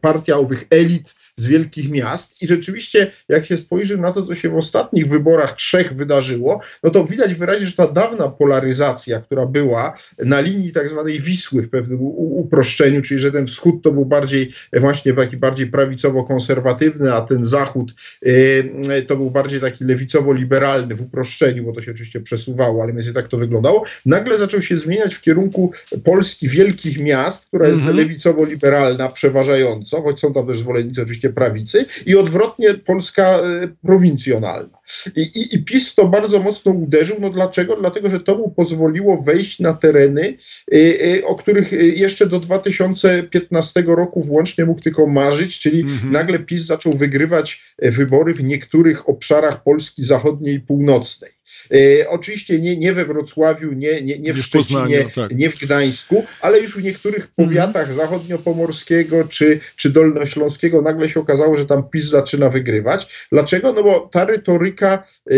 partia 0.00 0.36
owych 0.36 0.64
elit 0.70 1.14
z 1.36 1.46
wielkich 1.46 1.90
miast. 1.90 2.42
I 2.42 2.46
rzeczywiście 2.46 3.12
jak 3.28 3.46
się 3.46 3.56
spojrzy 3.56 3.98
na 3.98 4.12
to, 4.12 4.22
co 4.22 4.34
się 4.34 4.48
w 4.48 4.56
ostatnich 4.56 5.08
wyborach 5.08 5.56
trzech 5.56 5.94
wydarzyło, 5.94 6.60
no 6.82 6.90
to 6.90 7.04
widać 7.04 7.34
wyraźnie, 7.34 7.66
że 7.66 7.72
ta 7.72 7.88
dawna 7.88 8.28
polaryzacja, 8.28 9.20
która 9.20 9.46
była 9.46 9.98
na 10.18 10.40
linii 10.40 10.72
tak 10.72 10.88
zwanej 10.88 11.20
Wisły 11.20 11.62
w 11.62 11.70
pewnym 11.70 11.98
uproszczeniu, 12.00 13.02
czyli 13.02 13.20
że 13.20 13.32
ten 13.32 13.46
wschód 13.46 13.82
to 13.82 13.92
był 13.92 14.04
bardziej 14.04 14.52
właśnie 14.72 15.12
taki 15.12 15.36
bardziej 15.36 15.66
prawicowo-konserwatywny, 15.66 17.12
a 17.12 17.20
ten 17.20 17.44
zachód 17.44 17.94
yy, 18.22 19.02
to 19.06 19.16
był 19.16 19.30
bardziej 19.30 19.60
taki 19.60 19.84
lewicowo-liberalny 19.84 20.94
w 20.94 21.02
uproszczeniu, 21.02 21.64
bo 21.64 21.72
to 21.72 21.82
się 21.82 21.94
oczywiście 22.00 22.20
przesuwało, 22.20 22.82
ale 22.82 22.92
mniej 22.92 23.14
tak 23.14 23.28
to 23.28 23.36
wyglądało, 23.36 23.84
nagle 24.06 24.38
zaczął 24.38 24.62
się 24.62 24.78
zmieniać 24.78 25.14
w 25.14 25.20
kierunku 25.20 25.72
Polski 26.04 26.48
wielkich 26.48 27.00
miast, 27.00 27.46
która 27.46 27.68
jest 27.68 27.80
mm 27.80 27.92
-hmm. 27.92 27.96
lewicowo-liberalna 27.96 29.08
przeważająco, 29.08 30.02
choć 30.02 30.20
są 30.20 30.32
tam 30.32 30.46
też 30.46 30.58
zwolennicy 30.58 31.02
oczywiście 31.02 31.30
prawicy, 31.30 31.86
i 32.06 32.16
odwrotnie 32.16 32.74
Polska 32.74 33.22
e, 33.22 33.68
prowincjonalna. 33.82 34.78
I, 35.16 35.20
i, 35.20 35.54
I 35.54 35.64
PiS 35.64 35.94
to 35.94 36.08
bardzo 36.08 36.40
mocno 36.40 36.72
uderzył. 36.72 37.16
No 37.20 37.30
dlaczego? 37.30 37.76
Dlatego, 37.76 38.10
że 38.10 38.20
to 38.20 38.38
mu 38.38 38.50
pozwoliło 38.50 39.22
wejść 39.22 39.60
na 39.60 39.72
tereny, 39.72 40.36
y, 40.74 40.76
y, 40.76 41.26
o 41.26 41.34
których 41.34 41.72
jeszcze 41.72 42.26
do 42.26 42.40
2015 42.40 43.82
roku 43.86 44.20
włącznie 44.20 44.64
mógł 44.64 44.80
tylko 44.80 45.06
marzyć, 45.06 45.58
czyli 45.58 45.80
mhm. 45.80 46.12
nagle 46.12 46.38
PiS 46.38 46.62
zaczął 46.62 46.92
wygrywać 46.92 47.62
wybory 47.78 48.34
w 48.34 48.44
niektórych 48.44 49.08
obszarach 49.08 49.62
Polski 49.62 50.02
zachodniej 50.02 50.54
i 50.54 50.60
północnej. 50.60 51.39
E, 51.74 52.08
oczywiście 52.08 52.60
nie, 52.60 52.76
nie 52.76 52.92
we 52.92 53.04
Wrocławiu, 53.04 53.72
nie, 53.72 54.02
nie, 54.02 54.18
nie 54.18 54.34
w 54.34 54.38
Szczecinie, 54.38 55.04
tak. 55.14 55.30
nie 55.34 55.50
w 55.50 55.58
Gdańsku, 55.58 56.24
ale 56.40 56.60
już 56.60 56.76
w 56.76 56.82
niektórych 56.82 57.28
mhm. 57.28 57.48
powiatach 57.48 57.88
mhm. 57.88 57.96
zachodniopomorskiego 57.96 59.24
czy, 59.28 59.60
czy 59.76 59.90
dolnośląskiego 59.90 60.82
nagle 60.82 61.08
się 61.08 61.20
okazało, 61.20 61.56
że 61.56 61.66
tam 61.66 61.90
PiS 61.90 62.04
zaczyna 62.04 62.50
wygrywać. 62.50 63.26
Dlaczego? 63.32 63.72
No 63.72 63.82
bo 63.82 64.08
ta 64.12 64.24
retoryka, 64.24 65.06
e, 65.30 65.34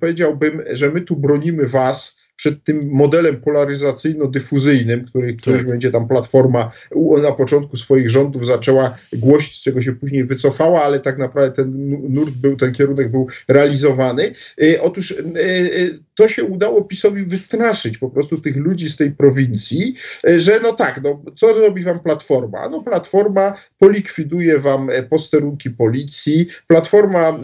powiedziałbym, 0.00 0.62
że 0.70 0.90
my 0.90 1.00
tu 1.00 1.16
bronimy 1.16 1.66
was, 1.66 2.19
przed 2.40 2.64
tym 2.64 2.90
modelem 2.92 3.36
polaryzacyjno-dyfuzyjnym, 3.36 5.04
który, 5.04 5.36
tak. 5.44 5.66
będzie 5.66 5.90
tam 5.90 6.08
Platforma 6.08 6.72
na 7.22 7.32
początku 7.32 7.76
swoich 7.76 8.10
rządów 8.10 8.46
zaczęła 8.46 8.98
głosić, 9.12 9.56
z 9.56 9.62
czego 9.62 9.82
się 9.82 9.92
później 9.92 10.24
wycofała, 10.24 10.82
ale 10.82 11.00
tak 11.00 11.18
naprawdę 11.18 11.56
ten 11.56 11.72
nurt 12.08 12.34
był, 12.34 12.56
ten 12.56 12.72
kierunek 12.72 13.10
był 13.10 13.26
realizowany. 13.48 14.32
E, 14.62 14.82
otóż 14.82 15.12
e, 15.12 15.14
e, 15.14 15.88
to 16.14 16.28
się 16.28 16.44
udało 16.44 16.84
PiSowi 16.84 17.24
wystraszyć 17.24 17.98
po 17.98 18.10
prostu 18.10 18.40
tych 18.40 18.56
ludzi 18.56 18.90
z 18.90 18.96
tej 18.96 19.10
prowincji, 19.10 19.94
że 20.36 20.60
no 20.62 20.72
tak, 20.72 21.00
no 21.02 21.22
co 21.36 21.52
robi 21.52 21.82
wam 21.82 22.00
Platforma? 22.00 22.68
No 22.68 22.82
Platforma 22.82 23.54
polikwiduje 23.78 24.58
wam 24.58 24.90
posterunki 25.10 25.70
policji, 25.70 26.46
Platforma 26.66 27.40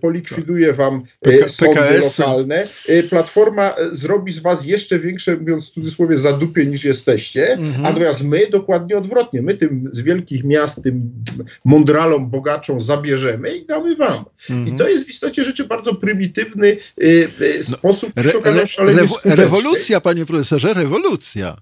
polikwiduje 0.00 0.72
wam 0.72 1.02
sądy 1.46 1.98
lokalne, 2.00 2.68
Platforma 3.10 3.74
zrobi 3.94 4.32
z 4.32 4.38
was 4.38 4.64
jeszcze 4.66 4.98
większe, 4.98 5.36
mówiąc 5.36 5.68
w 5.68 5.72
cudzysłowie, 5.72 6.18
zadupie 6.18 6.66
niż 6.66 6.84
jesteście, 6.84 7.52
mhm. 7.52 7.82
natomiast 7.82 8.24
my 8.24 8.46
dokładnie 8.50 8.98
odwrotnie. 8.98 9.42
My 9.42 9.54
tym 9.54 9.90
z 9.92 10.00
wielkich 10.00 10.44
miast, 10.44 10.82
tym 10.82 11.10
mądralom, 11.64 12.30
bogaczom 12.30 12.80
zabierzemy 12.80 13.56
i 13.56 13.66
damy 13.66 13.96
wam. 13.96 14.24
Mhm. 14.50 14.68
I 14.68 14.78
to 14.78 14.88
jest 14.88 15.06
w 15.06 15.08
istocie 15.08 15.44
rzeczy 15.44 15.64
bardzo 15.64 15.94
prymitywny 15.94 16.66
y, 16.66 16.78
y, 17.40 17.60
no, 17.70 17.76
sposób, 17.76 18.12
re, 18.16 18.32
re, 18.44 18.64
re, 18.78 19.36
Rewolucja, 19.36 20.00
panie 20.00 20.26
profesorze, 20.26 20.74
rewolucja. 20.74 21.56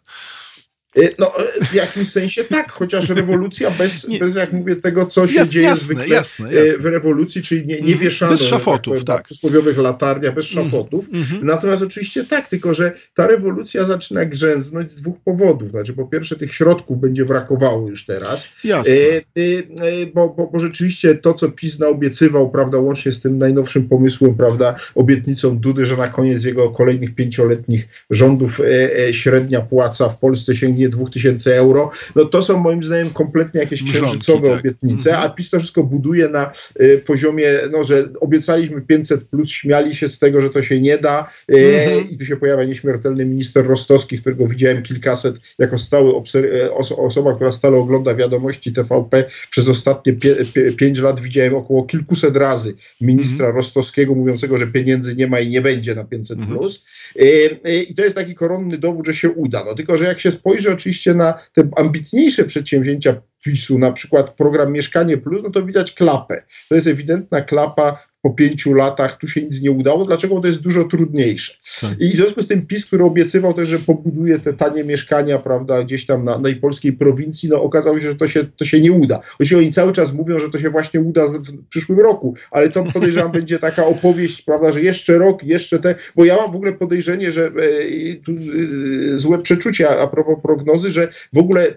Y, 0.98 1.14
no, 1.18 1.32
w 1.70 1.74
jakimś 1.74 2.10
sensie 2.10 2.44
tak, 2.44 2.72
chociaż 2.72 3.08
rewolucja 3.08 3.70
bez, 3.70 4.06
bez 4.20 4.34
jak 4.34 4.52
mówię, 4.52 4.76
tego, 4.76 5.06
co 5.06 5.28
się 5.28 5.48
dzieje 5.48 5.64
jasne, 5.64 5.84
zwykle 5.84 6.08
jasne, 6.08 6.54
jasne. 6.54 6.78
w 6.78 6.86
rewolucji, 6.86 7.42
czyli 7.42 7.66
nie, 7.66 7.74
nie 7.74 7.80
mhm. 7.80 7.98
wieszano 7.98 8.32
bez 8.32 8.42
szafotów, 8.42 9.04
tak, 9.04 9.16
tak. 9.16 9.24
przysłowiowych 9.24 9.78
latarniach, 9.78 10.34
bez 10.34 10.50
mhm. 10.50 10.66
szafotów. 10.66 11.10
Mm-hmm. 11.10 11.42
Natomiast 11.42 11.82
oczywiście 11.82 12.24
tak, 12.24 12.48
tylko 12.48 12.74
że 12.74 12.92
ta 13.14 13.26
rewolucja 13.26 13.86
zaczyna 13.86 14.24
grzęznąć 14.24 14.92
z 14.92 14.94
dwóch 14.94 15.16
powodów. 15.24 15.68
Znaczy, 15.68 15.92
po 15.92 16.06
pierwsze, 16.06 16.36
tych 16.36 16.54
środków 16.54 17.00
będzie 17.00 17.24
brakowało 17.24 17.88
już 17.88 18.06
teraz, 18.06 18.48
jasne. 18.64 18.92
E, 18.92 18.96
e, 18.96 20.06
bo, 20.14 20.28
bo, 20.28 20.46
bo 20.46 20.60
rzeczywiście 20.60 21.14
to, 21.14 21.34
co 21.34 21.48
PiS 21.48 21.78
naobiecywał, 21.78 22.50
prawda, 22.50 22.78
łącznie 22.78 23.12
z 23.12 23.20
tym 23.20 23.38
najnowszym 23.38 23.88
pomysłem, 23.88 24.34
prawda, 24.34 24.74
obietnicą 24.94 25.58
Dudy, 25.58 25.86
że 25.86 25.96
na 25.96 26.08
koniec 26.08 26.44
jego 26.44 26.70
kolejnych 26.70 27.14
pięcioletnich 27.14 27.88
rządów 28.10 28.60
e, 28.60 29.14
średnia 29.14 29.60
płaca 29.60 30.08
w 30.08 30.18
Polsce 30.18 30.56
sięgnie 30.56 30.79
nie 30.80 30.88
2000 30.88 31.56
euro, 31.56 31.90
no 32.16 32.24
to 32.24 32.42
są 32.42 32.58
moim 32.58 32.82
zdaniem 32.82 33.10
kompletnie 33.10 33.60
jakieś 33.60 33.82
księżycowe 33.82 34.48
tak. 34.48 34.60
obietnice, 34.60 35.10
mhm. 35.10 35.26
a 35.26 35.34
PiS 35.34 35.50
to 35.50 35.58
wszystko 35.58 35.84
buduje 35.84 36.28
na 36.28 36.52
y, 36.80 37.02
poziomie, 37.06 37.48
no, 37.72 37.84
że 37.84 38.08
obiecaliśmy 38.20 38.80
500 38.80 39.24
plus, 39.24 39.48
śmiali 39.48 39.96
się 39.96 40.08
z 40.08 40.18
tego, 40.18 40.40
że 40.40 40.50
to 40.50 40.62
się 40.62 40.80
nie 40.80 40.98
da 40.98 41.30
y, 41.52 41.56
mhm. 41.56 42.10
i 42.10 42.18
tu 42.18 42.24
się 42.24 42.36
pojawia 42.36 42.64
nieśmiertelny 42.64 43.24
minister 43.24 43.66
Rostowski, 43.66 44.18
którego 44.18 44.46
widziałem 44.46 44.82
kilkaset 44.82 45.36
jako 45.58 45.78
stały 45.78 46.12
y, 46.34 46.72
oso 46.74 46.98
osoba, 46.98 47.34
która 47.34 47.52
stale 47.52 47.78
ogląda 47.78 48.14
wiadomości 48.14 48.72
TVP 48.72 49.24
przez 49.50 49.68
ostatnie 49.68 50.16
5 50.76 50.98
lat 50.98 51.20
widziałem 51.20 51.54
około 51.54 51.82
kilkuset 51.82 52.36
razy 52.36 52.74
ministra 53.00 53.46
mhm. 53.46 53.56
Rostowskiego 53.56 54.14
mówiącego, 54.14 54.58
że 54.58 54.66
pieniędzy 54.66 55.16
nie 55.16 55.26
ma 55.26 55.40
i 55.40 55.48
nie 55.48 55.60
będzie 55.60 55.94
na 55.94 56.04
500 56.04 56.38
mhm. 56.38 56.58
plus 56.58 56.84
y, 57.16 57.22
y, 57.66 57.82
i 57.82 57.94
to 57.94 58.02
jest 58.02 58.14
taki 58.14 58.34
koronny 58.34 58.78
dowód, 58.78 59.06
że 59.06 59.14
się 59.14 59.30
uda. 59.30 59.64
No 59.64 59.74
tylko, 59.74 59.96
że 59.96 60.04
jak 60.04 60.20
się 60.20 60.30
spojrzy 60.30 60.69
oczywiście 60.72 61.14
na 61.14 61.38
te 61.52 61.68
ambitniejsze 61.76 62.44
przedsięwzięcia 62.44 63.22
PiSu, 63.44 63.78
na 63.78 63.92
przykład 63.92 64.30
program 64.30 64.72
Mieszkanie 64.72 65.16
Plus, 65.16 65.42
no 65.42 65.50
to 65.50 65.62
widać 65.62 65.92
klapę. 65.92 66.42
To 66.68 66.74
jest 66.74 66.86
ewidentna 66.86 67.40
klapa 67.40 68.09
po 68.22 68.30
pięciu 68.30 68.74
latach 68.74 69.16
tu 69.16 69.26
się 69.26 69.42
nic 69.42 69.62
nie 69.62 69.70
udało. 69.70 70.04
Dlaczego? 70.04 70.40
To 70.40 70.46
jest 70.46 70.60
dużo 70.60 70.84
trudniejsze. 70.84 71.54
Tak. 71.80 72.00
I 72.00 72.12
w 72.12 72.16
związku 72.16 72.42
z 72.42 72.48
tym 72.48 72.66
PiS, 72.66 72.86
który 72.86 73.04
obiecywał 73.04 73.54
też, 73.54 73.68
że 73.68 73.78
pobuduje 73.78 74.38
te 74.38 74.52
tanie 74.52 74.84
mieszkania, 74.84 75.38
prawda, 75.38 75.82
gdzieś 75.82 76.06
tam 76.06 76.24
na, 76.24 76.38
na 76.38 76.48
polskiej 76.60 76.92
prowincji, 76.92 77.48
no 77.48 77.62
okazało 77.62 78.00
się, 78.00 78.10
że 78.10 78.16
to 78.16 78.28
się, 78.28 78.44
to 78.44 78.64
się 78.64 78.80
nie 78.80 78.92
uda. 78.92 79.20
Oczywiście 79.34 79.58
oni 79.58 79.72
cały 79.72 79.92
czas 79.92 80.12
mówią, 80.12 80.38
że 80.38 80.50
to 80.50 80.58
się 80.58 80.70
właśnie 80.70 81.00
uda 81.00 81.28
w 81.28 81.68
przyszłym 81.68 82.00
roku, 82.00 82.34
ale 82.50 82.68
to 82.68 82.84
podejrzewam 82.84 83.32
będzie 83.40 83.58
taka 83.58 83.86
opowieść, 83.86 84.42
prawda, 84.42 84.72
że 84.72 84.82
jeszcze 84.82 85.18
rok, 85.18 85.44
jeszcze 85.44 85.78
te, 85.78 85.94
bo 86.16 86.24
ja 86.24 86.36
mam 86.36 86.52
w 86.52 86.56
ogóle 86.56 86.72
podejrzenie, 86.72 87.32
że 87.32 87.46
e, 87.46 87.50
tu, 88.24 88.32
e, 88.32 89.18
złe 89.18 89.38
przeczucia 89.38 89.98
a 89.98 90.06
propos 90.06 90.34
prognozy, 90.42 90.90
że 90.90 91.08
w 91.32 91.38
ogóle 91.38 91.66
e, 91.68 91.74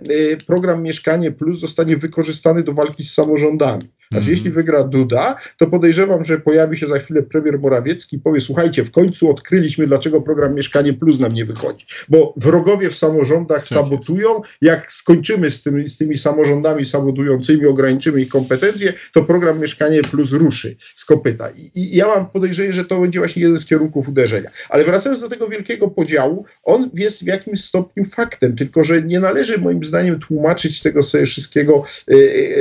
program 0.47 0.83
Mieszkanie 0.83 1.31
Plus 1.31 1.59
zostanie 1.59 1.97
wykorzystany 1.97 2.63
do 2.63 2.73
walki 2.73 3.03
z 3.03 3.13
samorządami. 3.13 3.83
Znaczy, 4.13 4.31
jeśli 4.31 4.51
wygra 4.51 4.83
Duda, 4.83 5.37
to 5.57 5.67
podejrzewam, 5.67 6.23
że 6.23 6.39
pojawi 6.39 6.77
się 6.77 6.87
za 6.87 6.99
chwilę 6.99 7.23
premier 7.23 7.59
Morawiecki 7.59 8.15
i 8.15 8.19
powie: 8.19 8.41
Słuchajcie, 8.41 8.83
w 8.83 8.91
końcu 8.91 9.29
odkryliśmy, 9.29 9.87
dlaczego 9.87 10.21
program 10.21 10.55
Mieszkanie 10.55 10.93
Plus 10.93 11.19
nam 11.19 11.33
nie 11.33 11.45
wychodzi. 11.45 11.85
Bo 12.09 12.33
wrogowie 12.37 12.89
w 12.89 12.95
samorządach 12.95 13.57
tak 13.57 13.67
sabotują. 13.67 14.41
Jak 14.61 14.91
skończymy 14.93 15.51
z 15.51 15.63
tymi, 15.63 15.89
z 15.89 15.97
tymi 15.97 16.17
samorządami 16.17 16.85
sabotującymi, 16.85 17.65
ograniczymy 17.65 18.21
ich 18.21 18.29
kompetencje, 18.29 18.93
to 19.13 19.23
program 19.23 19.59
Mieszkanie 19.59 20.01
Plus 20.01 20.31
ruszy 20.31 20.75
z 20.95 21.05
kopyta. 21.05 21.49
I, 21.49 21.71
I, 21.75 21.95
ja 21.95 22.07
mam 22.07 22.29
podejrzenie, 22.29 22.73
że 22.73 22.85
to 22.85 22.99
będzie 22.99 23.19
właśnie 23.19 23.41
jeden 23.41 23.57
z 23.57 23.65
kierunków 23.65 24.09
uderzenia. 24.09 24.49
Ale 24.69 24.83
wracając 24.83 25.21
do 25.21 25.29
tego 25.29 25.47
wielkiego 25.47 25.87
podziału, 25.87 26.45
on 26.63 26.89
jest 26.93 27.23
w 27.23 27.27
jakimś 27.27 27.63
stopniu 27.63 28.05
faktem, 28.05 28.55
tylko 28.55 28.83
że 28.83 29.01
nie 29.01 29.19
należy 29.19 29.57
moim 29.57 29.83
zdaniem 29.83 30.19
tłumaczyć 30.19 30.81
tego 30.81 31.03
sobie 31.03 31.25
wszystkiego 31.25 31.83
y, 32.11 32.15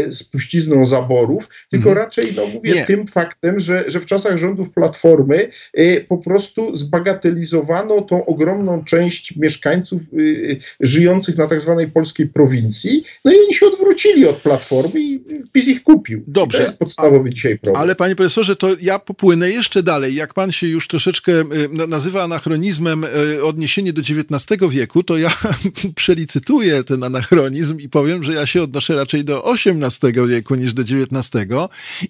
y, 0.09 0.15
spuścizną 0.15 0.87
zaborów 0.87 1.42
tylko 1.71 1.89
mhm. 1.89 2.05
raczej 2.05 2.33
no, 2.37 2.47
mówię 2.47 2.75
Nie. 2.75 2.87
tym 2.87 3.07
faktem, 3.07 3.61
że, 3.61 3.85
że 3.87 4.01
w 4.01 4.07
czasach 4.07 4.39
rządów 4.39 4.71
Platformy 4.71 5.51
y, 5.79 6.05
po 6.09 6.19
prostu 6.19 6.77
zbagatelizowano 6.77 8.03
tą 8.03 8.27
ogromną 8.27 8.85
część 8.85 9.37
mieszkańców 9.37 10.03
y, 10.13 10.21
y, 10.21 10.61
żyjących 10.81 11.37
na 11.37 11.49
tak 11.49 11.61
zwanej 11.61 11.89
polskiej 11.89 12.27
prowincji, 12.27 13.05
no 13.25 13.33
i 13.33 13.37
oni 13.45 13.55
się 13.55 13.67
odwrócili 13.67 14.27
od 14.27 14.37
Platformy 14.37 15.01
i 15.01 15.21
PiS 15.53 15.69
ich 15.69 15.83
kupił. 15.83 16.25
Dobrze. 16.27 16.59
to 16.59 16.65
jest 16.65 16.79
podstawowy 16.79 17.29
A, 17.29 17.33
dzisiaj 17.33 17.59
problem. 17.59 17.83
Ale 17.83 17.95
panie 17.95 18.17
profesorze, 18.17 18.57
to 18.57 18.77
ja 18.81 18.99
popłynę 18.99 19.51
jeszcze 19.51 19.83
dalej. 19.83 20.15
Jak 20.15 20.35
pan 20.35 20.53
się 20.53 20.67
już 20.67 20.89
troszeczkę 20.89 21.33
y, 21.33 21.87
nazywa 21.89 22.23
anachronizmem 22.23 23.05
y, 23.05 23.45
odniesienie 23.45 23.93
do 23.93 24.01
XIX 24.01 24.71
wieku, 24.71 25.03
to 25.03 25.19
ja 25.19 25.37
przelicytuję 25.95 26.85
ten 26.85 27.05
anachronizm 27.05 27.81
i 27.81 27.89
powiem, 27.89 28.23
że 28.23 28.33
ja 28.33 28.47
się 28.47 28.63
odnoszę 28.63 28.95
raczej 28.95 29.25
do 29.25 29.45
XVIII 29.53 30.29
wieku 30.29 30.55
niż 30.55 30.75
do 30.75 30.83
XIX 30.83 31.32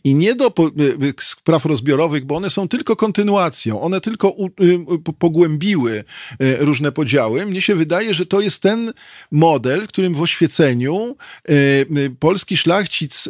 I 0.05 0.15
nie 0.15 0.35
do 0.35 0.53
spraw 1.21 1.65
rozbiorowych, 1.65 2.25
bo 2.25 2.37
one 2.37 2.51
są 2.51 2.69
tylko 2.69 2.97
kontynuacją, 2.97 3.81
one 3.81 4.01
tylko 4.01 4.37
pogłębiły 5.19 6.05
różne 6.59 6.93
podziały. 6.93 7.47
Mnie 7.47 7.61
się 7.61 7.75
wydaje, 7.75 8.15
że 8.15 8.27
to 8.27 8.41
jest 8.41 8.63
ten 8.63 8.93
model, 9.31 9.85
w 9.85 9.89
którym 9.89 10.15
w 10.15 10.23
oświeceniu 10.23 11.17
polski 12.19 12.57
szlachcic, 12.57 13.29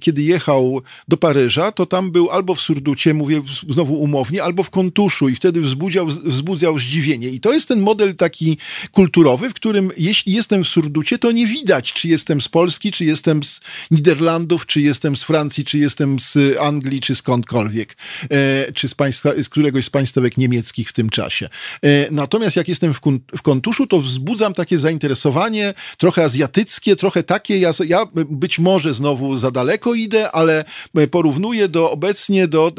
kiedy 0.00 0.22
jechał 0.22 0.82
do 1.08 1.16
Paryża, 1.16 1.72
to 1.72 1.86
tam 1.86 2.10
był 2.10 2.30
albo 2.30 2.54
w 2.54 2.60
surducie, 2.60 3.14
mówię 3.14 3.42
znowu 3.70 3.94
umownie, 3.94 4.42
albo 4.42 4.62
w 4.62 4.70
kontuszu 4.70 5.28
i 5.28 5.34
wtedy 5.34 5.60
wzbudzał, 5.60 6.06
wzbudzał 6.06 6.78
zdziwienie. 6.78 7.28
I 7.28 7.40
to 7.40 7.52
jest 7.52 7.68
ten 7.68 7.80
model 7.80 8.16
taki 8.16 8.58
kulturowy, 8.92 9.50
w 9.50 9.54
którym 9.54 9.90
jeśli 9.96 10.32
jestem 10.32 10.64
w 10.64 10.68
surducie, 10.68 11.18
to 11.18 11.32
nie 11.32 11.46
widać, 11.46 11.92
czy 11.92 12.08
jestem 12.08 12.40
z 12.40 12.48
Polski, 12.48 12.92
czy 12.92 13.04
jestem 13.04 13.42
z 13.42 13.60
Niderlandów, 13.90 14.66
czy 14.66 14.80
jestem 14.80 15.16
z 15.18 15.22
Francji, 15.24 15.64
czy 15.64 15.78
jestem 15.78 16.20
z 16.20 16.38
Anglii, 16.60 17.00
czy 17.00 17.14
skądkolwiek, 17.14 17.96
e, 18.30 18.72
czy 18.72 18.88
z, 18.88 18.94
państwa, 18.94 19.30
z 19.42 19.48
któregoś 19.48 19.84
z 19.84 19.90
państwek 19.90 20.36
niemieckich 20.36 20.88
w 20.88 20.92
tym 20.92 21.10
czasie. 21.10 21.48
E, 21.82 22.10
natomiast 22.10 22.56
jak 22.56 22.68
jestem 22.68 22.94
w, 22.94 23.00
w 23.36 23.42
kontuszu, 23.42 23.86
to 23.86 24.00
wzbudzam 24.00 24.54
takie 24.54 24.78
zainteresowanie, 24.78 25.74
trochę 25.98 26.24
azjatyckie, 26.24 26.96
trochę 26.96 27.22
takie, 27.22 27.58
ja, 27.58 27.70
ja 27.86 28.06
być 28.14 28.58
może 28.58 28.94
znowu 28.94 29.36
za 29.36 29.50
daleko 29.50 29.94
idę, 29.94 30.32
ale 30.32 30.64
porównuję 31.10 31.68
do 31.68 31.90
obecnie 31.90 32.48
do 32.48 32.72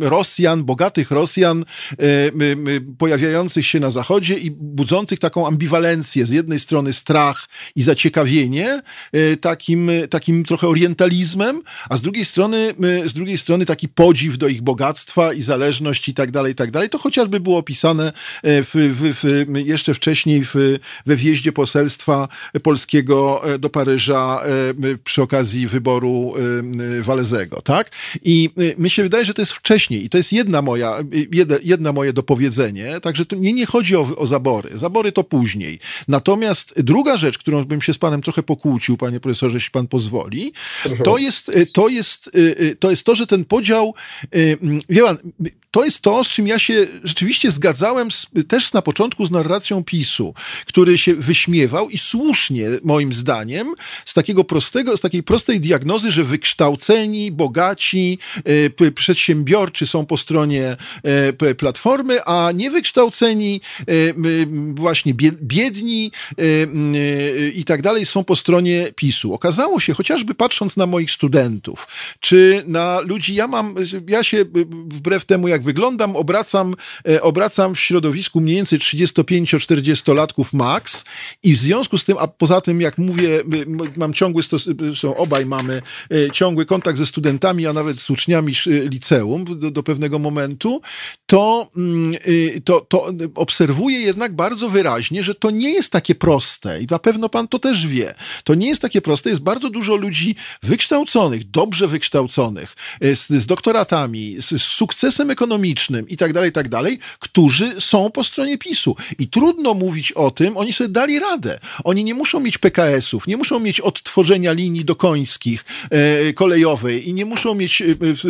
e, 0.00 0.08
Rosjan, 0.08 0.64
bogatych 0.64 1.10
Rosjan, 1.10 1.64
pojawiających 2.98 3.66
się 3.66 3.80
na 3.80 3.90
Zachodzie 3.90 4.34
i 4.34 4.50
budzących 4.50 5.18
taką 5.18 5.46
ambiwalencję. 5.46 6.26
Z 6.26 6.30
jednej 6.30 6.58
strony 6.58 6.92
strach 6.92 7.48
i 7.76 7.82
zaciekawienie 7.82 8.82
e, 9.12 9.36
takim, 9.36 9.90
takim 10.10 10.44
trochę 10.44 10.68
orientalizmem, 10.68 11.62
a 11.88 11.96
z 11.96 12.00
drugiej 12.00 12.24
strony, 12.24 12.74
z 13.04 13.12
drugiej 13.12 13.38
strony 13.38 13.66
taki 13.66 13.88
podziw 13.88 14.38
do 14.38 14.48
ich 14.48 14.62
bogactwa 14.62 15.32
i 15.32 15.42
zależność 15.42 16.08
i 16.08 16.14
tak 16.14 16.30
dalej, 16.30 16.52
i 16.52 16.54
tak 16.54 16.70
dalej. 16.70 16.88
To 16.88 16.98
chociażby 16.98 17.40
było 17.40 17.58
opisane 17.58 18.12
e, 18.42 18.62
w, 18.62 18.70
w, 18.74 19.14
w, 19.22 19.56
jeszcze 19.66 19.94
wcześniej 19.94 20.44
w, 20.44 20.54
we 21.06 21.16
wjeździe 21.16 21.52
poselstwa 21.52 22.28
polskiego 22.62 23.42
e, 23.54 23.58
do 23.58 23.70
Paryża 23.70 24.40
przy 25.04 25.22
okazji 25.22 25.66
wyboru 25.66 26.34
Walezego, 27.00 27.62
tak? 27.62 27.90
I 28.24 28.50
mi 28.78 28.90
się 28.90 29.02
wydaje, 29.02 29.24
że 29.24 29.34
to 29.34 29.42
jest 29.42 29.52
wcześniej 29.52 30.04
i 30.04 30.08
to 30.08 30.16
jest 30.16 30.32
jedna 30.32 30.62
moja, 30.62 30.98
jedna, 31.32 31.56
jedna 31.62 31.92
moje 31.92 32.12
dopowiedzenie, 32.12 33.00
także 33.00 33.26
to 33.26 33.36
nie, 33.36 33.52
nie 33.52 33.66
chodzi 33.66 33.96
o, 33.96 34.16
o 34.16 34.26
zabory. 34.26 34.78
Zabory 34.78 35.12
to 35.12 35.24
później. 35.24 35.78
Natomiast 36.08 36.74
druga 36.76 37.16
rzecz, 37.16 37.38
którą 37.38 37.64
bym 37.64 37.82
się 37.82 37.92
z 37.92 37.98
panem 37.98 38.22
trochę 38.22 38.42
pokłócił, 38.42 38.96
panie 38.96 39.20
profesorze, 39.20 39.56
jeśli 39.56 39.70
pan 39.70 39.86
pozwoli, 39.86 40.52
to 41.04 41.18
jest, 41.18 41.52
to 41.72 41.88
jest, 41.88 42.30
to 42.78 42.90
jest 42.90 43.04
to, 43.04 43.14
że 43.14 43.26
ten 43.26 43.44
podział, 43.44 43.94
wie 44.88 45.02
pan, 45.02 45.18
to 45.70 45.84
jest 45.84 46.00
to, 46.00 46.24
z 46.24 46.30
czym 46.30 46.46
ja 46.46 46.58
się 46.58 46.86
rzeczywiście 47.04 47.50
zgadzałem 47.50 48.10
z, 48.10 48.26
też 48.48 48.72
na 48.72 48.82
początku 48.82 49.26
z 49.26 49.30
narracją 49.30 49.84
PiSu, 49.84 50.34
który 50.66 50.98
się 50.98 51.14
wyśmiewał 51.14 51.90
i 51.90 51.98
słusznie, 51.98 52.68
moim 52.84 53.12
zdaniem, 53.12 53.74
z 54.04 54.14
takiego 54.14 54.44
prostego, 54.44 54.96
z 54.96 55.00
takiej 55.00 55.22
prostej 55.22 55.60
diagnozy, 55.60 56.10
że 56.10 56.24
wykształceni, 56.24 57.32
bogaci, 57.32 58.18
przedsiębiorczy 58.94 59.86
są 59.86 60.06
po 60.06 60.16
stronie 60.16 60.76
Platformy, 61.58 62.24
a 62.24 62.52
niewykształceni, 62.52 63.60
właśnie 64.74 65.14
biedni 65.42 66.12
i 67.54 67.64
tak 67.64 67.82
dalej 67.82 68.06
są 68.06 68.24
po 68.24 68.36
stronie 68.36 68.88
PiSu. 68.96 69.34
Okazało 69.34 69.80
się, 69.80 69.94
chociażby 69.94 70.34
patrząc 70.34 70.76
na 70.76 70.86
moich 70.86 71.10
studentów, 71.10 71.55
czy 72.20 72.64
na 72.66 73.00
ludzi, 73.00 73.34
ja 73.34 73.46
mam, 73.46 73.74
ja 74.08 74.22
się 74.22 74.44
wbrew 74.88 75.24
temu, 75.24 75.48
jak 75.48 75.62
wyglądam, 75.62 76.16
obracam, 76.16 76.74
e, 77.08 77.22
obracam 77.22 77.74
w 77.74 77.80
środowisku 77.80 78.40
mniej 78.40 78.56
więcej 78.56 78.78
35-40-latków 78.78 80.44
max 80.52 81.04
i 81.42 81.54
w 81.54 81.58
związku 81.58 81.98
z 81.98 82.04
tym, 82.04 82.16
a 82.20 82.28
poza 82.28 82.60
tym, 82.60 82.80
jak 82.80 82.98
mówię, 82.98 83.42
mam 83.96 84.14
ciągły, 84.14 84.42
są 84.94 85.16
obaj 85.16 85.46
mamy 85.46 85.82
ciągły 86.32 86.66
kontakt 86.66 86.98
ze 86.98 87.06
studentami, 87.06 87.66
a 87.66 87.72
nawet 87.72 88.00
z 88.00 88.10
uczniami 88.10 88.52
liceum 88.66 89.44
do, 89.44 89.70
do 89.70 89.82
pewnego 89.82 90.18
momentu, 90.18 90.80
to, 91.26 91.70
mm, 91.76 92.14
y, 92.26 92.60
to, 92.64 92.80
to 92.80 93.12
obserwuję 93.34 93.98
jednak 93.98 94.36
bardzo 94.36 94.70
wyraźnie, 94.70 95.22
że 95.22 95.34
to 95.34 95.50
nie 95.50 95.70
jest 95.70 95.92
takie 95.92 96.14
proste 96.14 96.82
i 96.82 96.86
na 96.90 96.98
pewno 96.98 97.28
pan 97.28 97.48
to 97.48 97.58
też 97.58 97.86
wie. 97.86 98.14
To 98.44 98.54
nie 98.54 98.68
jest 98.68 98.82
takie 98.82 99.00
proste. 99.00 99.30
Jest 99.30 99.42
bardzo 99.42 99.70
dużo 99.70 99.96
ludzi 99.96 100.34
wykształconych, 100.62 101.45
dobrze 101.52 101.88
wykształconych, 101.88 102.74
e, 103.00 103.16
z, 103.16 103.28
z 103.28 103.46
doktoratami, 103.46 104.36
z, 104.38 104.48
z 104.48 104.62
sukcesem 104.62 105.30
ekonomicznym 105.30 106.08
i 106.08 106.16
tak 106.16 106.32
dalej, 106.32 106.52
tak 106.52 106.68
dalej, 106.68 106.98
którzy 107.18 107.80
są 107.80 108.10
po 108.10 108.24
stronie 108.24 108.58
PiSu. 108.58 108.96
I 109.18 109.28
trudno 109.28 109.74
mówić 109.74 110.12
o 110.12 110.30
tym, 110.30 110.56
oni 110.56 110.72
sobie 110.72 110.88
dali 110.88 111.18
radę. 111.18 111.58
Oni 111.84 112.04
nie 112.04 112.14
muszą 112.14 112.40
mieć 112.40 112.58
PKS-ów, 112.58 113.26
nie 113.26 113.36
muszą 113.36 113.60
mieć 113.60 113.80
odtworzenia 113.80 114.52
linii 114.52 114.84
dokońskich 114.84 115.64
e, 115.90 116.32
kolejowej 116.32 117.08
i 117.08 117.14
nie 117.14 117.24
muszą 117.24 117.54
mieć 117.54 117.82
e, 117.82 117.84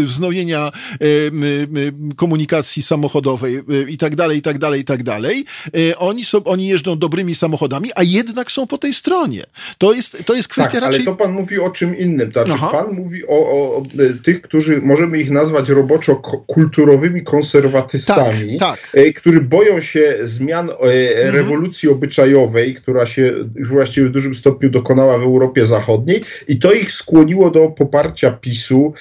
wznowienia 0.04 0.72
e, 0.92 0.98
komunikacji 2.16 2.82
samochodowej 2.82 3.60
i 3.88 3.98
tak 3.98 4.16
dalej, 4.16 4.38
i 4.38 4.42
tak 4.42 4.58
dalej, 4.58 4.80
i 4.80 4.84
tak 4.84 5.02
dalej. 5.02 5.44
Oni, 5.96 6.24
są, 6.24 6.44
oni 6.44 6.68
jeżdżą 6.68 6.98
dobrymi 6.98 7.34
samochodami, 7.34 7.90
a 7.94 8.02
jednak 8.02 8.52
są 8.52 8.66
po 8.66 8.78
tej 8.78 8.94
stronie. 8.94 9.44
To 9.78 9.92
jest, 9.92 10.22
to 10.26 10.34
jest 10.34 10.48
kwestia 10.48 10.72
tak, 10.72 10.80
raczej... 10.80 10.96
ale 10.96 11.04
to 11.04 11.16
pan 11.16 11.32
mówi 11.32 11.58
o 11.58 11.70
czym 11.70 11.98
innym. 11.98 12.32
To 12.32 12.44
znaczy, 12.44 12.62
pan 12.72 12.94
mówi 12.94 13.05
o, 13.28 13.38
o, 13.38 13.76
o, 13.76 13.82
tych, 14.24 14.42
którzy 14.42 14.80
możemy 14.82 15.20
ich 15.20 15.30
nazwać 15.30 15.68
roboczo 15.68 16.16
kulturowymi 16.46 17.22
konserwatystami, 17.22 18.56
tak, 18.56 18.90
tak. 18.92 19.14
którzy 19.14 19.40
boją 19.40 19.80
się 19.80 20.14
zmian 20.22 20.70
mhm. 20.70 21.34
rewolucji 21.34 21.88
obyczajowej, 21.88 22.74
która 22.74 23.06
się 23.06 23.32
już 23.54 23.68
właściwie 23.68 24.06
w 24.06 24.12
dużym 24.12 24.34
stopniu 24.34 24.70
dokonała 24.70 25.18
w 25.18 25.22
Europie 25.22 25.66
Zachodniej 25.66 26.24
i 26.48 26.58
to 26.58 26.72
ich 26.72 26.92
skłoniło 26.92 27.50
do 27.50 27.68
poparcia 27.68 28.30
PiSu, 28.30 28.92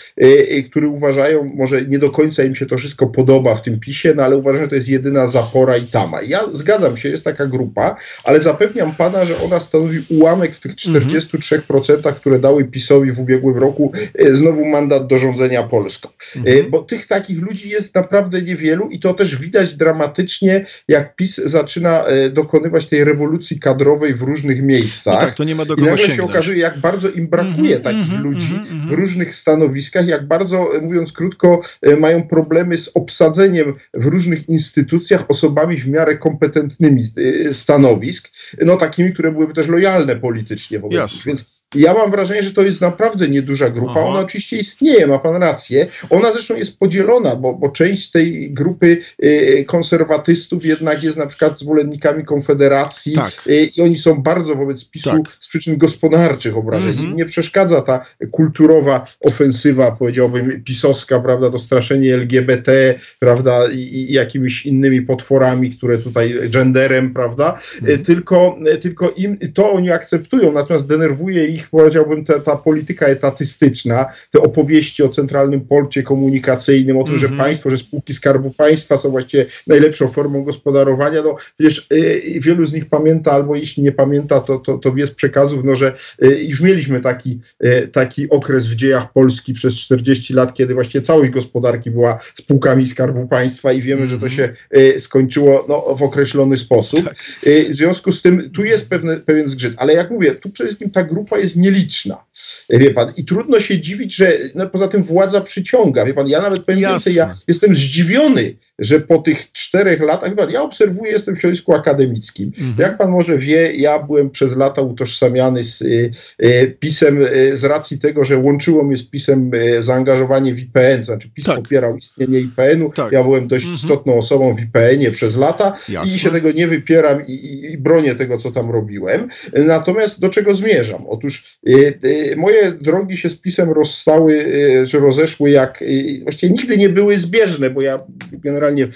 który 0.70 0.88
uważają, 0.88 1.52
może 1.56 1.82
nie 1.82 2.00
do 2.00 2.12
końca 2.12 2.44
im 2.44 2.56
się 2.56 2.66
to 2.66 2.78
wszystko 2.78 3.08
podoba 3.08 3.56
w 3.56 3.62
tym 3.62 3.80
PiSie, 3.80 4.14
no 4.16 4.24
ale 4.24 4.38
uważam, 4.38 4.62
że 4.62 4.68
to 4.68 4.76
jest 4.76 4.88
jedyna 4.88 5.28
zapora 5.28 5.78
i 5.78 5.86
tama. 5.86 6.22
Ja 6.22 6.40
zgadzam 6.54 6.98
się, 6.98 7.10
jest 7.10 7.24
taka 7.24 7.46
grupa, 7.46 7.96
ale 8.24 8.42
zapewniam 8.42 8.96
pana, 8.96 9.26
że 9.26 9.42
ona 9.42 9.60
stanowi 9.60 10.00
ułamek 10.10 10.56
w 10.56 10.60
tych 10.60 10.76
43%, 10.76 12.14
które 12.14 12.40
dały 12.40 12.66
PiSowi 12.66 13.12
w 13.12 13.20
ubiegłym 13.20 13.58
roku 13.58 13.92
e, 13.94 13.95
znowu 14.34 14.66
mandat 14.66 15.08
do 15.08 15.18
rządzenia 15.18 15.64
Polską. 15.64 16.10
E, 16.36 16.40
mhm. 16.40 16.72
Bo 16.72 16.82
tych 16.82 17.08
takich 17.08 17.42
ludzi 17.42 17.70
jest 17.70 17.96
naprawdę 17.96 18.42
niewielu 18.42 18.90
i 18.90 19.00
to 19.00 19.14
też 19.14 19.36
widać 19.36 19.76
dramatycznie, 19.76 20.66
jak 20.88 21.16
PiS 21.16 21.36
zaczyna 21.36 22.06
e, 22.06 22.30
dokonywać 22.30 22.86
tej 22.86 23.04
rewolucji 23.04 23.60
kadrowej 23.60 24.14
w 24.14 24.22
różnych 24.22 24.64
miejscach. 24.64 25.14
No 25.14 25.20
tak, 25.20 25.36
to 25.36 25.44
nie 25.44 25.56
ma 25.56 25.66
do 25.66 25.76
I 25.76 25.82
nagle 25.82 26.16
się 26.16 26.24
okazuje, 26.24 26.58
jak 26.58 26.78
bardzo 26.78 27.10
im 27.10 27.28
brakuje 27.28 27.78
-hmm, 27.78 27.82
takich 27.82 28.08
-hmm, 28.08 28.24
ludzi 28.24 28.48
-hmm. 28.48 28.90
w 28.90 28.92
różnych 28.92 29.36
stanowiskach, 29.36 30.08
jak 30.08 30.28
bardzo, 30.28 30.72
mówiąc 30.82 31.14
krótko, 31.14 31.62
mają 32.00 32.28
problemy 32.28 32.78
z 32.78 32.92
obsadzeniem 32.94 33.74
w 33.94 34.06
różnych 34.06 34.50
instytucjach 34.50 35.26
osobami 35.28 35.78
w 35.78 35.88
miarę 35.88 36.18
kompetentnymi 36.18 37.04
stanowisk, 37.52 38.32
no 38.62 38.78
takimi, 38.78 39.14
które 39.14 39.32
byłyby 39.32 39.54
też 39.54 39.68
lojalne 39.68 40.16
politycznie 40.16 40.80
wobec 40.80 41.14
nich. 41.14 41.26
Więc 41.26 41.65
ja 41.76 41.94
mam 41.94 42.12
wrażenie, 42.12 42.44
że 42.44 42.54
to 42.54 42.62
jest 42.62 42.82
naprawdę 42.82 43.28
nieduża 43.28 43.70
grupa. 43.70 43.92
Aha. 43.92 44.06
Ona 44.06 44.20
oczywiście 44.20 44.58
istnieje, 44.58 45.08
ma 45.08 45.20
pan 45.20 45.36
rację. 45.36 45.88
Ona 46.10 46.34
zresztą 46.34 46.56
jest 46.56 46.80
podzielona, 46.80 47.36
bo, 47.36 47.54
bo 47.54 47.70
część 47.70 48.12
tej 48.12 48.54
grupy 48.54 48.98
y, 49.24 49.66
konserwatystów 49.68 50.66
jednak 50.66 51.04
jest 51.04 51.18
na 51.18 51.28
przykład 51.28 51.60
zwolennikami 51.60 52.26
Konfederacji 52.26 53.14
tak. 53.14 53.34
y, 53.48 53.70
i 53.78 53.82
oni 53.82 53.98
są 53.98 54.24
bardzo 54.24 54.56
wobec 54.56 54.90
PiSu 54.90 55.10
tak. 55.10 55.38
z 55.40 55.48
przyczyn 55.48 55.78
gospodarczych 55.78 56.58
obrażeni. 56.58 56.98
Mhm. 56.98 57.16
Nie 57.16 57.26
przeszkadza 57.26 57.82
ta 57.82 58.06
kulturowa 58.32 59.06
ofensywa, 59.20 59.92
powiedziałbym, 59.92 60.64
pisowska, 60.64 61.20
prawda, 61.20 61.52
to 61.52 61.60
straszenie 61.60 62.14
LGBT, 62.14 62.96
prawda, 63.20 63.68
i, 63.72 63.78
i 63.78 64.14
jakimiś 64.14 64.66
innymi 64.66 65.02
potworami, 65.02 65.72
które 65.72 65.98
tutaj 65.98 66.50
genderem, 66.50 67.14
prawda, 67.14 67.60
mhm. 67.82 68.04
tylko, 68.04 68.58
tylko 68.82 69.10
im 69.10 69.38
to 69.54 69.72
oni 69.72 69.92
akceptują, 69.92 70.52
natomiast 70.52 70.88
denerwuje 70.88 71.46
ich 71.46 71.55
powiedziałbym, 71.64 72.26
ta, 72.26 72.40
ta 72.40 72.56
polityka 72.56 73.06
etatystyczna, 73.06 74.06
te 74.32 74.42
opowieści 74.42 75.04
o 75.04 75.10
centralnym 75.10 75.62
porcie 75.62 76.04
komunikacyjnym, 76.04 76.98
o 76.98 77.04
tym, 77.04 77.14
mm 77.14 77.18
-hmm. 77.18 77.22
że 77.22 77.28
mhm. 77.28 77.48
państwo, 77.48 77.70
że 77.70 77.78
spółki 77.78 78.14
Skarbu 78.14 78.52
Państwa 78.52 78.98
są 78.98 79.10
właściwie 79.10 79.46
najlepszą 79.68 80.08
formą 80.08 80.44
gospodarowania, 80.44 81.22
no 81.22 81.36
przecież 81.58 81.88
y, 81.92 82.40
wielu 82.40 82.66
z 82.66 82.74
nich 82.74 82.86
pamięta, 82.86 83.32
albo 83.32 83.56
jeśli 83.56 83.84
nie 83.84 83.92
pamięta, 83.92 84.40
to, 84.40 84.60
to, 84.60 84.78
to 84.78 84.94
wie 84.94 85.08
z 85.08 85.12
przekazów, 85.12 85.64
no, 85.64 85.76
że 85.76 85.94
y, 86.24 86.44
już 86.44 86.62
mieliśmy 86.62 87.02
taki, 87.02 87.40
y, 87.66 87.88
taki 87.88 88.30
okres 88.30 88.68
w 88.68 88.76
dziejach 88.76 89.14
Polski 89.14 89.54
przez 89.54 89.74
40 89.74 90.34
lat, 90.34 90.54
kiedy 90.54 90.74
właściwie 90.74 91.02
całość 91.02 91.32
gospodarki 91.32 91.92
była 91.92 92.20
spółkami 92.40 92.88
Skarbu 92.88 93.28
Państwa 93.28 93.74
i 93.74 93.82
wiemy, 93.82 94.02
mm 94.02 94.08
-hmm. 94.08 94.12
że 94.12 94.20
to 94.20 94.26
mhm. 94.26 94.48
się 94.48 94.80
y, 94.80 95.00
skończyło 95.00 95.66
no, 95.70 95.96
w 95.96 96.04
określony 96.04 96.58
sposób. 96.58 97.04
Tak. 97.04 97.16
Y, 97.48 97.70
w 97.70 97.76
związku 97.76 98.12
z 98.12 98.22
tym 98.22 98.52
tu 98.52 98.64
jest 98.64 98.90
pewne, 98.90 99.18
pewien 99.18 99.50
zgrzyt, 99.50 99.74
ale 99.78 99.94
jak 99.94 100.12
mówię, 100.12 100.36
tu 100.36 100.50
przede 100.50 100.68
wszystkim 100.68 100.92
ta 100.92 101.04
grupa 101.04 101.38
jest 101.38 101.45
jest 101.46 101.58
nieliczna. 101.58 102.26
Wie 102.70 102.92
pan, 102.92 103.14
i 103.18 103.26
trudno 103.26 103.60
się 103.60 103.82
dziwić, 103.82 104.16
że 104.16 104.38
no, 104.56 104.70
poza 104.70 104.88
tym 104.88 105.04
władza 105.04 105.42
przyciąga. 105.42 106.06
Wie 106.06 106.14
pan, 106.14 106.28
ja 106.28 106.42
nawet 106.42 106.66
powiem 106.66 106.82
Jasne. 106.82 106.94
więcej, 106.94 107.16
ja 107.16 107.38
jestem 107.48 107.76
zdziwiony, 107.76 108.56
że 108.80 109.00
po 109.00 109.18
tych 109.18 109.52
czterech 109.52 110.02
latach, 110.02 110.30
chyba 110.30 110.52
ja 110.52 110.62
obserwuję, 110.62 111.12
jestem 111.12 111.36
w 111.36 111.40
środowisku 111.40 111.74
akademickim. 111.74 112.52
Mhm. 112.58 112.76
Jak 112.80 112.98
pan 112.98 113.12
może 113.12 113.38
wie, 113.38 113.74
ja 113.74 114.00
byłem 114.00 114.30
przez 114.30 114.56
lata 114.56 114.82
utożsamiany 114.82 115.64
z 115.64 115.82
y, 115.82 116.12
y, 116.44 116.78
pisem 116.80 117.22
y, 117.22 117.58
z 117.58 117.64
racji 117.64 118.00
tego, 118.00 118.26
że 118.26 118.38
łączyło 118.38 118.84
mnie 118.84 118.98
z 118.98 119.10
pisem 119.10 119.54
y, 119.54 119.84
zaangażowanie 119.84 120.54
w 120.54 120.60
IPN, 120.60 121.04
znaczy 121.04 121.30
PiS 121.34 121.46
tak. 121.46 121.56
popierał 121.56 121.98
istnienie 121.98 122.40
IPN-u. 122.40 122.92
Tak. 122.92 123.12
Ja 123.12 123.24
byłem 123.24 123.48
dość 123.48 123.66
mhm. 123.66 123.82
istotną 123.82 124.18
osobą 124.18 124.54
w 124.54 124.62
IPN-ie 124.62 125.12
przez 125.12 125.38
lata 125.38 125.78
Jasne. 125.90 126.16
i 126.16 126.20
się 126.20 126.32
tego 126.32 126.52
nie 126.52 126.68
wypieram 126.68 127.28
i, 127.28 127.32
i, 127.32 127.72
i, 127.72 127.78
bronię 127.78 128.16
tego, 128.16 128.38
co 128.38 128.52
tam 128.52 128.72
robiłem. 128.72 129.28
Natomiast 129.54 130.20
do 130.20 130.30
czego 130.30 130.56
zmierzam? 130.56 131.08
Otóż 131.08 131.60
y, 131.70 132.00
y, 132.06 132.36
moje 132.38 132.72
drogi 132.72 133.18
się 133.18 133.30
z 133.30 133.38
pisem 133.38 133.72
rozstały, 133.72 134.46
czy 134.88 135.00
rozeszły 135.00 135.50
jak, 135.50 135.84
właściwie 136.24 136.54
nigdy 136.54 136.78
nie 136.78 136.90
były 136.90 137.20
zbieżne, 137.20 137.70
bo 137.70 137.84
ja 137.84 138.00
generalnie 138.32 138.65
generalnie 138.66 138.88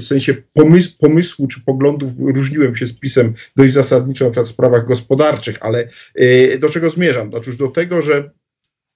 w 0.00 0.04
sensie 0.04 0.34
pomysł, 0.52 0.98
pomysłu 0.98 1.48
czy 1.48 1.60
poglądów 1.60 2.10
różniłem 2.18 2.76
się 2.76 2.86
z 2.86 2.98
pisem 2.98 3.34
dość 3.56 3.72
zasadniczo 3.72 4.24
na 4.24 4.30
przykład 4.30 4.48
w 4.48 4.52
sprawach 4.52 4.86
gospodarczych, 4.86 5.56
ale 5.60 5.88
e, 6.14 6.58
do 6.58 6.68
czego 6.68 6.90
zmierzam? 6.90 7.34
Otóż 7.34 7.56
do 7.56 7.68
tego, 7.68 8.02
że 8.02 8.30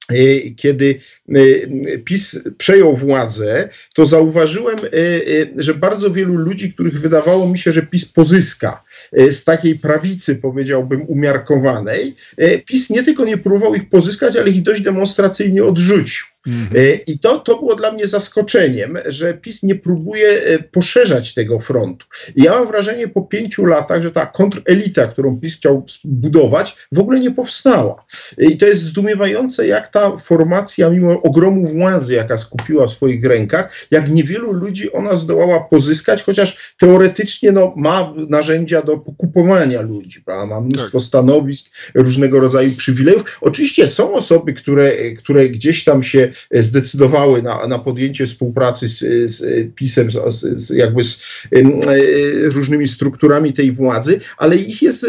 e, 0.08 0.50
kiedy 0.50 1.00
e, 1.28 1.98
PiS 1.98 2.38
przejął 2.58 2.96
władzę, 2.96 3.68
to 3.94 4.06
zauważyłem, 4.06 4.76
że 5.56 5.74
bardzo 5.74 6.10
wielu 6.10 6.36
ludzi, 6.36 6.72
których 6.72 7.00
wydawało 7.00 7.48
mi 7.48 7.58
się, 7.58 7.72
że 7.72 7.82
PiS 7.82 8.04
pozyska 8.04 8.84
z 9.30 9.44
takiej 9.44 9.78
prawicy, 9.78 10.36
powiedziałbym, 10.36 11.02
umiarkowanej, 11.08 12.14
PiS 12.66 12.90
nie 12.90 13.02
tylko 13.02 13.24
nie 13.24 13.38
próbował 13.38 13.74
ich 13.74 13.88
pozyskać, 13.88 14.36
ale 14.36 14.50
ich 14.50 14.62
dość 14.62 14.82
demonstracyjnie 14.82 15.64
odrzucił. 15.64 16.31
Mhm. 16.46 16.82
E, 16.82 16.94
I 16.94 17.18
to, 17.18 17.38
to 17.38 17.56
było 17.56 17.74
dla 17.74 17.92
mnie 17.92 18.06
zaskoczeniem, 18.06 18.98
że 19.06 19.34
PiS 19.34 19.62
nie 19.62 19.74
próbuje 19.74 20.28
e, 20.28 20.58
poszerzać 20.58 21.34
tego 21.34 21.58
frontu. 21.58 22.06
I 22.36 22.42
ja 22.42 22.52
mam 22.52 22.66
wrażenie 22.66 23.08
po 23.08 23.22
pięciu 23.22 23.66
latach, 23.66 24.02
że 24.02 24.10
ta 24.10 24.26
kontrelita, 24.26 25.06
którą 25.06 25.40
PiS 25.40 25.56
chciał 25.56 25.86
budować, 26.04 26.76
w 26.92 26.98
ogóle 26.98 27.20
nie 27.20 27.30
powstała. 27.30 28.04
E, 28.38 28.44
I 28.44 28.56
to 28.56 28.66
jest 28.66 28.82
zdumiewające, 28.82 29.66
jak 29.66 29.88
ta 29.88 30.16
formacja, 30.18 30.90
mimo 30.90 31.22
ogromu 31.22 31.66
władzy, 31.66 32.14
jaka 32.14 32.38
skupiła 32.38 32.86
w 32.86 32.90
swoich 32.90 33.24
rękach, 33.24 33.72
jak 33.90 34.10
niewielu 34.10 34.52
ludzi 34.52 34.92
ona 34.92 35.16
zdołała 35.16 35.60
pozyskać, 35.60 36.22
chociaż 36.22 36.74
teoretycznie 36.78 37.52
no, 37.52 37.72
ma 37.76 38.14
narzędzia 38.28 38.82
do 38.82 38.98
pokupowania 38.98 39.80
ludzi, 39.80 40.20
prawda? 40.20 40.46
ma 40.46 40.60
mnóstwo 40.60 40.98
tak. 40.98 41.06
stanowisk, 41.06 41.74
różnego 41.94 42.40
rodzaju 42.40 42.72
przywilejów. 42.76 43.38
Oczywiście 43.40 43.88
są 43.88 44.12
osoby, 44.12 44.52
które, 44.52 45.12
które 45.14 45.48
gdzieś 45.48 45.84
tam 45.84 46.02
się 46.02 46.31
zdecydowały 46.50 47.42
na, 47.42 47.66
na 47.66 47.78
podjęcie 47.78 48.26
współpracy 48.26 48.88
z, 48.88 48.98
z 49.30 49.44
PiSem, 49.74 50.10
z, 50.10 50.62
z, 50.62 50.70
jakby 50.70 51.04
z 51.04 51.22
e, 51.52 51.62
różnymi 52.48 52.88
strukturami 52.88 53.52
tej 53.52 53.72
władzy, 53.72 54.20
ale 54.38 54.56
ich 54.56 54.82
jest 54.82 55.06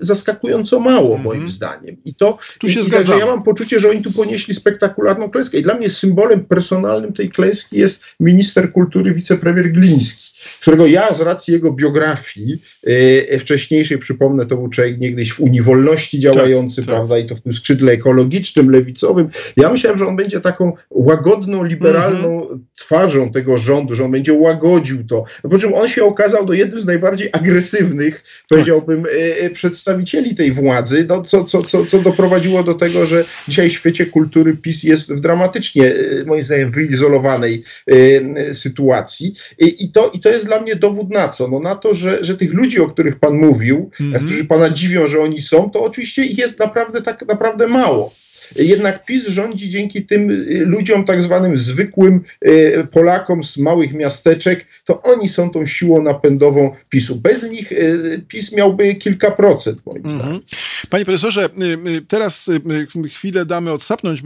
zaskakująco 0.00 0.80
mało, 0.80 1.08
mm 1.08 1.20
-hmm. 1.20 1.24
moim 1.24 1.48
zdaniem. 1.48 1.96
I 2.04 2.14
to 2.14 2.38
tu 2.58 2.68
się 2.68 2.80
i, 2.80 3.18
ja 3.18 3.26
mam 3.26 3.42
poczucie, 3.42 3.80
że 3.80 3.90
oni 3.90 4.02
tu 4.02 4.12
ponieśli 4.12 4.54
spektakularną 4.54 5.30
klęskę. 5.30 5.58
I 5.58 5.62
dla 5.62 5.74
mnie 5.74 5.90
symbolem 5.90 6.44
personalnym 6.44 7.12
tej 7.12 7.30
klęski 7.30 7.76
jest 7.76 8.04
minister 8.20 8.72
kultury, 8.72 9.14
wicepremier 9.14 9.72
Gliński 9.72 10.31
którego 10.60 10.86
ja 10.86 11.14
z 11.14 11.20
racji 11.20 11.54
jego 11.54 11.72
biografii 11.72 12.62
e, 13.32 13.38
wcześniejszej, 13.38 13.98
przypomnę, 13.98 14.46
to 14.46 14.56
był 14.56 14.68
człowiek 14.68 14.98
niegdyś 14.98 15.32
w 15.32 15.40
Unii 15.40 15.62
Wolności 15.62 16.20
działający, 16.20 16.76
tak, 16.76 16.86
tak. 16.86 16.94
prawda, 16.94 17.18
i 17.18 17.26
to 17.26 17.36
w 17.36 17.40
tym 17.40 17.52
skrzydle 17.52 17.92
ekologicznym, 17.92 18.70
lewicowym. 18.70 19.28
Ja 19.56 19.70
myślałem, 19.70 19.98
że 19.98 20.06
on 20.06 20.16
będzie 20.16 20.40
taką 20.40 20.72
łagodną, 20.90 21.64
liberalną 21.64 22.28
mm 22.28 22.58
-hmm. 22.58 22.58
twarzą 22.76 23.30
tego 23.30 23.58
rządu, 23.58 23.94
że 23.94 24.04
on 24.04 24.10
będzie 24.10 24.32
łagodził 24.32 25.04
to. 25.04 25.24
No, 25.44 25.50
po 25.50 25.58
czym 25.58 25.74
on 25.74 25.88
się 25.88 26.04
okazał 26.04 26.46
do 26.46 26.52
jednym 26.52 26.80
z 26.80 26.86
najbardziej 26.86 27.28
agresywnych, 27.32 28.24
powiedziałbym, 28.48 29.06
e, 29.40 29.50
przedstawicieli 29.50 30.34
tej 30.34 30.52
władzy, 30.52 31.06
no, 31.08 31.22
co, 31.22 31.44
co, 31.44 31.62
co, 31.62 31.86
co 31.86 31.98
doprowadziło 31.98 32.62
do 32.62 32.74
tego, 32.74 33.06
że 33.06 33.24
dzisiaj 33.48 33.70
w 33.70 33.72
świecie 33.72 34.06
kultury 34.06 34.56
PiS 34.56 34.82
jest 34.82 35.12
w 35.12 35.20
dramatycznie, 35.20 35.94
moim 36.26 36.44
zdaniem, 36.44 36.70
wyizolowanej 36.70 37.64
sytuacji. 38.52 39.34
I, 39.58 39.84
i, 39.84 39.92
to, 39.92 40.10
i 40.14 40.20
to 40.20 40.31
jest 40.32 40.46
dla 40.46 40.60
mnie 40.60 40.76
dowód 40.76 41.10
na 41.10 41.28
co? 41.28 41.48
No 41.48 41.60
na 41.60 41.74
to, 41.74 41.94
że, 41.94 42.24
że 42.24 42.36
tych 42.36 42.52
ludzi, 42.52 42.80
o 42.80 42.88
których 42.88 43.18
pan 43.18 43.36
mówił, 43.36 43.90
mm 44.00 44.12
-hmm. 44.12 44.16
którzy 44.16 44.44
pana 44.44 44.70
dziwią, 44.70 45.06
że 45.06 45.20
oni 45.20 45.42
są, 45.42 45.70
to 45.70 45.82
oczywiście 45.84 46.24
jest 46.24 46.58
naprawdę 46.58 47.02
tak 47.02 47.28
naprawdę 47.28 47.68
mało. 47.68 48.12
Jednak 48.56 49.04
PiS 49.04 49.28
rządzi 49.28 49.68
dzięki 49.68 50.06
tym 50.06 50.30
y, 50.30 50.64
ludziom, 50.66 51.04
tak 51.04 51.22
zwanym 51.22 51.56
zwykłym 51.56 52.20
y, 52.46 52.86
Polakom 52.92 53.44
z 53.44 53.58
małych 53.58 53.92
miasteczek, 53.92 54.66
to 54.84 55.02
oni 55.02 55.28
są 55.28 55.50
tą 55.50 55.66
siłą 55.66 56.02
napędową 56.02 56.74
PiSu. 56.88 57.16
Bez 57.16 57.50
nich 57.50 57.72
y, 57.72 58.22
PiS 58.28 58.52
miałby 58.52 58.94
kilka 58.94 59.30
procent, 59.30 59.86
moim 59.86 60.06
mhm. 60.06 60.40
Panie 60.90 61.04
profesorze, 61.04 61.48
teraz 62.08 62.50
chwilę 63.08 63.46
damy 63.46 63.72
odsapnąć, 63.72 64.22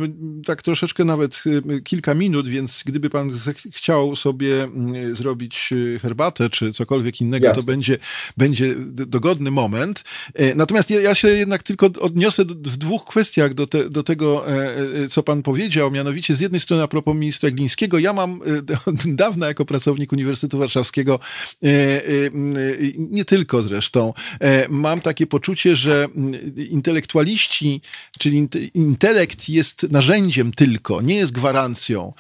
tak 0.47 0.63
troszeczkę 0.63 1.05
nawet 1.05 1.43
kilka 1.85 2.15
minut, 2.15 2.49
więc 2.49 2.83
gdyby 2.87 3.11
pan 3.11 3.31
chciał 3.75 4.17
sobie 4.17 4.69
zrobić 5.13 5.71
herbatę 6.03 6.51
czy 6.51 6.73
cokolwiek 6.73 7.21
innego, 7.21 7.47
Jasne. 7.47 7.63
to 7.63 7.67
będzie, 7.67 7.99
będzie 8.37 8.75
dogodny 8.89 9.51
moment. 9.51 10.05
Natomiast 10.55 10.91
ja 10.91 11.15
się 11.15 11.29
jednak 11.29 11.63
tylko 11.63 11.87
odniosę 12.01 12.45
w 12.45 12.77
dwóch 12.77 13.05
kwestiach 13.05 13.55
do, 13.55 13.67
te, 13.67 13.91
do 13.97 14.03
tego, 14.03 14.49
e, 14.49 14.77
e, 15.05 15.09
co 15.09 15.23
pan 15.23 15.43
powiedział, 15.43 15.91
mianowicie 15.91 16.35
z 16.35 16.41
jednej 16.41 16.61
strony 16.61 16.83
a 16.83 16.89
propos 16.89 17.17
ministra 17.17 17.51
Glińskiego, 17.51 17.99
ja 17.99 18.13
mam 18.13 18.41
e, 18.71 18.77
od 18.91 19.15
dawna 19.15 19.47
jako 19.47 19.65
pracownik 19.65 20.13
Uniwersytetu 20.13 20.59
Warszawskiego, 20.59 21.19
nie 22.97 23.25
tylko 23.25 23.63
zresztą, 23.63 24.13
mam 24.69 25.01
takie 25.01 25.27
poczucie, 25.27 25.77
że 25.77 26.09
intelektualiści, 26.71 27.81
czyli 28.19 28.49
intelekt 28.75 29.49
jest 29.49 29.83
narzędziem 29.91 30.53
tylko, 30.53 31.03
nie 31.03 31.15
jest 31.15 31.33
gwarancją, 31.33 32.13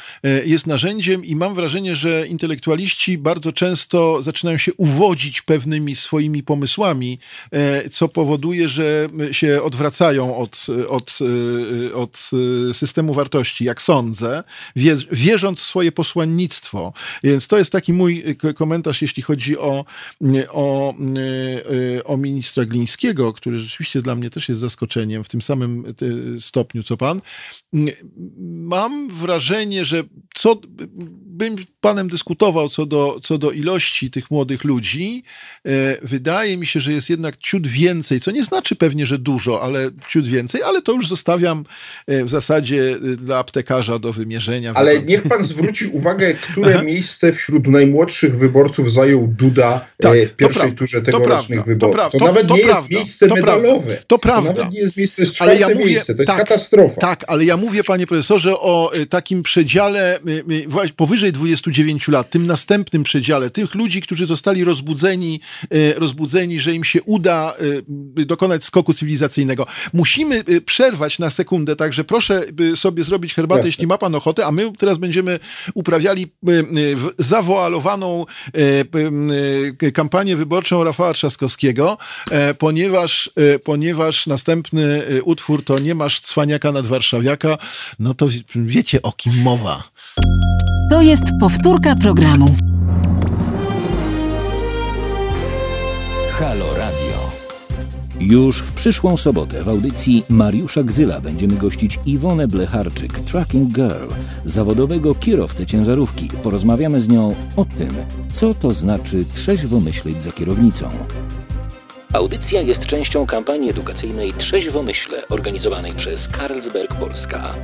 jest 0.44 0.66
narzędziem 0.66 1.24
i 1.24 1.36
mam 1.36 1.54
wrażenie, 1.54 1.96
że 1.96 2.26
intelektualiści 2.26 3.18
bardzo 3.18 3.52
często 3.52 4.22
zaczynają 4.22 4.58
się 4.58 4.74
uwodzić 4.74 5.42
pewnymi 5.42 5.96
swoimi 5.96 6.42
pomysłami, 6.42 7.18
co 7.92 8.08
powoduje, 8.08 8.68
że 8.68 9.08
się 9.32 9.62
odwracają 9.62 10.36
od, 10.36 10.66
od 10.88 11.18
od 11.94 12.30
y, 12.70 12.74
systemu 12.74 13.14
wartości, 13.14 13.64
jak 13.64 13.82
sądzę, 13.82 14.42
wierząc 15.12 15.60
w 15.60 15.62
swoje 15.62 15.92
posłannictwo. 15.92 16.92
Więc 17.24 17.46
to 17.46 17.58
jest 17.58 17.72
taki 17.72 17.92
mój 17.92 18.24
y, 18.44 18.54
komentarz, 18.54 19.02
jeśli 19.02 19.22
chodzi 19.22 19.58
o, 19.58 19.84
o, 20.50 20.94
o 22.04 22.16
ministra 22.16 22.64
Glińskiego, 22.64 23.32
który 23.32 23.58
rzeczywiście 23.58 24.02
dla 24.02 24.14
mnie 24.14 24.30
też 24.30 24.48
jest 24.48 24.60
zaskoczeniem 24.60 25.24
w 25.24 25.28
tym 25.28 25.42
samym 25.42 25.94
stopniu, 26.40 26.82
co 26.82 26.96
pan. 26.96 27.20
Mam 28.42 29.08
wrażenie, 29.08 29.84
że 29.84 30.04
co 30.34 30.60
bym 31.26 31.56
panem 31.80 32.08
dyskutował 32.08 32.68
co 32.68 32.86
do, 32.86 33.16
co 33.22 33.38
do 33.38 33.50
ilości 33.50 34.10
tych 34.10 34.30
młodych 34.30 34.64
ludzi, 34.64 35.22
wydaje 36.02 36.56
mi 36.56 36.66
się, 36.66 36.80
że 36.80 36.92
jest 36.92 37.10
jednak 37.10 37.36
ciut 37.36 37.66
więcej, 37.66 38.20
co 38.20 38.30
nie 38.30 38.44
znaczy 38.44 38.76
pewnie, 38.76 39.06
że 39.06 39.18
dużo, 39.18 39.62
ale 39.62 39.90
ciut 40.08 40.26
więcej, 40.26 40.62
ale 40.62 40.82
to 40.82 40.92
już 40.92 41.08
zostawiam 41.08 41.55
E, 42.06 42.24
w 42.24 42.28
zasadzie 42.28 42.96
e, 43.12 43.16
dla 43.16 43.38
aptekarza 43.38 43.98
do 43.98 44.12
wymierzenia. 44.12 44.72
Ale 44.74 45.02
niech 45.02 45.22
pan 45.22 45.44
zwróci 45.44 45.86
uwagę, 45.98 46.34
które 46.34 46.82
miejsce 46.82 47.32
wśród 47.32 47.66
najmłodszych 47.66 48.38
wyborców 48.38 48.92
zajął 48.92 49.26
Duda 49.26 49.86
e, 49.98 50.02
tak, 50.02 50.18
w 50.18 50.36
pierwszej 50.36 50.72
turze 50.72 51.02
tegorocznych 51.02 51.64
wyborów. 51.64 51.96
To, 51.96 52.18
to, 52.18 52.24
nawet 52.24 52.50
nie 52.50 52.58
jest 52.58 52.90
miejsce 52.90 53.26
medalowe. 53.26 54.02
To 54.06 54.18
prawda. 54.18 54.52
To 54.52 54.58
nawet 54.58 54.72
nie 54.72 54.80
jest 54.80 54.96
miejsce, 54.96 55.16
to 55.16 55.22
jest 55.22 55.42
ale 55.42 55.56
ja 55.56 55.68
mówię, 55.68 55.84
miejsce. 55.84 56.14
To 56.14 56.22
jest 56.22 56.32
tak, 56.32 56.38
katastrofa. 56.38 57.00
Tak, 57.00 57.24
ale 57.26 57.44
ja 57.44 57.56
mówię, 57.56 57.84
panie 57.84 58.06
profesorze, 58.06 58.54
o 58.54 58.92
takim 59.10 59.42
przedziale 59.42 60.18
powyżej 60.96 61.32
29 61.32 62.08
lat, 62.08 62.30
tym 62.30 62.46
następnym 62.46 63.02
przedziale, 63.02 63.50
tych 63.50 63.74
ludzi, 63.74 64.00
którzy 64.00 64.26
zostali 64.26 64.64
rozbudzeni, 64.64 65.40
rozbudzeni, 65.96 66.60
że 66.60 66.74
im 66.74 66.84
się 66.84 67.02
uda 67.02 67.54
dokonać 68.26 68.64
skoku 68.64 68.94
cywilizacyjnego. 68.94 69.66
Musimy 69.92 70.44
przerwać 70.66 71.18
na 71.18 71.30
sekundę 71.30 71.45
sekundę, 71.46 71.76
także 71.76 72.04
proszę 72.04 72.42
sobie 72.74 73.04
zrobić 73.04 73.34
herbatę, 73.34 73.58
Jasne. 73.58 73.68
jeśli 73.68 73.86
ma 73.86 73.98
pan 73.98 74.14
ochotę, 74.14 74.46
a 74.46 74.52
my 74.52 74.72
teraz 74.78 74.98
będziemy 74.98 75.38
uprawiali 75.74 76.26
y, 76.48 76.52
y, 76.52 76.96
zawoalowaną 77.18 78.24
y, 79.82 79.92
kampanię 79.92 80.36
wyborczą 80.36 80.84
Rafała 80.84 81.12
Trzaskowskiego, 81.12 81.98
e, 82.30 82.54
ponieważ, 82.54 83.30
ponieważ 83.64 84.26
następny 84.26 85.02
utwór 85.24 85.64
to 85.64 85.78
Nie 85.78 85.94
masz 85.94 86.20
cwaniaka 86.20 86.72
nad 86.72 86.86
warszawiaka, 86.86 87.58
no 87.98 88.14
to 88.14 88.28
wiecie 88.54 89.02
o 89.02 89.12
kim 89.12 89.42
mowa. 89.42 89.82
To 90.90 91.02
jest 91.02 91.24
powtórka 91.40 91.94
programu. 91.96 92.56
Halo. 96.38 96.75
Już 98.20 98.58
w 98.62 98.72
przyszłą 98.72 99.16
sobotę 99.16 99.62
w 99.64 99.68
audycji 99.68 100.24
Mariusza 100.28 100.82
Gzyla 100.82 101.20
będziemy 101.20 101.56
gościć 101.56 101.98
Iwonę 102.06 102.48
Blecharczyk, 102.48 103.12
Tracking 103.12 103.72
Girl, 103.72 104.08
zawodowego 104.44 105.14
kierowcę 105.14 105.66
ciężarówki. 105.66 106.28
Porozmawiamy 106.42 107.00
z 107.00 107.08
nią 107.08 107.34
o 107.56 107.64
tym, 107.64 107.90
co 108.34 108.54
to 108.54 108.74
znaczy 108.74 109.24
trzeźwo 109.34 109.80
myśleć 109.80 110.22
za 110.22 110.32
kierownicą. 110.32 110.90
Audycja 112.12 112.62
jest 112.62 112.86
częścią 112.86 113.26
kampanii 113.26 113.70
edukacyjnej 113.70 114.32
Trzeźwo 114.32 114.82
Myślę, 114.82 115.28
organizowanej 115.28 115.92
przez 115.92 116.28
Carlsberg 116.28 116.94
Polska. 116.94 117.54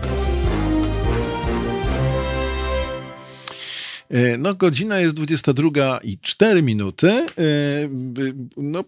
E, 4.11 4.39
no, 4.39 4.55
godzina 4.55 5.01
jest 5.01 5.15
22 5.15 6.01
i 6.03 6.19
4 6.19 6.63
minuty. 6.63 7.09
E, 7.09 7.25
no, 8.57 8.85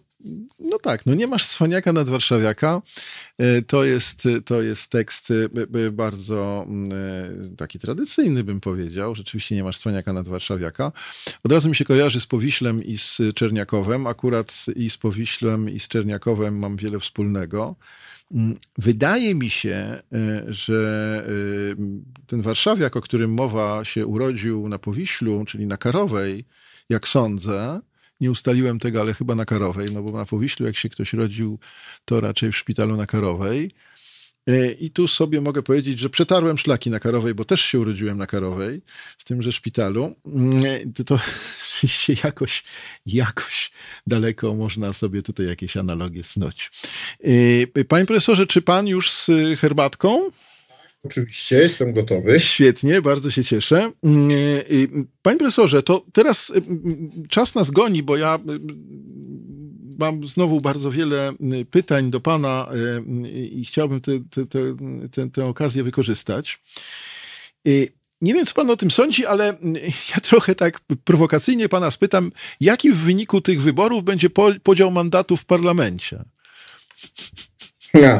no 0.59 0.79
tak, 0.79 1.05
no 1.05 1.15
nie 1.15 1.27
masz 1.27 1.47
cwaniaka 1.47 1.93
nad 1.93 2.09
warszawiaka. 2.09 2.81
E, 3.37 3.61
to 3.61 3.83
jest, 3.83 4.23
to 4.45 4.61
jest 4.61 4.87
tekst 4.87 5.33
bardzo 5.91 6.67
taki 7.57 7.79
tradycyjny, 7.79 8.43
bym 8.43 8.59
powiedział. 8.59 9.15
Rzeczywiście 9.15 9.55
nie 9.55 9.63
masz 9.63 9.79
cwaniaka 9.79 10.13
nad 10.13 10.27
warszawiaka. 10.27 10.91
Od 11.43 11.51
razu 11.51 11.69
mi 11.69 11.75
się 11.75 11.85
kojarzy 11.85 12.19
z 12.19 12.25
Powiślem 12.25 12.83
i 12.83 12.97
z 12.97 13.21
Czerniakowem. 13.35 14.07
Akurat 14.07 14.65
i 14.75 14.89
z 14.89 14.97
Powiślem 14.97 15.69
i 15.69 15.79
z 15.79 15.87
Czerniakowem 15.87 16.59
mam 16.59 16.77
wiele 16.77 16.99
wspólnego. 16.99 17.75
Mm, 18.31 18.57
wydaje 18.77 19.35
mi 19.35 19.49
się, 19.49 19.75
e, 19.75 20.01
że 20.47 21.23
e, 21.27 22.25
ten 22.27 22.41
warszawiak, 22.41 22.95
o 22.95 23.01
którym 23.01 23.33
mowa, 23.33 23.85
się 23.85 24.05
urodził 24.05 24.69
na 24.69 24.79
Powiślu, 24.79 25.45
czyli 25.45 25.65
na 25.65 25.77
Karowej, 25.77 26.45
jak 26.89 27.07
sądzę. 27.07 27.81
Nie 28.19 28.31
ustaliłem 28.31 28.79
tego, 28.79 29.01
ale 29.01 29.13
chyba 29.13 29.35
na 29.35 29.45
Karowej, 29.45 29.87
no 29.93 30.03
bo 30.03 30.17
na 30.17 30.25
Powiślu, 30.25 30.65
jak 30.65 30.75
się 30.75 30.89
ktoś 30.89 31.13
rodził, 31.13 31.59
to 32.05 32.21
raczej 32.21 32.51
w 32.51 32.57
szpitalu 32.57 32.97
na 32.97 33.05
Karowej. 33.05 33.71
E, 34.47 34.71
I 34.71 34.89
tu 34.89 35.07
sobie 35.07 35.41
mogę 35.41 35.63
powiedzieć, 35.63 35.99
że 35.99 36.09
przetarłem 36.09 36.57
szlaki 36.57 36.89
na 36.89 36.99
Karowej, 36.99 37.33
bo 37.33 37.45
też 37.45 37.61
się 37.61 37.79
urodziłem 37.79 38.17
na 38.17 38.27
Karowej, 38.27 38.81
w 39.17 39.23
tymże 39.23 39.51
szpitalu. 39.51 40.15
Mm, 40.25 40.93
to 41.05 41.19
oczywiście 41.75 42.15
jakoś, 42.23 42.63
jakoś 43.05 43.71
daleko 44.07 44.55
można 44.55 44.93
sobie 44.93 45.21
tutaj 45.21 45.45
jakieś 45.47 45.77
analogie 45.77 46.23
snuć. 46.23 46.71
E, 47.75 47.83
panie 47.83 48.05
profesorze, 48.05 48.47
czy 48.47 48.61
pan 48.61 48.87
już 48.87 49.11
z 49.11 49.31
herbatką? 49.59 50.31
Oczywiście, 51.05 51.55
jestem 51.55 51.93
gotowy. 51.93 52.39
Świetnie, 52.39 53.01
bardzo 53.01 53.31
się 53.31 53.43
cieszę. 53.43 53.91
Mm, 54.03 54.31
e, 54.31 54.63
panie 55.21 55.37
profesorze, 55.37 55.83
to 55.83 56.05
teraz 56.13 56.51
czas 57.29 57.55
nas 57.55 57.71
goni, 57.71 58.03
bo 58.03 58.17
ja 58.17 58.39
mam 59.99 60.27
znowu 60.27 60.61
bardzo 60.61 60.91
wiele 60.91 61.33
pytań 61.71 62.11
do 62.11 62.19
Pana 62.19 62.69
i 63.51 63.65
chciałbym 63.65 64.01
tę 65.33 65.45
okazję 65.45 65.83
wykorzystać. 65.83 66.61
Nie 68.21 68.33
wiem, 68.33 68.45
co 68.45 68.53
Pan 68.53 68.69
o 68.69 68.77
tym 68.77 68.91
sądzi, 68.91 69.25
ale 69.25 69.57
ja 70.15 70.21
trochę 70.21 70.55
tak 70.55 70.79
prowokacyjnie 71.03 71.69
Pana 71.69 71.91
spytam, 71.91 72.31
jaki 72.59 72.91
w 72.91 72.97
wyniku 72.97 73.41
tych 73.41 73.61
wyborów 73.61 74.03
będzie 74.03 74.29
podział 74.63 74.91
mandatów 74.91 75.41
w 75.41 75.45
parlamencie? 75.45 76.23
Ja. 78.01 78.19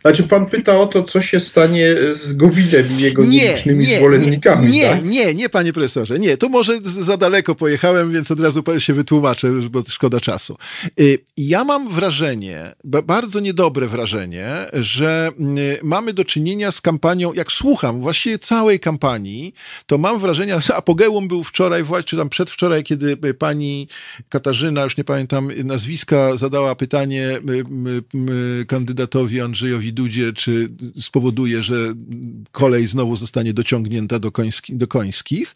Znaczy 0.00 0.22
pan 0.22 0.46
pyta 0.46 0.78
o 0.78 0.86
to, 0.86 1.02
co 1.02 1.22
się 1.22 1.40
stanie 1.40 1.94
z 2.12 2.32
Gowinem 2.32 2.98
i 2.98 3.02
jego 3.02 3.24
nie, 3.24 3.30
nielicznymi 3.30 3.86
nie, 3.86 3.98
zwolennikami, 3.98 4.70
Nie, 4.70 4.88
tak? 4.88 5.04
nie, 5.04 5.34
nie, 5.34 5.48
panie 5.48 5.72
profesorze, 5.72 6.18
nie. 6.18 6.36
Tu 6.36 6.50
może 6.50 6.80
za 6.80 7.16
daleko 7.16 7.54
pojechałem, 7.54 8.12
więc 8.12 8.30
od 8.30 8.40
razu 8.40 8.62
się 8.78 8.94
wytłumaczę, 8.94 9.52
bo 9.70 9.82
szkoda 9.88 10.20
czasu. 10.20 10.56
Y, 11.00 11.18
ja 11.36 11.64
mam 11.64 11.88
wrażenie, 11.88 12.74
bardzo 12.84 13.40
niedobre 13.40 13.86
wrażenie, 13.86 14.46
że 14.72 15.30
y, 15.58 15.78
mamy 15.82 16.12
do 16.12 16.24
czynienia 16.24 16.72
z 16.72 16.80
kampanią, 16.80 17.32
jak 17.32 17.52
słucham 17.52 18.00
właściwie 18.00 18.38
całej 18.38 18.80
kampanii, 18.80 19.54
to 19.86 19.98
mam 19.98 20.20
wrażenie, 20.20 20.60
że 20.60 20.74
apogeum 20.74 21.28
był 21.28 21.44
wczoraj, 21.44 21.84
czy 22.04 22.16
tam 22.16 22.28
przedwczoraj, 22.28 22.82
kiedy 22.82 23.16
pani 23.34 23.88
Katarzyna, 24.28 24.84
już 24.84 24.96
nie 24.96 25.04
pamiętam 25.04 25.50
nazwiska, 25.64 26.36
zadała 26.36 26.74
pytanie 26.74 27.38
kandydatowi 28.66 29.13
kandydatowi 29.14 29.40
Andrzejowi 29.40 29.92
Dudzie, 29.92 30.32
czy 30.32 30.68
spowoduje, 31.00 31.62
że 31.62 31.74
kolej 32.52 32.86
znowu 32.86 33.16
zostanie 33.16 33.54
dociągnięta 33.54 34.18
do, 34.18 34.32
koński, 34.32 34.76
do 34.76 34.88
końskich, 34.88 35.54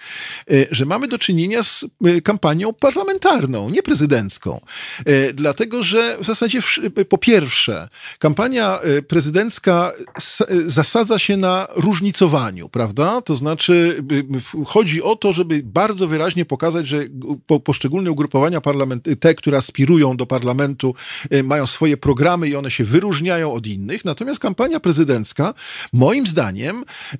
e, 0.50 0.66
że 0.70 0.84
mamy 0.84 1.08
do 1.08 1.18
czynienia 1.18 1.62
z 1.62 1.84
e, 2.04 2.20
kampanią 2.20 2.72
parlamentarną, 2.72 3.70
nie 3.70 3.82
prezydencką. 3.82 4.60
E, 5.06 5.32
dlatego, 5.32 5.82
że 5.82 6.18
w 6.20 6.26
zasadzie 6.26 6.58
po 7.08 7.18
pierwsze, 7.18 7.88
kampania 8.18 8.78
prezydencka 9.08 9.92
zasadza 10.66 11.18
się 11.18 11.36
na 11.36 11.66
różnicowaniu, 11.76 12.68
prawda? 12.68 13.20
To 13.20 13.36
znaczy 13.36 14.04
chodzi 14.66 15.02
o 15.02 15.16
to, 15.16 15.32
żeby 15.32 15.62
bardzo 15.64 16.08
wyraźnie 16.08 16.44
pokazać, 16.44 16.86
że 16.86 17.04
poszczególne 17.64 18.10
ugrupowania 18.10 18.60
te, 19.20 19.34
które 19.34 19.58
aspirują 19.58 20.16
do 20.16 20.26
parlamentu, 20.26 20.94
mają 21.44 21.66
swoje 21.66 21.96
programy 21.96 22.48
i 22.48 22.56
one 22.56 22.70
się 22.70 22.84
wyróżniają 22.84 23.47
od 23.52 23.66
innych, 23.66 24.04
natomiast 24.04 24.40
kampania 24.40 24.80
prezydencka, 24.80 25.54
moim 25.92 26.26
zdaniem, 26.26 26.84
e, 27.12 27.18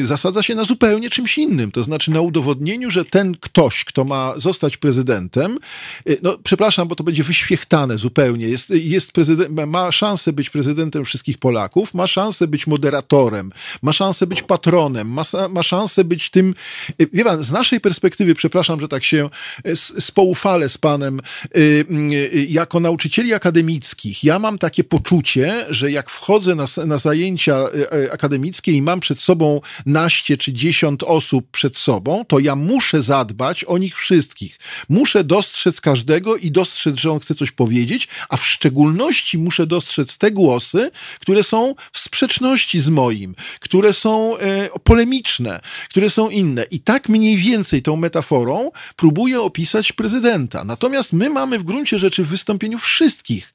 e, 0.00 0.06
zasadza 0.06 0.42
się 0.42 0.54
na 0.54 0.64
zupełnie 0.64 1.10
czymś 1.10 1.38
innym. 1.38 1.72
To 1.72 1.82
znaczy 1.82 2.10
na 2.10 2.20
udowodnieniu, 2.20 2.90
że 2.90 3.04
ten 3.04 3.36
ktoś, 3.40 3.84
kto 3.84 4.04
ma 4.04 4.34
zostać 4.36 4.76
prezydentem, 4.76 5.58
e, 6.06 6.12
no 6.22 6.38
przepraszam, 6.44 6.88
bo 6.88 6.94
to 6.94 7.04
będzie 7.04 7.22
wyświechtane 7.22 7.98
zupełnie, 7.98 8.48
jest, 8.48 8.70
jest 8.70 9.12
prezydent, 9.12 9.50
ma 9.66 9.92
szansę 9.92 10.32
być 10.32 10.50
prezydentem 10.50 11.04
wszystkich 11.04 11.38
Polaków, 11.38 11.94
ma 11.94 12.06
szansę 12.06 12.46
być 12.46 12.66
moderatorem, 12.66 13.52
ma 13.82 13.92
szansę 13.92 14.26
być 14.26 14.42
patronem, 14.42 15.08
ma, 15.08 15.22
ma 15.50 15.62
szansę 15.62 16.04
być 16.04 16.30
tym, 16.30 16.54
wie 17.12 17.24
pan, 17.24 17.44
z 17.44 17.50
naszej 17.50 17.80
perspektywy, 17.80 18.34
przepraszam, 18.34 18.80
że 18.80 18.88
tak 18.88 19.04
się 19.04 19.30
spoufalę 19.98 20.68
z 20.68 20.78
panem, 20.78 21.20
jako 22.48 22.80
nauczycieli 22.80 23.34
akademickich, 23.34 24.24
ja 24.24 24.38
mam 24.38 24.58
takie 24.58 24.84
poczucie, 24.84 25.01
poczucie, 25.02 25.66
że 25.70 25.90
jak 25.90 26.10
wchodzę 26.10 26.54
na, 26.54 26.64
na 26.86 26.98
zajęcia 26.98 27.54
e, 27.54 27.92
e, 27.92 28.12
akademickie 28.12 28.72
i 28.72 28.82
mam 28.82 29.00
przed 29.00 29.18
sobą 29.18 29.60
naście 29.86 30.36
czy 30.36 30.52
dziesiąt 30.52 31.02
osób 31.02 31.50
przed 31.50 31.76
sobą, 31.76 32.24
to 32.24 32.38
ja 32.38 32.56
muszę 32.56 33.02
zadbać 33.02 33.64
o 33.64 33.78
nich 33.78 33.96
wszystkich. 33.96 34.58
Muszę 34.88 35.24
dostrzec 35.24 35.80
każdego 35.80 36.36
i 36.36 36.50
dostrzec, 36.50 36.96
że 36.96 37.12
on 37.12 37.20
chce 37.20 37.34
coś 37.34 37.50
powiedzieć, 37.50 38.08
a 38.28 38.36
w 38.36 38.46
szczególności 38.46 39.38
muszę 39.38 39.66
dostrzec 39.66 40.18
te 40.18 40.30
głosy, 40.30 40.90
które 41.20 41.42
są 41.42 41.74
w 41.92 41.98
sprzeczności 41.98 42.80
z 42.80 42.88
moim, 42.88 43.34
które 43.60 43.92
są 43.92 44.38
e, 44.38 44.68
polemiczne, 44.84 45.60
które 45.90 46.10
są 46.10 46.30
inne. 46.30 46.64
I 46.70 46.80
tak 46.80 47.08
mniej 47.08 47.36
więcej 47.36 47.82
tą 47.82 47.96
metaforą 47.96 48.70
próbuję 48.96 49.40
opisać 49.40 49.92
prezydenta. 49.92 50.64
Natomiast 50.64 51.12
my 51.12 51.30
mamy 51.30 51.58
w 51.58 51.62
gruncie 51.62 51.98
rzeczy 51.98 52.24
w 52.24 52.28
wystąpieniu 52.28 52.78
wszystkich 52.78 53.54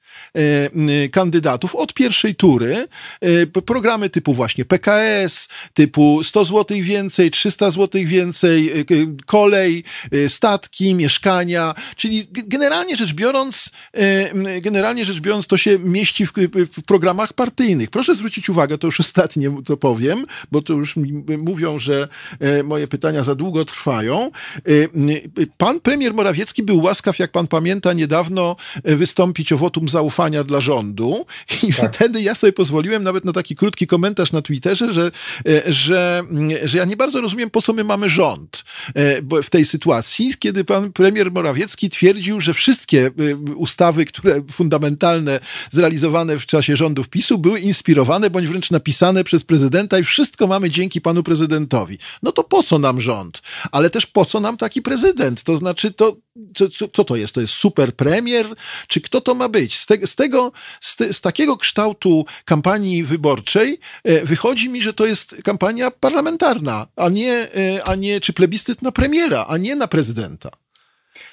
kandydatów 1.12 1.76
od 1.76 1.94
pierwszej 1.94 2.36
tury 2.36 2.88
e, 3.22 3.48
programy 3.48 4.10
typu 4.10 4.34
właśnie 4.34 4.66
PKS, 4.66 5.48
typu 5.74 6.24
100 6.24 6.46
zł 6.46 6.78
więcej, 6.82 7.32
300 7.32 7.72
zł 7.72 8.02
więcej, 8.06 8.80
e, 8.80 8.86
kolej, 9.26 9.84
e, 10.12 10.30
statki, 10.30 10.96
mieszkania, 10.96 11.74
czyli 11.96 12.28
generalnie 12.32 12.96
rzecz 12.96 13.14
biorąc, 13.14 13.72
generalnie 14.62 15.06
rzecz 15.06 15.20
biorąc 15.20 15.48
to 15.48 15.58
się 15.58 15.80
mieści 15.80 16.26
w, 16.26 16.34
w 16.74 16.84
programach 16.86 17.34
partyjnych. 17.34 17.90
Proszę 17.90 18.16
zwrócić 18.16 18.50
uwagę, 18.50 18.78
to 18.78 18.88
już 18.88 19.00
ostatnie 19.08 19.52
to 19.66 19.78
powiem, 19.78 20.26
bo 20.52 20.62
to 20.62 20.74
już 20.74 20.96
mówią, 21.38 21.80
że 21.80 22.08
moje 22.64 22.88
pytania 22.88 23.24
za 23.24 23.36
długo 23.36 23.66
trwają. 23.66 24.32
Pan 25.58 25.80
premier 25.80 26.14
Morawiecki 26.14 26.64
był 26.64 26.82
łaskaw, 26.82 27.20
jak 27.20 27.32
pan 27.32 27.48
pamięta, 27.48 27.94
niedawno 27.94 28.56
wystąpić 28.84 29.54
o 29.54 29.58
wotum 29.58 29.90
zaufania 29.90 30.07
dla 30.46 30.62
rządu 30.62 31.26
i 31.68 31.74
tak. 31.74 31.96
wtedy 31.96 32.22
ja 32.22 32.36
sobie 32.36 32.54
pozwoliłem 32.54 33.04
nawet 33.04 33.26
na 33.26 33.34
taki 33.34 33.56
krótki 33.56 33.88
komentarz 33.88 34.32
na 34.32 34.42
Twitterze, 34.42 34.94
że, 34.94 35.12
e, 35.48 35.74
że, 35.74 36.24
że 36.64 36.78
ja 36.78 36.86
nie 36.86 36.98
bardzo 36.98 37.22
rozumiem, 37.22 37.50
po 37.50 37.62
co 37.62 37.74
my 37.74 37.84
mamy 37.84 38.10
rząd 38.10 38.64
e, 38.96 39.22
w 39.44 39.50
tej 39.50 39.66
sytuacji, 39.66 40.34
kiedy 40.40 40.64
pan 40.64 40.92
premier 40.92 41.32
Morawiecki 41.32 41.90
twierdził, 41.90 42.42
że 42.42 42.54
wszystkie 42.54 43.06
e, 43.06 43.36
ustawy, 43.56 44.06
które 44.06 44.42
fundamentalne 44.52 45.40
zrealizowane 45.72 46.38
w 46.40 46.46
czasie 46.46 46.76
rządów 46.76 47.10
PiSu 47.10 47.38
były 47.38 47.60
inspirowane 47.60 48.30
bądź 48.30 48.48
wręcz 48.48 48.72
napisane 48.72 49.24
przez 49.24 49.44
prezydenta 49.44 50.00
i 50.00 50.04
wszystko 50.04 50.48
mamy 50.48 50.70
dzięki 50.70 51.02
panu 51.02 51.24
prezydentowi. 51.24 51.98
No 52.24 52.32
to 52.32 52.44
po 52.44 52.64
co 52.64 52.80
nam 52.80 53.02
rząd? 53.02 53.42
Ale 53.72 53.90
też 53.90 54.06
po 54.06 54.26
co 54.26 54.40
nam 54.40 54.58
taki 54.58 54.82
prezydent? 54.82 55.44
To 55.44 55.58
znaczy, 55.58 55.92
to, 55.92 56.18
co, 56.56 56.88
co 56.94 57.04
to 57.04 57.16
jest? 57.16 57.34
To 57.34 57.42
jest 57.42 57.54
super 57.54 57.96
premier? 57.96 58.46
Czy 58.88 59.02
kto 59.02 59.22
to 59.22 59.36
ma 59.36 59.50
być? 59.50 59.80
Z, 59.80 59.86
z 60.06 60.16
tego, 60.16 60.52
z, 60.82 60.96
te, 60.96 61.14
z 61.14 61.22
takiego 61.22 61.58
kształtu 61.58 62.26
kampanii 62.46 63.04
wyborczej 63.04 63.80
e, 64.04 64.26
wychodzi 64.26 64.70
mi, 64.70 64.82
że 64.82 64.94
to 64.94 65.06
jest 65.06 65.36
kampania 65.44 65.92
parlamentarna, 65.92 66.88
a 66.96 67.10
nie, 67.10 67.34
e, 67.34 67.84
a 67.84 67.96
nie 67.96 68.22
czy 68.22 68.34
plebiscyt 68.34 68.82
na 68.82 68.92
premiera, 68.92 69.46
a 69.48 69.58
nie 69.58 69.76
na 69.76 69.88
prezydenta. 69.88 70.50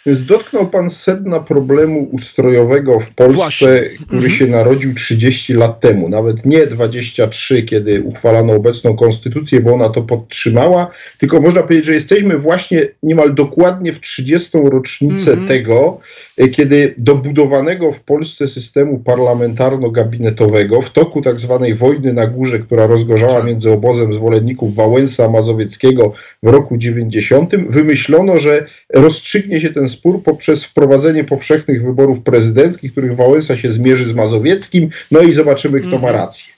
Więc 0.07 0.25
dotknął 0.25 0.67
pan 0.67 0.91
sedna 0.91 1.41
problemu 1.41 2.09
ustrojowego 2.13 3.01
w 3.01 3.15
Polsce, 3.15 3.35
Właśnie. 3.35 3.69
który 4.07 4.17
mhm. 4.17 4.33
się 4.33 4.47
narodził 4.47 4.95
30 4.95 5.55
lat 5.55 5.81
temu, 5.81 6.09
nawet 6.09 6.47
nie 6.47 6.67
23, 6.67 7.63
kiedy 7.63 8.03
uchwalano 8.03 8.53
obecną 8.53 8.97
konstytucję, 8.97 9.61
bo 9.61 9.73
ona 9.73 9.89
to 9.89 10.03
podtrzymała, 10.03 10.91
tylko 11.19 11.41
można 11.41 11.63
powiedzieć, 11.63 11.87
że 11.87 11.95
jesteśmy 11.95 12.39
właśnie 12.39 12.89
niemal 13.03 13.35
dokładnie 13.35 13.93
w 13.93 14.01
30. 14.01 14.59
rocznicę 14.65 15.31
mhm. 15.31 15.49
tego, 15.49 16.01
e, 16.39 16.49
kiedy 16.49 16.95
do 16.99 17.15
budowanego 17.15 17.93
w 17.93 18.03
Polsce 18.03 18.49
systemu 18.49 18.99
parlamentarno-gabinetowego 18.99 20.83
w 20.83 20.91
toku 20.91 21.23
tak 21.23 21.41
zwanej 21.41 21.75
wojny 21.75 22.13
na 22.13 22.27
górze, 22.27 22.59
która 22.59 22.87
rozgorzała 22.87 23.35
tak. 23.35 23.45
między 23.45 23.73
obozem 23.73 24.13
zwolenników 24.13 24.75
Wałęsa 24.75 25.29
Mazowieckiego 25.29 26.13
w 26.43 26.49
roku 26.49 26.77
90, 26.77 27.57
wymyślono, 27.57 28.39
że 28.39 28.67
rozstrzygnie 28.95 29.61
się 29.61 29.71
ten 29.71 29.89
spór 29.95 30.23
poprzez 30.23 30.65
wprowadzenie 30.65 31.25
powszechnych 31.25 31.85
wyborów 31.85 32.23
prezydenckich, 32.23 32.93
których 32.93 33.17
Wałęsa 33.17 33.57
się 33.57 33.73
zmierzy 33.73 34.09
z 34.09 34.15
Mazowieckim, 34.15 34.91
no 35.11 35.21
i 35.21 35.35
zobaczymy, 35.35 35.81
kto 35.81 35.91
ma 35.91 35.97
mhm. 35.97 36.15
rację. 36.15 36.55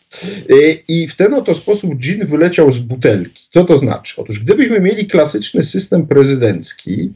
Y, 0.51 0.83
I 0.89 1.09
w 1.09 1.17
ten 1.17 1.35
oto 1.35 1.55
sposób 1.55 1.95
dżin 1.95 2.25
wyleciał 2.25 2.71
z 2.71 2.79
butelki. 2.79 3.45
Co 3.51 3.65
to 3.65 3.79
znaczy? 3.79 4.15
Otóż 4.17 4.41
gdybyśmy 4.41 4.81
mieli 4.81 5.07
klasyczny 5.07 5.63
system 5.63 6.07
prezydencki, 6.07 7.13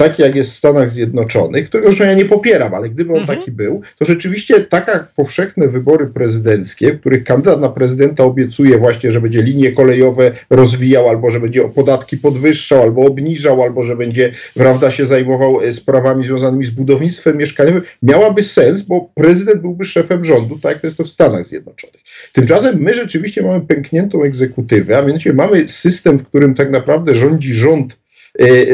taki 0.00 0.22
jak 0.22 0.34
jest 0.34 0.50
w 0.50 0.56
Stanach 0.56 0.90
Zjednoczonych, 0.90 1.66
którego 1.66 2.04
ja 2.04 2.14
nie 2.14 2.24
popieram, 2.24 2.74
ale 2.74 2.90
gdyby 2.90 3.12
on 3.12 3.20
mhm. 3.20 3.38
taki 3.38 3.50
był, 3.50 3.82
to 3.98 4.04
rzeczywiście 4.04 4.60
taka 4.60 5.08
powszechne 5.16 5.68
wybory 5.68 6.06
prezydenckie, 6.06 6.92
w 6.92 7.00
których 7.00 7.24
kandydat 7.24 7.60
na 7.60 7.68
prezydenta 7.68 8.24
obiecuje 8.24 8.78
właśnie, 8.78 9.12
że 9.12 9.20
będzie 9.20 9.42
linie 9.42 9.72
kolejowe 9.72 10.32
rozwijał, 10.50 11.08
albo 11.08 11.30
że 11.30 11.40
będzie 11.40 11.68
podatki 11.68 12.16
podwyższał, 12.16 12.82
albo 12.82 13.02
obniżał, 13.02 13.62
albo 13.62 13.84
że 13.84 13.96
będzie, 13.96 14.32
prawda, 14.54 14.90
się 14.90 15.06
zajmował 15.06 15.60
e, 15.60 15.72
sprawami 15.72 16.24
związanymi 16.24 16.64
z 16.64 16.70
budownictwem 16.70 17.36
mieszkaniowym, 17.36 17.82
miałaby 18.02 18.42
sens, 18.42 18.82
bo 18.82 19.10
prezydent 19.14 19.60
byłby 19.60 19.84
szefem 19.84 20.24
rządu, 20.24 20.58
tak 20.58 20.72
jak 20.72 20.80
to 20.80 20.86
jest 20.86 20.96
to 20.96 21.04
w 21.04 21.08
Stanach 21.08 21.46
Zjednoczonych. 21.46 22.00
Tymczasem 22.32 22.82
my 22.82 22.94
rzeczywiście 22.94 23.42
mamy 23.42 23.60
pękniętą 23.60 24.22
egzekutywę, 24.22 24.98
a 24.98 25.02
mianowicie 25.02 25.32
mamy 25.32 25.68
system, 25.68 26.18
w 26.18 26.26
którym 26.26 26.54
tak 26.54 26.70
naprawdę 26.70 27.14
rządzi 27.14 27.54
rząd 27.54 27.96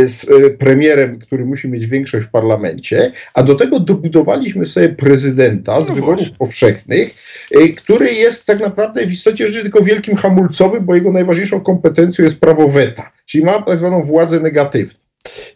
z 0.07 0.27
e, 0.31 0.51
premierem, 0.51 1.19
który 1.19 1.45
musi 1.45 1.69
mieć 1.69 1.87
większość 1.87 2.27
w 2.27 2.31
parlamencie, 2.31 3.13
a 3.35 3.43
do 3.43 3.55
tego 3.55 3.81
dobudowaliśmy 3.81 4.67
sobie 4.67 4.89
prezydenta 4.89 5.81
z 5.81 5.89
no 5.89 5.95
wyborów 5.95 6.17
właśnie. 6.17 6.37
powszechnych, 6.37 7.15
e, 7.55 7.69
który 7.69 8.13
jest 8.13 8.47
tak 8.47 8.61
naprawdę 8.61 9.07
w 9.07 9.13
istocie 9.13 9.47
rzeczy 9.47 9.63
tylko 9.63 9.83
wielkim 9.83 10.17
hamulcowym, 10.17 10.85
bo 10.85 10.95
jego 10.95 11.13
najważniejszą 11.13 11.61
kompetencją 11.61 12.25
jest 12.25 12.41
prawo 12.41 12.69
weta, 12.69 13.13
czyli 13.27 13.45
ma 13.45 13.63
tak 13.63 13.79
zwaną 13.79 14.03
władzę 14.03 14.41
negatywną. 14.41 15.06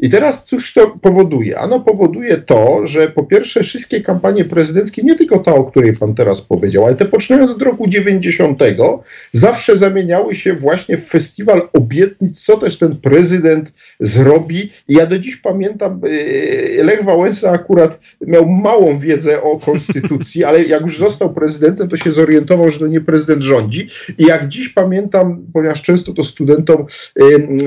I 0.01 0.11
teraz 0.11 0.45
cóż 0.45 0.73
to 0.75 0.99
powoduje? 1.03 1.59
Ano 1.59 1.81
powoduje 1.81 2.37
to, 2.37 2.87
że 2.87 3.09
po 3.09 3.25
pierwsze 3.25 3.63
wszystkie 3.63 4.01
kampanie 4.01 4.45
prezydenckie, 4.45 5.03
nie 5.03 5.15
tylko 5.15 5.39
ta, 5.39 5.55
o 5.55 5.65
której 5.65 5.97
pan 5.97 6.15
teraz 6.15 6.41
powiedział, 6.41 6.87
ale 6.87 6.97
te 6.97 7.05
poczynając 7.05 7.51
od 7.51 7.63
roku 7.63 7.89
90, 7.89 8.63
zawsze 9.33 9.77
zamieniały 9.77 10.37
się 10.37 10.55
właśnie 10.55 10.97
w 10.97 11.09
festiwal 11.09 11.69
obietnic, 11.73 12.45
co 12.45 12.57
też 12.57 12.79
ten 12.79 12.97
prezydent 12.97 13.73
zrobi. 14.01 14.71
I 14.89 14.95
ja 14.95 15.07
do 15.07 15.19
dziś 15.19 15.37
pamiętam, 15.37 16.01
e, 16.79 16.85
Lech 16.85 17.05
Wałęsa 17.05 17.51
akurat 17.51 18.01
miał 18.21 18.47
małą 18.47 18.99
wiedzę 18.99 19.43
o 19.43 19.59
konstytucji, 19.59 20.45
ale 20.45 20.65
jak 20.65 20.83
już 20.83 20.99
został 20.99 21.35
prezydentem, 21.35 21.89
to 21.89 21.97
się 21.97 22.13
zorientował, 22.13 22.71
że 22.71 22.79
to 22.79 22.87
nie 22.87 23.01
prezydent 23.01 23.43
rządzi. 23.43 23.89
I 24.19 24.25
jak 24.25 24.49
dziś 24.49 24.69
pamiętam, 24.69 25.47
ponieważ 25.53 25.83
często 25.83 26.13
to 26.13 26.25
studentom, 26.25 26.87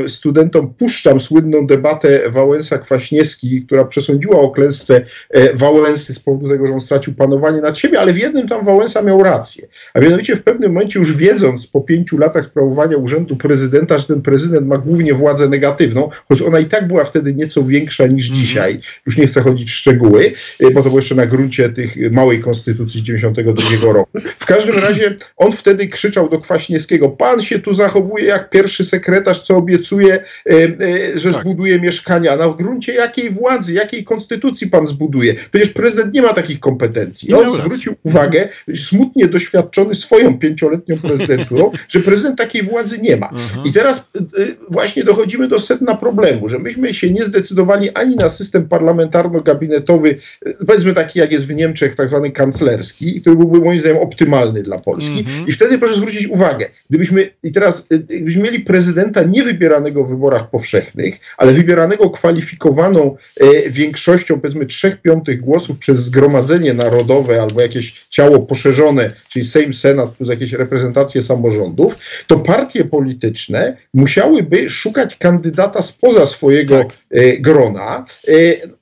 studentom 0.08 0.74
puszczam 0.74 1.22
słynną 1.22 1.68
debatę, 1.68 1.93
debatę 1.94 2.32
Wałęsa-Kwaśniewski, 2.32 3.66
która 3.66 3.86
przesądziła 3.86 4.40
o 4.40 4.52
klęsce 4.52 5.06
e, 5.30 5.54
Wałęsy 5.54 6.14
z 6.14 6.20
powodu 6.20 6.50
tego, 6.50 6.68
że 6.68 6.74
on 6.74 6.82
stracił 6.82 7.14
panowanie 7.14 7.62
nad 7.62 7.78
siebie, 7.78 8.00
ale 8.00 8.14
w 8.14 8.18
jednym 8.18 8.48
tam 8.48 8.66
Wałęsa 8.66 9.02
miał 9.02 9.24
rację. 9.24 9.68
A 9.94 10.00
mianowicie 10.00 10.36
w 10.36 10.44
pewnym 10.44 10.74
momencie 10.74 11.00
już 11.00 11.18
wiedząc 11.18 11.68
po 11.68 11.82
pięciu 11.82 12.18
latach 12.18 12.46
sprawowania 12.46 12.98
urzędu 12.98 13.36
prezydenta, 13.36 13.98
że 13.98 14.06
ten 14.06 14.22
prezydent 14.22 14.68
ma 14.68 14.78
głównie 14.78 15.14
władzę 15.14 15.50
negatywną, 15.50 16.10
choć 16.30 16.42
ona 16.42 16.60
i 16.60 16.66
tak 16.66 16.88
była 16.88 17.04
wtedy 17.04 17.34
nieco 17.34 17.64
większa 17.64 18.08
niż 18.08 18.30
mm 18.30 18.38
-hmm. 18.38 18.42
dzisiaj, 18.42 18.80
już 19.06 19.18
nie 19.18 19.28
chcę 19.28 19.42
chodzić 19.42 19.72
w 19.72 19.76
szczegóły, 19.76 20.34
e, 20.60 20.72
bo 20.72 20.84
to 20.84 20.90
było 20.90 21.00
jeszcze 21.00 21.16
na 21.16 21.26
gruncie 21.26 21.70
tych 21.70 22.12
małej 22.12 22.40
konstytucji 22.40 23.00
z 23.00 23.04
92 23.04 23.94
roku. 23.94 24.12
W 24.40 24.46
każdym 24.46 24.76
razie 24.76 25.16
on 25.38 25.52
wtedy 25.52 25.88
krzyczał 25.88 26.30
do 26.30 26.40
Kwaśniewskiego, 26.40 27.10
pan 27.10 27.42
się 27.42 27.60
tu 27.60 27.74
zachowuje 27.74 28.26
jak 28.26 28.50
pierwszy 28.50 28.84
sekretarz, 28.84 29.42
co 29.42 29.58
obiecuje, 29.58 30.24
e, 30.50 31.20
że 31.20 31.32
tak. 31.32 31.42
zbuduje 31.42 31.80
mieszkania, 31.84 32.38
na 32.38 32.50
gruncie 32.50 32.94
jakiej 32.94 33.30
władzy, 33.30 33.74
jakiej 33.74 34.04
konstytucji 34.04 34.68
pan 34.68 34.88
zbuduje? 34.88 35.36
Przecież 35.52 35.70
prezydent 35.70 36.14
nie 36.14 36.22
ma 36.22 36.34
takich 36.34 36.60
kompetencji. 36.60 37.34
On 37.34 37.54
zwrócił 37.54 37.96
uwagę, 38.04 38.50
smutnie 38.76 39.28
doświadczony 39.28 39.96
swoją 39.96 40.40
pięcioletnią 40.40 40.98
prezydenturą, 40.98 41.72
że 41.94 42.00
prezydent 42.00 42.38
takiej 42.38 42.64
władzy 42.64 43.00
nie 43.00 43.18
ma. 43.18 43.32
I 43.66 43.72
teraz 43.72 44.10
y, 44.38 44.42
y, 44.42 44.56
właśnie 44.70 45.04
dochodzimy 45.04 45.48
do 45.48 45.60
sedna 45.60 45.96
problemu, 45.96 46.50
że 46.50 46.60
myśmy 46.60 46.94
się 46.94 47.12
nie 47.12 47.24
zdecydowali 47.24 47.90
ani 47.90 48.16
na 48.16 48.30
system 48.30 48.68
parlamentarno-gabinetowy, 48.68 50.16
y, 50.48 50.66
powiedzmy 50.68 50.94
taki 50.94 51.20
jak 51.20 51.32
jest 51.32 51.48
w 51.48 51.56
Niemczech, 51.56 51.96
tak 51.96 52.08
zwany 52.08 52.32
kanclerski, 52.32 53.22
który 53.22 53.36
byłby 53.36 53.60
moim 53.60 53.80
zdaniem 53.80 53.98
optymalny 53.98 54.64
dla 54.64 54.80
Polski. 54.80 55.20
Mhm. 55.20 55.48
I 55.48 55.52
wtedy 55.52 55.78
proszę 55.78 55.96
zwrócić 55.96 56.28
uwagę, 56.28 56.66
gdybyśmy 56.90 57.30
i 57.44 57.52
teraz 57.52 57.88
gdybyśmy 57.90 58.44
mieli 58.44 58.60
prezydenta 58.60 59.24
nie 59.24 59.44
wybieranego 59.44 60.04
w 60.04 60.10
wyborach 60.10 60.50
powszechnych, 60.50 61.20
ale 61.38 61.54
wybieranego 61.64 62.10
kwalifikowaną 62.10 63.18
e, 63.40 63.70
większością, 63.70 64.40
powiedzmy, 64.40 64.66
trzech 64.66 65.02
piątych 65.02 65.42
głosów 65.42 65.78
przez 65.78 66.00
Zgromadzenie 66.00 66.74
Narodowe 66.74 67.42
albo 67.42 67.62
jakieś 67.62 68.06
ciało 68.10 68.40
poszerzone, 68.40 69.12
czyli 69.30 69.46
Sejm, 69.46 69.74
Senat 69.74 70.10
plus 70.10 70.30
jakieś 70.30 70.52
reprezentacje 70.54 71.22
samorządów, 71.22 71.98
to 72.28 72.40
partie 72.40 72.86
polityczne 72.86 73.78
musiałyby 73.94 74.70
szukać 74.70 75.16
kandydata 75.16 75.82
spoza 75.82 76.26
swojego 76.26 76.78
tak. 76.78 76.98
e, 77.12 77.38
grona. 77.38 78.06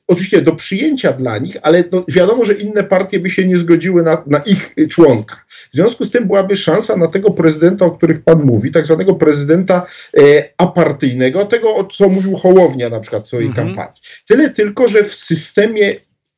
Oczywiście 0.08 0.42
do 0.42 0.56
przyjęcia 0.56 1.14
dla 1.14 1.38
nich, 1.38 1.58
ale 1.62 1.84
no 1.92 2.06
wiadomo, 2.08 2.46
że 2.46 2.54
inne 2.54 2.84
partie 2.84 3.20
by 3.20 3.30
się 3.30 3.48
nie 3.48 3.58
zgodziły 3.58 4.04
na, 4.04 4.24
na, 4.28 4.40
ich 4.40 4.76
członka. 4.90 5.36
W 5.50 5.76
związku 5.76 6.06
z 6.06 6.12
tym 6.12 6.28
byłaby 6.28 6.56
szansa 6.56 6.98
na 6.98 7.08
tego 7.08 7.32
prezydenta, 7.32 7.86
o 7.86 7.92
których 7.92 8.24
pan 8.24 8.44
mówi, 8.44 8.72
tak 8.72 8.86
zwanego 8.86 9.16
prezydenta 9.16 9.86
e, 10.18 10.22
apartyjnego, 10.58 11.46
tego, 11.46 11.76
o 11.76 11.84
co 11.84 12.10
mówił 12.10 12.36
Hołownia 12.36 12.90
na 12.90 13.00
przykład 13.00 13.24
w 13.24 13.28
swojej 13.28 13.48
mhm. 13.48 13.68
kampanii. 13.68 14.02
Tyle 14.28 14.50
tylko, 14.50 14.88
że 14.88 15.04
w 15.04 15.14
systemie 15.14 15.96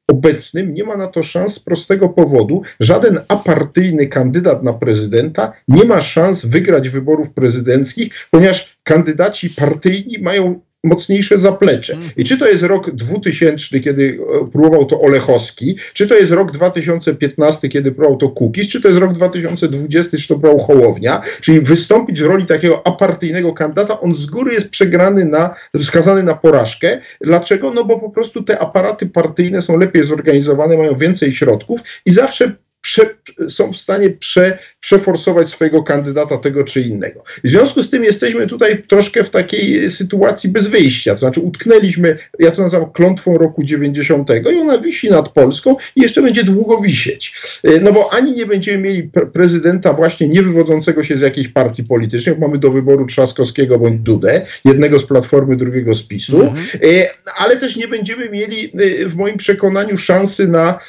obecnym 0.07 0.73
nie 0.73 0.83
ma 0.83 0.97
na 0.97 1.07
to 1.07 1.23
szans 1.23 1.53
z 1.53 1.59
prostego 1.59 2.09
powodu. 2.09 2.61
Żaden 2.79 3.19
apartyjny 3.27 4.07
kandydat 4.07 4.63
na 4.63 4.73
prezydenta 4.73 5.53
nie 5.67 5.85
ma 5.85 6.01
szans 6.01 6.45
wygrać 6.45 6.89
wyborów 6.89 7.33
prezydenckich, 7.33 8.13
ponieważ 8.31 8.77
kandydaci 8.83 9.49
partyjni 9.49 10.19
mają 10.19 10.61
mocniejsze 10.83 11.39
zaplecze. 11.39 11.93
Mhm. 11.93 12.11
I 12.17 12.23
czy 12.23 12.37
to 12.37 12.47
jest 12.47 12.63
rok 12.63 12.91
2000, 12.91 13.79
kiedy 13.79 14.19
e, 14.41 14.51
próbował 14.51 14.85
to 14.85 15.01
Olechowski, 15.01 15.77
czy 15.93 16.07
to 16.07 16.15
jest 16.15 16.31
rok 16.31 16.51
2015, 16.51 17.69
kiedy 17.69 17.91
próbował 17.91 18.17
to 18.17 18.29
Kukiz, 18.29 18.69
czy 18.69 18.81
to 18.81 18.87
jest 18.87 18.99
rok 18.99 19.13
2020, 19.13 20.17
czy 20.17 20.27
to 20.27 20.39
próbował 20.39 20.65
Hołownia, 20.65 21.21
czyli 21.41 21.61
wystąpić 21.61 22.21
w 22.21 22.25
roli 22.25 22.45
takiego 22.45 22.87
apartyjnego 22.87 23.53
kandydata, 23.53 24.01
on 24.01 24.15
z 24.15 24.25
góry 24.25 24.53
jest 24.53 24.69
przegrany 24.69 25.25
na, 25.25 25.55
skazany 25.83 26.23
na 26.23 26.35
porażkę. 26.35 26.99
Dlaczego? 27.21 27.71
No 27.71 27.83
bo 27.83 27.99
po 27.99 28.09
prostu 28.09 28.43
te 28.43 28.59
aparaty 28.59 29.05
partyjne 29.05 29.61
są 29.61 29.77
lepiej 29.77 30.03
zorganizowane, 30.03 30.77
mają 30.77 30.95
więcej 30.95 31.31
środków 31.31 31.81
i 32.05 32.11
zawsze 32.11 32.51
prze, 32.83 33.09
są 33.49 33.71
w 33.71 33.77
stanie 33.77 34.09
prze, 34.09 34.57
przeforsować 34.79 35.49
swojego 35.49 35.83
kandydata 35.83 36.37
tego 36.37 36.63
czy 36.63 36.81
innego. 36.81 37.23
W 37.43 37.49
związku 37.49 37.83
z 37.83 37.89
tym 37.89 38.03
jesteśmy 38.03 38.47
tutaj 38.47 38.83
troszkę 38.83 39.23
w 39.23 39.29
takiej 39.29 39.91
sytuacji 39.91 40.49
bez 40.49 40.67
wyjścia, 40.67 41.13
to 41.13 41.19
znaczy 41.19 41.39
utknęliśmy, 41.39 42.17
ja 42.39 42.51
to 42.51 42.61
nazywam 42.61 42.91
klątwą 42.91 43.37
roku 43.37 43.63
90 43.63 44.29
i 44.53 44.57
ona 44.57 44.77
wisi 44.77 45.09
nad 45.09 45.29
Polską 45.29 45.75
i 45.95 46.01
jeszcze 46.01 46.21
będzie 46.21 46.43
długo 46.43 46.81
wisieć. 46.81 47.35
E, 47.63 47.79
no 47.79 47.93
bo 47.93 48.13
ani 48.13 48.35
nie 48.35 48.45
będziemy 48.45 48.77
mieli 48.77 49.03
pre 49.03 49.25
prezydenta 49.25 49.93
właśnie 49.93 50.27
nie 50.27 50.41
wywodzącego 50.41 51.03
się 51.03 51.17
z 51.17 51.21
jakiejś 51.21 51.47
partii 51.47 51.83
politycznej, 51.83 52.35
mamy 52.37 52.57
do 52.57 52.71
wyboru 52.71 53.05
Trzaskowskiego 53.05 53.79
bądź 53.79 54.01
Dudę, 54.01 54.45
jednego 54.65 54.99
z 54.99 55.05
Platformy, 55.05 55.55
drugiego 55.55 55.95
z 55.95 56.03
PiSu, 56.03 56.41
mhm. 56.41 56.65
E, 56.83 57.07
ale 57.35 57.57
też 57.57 57.75
nie 57.75 57.87
będziemy 57.87 58.29
mieli 58.29 58.65
e, 58.65 59.05
w 59.05 59.15
moim 59.15 59.37
przekonaniu 59.37 59.97
szansy 59.97 60.47
na, 60.47 60.79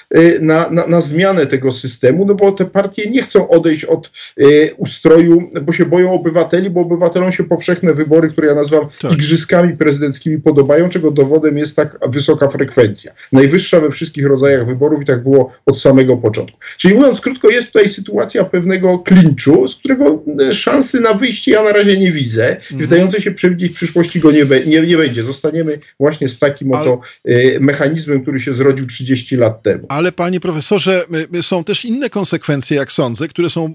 na, 0.41 0.71
na, 0.71 0.87
na 0.87 1.01
zmianę 1.01 1.47
tego 1.47 1.73
systemu 1.73 1.84
systemu, 1.85 2.25
no 2.25 2.35
bo 2.35 2.53
te 2.53 2.65
partie 2.65 3.11
nie 3.11 3.23
chcą 3.23 3.49
odejść 3.49 3.85
od 3.85 4.11
e, 4.41 4.75
ustroju, 4.75 5.51
bo 5.63 5.73
się 5.73 5.87
boją 5.87 6.13
obywateli, 6.13 6.71
bo 6.71 6.81
obywatelom 6.81 7.33
się 7.33 7.45
powszechne 7.45 7.95
wybory, 7.95 8.29
które 8.29 8.49
ja 8.49 8.55
nazywam 8.55 8.89
tak. 9.01 9.13
igrzyskami 9.13 9.77
prezydenckimi 9.77 10.39
podobają, 10.39 10.89
czego 10.89 11.11
dowodem 11.11 11.59
jest 11.59 11.77
tak 11.77 11.99
wysoka 12.09 12.49
frekwencja. 12.49 13.13
Najwyższa 13.33 13.81
we 13.81 13.91
wszystkich 13.91 14.27
rodzajach 14.27 14.67
wyborów 14.67 15.03
i 15.03 15.05
tak 15.05 15.23
było 15.23 15.53
od 15.67 15.81
samego 15.81 16.17
początku. 16.17 16.59
Czyli 16.79 16.95
mówiąc 16.95 17.21
krótko, 17.21 17.51
jest 17.51 17.67
tutaj 17.67 17.89
sytuacja 17.89 18.45
pewnego 18.45 18.99
klinczu, 18.99 19.69
z 19.69 19.77
którego 19.77 20.23
e, 20.41 20.55
szansy 20.55 21.01
na 21.01 21.15
wyjście 21.15 21.53
ja 21.53 21.63
na 21.63 21.73
razie 21.73 21.99
nie 21.99 22.13
widzę. 22.13 22.57
Mhm. 22.57 22.81
Wydające 22.81 23.23
się 23.23 23.33
przewidzieć 23.33 23.73
w 23.73 23.77
przyszłości 23.77 24.21
go 24.21 24.31
nie, 24.31 24.47
nie, 24.67 24.81
nie 24.81 24.97
będzie. 24.97 25.23
Zostaniemy 25.23 25.79
właśnie 26.01 26.29
z 26.29 26.39
takim 26.39 26.73
oto 26.73 27.01
e, 27.25 27.61
mechanizmem, 27.61 28.23
który 28.23 28.41
się 28.41 28.55
zrodził 28.55 28.87
30 28.87 29.37
lat 29.37 29.63
temu. 29.63 29.87
Ale 29.89 30.13
panie 30.13 30.41
profesorze, 30.41 31.05
są 31.43 31.65
też 31.65 31.74
inne 31.83 32.11
konsekwencje, 32.11 32.77
jak 32.77 32.93
sądzę, 32.93 33.29
które 33.29 33.51
są 33.51 33.75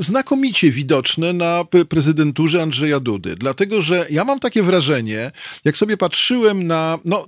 znakomicie 0.00 0.70
widoczne 0.70 1.32
na 1.32 1.64
prezydenturze 1.88 2.62
Andrzeja 2.62 3.00
Dudy. 3.00 3.36
Dlatego, 3.36 3.82
że 3.82 4.06
ja 4.10 4.24
mam 4.24 4.40
takie 4.40 4.62
wrażenie, 4.62 5.30
jak 5.64 5.76
sobie 5.76 5.96
patrzyłem 5.96 6.66
na. 6.66 6.98
No, 7.04 7.26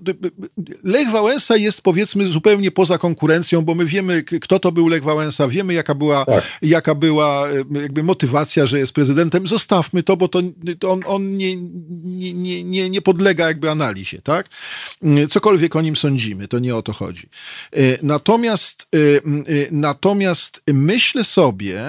Lech 0.85 1.11
Wałęsa 1.11 1.57
jest 1.57 1.83
powiedzmy 1.83 2.29
zupełnie 2.29 2.71
poza 2.71 2.99
konkurencją, 2.99 3.63
bo 3.63 3.75
my 3.75 3.85
wiemy, 3.85 4.23
kto 4.23 4.59
to 4.59 4.73
był 4.73 4.89
Lech 4.89 5.03
Wałęsa, 5.03 5.49
wiemy, 5.49 5.75
jaka 5.75 5.95
była, 5.95 6.25
tak. 6.25 6.59
jaka 6.63 6.95
była 6.95 7.49
jakby 7.83 8.03
motywacja, 8.03 8.67
że 8.67 8.79
jest 8.79 8.93
prezydentem. 8.93 9.47
Zostawmy 9.47 10.03
to, 10.03 10.17
bo 10.17 10.29
to, 10.29 10.41
to 10.79 10.91
on, 10.91 11.01
on 11.07 11.37
nie, 11.37 11.57
nie, 11.57 12.65
nie, 12.65 12.91
nie 12.91 13.03
podlega 13.03 13.49
jakby 13.49 13.71
analizie, 13.71 14.23
tak? 14.23 14.49
Cokolwiek 15.31 15.77
o 15.77 15.81
nim 15.81 15.97
sądzimy, 15.97 16.49
to 16.49 16.59
nie 16.59 16.77
o 16.77 16.83
to 16.83 16.93
chodzi. 16.93 17.27
E, 17.73 17.81
natomiast, 18.03 18.87
e, 18.95 18.99
e, 18.99 19.21
natomiast 20.11 20.63
myślę 20.67 21.25
sobie, 21.25 21.83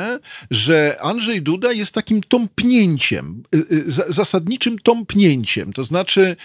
że 0.52 0.98
Andrzej 1.02 1.42
Duda 1.42 1.72
jest 1.72 1.92
takim 1.94 2.22
tąpnięciem, 2.22 3.44
zasadniczym 4.10 4.80
tąpnięciem. 4.80 5.74
To 5.74 5.84
znaczy, 5.84 6.36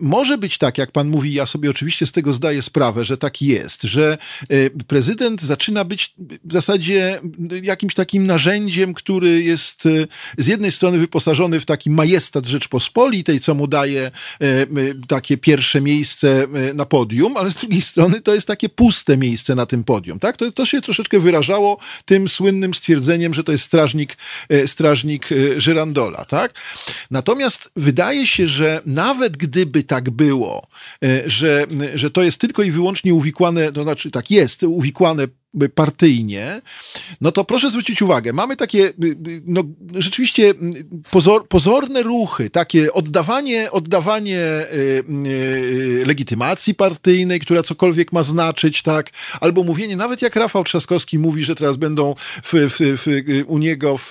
może 0.00 0.38
być 0.38 0.58
tak, 0.58 0.78
jak 0.78 0.92
pan 0.92 1.08
mówi, 1.08 1.32
ja 1.32 1.46
sobie 1.46 1.70
oczywiście 1.70 2.06
z 2.06 2.12
tego 2.12 2.32
zdaję 2.32 2.62
sprawę, 2.62 3.04
że 3.04 3.18
tak 3.18 3.42
jest, 3.42 3.82
że 3.82 4.18
prezydent 4.86 5.42
zaczyna 5.42 5.84
być 5.84 6.14
w 6.44 6.52
zasadzie 6.52 7.20
jakimś 7.62 7.94
takim 7.94 8.24
narzędziem, 8.26 8.94
który 8.94 9.42
jest 9.42 9.88
z 10.38 10.46
jednej 10.46 10.72
strony 10.72 10.98
wyposażony 10.98 11.60
w 11.60 11.66
taki 11.66 11.90
majestat 11.90 12.46
Rzeczpospolitej, 12.46 13.40
co 13.40 13.54
mu 13.54 13.66
daje 13.66 14.10
takie 15.08 15.36
pierwsze 15.36 15.80
miejsce 15.80 16.46
na 16.74 16.86
podium, 16.86 17.36
ale 17.36 17.50
z 17.50 17.54
drugiej 17.54 17.80
strony 17.80 18.20
to 18.20 18.34
jest 18.34 18.46
takie 18.46 18.68
puste 18.68 19.16
miejsce 19.16 19.54
na 19.54 19.66
tym 19.66 19.84
podium. 19.84 20.18
Tak? 20.18 20.36
To, 20.36 20.52
to 20.52 20.66
się 20.66 20.80
troszeczkę 20.80 21.19
wyrażało 21.20 21.78
tym 22.04 22.28
słynnym 22.28 22.74
stwierdzeniem, 22.74 23.34
że 23.34 23.44
to 23.44 23.52
jest 23.52 23.64
strażnik, 23.64 24.16
e, 24.48 24.68
strażnik 24.68 25.32
e, 25.32 25.60
Żyrandola. 25.60 26.24
Tak? 26.24 26.54
Natomiast 27.10 27.70
wydaje 27.76 28.26
się, 28.26 28.48
że 28.48 28.82
nawet 28.86 29.36
gdyby 29.36 29.82
tak 29.82 30.10
było, 30.10 30.62
e, 31.04 31.22
że, 31.26 31.66
że 31.94 32.10
to 32.10 32.22
jest 32.22 32.38
tylko 32.40 32.62
i 32.62 32.70
wyłącznie 32.70 33.14
uwikłane, 33.14 33.72
to 33.72 33.82
znaczy 33.82 34.10
tak 34.10 34.30
jest, 34.30 34.62
uwikłane 34.62 35.26
partyjnie, 35.74 36.62
no 37.20 37.32
to 37.32 37.44
proszę 37.44 37.70
zwrócić 37.70 38.02
uwagę, 38.02 38.32
mamy 38.32 38.56
takie 38.56 38.88
y, 38.88 38.92
y, 39.28 39.42
no, 39.46 39.62
rzeczywiście 39.94 40.54
pozor, 41.10 41.48
pozorne 41.48 42.02
ruchy, 42.02 42.50
takie 42.50 42.92
oddawanie, 42.92 43.70
oddawanie 43.70 44.38
y, 44.38 45.04
y, 45.26 46.02
legitymacji 46.06 46.74
partyjnej, 46.74 47.40
która 47.40 47.62
cokolwiek 47.62 48.12
ma 48.12 48.22
znaczyć, 48.22 48.82
tak, 48.82 49.10
albo 49.40 49.64
mówienie, 49.64 49.96
nawet 49.96 50.22
jak 50.22 50.36
Rafał 50.36 50.64
Trzaskowski 50.64 51.18
mówi, 51.18 51.44
że 51.44 51.54
teraz 51.54 51.76
będą 51.76 52.14
w, 52.42 52.52
w, 52.52 52.78
w, 52.78 53.06
u 53.46 53.58
niego 53.58 53.98
w, 53.98 54.10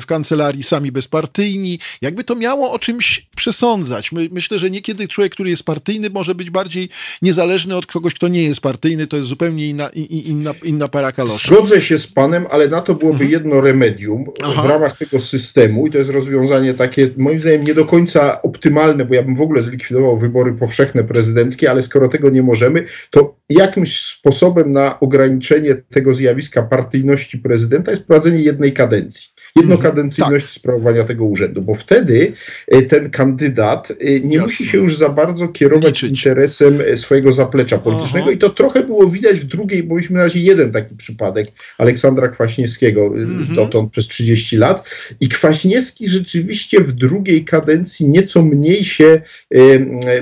w 0.00 0.06
kancelarii 0.06 0.62
sami 0.62 0.92
bezpartyjni, 0.92 1.78
jakby 2.02 2.24
to 2.24 2.34
miało 2.34 2.72
o 2.72 2.78
czymś 2.78 3.26
przesądzać. 3.36 4.12
My, 4.12 4.28
myślę, 4.32 4.58
że 4.58 4.70
niekiedy 4.70 5.08
człowiek, 5.08 5.32
który 5.32 5.50
jest 5.50 5.62
partyjny, 5.62 6.10
może 6.10 6.34
być 6.34 6.50
bardziej 6.50 6.88
niezależny 7.22 7.76
od 7.76 7.86
kogoś, 7.86 8.14
kto 8.14 8.28
nie 8.28 8.42
jest 8.42 8.60
partyjny, 8.60 9.06
to 9.06 9.16
jest 9.16 9.28
zupełnie 9.28 9.68
inna, 9.68 9.88
inna 10.08 10.53
inna, 10.62 10.88
para 10.88 11.12
kaloszy. 11.12 11.48
Zgodzę 11.48 11.80
się 11.80 11.98
z 11.98 12.06
panem, 12.06 12.46
ale 12.50 12.68
na 12.68 12.80
to 12.80 12.94
byłoby 12.94 13.24
mhm. 13.24 13.30
jedno 13.30 13.60
remedium 13.60 14.24
Aha. 14.42 14.62
w 14.62 14.66
ramach 14.66 14.98
tego 14.98 15.20
systemu 15.20 15.86
i 15.86 15.90
to 15.90 15.98
jest 15.98 16.10
rozwiązanie 16.10 16.74
takie, 16.74 17.10
moim 17.16 17.40
zdaniem, 17.40 17.62
nie 17.62 17.74
do 17.74 17.84
końca 17.84 18.42
optymalne, 18.42 19.04
bo 19.04 19.14
ja 19.14 19.22
bym 19.22 19.36
w 19.36 19.40
ogóle 19.40 19.62
zlikwidował 19.62 20.18
wybory 20.18 20.52
powszechne 20.52 21.04
prezydenckie, 21.04 21.70
ale 21.70 21.82
skoro 21.82 22.08
tego 22.08 22.30
nie 22.30 22.42
możemy, 22.42 22.84
to 23.10 23.36
jakimś 23.48 24.00
sposobem 24.00 24.72
na 24.72 25.00
ograniczenie 25.00 25.74
tego 25.74 26.14
zjawiska 26.14 26.62
partyjności 26.62 27.38
prezydenta 27.38 27.90
jest 27.90 28.06
prowadzenie 28.06 28.38
jednej 28.38 28.72
kadencji. 28.72 29.28
Jednokadencyjność 29.56 30.46
tak. 30.46 30.54
sprawowania 30.54 31.04
tego 31.04 31.24
urzędu, 31.24 31.62
bo 31.62 31.74
wtedy 31.74 32.32
e, 32.68 32.82
ten 32.82 33.10
kandydat 33.10 33.90
e, 33.90 33.94
nie 34.20 34.36
Jasne. 34.36 34.42
musi 34.42 34.66
się 34.66 34.78
już 34.78 34.96
za 34.96 35.08
bardzo 35.08 35.48
kierować 35.48 36.02
Liczyć. 36.02 36.10
interesem 36.10 36.78
e, 36.86 36.96
swojego 36.96 37.32
zaplecza 37.32 37.78
politycznego 37.78 38.24
Aha. 38.26 38.34
i 38.34 38.38
to 38.38 38.50
trochę 38.50 38.82
było 38.82 39.08
widać 39.08 39.40
w 39.40 39.44
drugiej, 39.44 39.82
bo 39.82 39.94
mieliśmy 39.94 40.16
na 40.16 40.22
razie 40.22 40.40
jeden 40.40 40.72
taki 40.72 40.96
przypadek 40.96 41.48
Aleksandra 41.78 42.28
Kwaśniewskiego 42.28 43.06
mhm. 43.06 43.56
dotąd 43.56 43.92
przez 43.92 44.08
30 44.08 44.56
lat 44.56 44.90
i 45.20 45.28
Kwaśniewski 45.28 46.08
rzeczywiście 46.08 46.80
w 46.80 46.92
drugiej 46.92 47.44
kadencji 47.44 48.08
nieco 48.08 48.42
mniej 48.42 48.84
się 48.84 49.20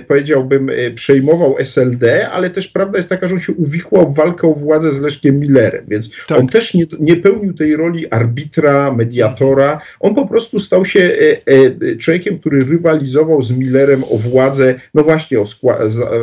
powiedziałbym 0.09 0.71
przejmował 0.95 1.59
SLD, 1.59 2.29
ale 2.29 2.51
też 2.51 2.69
prawda 2.69 2.99
jest 2.99 3.09
taka, 3.09 3.29
że 3.29 3.35
on 3.35 3.41
się 3.41 3.53
uwikłał 3.53 4.13
w 4.13 4.17
walkę 4.17 4.49
o 4.49 4.55
władzę 4.55 4.93
z 4.93 5.01
Leszkiem 5.01 5.41
Millerem, 5.41 5.85
więc 5.89 6.11
tak. 6.27 6.39
on 6.39 6.47
też 6.47 6.75
nie, 6.75 6.87
nie 7.01 7.17
pełnił 7.17 7.55
tej 7.55 7.77
roli 7.77 8.11
arbitra, 8.11 8.93
mediatora. 9.23 9.81
On 10.01 10.15
po 10.15 10.27
prostu 10.27 10.59
stał 10.59 10.85
się 10.85 11.01
e, 11.01 11.53
e, 11.91 11.97
człowiekiem, 11.97 12.39
który 12.39 12.65
rywalizował 12.65 13.43
z 13.43 13.51
Millerem 13.51 14.05
o 14.11 14.19
władzę, 14.19 14.75
no 14.95 15.03
właśnie 15.03 15.41
o 15.41 15.45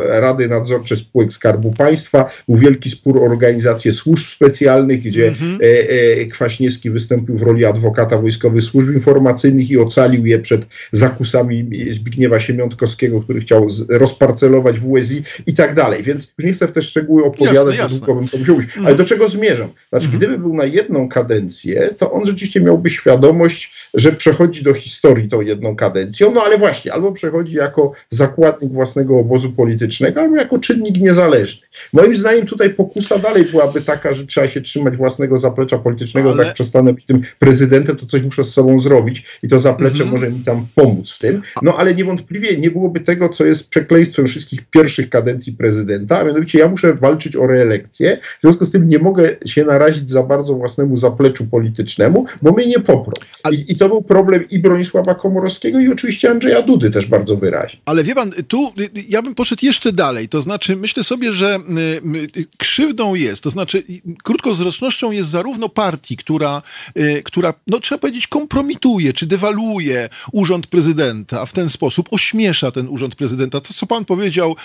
Rady 0.08 0.48
Nadzorcze 0.48 0.98
Spółek 0.98 1.34
Skarbu 1.34 1.72
Państwa. 1.72 2.30
Był 2.48 2.58
wielki 2.58 2.90
spór 2.90 3.18
o 3.18 3.22
organizację 3.22 3.92
służb 3.92 4.28
specjalnych, 4.28 5.02
gdzie 5.02 5.28
mhm. 5.28 5.60
E, 5.62 6.26
Kwaśniewski 6.26 6.90
wystąpił 6.90 7.38
w 7.38 7.42
roli 7.42 7.66
adwokata 7.66 8.18
wojskowych 8.18 8.64
służb 8.64 8.94
informacyjnych 8.94 9.72
i 9.72 9.78
ocalił 9.78 10.26
je 10.26 10.40
przed 10.40 10.62
zakusami 10.92 11.70
Zbigniewa 11.90 12.40
Siemiątkowskiego, 12.40 13.22
który 13.22 13.40
chciał 13.40 13.68
rozparcelować 13.90 14.76
WSI 14.80 15.24
i 15.48 15.54
tak 15.54 15.76
dalej. 15.76 16.04
Więc 16.04 16.34
już 16.38 16.46
nie 16.46 16.54
chcę 16.54 16.68
w 16.68 16.72
te 16.72 16.82
szczegóły 16.82 17.24
opowiadać, 17.24 17.78
jasne, 17.78 17.98
jasne. 17.98 18.08
to 18.32 18.38
musiał 18.38 18.56
być. 18.56 18.66
Ale 18.86 18.96
do 18.96 19.06
czego 19.06 19.30
zmierzam? 19.30 19.70
Znaczy, 19.90 20.06
mhm. 20.06 20.20
gdyby 20.20 20.38
był 20.38 20.54
na 20.54 20.66
jedną 20.66 21.10
kadencję, 21.10 21.90
to 21.98 22.12
on 22.12 22.26
rzeczywiście 22.26 22.62
miałby 22.62 22.89
świadomość, 22.90 23.90
że 23.94 24.12
przechodzi 24.12 24.64
do 24.64 24.74
historii 24.74 25.30
tą 25.30 25.42
jedną 25.42 25.76
kadencją, 25.76 26.32
no 26.32 26.44
ale 26.44 26.58
właśnie, 26.58 26.94
albo 26.94 27.12
przechodzi 27.12 27.56
jako 27.56 27.92
zakładnik 28.10 28.72
własnego 28.72 29.18
obozu 29.18 29.52
politycznego, 29.52 30.22
albo 30.22 30.36
jako 30.36 30.60
czynnik 30.60 30.98
niezależny. 30.98 31.68
Moim 31.94 32.16
zdaniem 32.16 32.46
tutaj 32.46 32.70
pokusa 32.70 33.18
dalej 33.18 33.46
byłaby 33.46 33.82
taka, 33.82 34.14
że 34.14 34.26
trzeba 34.26 34.48
się 34.48 34.62
trzymać 34.62 34.98
własnego 34.98 35.38
zaplecza 35.38 35.78
politycznego, 35.78 36.32
ale... 36.32 36.46
tak 36.46 36.54
przestanę 36.54 36.94
być 36.94 37.06
tym 37.06 37.22
prezydentem, 37.40 37.96
to 37.96 38.06
coś 38.06 38.24
muszę 38.24 38.44
z 38.44 38.54
sobą 38.54 38.80
zrobić 38.80 39.40
i 39.44 39.48
to 39.48 39.60
zaplecze 39.60 40.04
mhm. 40.04 40.10
może 40.12 40.32
mi 40.32 40.40
tam 40.40 40.66
pomóc 40.76 41.12
w 41.12 41.20
tym. 41.20 41.42
No 41.62 41.76
ale 41.78 41.96
niewątpliwie 41.96 42.58
nie 42.58 42.72
byłoby 42.72 43.00
tego, 43.00 43.30
co 43.30 43.46
jest 43.46 43.70
przekleństwem 43.70 44.26
wszystkich 44.26 44.62
pierwszych 44.62 45.10
kadencji 45.10 45.54
prezydenta, 45.54 46.20
a 46.20 46.24
mianowicie 46.24 46.60
ja 46.60 46.68
muszę 46.68 46.94
walczyć 46.94 47.36
o 47.36 47.48
reelekcję, 47.48 48.18
w 48.38 48.42
związku 48.42 48.66
z 48.66 48.72
tym 48.72 48.90
nie 48.90 49.00
mogę 49.00 49.36
się 49.46 49.66
narazić 49.66 50.10
za 50.10 50.24
bardzo 50.24 50.54
własnemu 50.54 50.98
zapleczu 50.98 51.48
politycznemu, 51.52 52.26
bo 52.42 52.52
mnie 52.52 52.68
nie 52.68 52.79
poprą. 52.82 53.14
I, 53.52 53.72
I, 53.72 53.76
to 53.76 53.90
był 53.90 54.02
problem 54.02 54.50
i 54.50 54.60
Bronisława 54.60 55.16
Komorowskiego 55.16 55.80
i 55.80 55.88
oczywiście 55.88 56.32
Andrzeja 56.32 56.62
Dudy 56.62 56.92
też 56.92 57.06
bardzo 57.06 57.36
wyraźnie. 57.36 57.80
Ale 57.86 58.04
wie 58.04 58.16
pan, 58.16 58.32
tu 58.48 58.74
ja 59.10 59.22
bym 59.22 59.36
poszedł 59.36 59.66
jeszcze 59.66 59.92
dalej, 59.92 60.30
to 60.30 60.42
znaczy 60.42 60.76
myślę 60.76 61.04
sobie, 61.04 61.34
że 61.34 61.58
y, 61.58 62.40
y, 62.40 62.46
krzywdą 62.58 63.16
jest, 63.16 63.44
to 63.44 63.50
znaczy 63.50 63.84
krótkowzrocznością 64.24 65.12
jest 65.12 65.30
zarówno 65.30 65.70
partii, 65.70 66.18
która, 66.18 66.62
y, 66.98 67.22
która 67.24 67.54
no 67.68 67.80
trzeba 67.80 68.00
powiedzieć 68.00 68.28
kompromituje, 68.28 69.14
czy 69.14 69.26
dewaluuje 69.26 70.10
urząd 70.32 70.68
prezydenta, 70.68 71.42
a 71.42 71.46
w 71.46 71.54
ten 71.54 71.70
sposób 71.70 72.08
ośmiesza 72.12 72.72
ten 72.72 72.90
urząd 72.90 73.16
prezydenta. 73.16 73.62
To, 73.62 73.74
co 73.74 73.88
pan 73.88 74.06
powiedział 74.06 74.56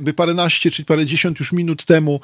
by 0.00 0.12
paręnaście 0.12 0.70
czy 0.70 0.84
parędziesiąt 0.84 1.38
już 1.38 1.52
minut 1.52 1.84
temu 1.84 2.20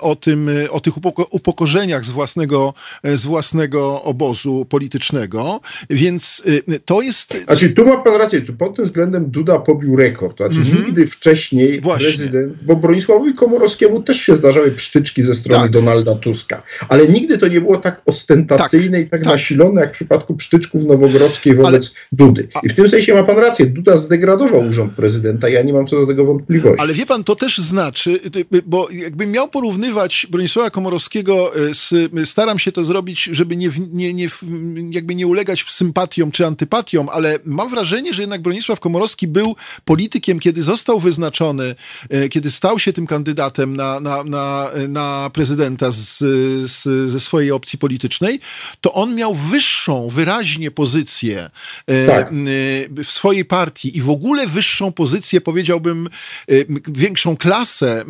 o 0.00 0.16
tym, 0.16 0.50
o 0.70 0.80
tych 0.80 0.94
upokorzeniach 1.30 2.04
z 2.04 2.10
własnego, 2.10 2.74
z 3.04 3.24
własnego 3.24 4.02
obozu, 4.02 4.57
politycznego, 4.64 5.60
więc 5.90 6.42
to 6.84 7.02
jest... 7.02 7.36
Znaczy, 7.44 7.70
tu 7.70 7.86
ma 7.86 7.96
pan 7.96 8.14
rację, 8.14 8.40
pod 8.58 8.76
tym 8.76 8.84
względem 8.84 9.30
Duda 9.30 9.58
pobił 9.58 9.96
rekord. 9.96 10.36
Znaczy, 10.36 10.60
mm 10.60 10.72
-hmm. 10.72 10.86
nigdy 10.86 11.06
wcześniej 11.06 11.80
Właśnie. 11.80 12.08
prezydent, 12.08 12.52
bo 12.62 12.76
Bronisławowi 12.76 13.34
Komorowskiemu 13.34 14.02
też 14.02 14.20
się 14.20 14.36
zdarzały 14.36 14.70
psztyczki 14.70 15.24
ze 15.24 15.34
strony 15.34 15.62
tak. 15.62 15.72
Donalda 15.72 16.14
Tuska, 16.14 16.62
ale 16.88 17.08
nigdy 17.08 17.38
to 17.38 17.48
nie 17.48 17.60
było 17.60 17.76
tak 17.76 18.02
ostentacyjne 18.06 18.98
tak, 18.98 19.06
i 19.06 19.10
tak, 19.10 19.22
tak, 19.22 19.32
nasilone, 19.32 19.80
jak 19.80 19.90
w 19.90 19.92
przypadku 19.92 20.34
psztyczków 20.34 20.84
nowogrodzkiej 20.84 21.54
wobec 21.54 21.86
ale, 21.86 22.06
Dudy. 22.12 22.48
I 22.62 22.68
w 22.68 22.74
tym 22.74 22.88
sensie 22.88 23.14
ma 23.14 23.22
pan 23.24 23.38
rację, 23.38 23.66
Duda 23.66 23.96
zdegradował 23.96 24.68
urząd 24.68 24.92
prezydenta, 24.92 25.48
ja 25.48 25.62
nie 25.62 25.72
mam 25.72 25.86
co 25.86 25.96
do 26.00 26.06
tego 26.06 26.24
wątpliwości. 26.24 26.80
Ale 26.80 26.94
wie 26.94 27.06
pan, 27.06 27.24
to 27.24 27.36
też 27.36 27.58
znaczy, 27.58 28.20
bo 28.66 28.88
jakbym 28.90 29.30
miał 29.30 29.48
porównywać 29.48 30.26
Bronisława 30.30 30.70
Komorowskiego 30.70 31.52
z, 31.72 32.10
staram 32.28 32.58
się 32.58 32.72
to 32.72 32.84
zrobić, 32.84 33.28
żeby 33.32 33.56
nie, 33.56 33.70
nie, 33.92 34.14
nie, 34.14 34.28
jakby 34.90 35.14
nie 35.14 35.26
ulegać 35.26 35.64
sympatiom 35.68 36.30
czy 36.30 36.46
antypatiom, 36.46 37.08
ale 37.08 37.38
mam 37.44 37.70
wrażenie, 37.70 38.12
że 38.14 38.22
jednak 38.22 38.42
Bronisław 38.42 38.80
Komorowski 38.80 39.26
był 39.26 39.56
politykiem, 39.84 40.38
kiedy 40.38 40.62
został 40.62 41.00
wyznaczony, 41.00 41.74
e, 42.10 42.28
kiedy 42.28 42.50
stał 42.50 42.78
się 42.78 42.92
tym 42.92 43.06
kandydatem 43.06 43.76
na, 43.76 44.00
na, 44.00 44.24
na, 44.24 44.70
na 44.88 45.30
prezydenta 45.32 45.90
z, 45.90 46.18
z, 46.70 47.10
ze 47.10 47.20
swojej 47.20 47.50
opcji 47.50 47.78
politycznej, 47.78 48.40
to 48.80 48.92
on 48.92 49.14
miał 49.14 49.34
wyższą 49.34 50.08
wyraźnie 50.08 50.70
pozycję 50.70 51.50
e, 51.86 52.06
tak. 52.06 52.30
w 53.04 53.10
swojej 53.10 53.44
partii 53.44 53.96
i 53.96 54.00
w 54.00 54.10
ogóle 54.10 54.46
wyższą 54.46 54.92
pozycję, 54.92 55.40
powiedziałbym, 55.40 56.08
e, 56.48 56.52
większą 56.88 57.36
klasę 57.36 58.04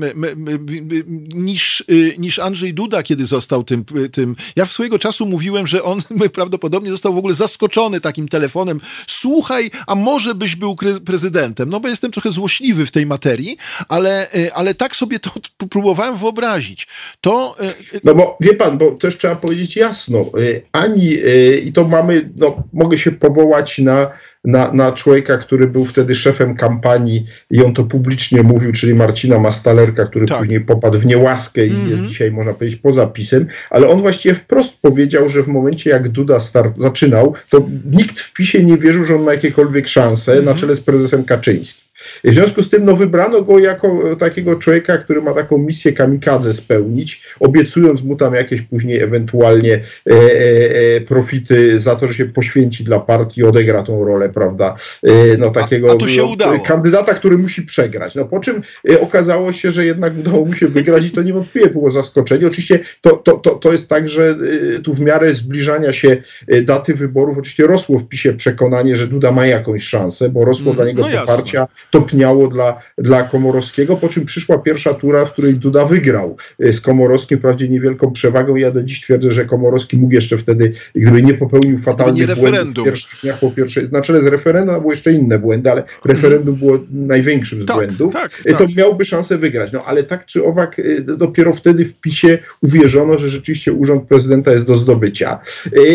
niż, 1.34 1.84
niż 2.18 2.38
Andrzej 2.38 2.74
Duda, 2.74 3.02
kiedy 3.02 3.26
został 3.26 3.64
tym, 3.64 3.84
tym. 4.12 4.36
Ja 4.56 4.64
w 4.64 4.72
swojego 4.72 4.98
czasu 4.98 5.26
mówiłem, 5.26 5.66
że 5.66 5.82
on 5.82 6.02
prawdopodobnie 6.34 6.90
został 6.90 7.14
w 7.14 7.18
ogóle 7.18 7.34
zaskoczony 7.34 8.00
takim 8.00 8.28
telefonem. 8.28 8.80
Słuchaj, 9.06 9.70
a 9.86 9.94
może 9.94 10.34
byś 10.34 10.56
był 10.56 10.76
prezydentem? 11.04 11.68
No 11.68 11.80
bo 11.80 11.88
jestem 11.88 12.10
trochę 12.10 12.32
złośliwy 12.32 12.86
w 12.86 12.90
tej 12.90 13.06
materii, 13.06 13.56
ale, 13.88 14.28
ale 14.54 14.74
tak 14.74 14.96
sobie 14.96 15.18
to 15.18 15.30
próbowałem 15.70 16.16
wyobrazić. 16.16 16.86
To... 17.20 17.56
No 18.04 18.14
bo 18.14 18.38
wie 18.40 18.54
pan, 18.54 18.78
bo 18.78 18.90
też 18.90 19.18
trzeba 19.18 19.36
powiedzieć 19.36 19.76
jasno, 19.76 20.30
ani 20.72 21.16
i 21.64 21.72
to 21.72 21.88
mamy, 21.88 22.30
no 22.36 22.62
mogę 22.72 22.98
się 22.98 23.12
powołać 23.12 23.78
na 23.78 24.10
na, 24.48 24.72
na 24.72 24.92
człowieka, 24.92 25.38
który 25.38 25.66
był 25.66 25.84
wtedy 25.84 26.14
szefem 26.14 26.54
kampanii 26.54 27.26
i 27.50 27.62
on 27.62 27.74
to 27.74 27.84
publicznie 27.84 28.42
mówił, 28.42 28.72
czyli 28.72 28.94
Marcina 28.94 29.38
Mastalerka, 29.38 30.04
który 30.04 30.26
tak. 30.26 30.38
później 30.38 30.60
popadł 30.60 30.98
w 30.98 31.06
niełaskę 31.06 31.66
i 31.66 31.70
mm 31.70 31.80
-hmm. 31.80 31.82
jest 31.82 31.92
mhm. 31.92 32.08
dzisiaj, 32.08 32.30
można 32.30 32.54
powiedzieć, 32.54 32.80
poza 32.80 33.06
pisem, 33.06 33.46
ale 33.70 33.88
on 33.88 34.00
właściwie 34.00 34.34
wprost 34.34 34.80
powiedział, 34.80 35.28
że 35.28 35.42
w 35.42 35.48
momencie 35.48 35.90
jak 35.90 36.08
Duda 36.08 36.40
start 36.40 36.78
zaczynał, 36.78 37.34
to 37.50 37.66
nikt 37.90 38.20
w 38.20 38.32
PiSie 38.32 38.64
nie 38.64 38.78
wierzył, 38.78 39.04
że 39.04 39.16
on 39.16 39.22
ma 39.22 39.32
jakiekolwiek 39.32 39.88
szanse 39.88 40.32
mm 40.32 40.44
-hmm. 40.44 40.46
na 40.46 40.54
czele 40.54 40.76
z 40.76 40.80
prezesem 40.80 41.24
Kaczyńskim. 41.24 41.87
W 42.24 42.34
związku 42.34 42.62
z 42.62 42.70
tym 42.70 42.84
no, 42.84 42.96
wybrano 42.96 43.42
go 43.42 43.58
jako 43.58 44.16
takiego 44.16 44.56
człowieka, 44.56 44.98
który 44.98 45.22
ma 45.22 45.34
taką 45.34 45.58
misję 45.58 45.92
kamikadze 45.92 46.52
spełnić, 46.54 47.22
obiecując 47.40 48.04
mu 48.04 48.16
tam 48.16 48.34
jakieś 48.34 48.62
później 48.62 49.00
ewentualnie 49.00 49.74
e, 49.74 50.12
e, 50.12 50.96
e 50.96 51.00
profity 51.00 51.80
za 51.80 51.96
to, 51.96 52.08
że 52.08 52.14
się 52.14 52.24
poświęci 52.24 52.84
dla 52.84 53.00
partii, 53.00 53.44
odegra 53.44 53.82
tą 53.82 54.04
rolę, 54.04 54.28
prawda, 54.28 54.76
e, 55.02 55.36
no 55.38 55.50
takiego 55.50 55.86
no, 55.88 56.58
kandydata, 56.66 57.14
który 57.14 57.38
musi 57.38 57.62
przegrać. 57.62 58.14
No 58.14 58.24
po 58.24 58.40
czym 58.40 58.62
e, 58.90 59.00
okazało 59.00 59.52
się, 59.52 59.70
że 59.70 59.84
jednak 59.84 60.18
udało 60.18 60.44
mu 60.44 60.54
się 60.54 60.68
wygrać 60.68 61.04
i 61.04 61.10
to 61.10 61.22
niewątpliwie 61.22 61.70
było 61.70 61.90
zaskoczenie. 61.90 62.46
Oczywiście 62.46 62.78
to, 63.00 63.10
to, 63.16 63.32
to, 63.32 63.50
to 63.50 63.72
jest 63.72 63.88
tak, 63.88 64.08
że 64.08 64.36
e, 64.76 64.78
tu 64.78 64.94
w 64.94 65.00
miarę 65.00 65.34
zbliżania 65.34 65.92
się 65.92 66.16
daty 66.62 66.94
wyborów 66.94 67.38
oczywiście 67.38 67.66
rosło 67.66 67.98
w 67.98 68.08
PiSie 68.08 68.32
przekonanie, 68.32 68.96
że 68.96 69.06
Duda 69.06 69.32
ma 69.32 69.46
jakąś 69.46 69.84
szansę, 69.84 70.28
bo 70.28 70.44
rosło 70.44 70.72
mm, 70.72 70.76
dla 70.76 70.84
niego 70.84 71.02
no 71.02 71.20
poparcia 71.20 71.68
topniało 71.90 72.48
dla, 72.48 72.80
dla 72.98 73.22
Komorowskiego, 73.22 73.96
po 73.96 74.08
czym 74.08 74.26
przyszła 74.26 74.58
pierwsza 74.58 74.94
tura, 74.94 75.24
w 75.24 75.32
której 75.32 75.54
Duda 75.54 75.84
wygrał 75.84 76.36
e, 76.60 76.72
z 76.72 76.80
Komorowskim, 76.80 77.38
wprawdzie 77.38 77.68
niewielką 77.68 78.12
przewagą. 78.12 78.56
Ja 78.56 78.70
do 78.70 78.82
dziś 78.82 79.00
twierdzę, 79.00 79.30
że 79.30 79.44
Komorowski 79.44 79.96
mógł 79.96 80.14
jeszcze 80.14 80.38
wtedy, 80.38 80.72
gdyby 80.94 81.22
nie 81.22 81.34
popełnił 81.34 81.78
fatalnych 81.78 82.34
błędów 82.34 82.84
w 82.84 82.84
pierwszych 82.84 83.20
dniach 83.22 83.38
po 83.38 83.50
pierwszej, 83.50 83.88
na 83.92 84.00
czele 84.02 84.20
z 84.20 84.26
referendum 84.26 84.80
były 84.80 84.92
jeszcze 84.92 85.12
inne 85.12 85.38
błędy, 85.38 85.70
ale 85.70 85.82
referendum 86.04 86.54
było 86.54 86.78
największym 86.90 87.62
z 87.62 87.66
tak, 87.66 87.76
błędów, 87.76 88.12
tak, 88.12 88.42
e, 88.44 88.50
tak. 88.50 88.58
to 88.58 88.66
miałby 88.76 89.04
szansę 89.04 89.38
wygrać. 89.38 89.72
No 89.72 89.84
ale 89.84 90.02
tak 90.02 90.26
czy 90.26 90.44
owak, 90.44 90.78
e, 90.78 91.00
dopiero 91.00 91.52
wtedy 91.52 91.84
w 91.84 92.00
PiSie 92.00 92.38
uwierzono, 92.62 93.18
że 93.18 93.28
rzeczywiście 93.28 93.72
urząd 93.72 94.04
prezydenta 94.04 94.52
jest 94.52 94.66
do 94.66 94.76
zdobycia. 94.76 95.40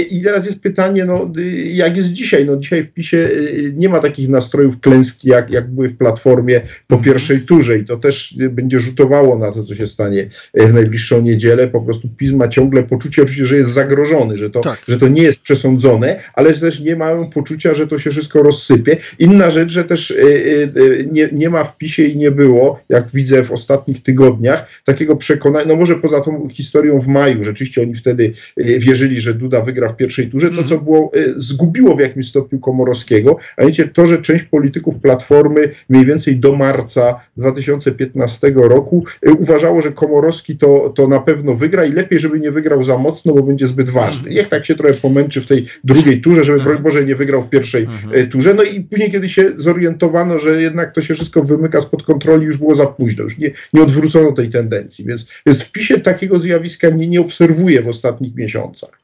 I 0.09 0.21
teraz 0.23 0.45
jest 0.45 0.61
pytanie, 0.61 1.05
no, 1.05 1.31
jak 1.63 1.97
jest 1.97 2.09
dzisiaj? 2.09 2.45
No 2.45 2.57
dzisiaj 2.57 2.83
w 2.83 2.93
PiSie 2.93 3.29
nie 3.75 3.89
ma 3.89 3.99
takich 3.99 4.29
nastrojów 4.29 4.79
klęski, 4.79 5.29
jak, 5.29 5.49
jak 5.49 5.71
były 5.71 5.82
w 5.89 5.97
Platformie 5.97 6.61
po 6.87 6.95
mhm. 6.95 7.13
pierwszej 7.13 7.41
turze 7.41 7.77
i 7.77 7.85
to 7.85 7.97
też 7.97 8.35
będzie 8.49 8.79
rzutowało 8.79 9.39
na 9.39 9.51
to, 9.51 9.63
co 9.63 9.75
się 9.75 9.87
stanie 9.87 10.29
e, 10.53 10.67
w 10.67 10.73
najbliższą 10.73 11.21
niedzielę. 11.21 11.67
Po 11.67 11.81
prostu 11.81 12.09
PiS 12.17 12.31
ma 12.31 12.47
ciągle 12.47 12.83
poczucie 12.83 13.21
oczywiście, 13.21 13.45
że 13.45 13.55
jest 13.55 13.71
zagrożony, 13.71 14.37
że 14.37 14.49
to, 14.49 14.61
tak. 14.61 14.81
że 14.87 14.99
to 14.99 15.07
nie 15.07 15.23
jest 15.23 15.41
przesądzone, 15.41 16.19
ale 16.33 16.53
też 16.53 16.79
nie 16.79 16.95
mają 16.95 17.29
poczucia, 17.29 17.73
że 17.73 17.87
to 17.87 17.99
się 17.99 18.11
wszystko 18.11 18.43
rozsypie. 18.43 18.97
Inna 19.19 19.51
rzecz, 19.51 19.71
że 19.71 19.83
też 19.83 20.11
e, 20.11 20.15
e, 20.15 20.69
nie, 21.11 21.29
nie 21.31 21.49
ma 21.49 21.63
w 21.63 21.77
PiSie 21.77 22.05
i 22.05 22.17
nie 22.17 22.31
było, 22.31 22.79
jak 22.89 23.07
widzę 23.13 23.43
w 23.43 23.51
ostatnich 23.51 24.03
tygodniach, 24.03 24.67
takiego 24.85 25.15
przekonania, 25.15 25.65
no 25.67 25.75
może 25.75 25.95
poza 25.95 26.21
tą 26.21 26.49
historią 26.49 26.99
w 26.99 27.07
maju, 27.07 27.43
rzeczywiście 27.43 27.81
oni 27.81 27.95
wtedy 27.95 28.31
wierzyli, 28.57 29.21
że 29.21 29.33
Duda 29.33 29.61
wygra 29.61 29.89
w 29.89 29.95
pierwszej 29.95 30.29
turze, 30.29 30.49
to 30.49 30.55
co 30.55 30.61
mhm. 30.61 30.83
było, 30.83 31.11
zgubiło 31.37 31.95
w 31.95 31.99
jakimś 31.99 32.27
stopniu 32.27 32.59
Komorowskiego, 32.59 33.37
a 33.57 33.65
wiecie, 33.65 33.87
to, 33.87 34.05
że 34.05 34.21
część 34.21 34.45
polityków 34.45 34.99
Platformy 34.99 35.69
mniej 35.89 36.05
więcej 36.05 36.37
do 36.37 36.55
marca 36.55 37.19
2015 37.37 38.53
roku 38.55 39.05
y, 39.27 39.31
uważało, 39.31 39.81
że 39.81 39.91
Komorowski 39.91 40.57
to, 40.57 40.93
to 40.95 41.07
na 41.07 41.19
pewno 41.19 41.53
wygra 41.53 41.85
i 41.85 41.91
lepiej, 41.91 42.19
żeby 42.19 42.39
nie 42.39 42.51
wygrał 42.51 42.83
za 42.83 42.97
mocno, 42.97 43.33
bo 43.33 43.43
będzie 43.43 43.67
zbyt 43.67 43.89
ważny. 43.89 44.29
Niech 44.29 44.49
tak 44.49 44.65
się 44.65 44.75
trochę 44.75 44.93
pomęczy 44.93 45.41
w 45.41 45.47
tej 45.47 45.65
drugiej 45.83 46.21
turze, 46.21 46.43
żeby 46.43 46.59
broń 46.59 46.77
Boże 46.77 47.05
nie 47.05 47.15
wygrał 47.15 47.41
w 47.41 47.49
pierwszej 47.49 47.83
mhm. 47.83 48.15
y, 48.15 48.27
turze. 48.27 48.53
No 48.53 48.63
i 48.63 48.81
później, 48.81 49.11
kiedy 49.11 49.29
się 49.29 49.51
zorientowano, 49.55 50.39
że 50.39 50.61
jednak 50.61 50.91
to 50.91 51.01
się 51.01 51.13
wszystko 51.13 51.43
wymyka 51.43 51.81
spod 51.81 52.03
kontroli, 52.03 52.45
już 52.45 52.57
było 52.57 52.75
za 52.75 52.85
późno, 52.85 53.23
już 53.23 53.37
nie, 53.37 53.51
nie 53.73 53.81
odwrócono 53.81 54.31
tej 54.31 54.49
tendencji. 54.49 55.05
Więc, 55.05 55.27
więc 55.45 55.63
w 55.63 55.71
PiSie 55.71 55.99
takiego 55.99 56.39
zjawiska 56.39 56.89
nie, 56.89 57.07
nie 57.07 57.21
obserwuję 57.21 57.81
w 57.81 57.87
ostatnich 57.87 58.35
miesiącach. 58.35 59.02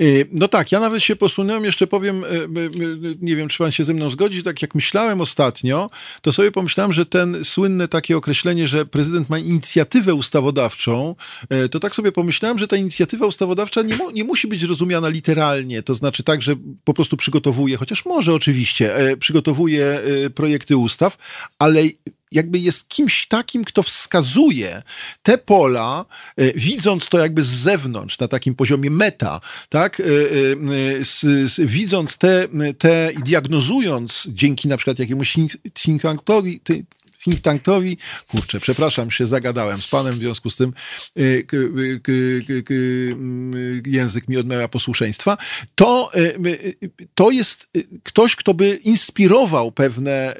Y, 0.00 0.28
no 0.32 0.48
tak, 0.48 0.72
ja 0.72 0.80
nawet 0.80 1.02
się 1.02 1.16
posunąłem, 1.16 1.64
jeszcze 1.64 1.86
powiem, 1.86 2.24
y, 2.24 2.26
y, 2.28 3.16
nie 3.20 3.36
wiem, 3.36 3.48
czy 3.48 3.58
pan 3.58 3.72
się 3.72 3.84
ze 3.84 3.94
mną 3.94 4.10
zgodzi, 4.10 4.42
tak 4.42 4.62
jak 4.62 4.74
myślałem 4.74 5.20
ostatnio, 5.20 5.90
to 6.22 6.32
sobie 6.32 6.52
pomyślałem, 6.52 6.92
że 6.92 7.06
ten 7.06 7.44
słynne 7.44 7.88
takie 7.88 8.16
określenie, 8.16 8.68
że 8.68 8.86
prezydent 8.86 9.30
ma 9.30 9.38
inicjatywę 9.38 10.14
ustawodawczą, 10.14 11.14
to 11.70 11.80
tak 11.80 11.94
sobie 11.94 12.12
pomyślałem, 12.12 12.58
że 12.58 12.68
ta 12.68 12.76
inicjatywa 12.76 13.26
ustawodawcza 13.26 13.82
nie, 13.82 13.96
mu, 13.96 14.10
nie 14.10 14.24
musi 14.24 14.48
być 14.48 14.62
rozumiana 14.62 15.08
literalnie, 15.08 15.82
to 15.82 15.94
znaczy 15.94 16.22
tak, 16.22 16.42
że 16.42 16.54
po 16.84 16.94
prostu 16.94 17.16
przygotowuje, 17.16 17.76
chociaż 17.76 18.04
może 18.04 18.34
oczywiście, 18.34 18.94
przygotowuje 19.18 20.00
projekty 20.34 20.76
ustaw, 20.76 21.16
ale 21.58 21.82
jakby 22.32 22.58
jest 22.58 22.88
kimś 22.88 23.26
takim, 23.26 23.64
kto 23.64 23.82
wskazuje 23.82 24.82
te 25.22 25.38
pola, 25.38 26.04
e, 26.36 26.52
widząc 26.52 27.08
to 27.08 27.18
jakby 27.18 27.42
z 27.42 27.48
zewnątrz, 27.48 28.18
na 28.18 28.28
takim 28.28 28.54
poziomie 28.54 28.90
meta, 28.90 29.40
tak? 29.68 30.00
E, 30.00 30.04
e, 30.04 31.66
widząc 31.66 32.18
te, 32.18 32.48
te 32.78 33.12
i 33.12 33.22
diagnozując 33.22 34.26
dzięki 34.28 34.68
na 34.68 34.76
przykład 34.76 34.98
jakiemuś 34.98 35.36
think 35.74 36.02
tankowi, 36.02 36.60
think 37.28 37.42
tankowi, 37.42 37.96
kurczę, 38.28 38.60
przepraszam, 38.60 39.10
się 39.10 39.26
zagadałem 39.26 39.82
z 39.82 39.88
panem, 39.88 40.14
w 40.14 40.18
związku 40.18 40.50
z 40.50 40.56
tym 40.56 40.72
y, 41.18 41.46
mm, 43.12 43.82
język 43.86 44.28
mi 44.28 44.36
odmawia 44.36 44.68
posłuszeństwa, 44.68 45.36
to, 45.74 46.10
y, 46.16 46.20
y, 46.82 46.90
to 47.14 47.30
jest 47.30 47.70
ktoś, 48.02 48.36
kto 48.36 48.54
by 48.54 48.80
inspirował 48.84 49.72
pewne, 49.72 50.36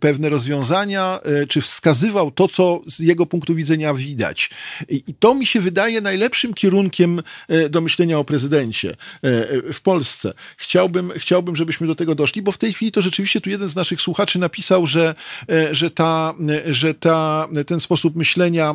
pewne 0.00 0.28
rozwiązania, 0.28 1.20
czy 1.48 1.60
wskazywał 1.60 2.30
to, 2.30 2.48
co 2.48 2.80
z 2.86 2.98
jego 2.98 3.26
punktu 3.26 3.54
widzenia 3.54 3.94
widać. 3.94 4.50
I 4.88 5.14
to 5.14 5.34
mi 5.34 5.46
się 5.46 5.60
wydaje 5.60 6.00
najlepszym 6.00 6.54
kierunkiem 6.54 7.22
do 7.70 7.80
myślenia 7.80 8.18
o 8.18 8.24
prezydencie 8.24 8.96
w 9.72 9.80
Polsce. 9.82 10.32
Chciałbym, 10.56 11.12
chciałbym, 11.16 11.56
żebyśmy 11.56 11.86
do 11.86 11.94
tego 11.94 12.14
doszli, 12.14 12.42
bo 12.42 12.52
w 12.52 12.58
tej 12.58 12.72
chwili 12.72 12.92
to 12.92 13.02
rzeczywiście 13.02 13.40
tu 13.40 13.50
jeden 13.50 13.68
z 13.68 13.74
naszych 13.74 14.00
słuchaczy 14.00 14.38
napisał, 14.38 14.86
że, 14.86 15.14
że 15.70 15.90
ta 15.90 16.15
że 16.66 16.94
ta, 16.94 17.48
ten 17.66 17.80
sposób 17.80 18.16
myślenia 18.16 18.74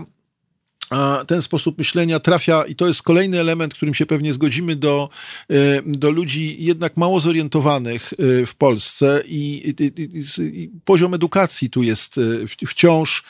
ten 1.28 1.42
sposób 1.42 1.78
myślenia 1.78 2.20
trafia, 2.20 2.64
i 2.66 2.76
to 2.76 2.88
jest 2.88 3.04
kolejny 3.04 3.40
element, 3.40 3.74
którym 3.74 3.94
się 3.94 4.06
pewnie 4.06 4.34
zgodzimy, 4.34 4.76
do, 4.76 5.10
e, 5.50 5.56
do 5.86 6.12
ludzi 6.12 6.56
jednak 6.60 6.98
mało 6.98 7.20
zorientowanych 7.20 8.14
e, 8.14 8.46
w 8.46 8.56
Polsce 8.56 9.22
i, 9.26 9.74
i, 9.80 10.02
i, 10.40 10.70
poziom 10.86 11.14
edukacji 11.14 11.70
tu 11.70 11.84
jest 11.84 12.18
e, 12.18 12.22
wciąż 12.68 13.24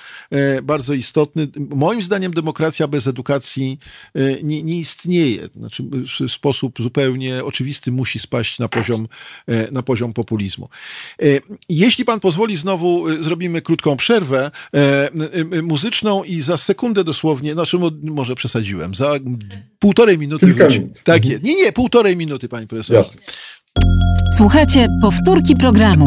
bardzo 0.64 0.94
istotny. 0.94 1.48
Moim 1.76 2.02
zdaniem 2.02 2.34
demokracja 2.34 2.88
bez 2.88 3.08
edukacji 3.08 3.80
nie, 4.44 4.64
nie 4.64 4.80
istnieje. 4.80 5.50
Znaczy, 5.56 5.84
w 6.28 6.32
sposób 6.32 6.80
zupełnie 6.82 7.44
oczywisty 7.44 7.92
musi 7.92 8.20
spaść 8.20 8.60
na 8.60 8.68
poziom, 8.68 9.08
na 9.72 9.84
poziom 9.84 10.14
populizmu. 10.14 10.70
Jeśli 11.70 12.06
pan 12.06 12.20
pozwoli, 12.20 12.58
znowu 12.58 13.24
zrobimy 13.24 13.62
krótką 13.62 13.98
przerwę 13.98 14.52
muzyczną 15.64 16.24
i 16.24 16.42
za 16.42 16.58
sekundę 16.58 17.04
dosłownie 17.04 17.51
nie, 17.52 17.56
znaczy 17.56 17.78
może 18.04 18.36
przesadziłem. 18.36 18.96
Za 18.96 19.14
półtorej 19.80 20.18
minuty 20.18 20.48
wróci. 20.54 20.88
Tak 21.04 21.26
jest. 21.26 21.44
Nie, 21.44 21.56
nie, 21.56 21.72
półtorej 21.72 22.18
minuty, 22.18 22.50
pani 22.50 22.68
profesor. 22.68 22.96
Jasne. 22.96 23.22
Słuchajcie, 24.38 24.88
powtórki 25.02 25.56
programu. 25.56 26.06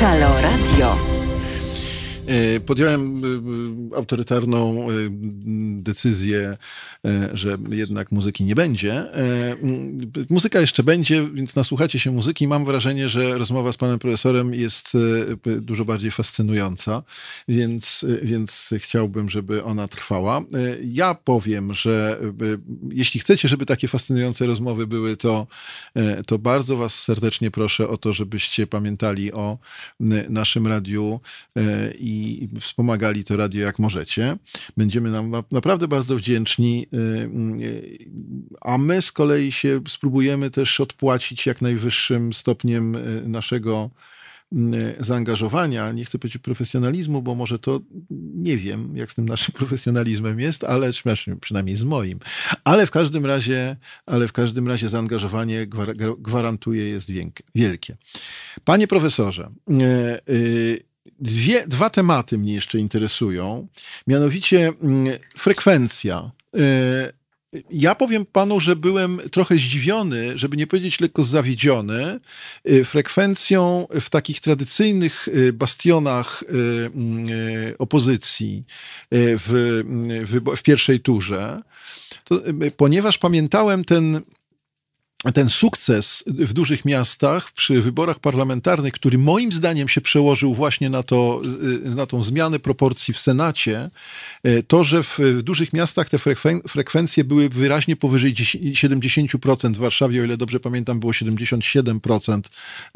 Halo 0.00 0.28
Radio. 0.42 1.05
E, 2.26 2.60
podjąłem 2.60 3.22
e, 3.24 3.28
e, 3.28 3.96
autorytarną 3.96 4.86
decyzję, 5.76 6.56
że 7.32 7.58
jednak 7.70 8.12
muzyki 8.12 8.44
nie 8.44 8.54
będzie. 8.54 9.04
Muzyka 10.30 10.60
jeszcze 10.60 10.82
będzie, 10.82 11.28
więc 11.34 11.56
nasłuchacie 11.56 11.98
się 11.98 12.10
muzyki. 12.10 12.48
Mam 12.48 12.64
wrażenie, 12.64 13.08
że 13.08 13.38
rozmowa 13.38 13.72
z 13.72 13.76
panem 13.76 13.98
profesorem 13.98 14.54
jest 14.54 14.92
dużo 15.60 15.84
bardziej 15.84 16.10
fascynująca, 16.10 17.02
więc, 17.48 18.04
więc 18.22 18.70
chciałbym, 18.78 19.28
żeby 19.28 19.64
ona 19.64 19.88
trwała. 19.88 20.42
Ja 20.84 21.14
powiem, 21.14 21.74
że 21.74 22.20
jeśli 22.90 23.20
chcecie, 23.20 23.48
żeby 23.48 23.66
takie 23.66 23.88
fascynujące 23.88 24.46
rozmowy 24.46 24.86
były, 24.86 25.16
to, 25.16 25.46
to 26.26 26.38
bardzo 26.38 26.76
was 26.76 26.94
serdecznie 27.02 27.50
proszę 27.50 27.88
o 27.88 27.96
to, 27.96 28.12
żebyście 28.12 28.66
pamiętali 28.66 29.32
o 29.32 29.58
naszym 30.28 30.66
radiu 30.66 31.20
i 31.98 32.15
wspomagali 32.60 33.24
to 33.24 33.36
radio 33.36 33.66
jak 33.66 33.78
możecie. 33.78 34.36
Będziemy 34.76 35.10
nam 35.10 35.32
naprawdę 35.52 35.88
bardzo 35.88 36.16
wdzięczni, 36.16 36.86
y, 36.94 36.96
y, 37.62 37.98
a 38.60 38.78
my 38.78 39.02
z 39.02 39.12
kolei 39.12 39.52
się 39.52 39.80
spróbujemy 39.88 40.50
też 40.50 40.80
odpłacić 40.80 41.46
jak 41.46 41.62
najwyższym 41.62 42.32
stopniem 42.32 42.94
y, 42.94 43.28
naszego 43.28 43.90
zaangażowania, 45.00 45.92
nie 45.92 46.04
chcę 46.04 46.18
powiedzieć 46.18 46.42
profesjonalizmu, 46.42 47.22
bo 47.22 47.34
może 47.34 47.58
to 47.58 47.80
nie 48.34 48.56
wiem, 48.56 48.96
jak 48.96 49.12
z 49.12 49.14
tym 49.14 49.28
naszym 49.28 49.54
profesjonalizmem 49.60 50.40
jest, 50.40 50.64
ale 50.64 50.90
przynajmniej 51.40 51.76
z 51.76 51.84
moim. 51.84 52.18
Ale 52.64 52.86
w 52.86 52.90
każdym 52.90 53.26
razie, 53.26 53.76
ale 54.06 54.28
w 54.28 54.32
każdym 54.32 54.68
razie 54.68 54.88
zaangażowanie 54.88 55.66
gwarantuje 56.18 56.88
jest 56.88 57.08
wielkie. 57.54 57.96
Panie 58.64 58.86
profesorze, 58.86 59.50
Dwie, 61.18 61.66
dwa 61.66 61.90
tematy 61.90 62.38
mnie 62.38 62.54
jeszcze 62.54 62.78
interesują, 62.78 63.68
mianowicie 64.06 64.72
mm, 64.82 65.18
frekwencja. 65.36 66.30
E, 66.54 67.12
ja 67.70 67.94
powiem 67.94 68.26
panu, 68.26 68.60
że 68.60 68.76
byłem 68.76 69.20
trochę 69.30 69.54
zdziwiony, 69.54 70.38
żeby 70.38 70.56
nie 70.56 70.66
powiedzieć 70.66 71.00
lekko 71.00 71.22
zawiedziony, 71.22 72.20
e, 72.64 72.84
frekwencją 72.84 73.86
w 74.00 74.10
takich 74.10 74.40
tradycyjnych 74.40 75.28
e, 75.28 75.52
bastionach 75.52 76.44
mm, 76.48 77.26
opozycji 77.78 78.64
w, 79.10 79.82
w, 80.26 80.56
w 80.56 80.62
pierwszej 80.62 81.00
turze. 81.00 81.62
To, 82.24 82.42
ponieważ 82.76 83.18
pamiętałem 83.18 83.84
ten 83.84 84.20
ten 85.34 85.48
sukces 85.48 86.24
w 86.26 86.52
dużych 86.52 86.84
miastach 86.84 87.52
przy 87.52 87.82
wyborach 87.82 88.18
parlamentarnych, 88.18 88.92
który 88.92 89.18
moim 89.18 89.52
zdaniem 89.52 89.88
się 89.88 90.00
przełożył 90.00 90.54
właśnie 90.54 90.90
na, 90.90 91.02
to, 91.02 91.42
na 91.84 92.06
tą 92.06 92.22
zmianę 92.22 92.58
proporcji 92.58 93.14
w 93.14 93.20
Senacie, 93.20 93.90
e, 94.42 94.62
to, 94.62 94.84
że 94.84 95.02
w, 95.02 95.18
dużych 95.42 95.72
miastach 95.72 96.08
te 96.08 96.18
frekwencje 96.68 97.24
były 97.24 97.48
wyraźnie 97.48 97.96
powyżej 97.96 98.34
70%, 98.34 99.72
w 99.72 99.78
Warszawie, 99.78 100.20
o 100.20 100.24
ile 100.24 100.36
dobrze 100.36 100.60
pamiętam, 100.60 101.00
było 101.00 101.12
77%. 101.12 102.40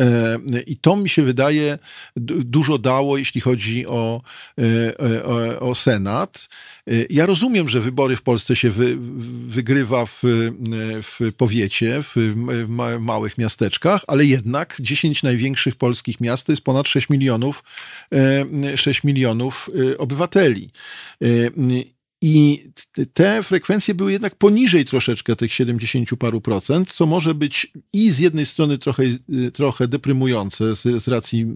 E, 0.01 0.39
I 0.67 0.77
to 0.77 0.97
mi 0.97 1.09
się 1.09 1.23
wydaje 1.23 1.79
dużo 2.17 2.79
dało, 2.79 3.19
jeśli 3.19 3.41
chodzi 3.41 3.87
o, 3.87 4.23
e, 4.59 5.25
o, 5.25 5.69
o 5.71 5.75
Senat. 5.75 6.49
Ja 7.11 7.27
rozumiem, 7.27 7.69
że 7.69 7.81
wybory 7.81 8.17
w 8.17 8.23
Polsce 8.23 8.57
się 8.57 8.71
wy, 8.71 8.97
wygrywa 9.47 10.07
w, 10.07 10.23
w 11.03 11.33
powiecie, 11.37 12.03
w 12.03 12.20
w 12.21 12.99
małych 13.01 13.39
miasteczkach, 13.39 14.03
ale 14.09 14.25
jednak 14.25 14.77
10 14.81 15.23
największych 15.23 15.77
polskich 15.77 16.21
miast 16.21 16.47
to 16.47 16.53
jest 16.53 16.65
ponad 16.65 16.89
6 16.89 17.11
milionów, 17.11 17.63
6 18.77 19.01
e, 19.05 19.09
milionów 19.09 19.71
e, 19.93 19.99
obywateli. 19.99 20.71
I 22.23 22.65
te 23.13 23.43
frekwencje 23.43 23.95
były 23.95 24.13
jednak 24.13 24.35
poniżej 24.35 24.85
troszeczkę 24.85 25.37
tych 25.37 25.53
70 25.53 26.09
paru 26.19 26.41
procent, 26.41 26.93
co 26.93 27.07
może 27.07 27.35
być 27.35 27.73
i 27.93 28.11
z 28.11 28.19
jednej 28.19 28.47
strony 28.47 28.79
trochę, 28.79 29.03
trochę 29.53 29.89
deprymujące 29.89 30.75
z, 30.75 31.03
z 31.03 31.09
racji 31.09 31.47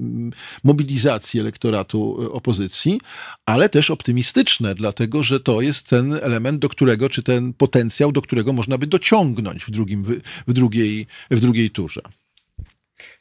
mobilizacji 0.65 1.41
elektoratu 1.41 2.31
opozycji, 2.32 3.01
ale 3.47 3.69
też 3.69 3.91
optymistyczne, 3.91 4.74
dlatego 4.74 5.23
że 5.23 5.41
to 5.41 5.61
jest 5.61 5.89
ten 5.89 6.12
element, 6.12 6.59
do 6.59 6.69
którego, 6.69 7.09
czy 7.09 7.23
ten 7.23 7.53
potencjał, 7.53 8.12
do 8.12 8.23
którego 8.23 8.53
można 8.53 8.78
by 8.78 8.86
dociągnąć 8.86 9.65
w, 9.65 9.70
drugim, 9.70 10.05
w, 10.47 10.53
drugiej, 10.53 11.07
w 11.31 11.41
drugiej 11.41 11.70
turze. 11.70 12.01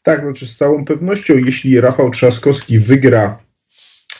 Tak, 0.03 0.21
znaczy 0.21 0.47
z 0.47 0.57
całą 0.57 0.85
pewnością, 0.85 1.37
jeśli 1.37 1.81
Rafał 1.81 2.09
Trzaskowski 2.09 2.79
wygra 2.79 3.39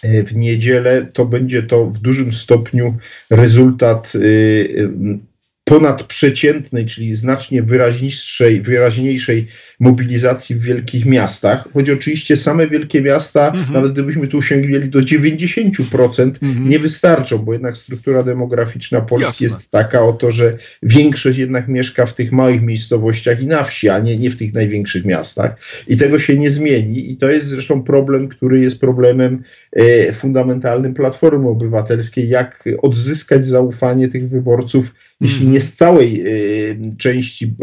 w 0.04 0.36
niedzielę, 0.36 1.08
to 1.14 1.26
będzie 1.26 1.64
to 1.64 1.86
w 1.86 2.00
dużym 2.00 2.34
stopniu 2.34 2.98
rezultat 3.30 4.14
y, 4.16 4.20
y, 4.20 5.33
ponadprzeciętnej, 5.64 6.86
czyli 6.86 7.16
znacznie 7.16 7.64
wyraźniejszej, 7.64 8.62
wyraźniejszej 8.62 9.48
mobilizacji 9.80 10.56
w 10.56 10.62
wielkich 10.62 11.06
miastach. 11.06 11.68
Choć 11.74 11.90
oczywiście 11.90 12.36
same 12.36 12.68
wielkie 12.68 13.02
miasta, 13.02 13.48
mhm. 13.48 13.74
nawet 13.74 13.94
gdybyśmy 13.94 14.28
tu 14.28 14.42
sięgnęli 14.42 14.90
do 14.90 15.00
90%, 15.00 16.32
mhm. 16.44 16.70
nie 16.70 16.80
wystarczą, 16.80 17.38
bo 17.38 17.54
jednak 17.54 17.78
struktura 17.78 18.24
demograficzna 18.24 19.02
Polski 19.02 19.44
Jasne. 19.44 19.58
jest 19.58 19.72
taka 19.72 20.02
oto, 20.02 20.32
że 20.32 20.58
większość 20.84 21.38
jednak 21.38 21.68
mieszka 21.68 22.06
w 22.06 22.14
tych 22.14 22.32
małych 22.32 22.62
miejscowościach 22.62 23.42
i 23.42 23.48
na 23.48 23.64
wsi, 23.64 23.90
a 23.90 24.00
nie, 24.00 24.18
nie 24.18 24.30
w 24.30 24.38
tych 24.38 24.54
największych 24.54 25.06
miastach. 25.06 25.56
I 25.88 25.98
tego 25.98 26.20
się 26.20 26.38
nie 26.38 26.52
zmieni. 26.52 27.12
I 27.12 27.18
to 27.18 27.32
jest 27.32 27.48
zresztą 27.48 27.84
problem, 27.84 28.28
który 28.28 28.60
jest 28.60 28.80
problemem 28.80 29.44
e, 29.72 30.14
fundamentalnym 30.14 30.94
Platformy 30.94 31.50
Obywatelskiej, 31.50 32.30
jak 32.30 32.70
odzyskać 32.82 33.48
zaufanie 33.48 34.08
tych 34.08 34.30
wyborców 34.30 34.94
jeśli 35.24 35.48
nie 35.48 35.62
z 35.62 35.76
całej 35.76 36.28
y, 36.28 36.80
części 36.98 37.54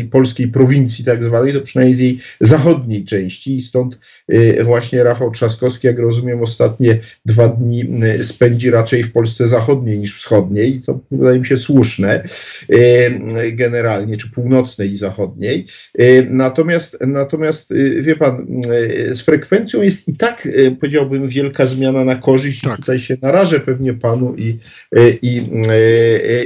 y, 0.00 0.08
polskiej 0.10 0.48
prowincji 0.48 1.04
tak 1.04 1.24
zwanej, 1.24 1.52
to 1.52 1.60
przynajmniej 1.60 1.94
z 1.94 1.98
jej 1.98 2.18
zachodniej 2.40 3.04
części 3.04 3.56
i 3.56 3.62
stąd 3.62 3.98
y, 4.32 4.64
właśnie 4.64 5.02
Rafał 5.02 5.30
Trzaskowski, 5.30 5.86
jak 5.86 5.98
rozumiem, 5.98 6.42
ostatnie 6.42 6.98
dwa 7.26 7.48
dni 7.48 7.84
y, 8.20 8.24
spędzi 8.24 8.70
raczej 8.70 9.02
w 9.02 9.12
Polsce 9.12 9.48
zachodniej 9.48 9.98
niż 9.98 10.16
wschodniej 10.16 10.76
i 10.76 10.82
to 10.82 11.00
wydaje 11.10 11.38
mi 11.38 11.46
się 11.46 11.56
słuszne 11.56 12.24
y, 12.72 13.52
generalnie, 13.52 14.16
czy 14.16 14.30
północnej 14.30 14.90
i 14.90 14.96
zachodniej. 14.96 15.66
Y, 16.00 16.26
natomiast, 16.30 16.98
natomiast 17.00 17.74
wie 18.00 18.16
pan, 18.16 18.46
z 19.12 19.20
frekwencją 19.20 19.82
jest 19.82 20.08
i 20.08 20.16
tak, 20.16 20.48
powiedziałbym, 20.80 21.28
wielka 21.28 21.66
zmiana 21.66 22.04
na 22.04 22.16
korzyść. 22.16 22.60
Tak. 22.60 22.76
Tutaj 22.76 23.00
się 23.00 23.16
narażę 23.22 23.60
pewnie 23.60 23.94
panu 23.94 24.34
i, 24.36 24.58
i, 25.22 25.42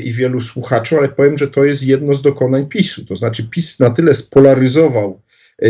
i 0.04 0.12
wielu 0.12 0.40
słuchaczom 0.40 0.61
słuchaczom, 0.62 0.98
ale 0.98 1.08
powiem, 1.08 1.38
że 1.38 1.48
to 1.48 1.64
jest 1.64 1.82
jedno 1.82 2.14
z 2.14 2.22
dokonań 2.22 2.66
PiSu. 2.66 3.04
To 3.04 3.16
znaczy 3.16 3.48
PiS 3.50 3.80
na 3.80 3.90
tyle 3.90 4.14
spolaryzował 4.14 5.20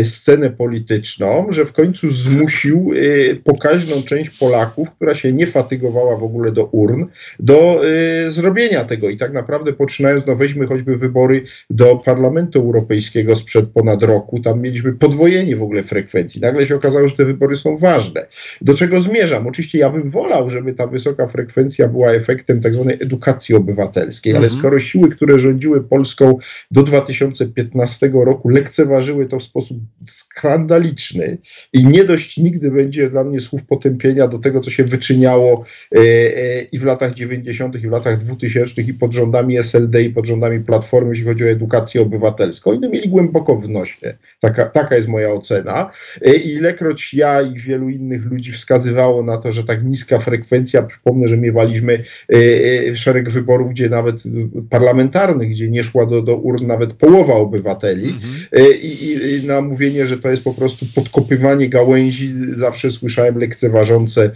scenę 0.03 0.49
polityczną, 0.49 1.47
że 1.49 1.65
w 1.65 1.73
końcu 1.73 2.11
zmusił 2.11 2.93
e, 2.95 3.35
pokaźną 3.35 4.03
część 4.03 4.29
Polaków, 4.29 4.91
która 4.91 5.15
się 5.15 5.33
nie 5.33 5.47
fatygowała 5.47 6.17
w 6.17 6.23
ogóle 6.23 6.51
do 6.51 6.65
urn, 6.65 7.05
do 7.39 7.81
e, 7.87 8.31
zrobienia 8.31 8.83
tego. 8.83 9.09
I 9.09 9.17
tak 9.17 9.33
naprawdę 9.33 9.73
poczynając, 9.73 10.25
no 10.25 10.35
weźmy 10.35 10.67
choćby 10.67 10.97
wybory 10.97 11.43
do 11.69 11.95
Parlamentu 11.95 12.59
Europejskiego 12.59 13.35
sprzed 13.35 13.69
ponad 13.69 14.03
roku, 14.03 14.39
tam 14.39 14.61
mieliśmy 14.61 14.93
podwojenie 14.93 15.55
w 15.55 15.63
ogóle 15.63 15.83
frekwencji. 15.83 16.41
Nagle 16.41 16.67
się 16.67 16.75
okazało, 16.75 17.07
że 17.07 17.15
te 17.15 17.25
wybory 17.25 17.55
są 17.55 17.77
ważne. 17.77 18.25
Do 18.61 18.73
czego 18.73 19.01
zmierzam? 19.01 19.47
Oczywiście 19.47 19.77
ja 19.77 19.89
bym 19.89 20.09
wolał, 20.09 20.49
żeby 20.49 20.73
ta 20.73 20.87
wysoka 20.87 21.27
frekwencja 21.27 21.87
była 21.87 22.11
efektem 22.11 22.61
tak 22.61 22.73
zwanej 22.73 22.97
edukacji 23.01 23.55
obywatelskiej, 23.55 24.33
ale 24.33 24.43
mhm. 24.43 24.59
skoro 24.59 24.79
siły, 24.79 25.09
które 25.09 25.39
rządziły 25.39 25.83
Polską 25.83 26.37
do 26.71 26.83
2015 26.83 28.11
roku 28.13 28.49
lekceważyły 28.49 29.25
to 29.25 29.39
w 29.39 29.43
sposób 29.43 29.77
skandaliczny 30.05 31.37
i 31.73 31.87
nie 31.87 32.03
dość 32.03 32.37
nigdy 32.37 32.71
będzie 32.71 33.09
dla 33.09 33.23
mnie 33.23 33.39
słów 33.39 33.65
potępienia 33.65 34.27
do 34.27 34.39
tego, 34.39 34.61
co 34.61 34.71
się 34.71 34.83
wyczyniało 34.83 35.65
e, 35.95 35.99
e, 35.99 36.61
i 36.61 36.79
w 36.79 36.83
latach 36.83 37.13
90., 37.13 37.75
i 37.75 37.87
w 37.87 37.91
latach 37.91 38.17
2000 38.17 38.81
i 38.81 38.93
pod 38.93 39.13
rządami 39.13 39.57
SLD, 39.57 40.03
i 40.03 40.09
pod 40.09 40.27
rządami 40.27 40.59
Platformy, 40.59 41.09
jeśli 41.09 41.25
chodzi 41.25 41.43
o 41.43 41.49
edukację 41.49 42.01
obywatelską. 42.01 42.71
Oni 42.71 42.89
mieli 42.89 43.09
głęboko 43.09 43.55
w 43.55 43.69
nosie. 43.69 44.17
Taka, 44.39 44.65
taka 44.65 44.95
jest 44.95 45.07
moja 45.07 45.33
ocena. 45.33 45.89
E, 46.21 46.35
I 46.35 46.53
ilekroć 46.53 47.13
ja 47.13 47.41
i 47.41 47.59
wielu 47.59 47.89
innych 47.89 48.25
ludzi 48.25 48.51
wskazywało 48.51 49.23
na 49.23 49.37
to, 49.37 49.51
że 49.51 49.63
tak 49.63 49.83
niska 49.83 50.19
frekwencja, 50.19 50.83
przypomnę, 50.83 51.27
że 51.27 51.37
miewaliśmy 51.37 52.03
szereg 52.95 53.29
wyborów, 53.29 53.71
gdzie 53.71 53.89
nawet 53.89 54.15
parlamentarnych, 54.69 55.49
gdzie 55.49 55.69
nie 55.69 55.83
szła 55.83 56.05
do, 56.05 56.21
do 56.21 56.37
urn 56.37 56.67
nawet 56.67 56.93
połowa 56.93 57.33
obywateli 57.33 58.05
mhm. 58.05 58.33
I, 58.81 59.17
i 59.43 59.47
na 59.47 59.61
mówienie, 59.63 60.07
że 60.07 60.17
to 60.17 60.29
jest 60.29 60.43
po 60.43 60.53
prostu 60.53 60.85
podkopywanie 60.95 61.69
gałęzi, 61.69 62.33
zawsze 62.55 62.91
słyszałem 62.91 63.37
lekceważące 63.37 64.31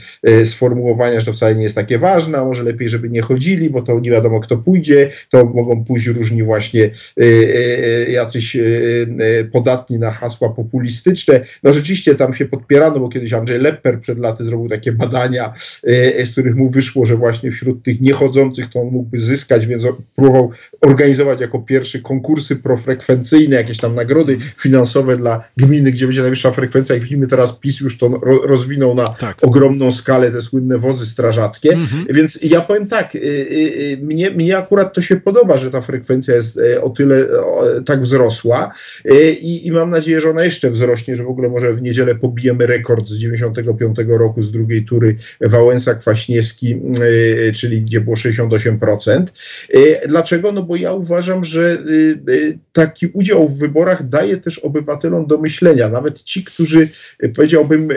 sformułowania, 0.45 1.19
że 1.19 1.25
to 1.25 1.33
wcale 1.33 1.55
nie 1.55 1.63
jest 1.63 1.75
takie 1.75 1.99
ważne, 1.99 2.37
a 2.37 2.45
może 2.45 2.63
lepiej, 2.63 2.89
żeby 2.89 3.09
nie 3.09 3.21
chodzili, 3.21 3.69
bo 3.69 3.81
to 3.81 3.99
nie 3.99 4.11
wiadomo 4.11 4.39
kto 4.39 4.57
pójdzie, 4.57 5.11
to 5.29 5.45
mogą 5.45 5.83
pójść 5.85 6.07
różni 6.07 6.43
właśnie 6.43 6.83
y, 6.83 7.23
y, 7.23 8.11
jacyś 8.11 8.57
podatni 9.51 9.99
na 9.99 10.11
hasła 10.11 10.49
populistyczne. 10.49 11.41
No 11.63 11.73
rzeczywiście 11.73 12.15
tam 12.15 12.33
się 12.33 12.45
podpierano, 12.45 12.99
bo 12.99 13.09
kiedyś 13.09 13.33
Andrzej 13.33 13.59
Lepper 13.59 14.01
przed 14.01 14.19
laty 14.19 14.45
zrobił 14.45 14.69
takie 14.69 14.91
badania, 14.91 15.53
z 16.25 16.31
których 16.31 16.55
mu 16.55 16.69
wyszło, 16.69 17.05
że 17.05 17.15
właśnie 17.15 17.51
wśród 17.51 17.83
tych 17.83 18.01
niechodzących 18.01 18.69
to 18.69 18.81
on 18.81 18.87
mógłby 18.87 19.19
zyskać, 19.19 19.67
więc 19.67 19.83
próbował 20.15 20.51
organizować 20.81 21.41
jako 21.41 21.59
pierwszy 21.59 22.01
konkursy 22.01 22.55
profrekwencyjne, 22.55 23.55
jakieś 23.55 23.77
tam 23.77 23.95
nagrody 23.95 24.37
finansowe 24.57 25.16
dla 25.17 25.43
gminy, 25.57 25.91
gdzie 25.91 26.05
będzie 26.05 26.21
najwyższa 26.21 26.51
frekwencja. 26.51 26.95
Jak 26.95 27.03
widzimy 27.03 27.27
teraz 27.27 27.59
PiS 27.59 27.79
już 27.79 27.97
to 27.97 28.21
rozwinął 28.43 28.95
na 28.95 29.07
tak. 29.07 29.37
ogromną 29.41 29.91
skalę 29.91 30.31
te 30.31 30.41
słynne 30.41 30.77
wozy 30.77 31.05
strażackie. 31.05 31.73
Mhm. 31.73 32.05
Więc 32.09 32.39
ja 32.41 32.61
powiem 32.61 32.87
tak, 32.87 33.15
y, 33.15 33.19
y, 33.19 33.23
y, 33.93 33.97
mnie, 34.01 34.31
mnie 34.31 34.57
akurat 34.57 34.93
to 34.93 35.01
się 35.01 35.15
podoba, 35.15 35.57
że 35.57 35.71
ta 35.71 35.81
frekwencja 35.81 36.35
jest 36.35 36.59
o 36.81 36.89
tyle 36.89 37.25
tak 37.85 38.01
wzrosła 38.01 38.71
i, 39.41 39.67
i 39.67 39.71
mam 39.71 39.89
nadzieję, 39.89 40.21
że 40.21 40.29
ona 40.29 40.43
jeszcze 40.43 40.71
wzrośnie, 40.71 41.15
że 41.15 41.23
w 41.23 41.29
ogóle 41.29 41.49
może 41.49 41.73
w 41.73 41.81
niedzielę 41.81 42.15
pobijemy 42.15 42.67
rekord 42.67 43.09
z 43.09 43.17
95 43.17 43.97
roku 44.07 44.43
z 44.43 44.51
drugiej 44.51 44.85
tury 44.85 45.15
Wałęsa-Kwaśniewski, 45.41 46.81
czyli 47.55 47.81
gdzie 47.81 48.01
było 48.01 48.15
68%. 48.15 49.23
Dlaczego? 50.07 50.51
No 50.51 50.63
bo 50.63 50.75
ja 50.75 50.93
uważam, 50.93 51.43
że 51.43 51.77
taki 52.73 53.07
udział 53.07 53.47
w 53.47 53.59
wyborach 53.59 54.09
daje 54.09 54.37
też 54.37 54.59
obywatelom 54.59 55.06
do 55.27 55.37
myślenia. 55.37 55.89
Nawet 55.89 56.23
ci, 56.23 56.43
którzy 56.43 56.89
powiedziałbym 57.35 57.89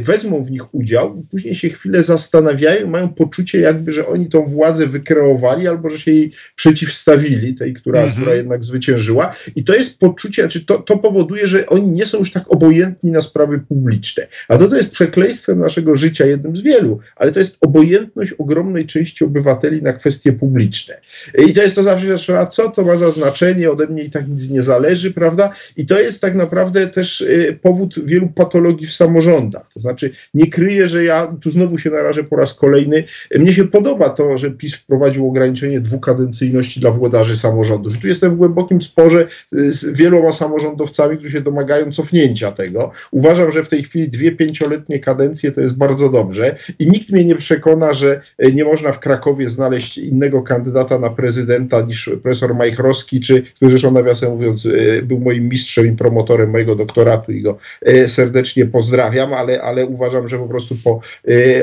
wezmą 0.00 0.44
w 0.44 0.50
nich 0.50 0.74
udział, 0.74 1.22
później 1.30 1.54
się 1.54 1.68
chwilę 1.68 2.02
zastanawiają, 2.02 2.86
mają 2.86 3.08
poczucie 3.08 3.60
jakby, 3.60 3.92
że 3.92 4.08
oni 4.08 4.26
tą 4.26 4.44
władzę 4.44 4.86
wykreowali 4.86 5.68
albo 5.68 5.88
że 5.88 5.98
się 6.00 6.12
jej 6.12 6.32
przeciwstawili, 6.56 7.54
tej, 7.54 7.74
która, 7.74 8.00
mhm. 8.00 8.22
która 8.22 8.36
jednak 8.36 8.64
zwyciężyła. 8.64 9.34
I 9.56 9.64
to 9.64 9.74
jest 9.74 9.98
poczucie, 9.98 10.42
znaczy 10.42 10.64
to, 10.64 10.78
to 10.78 10.98
powoduje, 10.98 11.46
że 11.46 11.66
oni 11.66 11.86
nie 11.86 12.06
są 12.06 12.18
już 12.18 12.32
tak 12.32 12.52
obojętni 12.52 13.10
na 13.10 13.20
sprawy 13.20 13.58
publiczne. 13.58 14.26
A 14.48 14.58
to, 14.58 14.68
co 14.68 14.76
jest 14.76 14.90
przekleństwem 14.90 15.58
naszego 15.58 15.96
życia, 15.96 16.26
jednym 16.26 16.56
z 16.56 16.60
wielu, 16.60 17.00
ale 17.16 17.32
to 17.32 17.38
jest 17.38 17.58
obojętność 17.60 18.32
ogromnej 18.32 18.86
części 18.86 19.24
obywateli 19.24 19.82
na 19.82 19.92
kwestie 19.92 20.32
publiczne. 20.32 21.00
I 21.48 21.54
to 21.54 21.62
jest 21.62 21.74
to 21.74 21.82
zawsze, 21.82 22.18
że 22.18 22.38
a 22.38 22.46
co 22.46 22.70
to 22.70 22.84
ma 22.84 22.96
za 22.96 23.10
znaczenie, 23.10 23.70
ode 23.70 23.86
mnie 23.86 24.02
i 24.02 24.10
tak 24.10 24.28
nic 24.28 24.50
nie 24.50 24.62
zależy, 24.62 25.10
prawda? 25.10 25.52
I 25.76 25.86
to 25.86 26.00
jest 26.00 26.20
tak 26.20 26.34
naprawdę 26.36 26.86
też 26.86 27.20
y, 27.20 27.58
powód 27.62 28.04
wielu 28.04 28.28
patologii 28.28 28.86
w 28.86 28.92
samorządach. 28.92 29.70
To 29.74 29.80
znaczy, 29.80 30.10
nie 30.34 30.46
kryję, 30.46 30.86
że 30.86 31.04
ja 31.04 31.36
tu 31.40 31.50
znowu 31.50 31.78
się 31.78 31.90
narażę 31.90 32.24
po 32.24 32.36
raz 32.36 32.54
kolejny. 32.54 33.04
Mnie 33.38 33.52
się 33.52 33.64
podoba 33.64 34.10
to, 34.10 34.38
że 34.38 34.50
PiS 34.50 34.74
wprowadził 34.74 35.28
ograniczenie 35.28 35.80
dwukadencyjności 35.80 36.80
dla 36.80 36.90
włodarzy 36.90 37.36
samorządów. 37.36 37.98
Tu 37.98 38.08
jestem 38.08 38.32
w 38.32 38.36
głębokim 38.36 38.80
sporze 38.80 39.26
y, 39.56 39.72
z 39.72 39.92
wieloma 39.92 40.32
samorządowcami, 40.32 41.16
którzy 41.16 41.32
się 41.32 41.40
domagają 41.40 41.92
cofnięcia 41.92 42.52
tego. 42.52 42.90
Uważam, 43.10 43.50
że 43.50 43.64
w 43.64 43.68
tej 43.68 43.82
chwili 43.84 44.08
dwie 44.08 44.32
pięcioletnie 44.32 45.00
kadencje 45.00 45.52
to 45.52 45.60
jest 45.60 45.76
bardzo 45.76 46.08
dobrze 46.08 46.56
i 46.78 46.90
nikt 46.90 47.10
mnie 47.10 47.24
nie 47.24 47.36
przekona, 47.36 47.92
że 47.92 48.20
y, 48.46 48.52
nie 48.52 48.64
można 48.64 48.92
w 48.92 49.00
Krakowie 49.00 49.50
znaleźć 49.50 49.98
innego 49.98 50.42
kandydata 50.42 50.98
na 50.98 51.10
prezydenta 51.10 51.82
niż 51.82 52.10
profesor 52.22 52.54
Majchrowski, 52.54 53.20
czy 53.20 53.42
który 53.42 53.70
zresztą 53.70 53.90
nawiasem 53.90 54.30
mówiąc 54.30 54.68
był 55.02 55.20
moim 55.20 55.48
mistrzem 55.48 55.86
i 55.86 55.92
promotorem 55.92 56.25
mojego 56.46 56.76
doktoratu 56.76 57.32
i 57.32 57.42
go 57.42 57.58
serdecznie 58.06 58.66
pozdrawiam, 58.66 59.32
ale, 59.32 59.62
ale 59.62 59.86
uważam, 59.86 60.28
że 60.28 60.38
po 60.38 60.48
prostu 60.48 60.76
po 60.84 61.00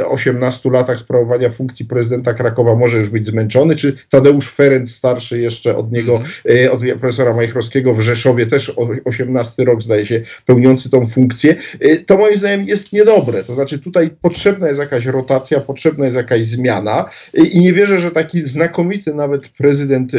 18 0.07 0.69
latach 0.69 0.99
sprawowania 0.99 1.49
funkcji 1.49 1.85
prezydenta 1.85 2.33
Krakowa 2.33 2.75
może 2.75 2.97
już 2.97 3.09
być 3.09 3.27
zmęczony, 3.27 3.75
czy 3.75 3.95
Tadeusz 4.09 4.49
Ferenc 4.49 4.95
starszy 4.95 5.39
jeszcze 5.39 5.77
od 5.77 5.91
niego, 5.91 6.21
mm. 6.45 6.71
od 6.71 6.99
profesora 6.99 7.33
Majchrowskiego 7.33 7.93
w 7.93 8.01
Rzeszowie, 8.01 8.45
też 8.45 8.73
18 9.05 9.63
rok 9.63 9.81
zdaje 9.81 10.05
się, 10.05 10.21
pełniący 10.45 10.89
tą 10.89 11.07
funkcję, 11.07 11.55
e, 11.79 11.97
to 11.97 12.17
moim 12.17 12.37
zdaniem 12.37 12.67
jest 12.67 12.93
niedobre. 12.93 13.43
To 13.43 13.55
znaczy 13.55 13.79
tutaj 13.79 14.09
potrzebna 14.21 14.67
jest 14.67 14.79
jakaś 14.79 15.05
rotacja, 15.05 15.59
potrzebna 15.59 16.05
jest 16.05 16.17
jakaś 16.17 16.45
zmiana 16.45 17.09
e, 17.37 17.45
i 17.45 17.59
nie 17.59 17.73
wierzę, 17.73 17.99
że 17.99 18.11
taki 18.11 18.45
znakomity 18.45 19.13
nawet 19.13 19.49
prezydent 19.49 20.11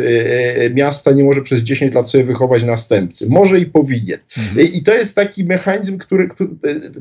miasta 0.74 1.12
nie 1.12 1.24
może 1.24 1.42
przez 1.42 1.62
10 1.62 1.94
lat 1.94 2.10
sobie 2.10 2.24
wychować 2.24 2.62
następcy. 2.62 3.26
Może 3.28 3.60
i 3.60 3.66
powinien. 3.66 4.18
Mm. 4.38 4.72
I 4.72 4.82
to 4.82 4.94
jest 4.94 5.14
taki 5.14 5.44
mechanizm, 5.44 5.98
który, 5.98 6.28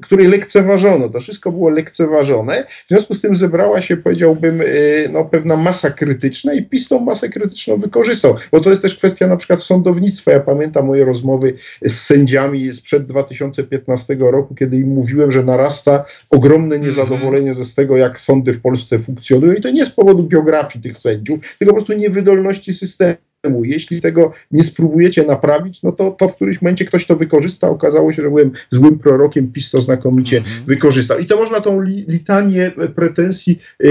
który, 0.01 0.27
lekceważono. 0.27 1.09
To 1.09 1.19
wszystko 1.19 1.51
było 1.51 1.69
lekceważone. 1.69 2.63
W 2.85 2.89
związku 2.89 3.15
z 3.15 3.21
tym 3.21 3.35
zebrała 3.35 3.81
się, 3.81 3.97
powiedziałbym, 3.97 4.61
y, 4.61 5.09
no, 5.11 5.25
pewna 5.25 5.57
masa 5.57 5.89
krytyczna 5.89 6.53
i 6.53 6.63
PiS 6.63 6.87
tą 6.87 6.99
masę 6.99 7.29
krytyczną 7.29 7.77
wykorzystał, 7.77 8.35
bo 8.51 8.59
to 8.61 8.69
jest 8.69 8.81
też 8.81 8.95
kwestia 8.95 9.27
na 9.27 9.37
przykład 9.37 9.63
sądownictwa. 9.63 10.31
Ja 10.31 10.39
pamiętam 10.39 10.85
moje 10.85 11.05
rozmowy 11.05 11.53
z 11.81 11.93
sędziami 11.93 12.73
sprzed 12.73 13.05
2015 13.05 14.15
roku, 14.19 14.55
kiedy 14.55 14.77
im 14.77 14.87
mówiłem, 14.87 15.31
że 15.31 15.43
narasta 15.43 16.05
ogromne 16.29 16.75
mhm. 16.75 16.81
niezadowolenie 16.81 17.53
ze 17.53 17.65
z 17.65 17.75
tego, 17.75 17.97
jak 17.97 18.19
sądy 18.19 18.53
w 18.53 18.61
Polsce 18.61 18.99
funkcjonują 18.99 19.53
i 19.53 19.61
to 19.61 19.69
nie 19.69 19.85
z 19.85 19.89
powodu 19.89 20.23
biografii 20.23 20.83
tych 20.83 20.97
sędziów, 20.97 21.39
tylko 21.59 21.73
po 21.73 21.77
prostu 21.79 21.93
niewydolności 21.93 22.73
systemu. 22.73 23.32
Jeśli 23.63 24.01
tego 24.01 24.33
nie 24.51 24.63
spróbujecie 24.63 25.23
naprawić, 25.23 25.83
no 25.83 25.91
to, 25.91 26.11
to 26.11 26.27
w 26.27 26.35
którymś 26.35 26.61
momencie 26.61 26.85
ktoś 26.85 27.05
to 27.05 27.15
wykorzysta. 27.15 27.69
Okazało 27.69 28.13
się, 28.13 28.21
że 28.21 28.29
byłem 28.29 28.51
złym 28.71 28.99
prorokiem, 28.99 29.51
PiS 29.51 29.71
to 29.71 29.81
znakomicie 29.81 30.37
mm 30.37 30.49
-hmm. 30.49 30.65
wykorzystał. 30.67 31.19
I 31.19 31.25
to 31.25 31.37
można 31.37 31.61
tą 31.61 31.81
li, 31.81 32.05
litanię 32.07 32.71
pretensji 32.95 33.57
y, 33.85 33.87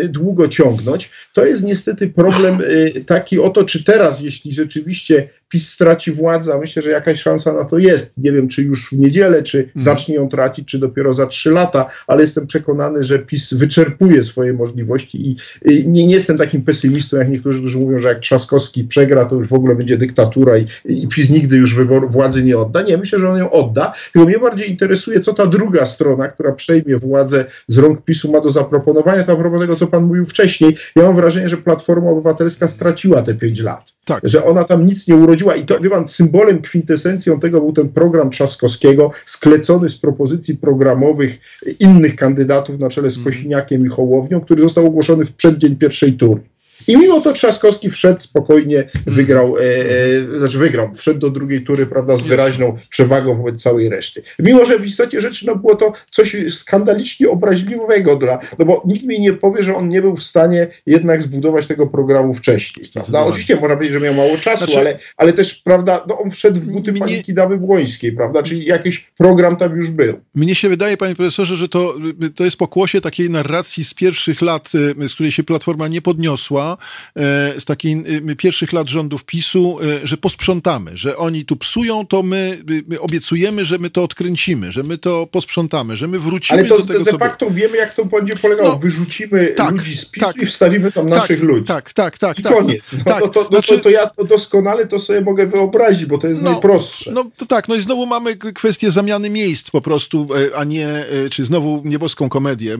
y, 0.00 0.08
długo 0.08 0.48
ciągnąć. 0.48 1.10
To 1.32 1.46
jest 1.46 1.62
niestety 1.62 2.08
problem 2.08 2.60
y, 2.60 3.04
taki 3.06 3.38
oto, 3.38 3.64
czy 3.64 3.84
teraz, 3.84 4.20
jeśli 4.20 4.52
rzeczywiście 4.52 5.28
PiS 5.54 5.68
straci 5.68 6.12
władzę, 6.12 6.54
a 6.54 6.58
myślę, 6.58 6.82
że 6.82 6.90
jakaś 6.90 7.20
szansa 7.20 7.52
na 7.52 7.64
to 7.64 7.78
jest. 7.78 8.18
Nie 8.18 8.32
wiem, 8.32 8.48
czy 8.48 8.62
już 8.62 8.88
w 8.88 8.92
niedzielę, 8.92 9.42
czy 9.42 9.58
mm. 9.58 9.84
zacznie 9.84 10.14
ją 10.14 10.28
tracić, 10.28 10.68
czy 10.68 10.78
dopiero 10.78 11.14
za 11.14 11.26
trzy 11.26 11.50
lata, 11.50 11.90
ale 12.06 12.22
jestem 12.22 12.46
przekonany, 12.46 13.04
że 13.04 13.18
PiS 13.18 13.54
wyczerpuje 13.54 14.24
swoje 14.24 14.52
możliwości 14.52 15.30
i, 15.30 15.36
i 15.64 15.88
nie, 15.88 16.06
nie, 16.06 16.14
jestem 16.14 16.38
takim 16.38 16.62
pesymistą, 16.62 17.16
jak 17.16 17.28
niektórzy, 17.28 17.58
którzy 17.58 17.78
mówią, 17.78 17.98
że 17.98 18.08
jak 18.08 18.18
Trzaskowski 18.18 18.84
przegra, 18.84 19.24
to 19.24 19.34
już 19.34 19.48
w 19.48 19.52
ogóle 19.52 19.76
będzie 19.76 19.98
dyktatura 19.98 20.58
i, 20.58 20.66
i 20.84 21.08
PiS 21.08 21.30
nigdy 21.30 21.56
już 21.56 21.74
wyboru 21.74 22.08
władzy 22.08 22.44
nie 22.44 22.58
odda. 22.58 22.82
Nie, 22.82 22.98
myślę, 22.98 23.18
że 23.18 23.28
on 23.28 23.38
ją 23.38 23.50
odda. 23.50 23.94
Tylko 24.12 24.28
mnie 24.28 24.38
bardziej 24.38 24.70
interesuje, 24.70 25.20
co 25.20 25.32
ta 25.32 25.46
druga 25.46 25.86
strona, 25.86 26.28
która 26.28 26.52
przejmie 26.52 26.96
władzę 26.98 27.44
z 27.68 27.78
rąk 27.78 28.04
PiSu 28.04 28.32
ma 28.32 28.40
do 28.40 28.50
zaproponowania. 28.50 29.24
To 29.24 29.32
a 29.32 29.36
propos 29.36 29.60
tego, 29.60 29.76
co 29.76 29.86
pan 29.86 30.04
mówił 30.04 30.24
wcześniej, 30.24 30.76
ja 30.96 31.02
mam 31.02 31.16
wrażenie, 31.16 31.48
że 31.48 31.56
Platforma 31.56 32.10
Obywatelska 32.10 32.68
straciła 32.68 33.22
te 33.22 33.34
pięć 33.34 33.60
lat. 33.60 33.94
Tak. 34.04 34.20
Że 34.24 34.44
ona 34.44 34.64
tam 34.64 34.86
nic 34.86 35.08
nie 35.08 35.16
urodziła 35.16 35.43
i 35.52 35.66
to, 35.66 35.80
wie 35.80 35.90
pan, 35.90 36.08
symbolem, 36.08 36.62
kwintesencją 36.62 37.40
tego 37.40 37.60
był 37.60 37.72
ten 37.72 37.88
program 37.88 38.30
Trzaskowskiego, 38.30 39.10
sklecony 39.26 39.88
z 39.88 39.98
propozycji 39.98 40.56
programowych 40.56 41.38
innych 41.80 42.16
kandydatów 42.16 42.78
na 42.78 42.88
czele 42.88 43.10
z 43.10 43.16
mhm. 43.16 43.34
Kosiniakiem 43.34 43.86
i 43.86 43.88
Hołownią, 43.88 44.40
który 44.40 44.62
został 44.62 44.86
ogłoszony 44.86 45.24
w 45.24 45.34
przeddzień 45.34 45.76
pierwszej 45.76 46.12
tury. 46.12 46.40
I 46.86 46.96
mimo 46.96 47.20
to 47.20 47.32
Trzaskowski 47.32 47.90
wszedł 47.90 48.20
spokojnie, 48.20 48.88
wygrał, 49.06 49.56
e, 49.58 49.60
e, 49.60 50.38
znaczy 50.38 50.58
wygrał, 50.58 50.94
wszedł 50.94 51.20
do 51.20 51.30
drugiej 51.30 51.64
tury, 51.64 51.86
prawda, 51.86 52.16
z 52.16 52.22
wyraźną 52.22 52.76
przewagą 52.90 53.36
wobec 53.36 53.62
całej 53.62 53.88
reszty. 53.88 54.22
Mimo, 54.38 54.64
że 54.64 54.78
w 54.78 54.86
istocie 54.86 55.20
rzeczy 55.20 55.46
no, 55.46 55.56
było 55.56 55.76
to 55.76 55.92
coś 56.10 56.36
skandalicznie 56.50 57.30
obraźliwego 57.30 58.16
dla, 58.16 58.38
no 58.58 58.64
bo 58.64 58.82
nikt 58.86 59.04
mi 59.04 59.20
nie 59.20 59.32
powie, 59.32 59.62
że 59.62 59.76
on 59.76 59.88
nie 59.88 60.02
był 60.02 60.16
w 60.16 60.22
stanie 60.22 60.68
jednak 60.86 61.22
zbudować 61.22 61.66
tego 61.66 61.86
programu 61.86 62.34
wcześniej, 62.34 62.86
prawda. 62.94 63.24
Oczywiście 63.24 63.56
można 63.56 63.76
powiedzieć, 63.76 63.94
że 63.94 64.00
miał 64.00 64.14
mało 64.14 64.36
czasu, 64.36 64.64
znaczy, 64.64 64.78
ale, 64.78 64.98
ale 65.16 65.32
też, 65.32 65.54
prawda, 65.54 66.04
no, 66.08 66.18
on 66.18 66.30
wszedł 66.30 66.60
w 66.60 66.64
buty 66.64 66.92
paniki 66.92 67.34
Dawy 67.34 67.58
Błońskiej, 67.58 68.12
prawda, 68.12 68.42
czyli 68.42 68.64
jakiś 68.64 69.10
program 69.18 69.56
tam 69.56 69.76
już 69.76 69.90
był. 69.90 70.20
Mnie 70.34 70.54
się 70.54 70.68
wydaje, 70.68 70.96
panie 70.96 71.14
profesorze, 71.14 71.56
że 71.56 71.68
to, 71.68 71.94
to 72.34 72.44
jest 72.44 72.56
pokłosie 72.56 73.00
takiej 73.00 73.30
narracji 73.30 73.84
z 73.84 73.94
pierwszych 73.94 74.42
lat, 74.42 74.72
y, 74.74 75.08
z 75.08 75.14
której 75.14 75.32
się 75.32 75.44
Platforma 75.44 75.88
nie 75.88 76.02
podniosła, 76.02 76.73
wynika 77.16 77.54
z 77.58 77.64
takiej 77.64 78.04
pierwszych 78.38 78.72
lat 78.72 78.88
rządów 78.88 79.24
PiSu, 79.24 79.78
że 80.02 80.16
posprzątamy, 80.16 80.90
że 80.94 81.16
oni 81.16 81.44
tu 81.44 81.56
psują, 81.56 82.06
to 82.06 82.22
my, 82.22 82.58
my 82.88 83.00
obiecujemy, 83.00 83.64
że 83.64 83.78
my 83.78 83.90
to 83.90 84.02
odkręcimy, 84.02 84.72
że 84.72 84.82
my 84.82 84.98
to 84.98 85.26
posprzątamy, 85.26 85.96
że 85.96 86.08
my 86.08 86.18
wrócimy 86.18 86.58
Ale 86.58 86.68
to 86.68 86.78
do 86.78 86.84
tego 86.84 87.04
de 87.04 87.18
facto 87.18 87.46
sobie. 87.46 87.60
wiemy, 87.60 87.76
jak 87.76 87.94
to 87.94 88.04
będzie 88.04 88.36
polegało. 88.36 88.68
No, 88.68 88.78
Wyrzucimy 88.78 89.46
tak, 89.46 89.70
ludzi 89.70 89.96
z 89.96 90.04
PiSu 90.04 90.26
tak, 90.26 90.36
i 90.36 90.46
wstawimy 90.46 90.92
tam 90.92 91.10
tak, 91.10 91.20
naszych 91.20 91.42
ludzi. 91.42 91.64
Tak, 91.64 91.92
tak, 91.92 92.18
tak. 92.18 92.38
I 92.38 92.42
tak, 92.42 92.54
koniec. 92.54 92.84
No, 92.98 93.04
tak, 93.04 93.20
to, 93.20 93.28
to, 93.28 93.44
znaczy, 93.44 93.76
to, 93.76 93.82
to, 93.82 93.90
ja 93.90 94.10
doskonale 94.28 94.86
to 94.86 95.00
sobie 95.00 95.20
mogę 95.20 95.46
wyobrazić, 95.46 96.06
bo 96.06 96.18
to 96.18 96.26
jest 96.26 96.42
no, 96.42 96.50
najprostsze. 96.50 97.12
No 97.12 97.24
to 97.36 97.46
tak, 97.46 97.68
no 97.68 97.74
i 97.74 97.80
znowu 97.80 98.06
mamy 98.06 98.36
kwestię 98.36 98.90
zamiany 98.90 99.30
miejsc 99.30 99.70
po 99.70 99.80
prostu, 99.80 100.26
e, 100.52 100.56
a 100.56 100.64
nie, 100.64 100.88
e, 100.88 101.30
czy 101.30 101.44
znowu 101.44 101.82
nieboską 101.84 102.28
komedię. 102.28 102.74
E, 102.74 102.78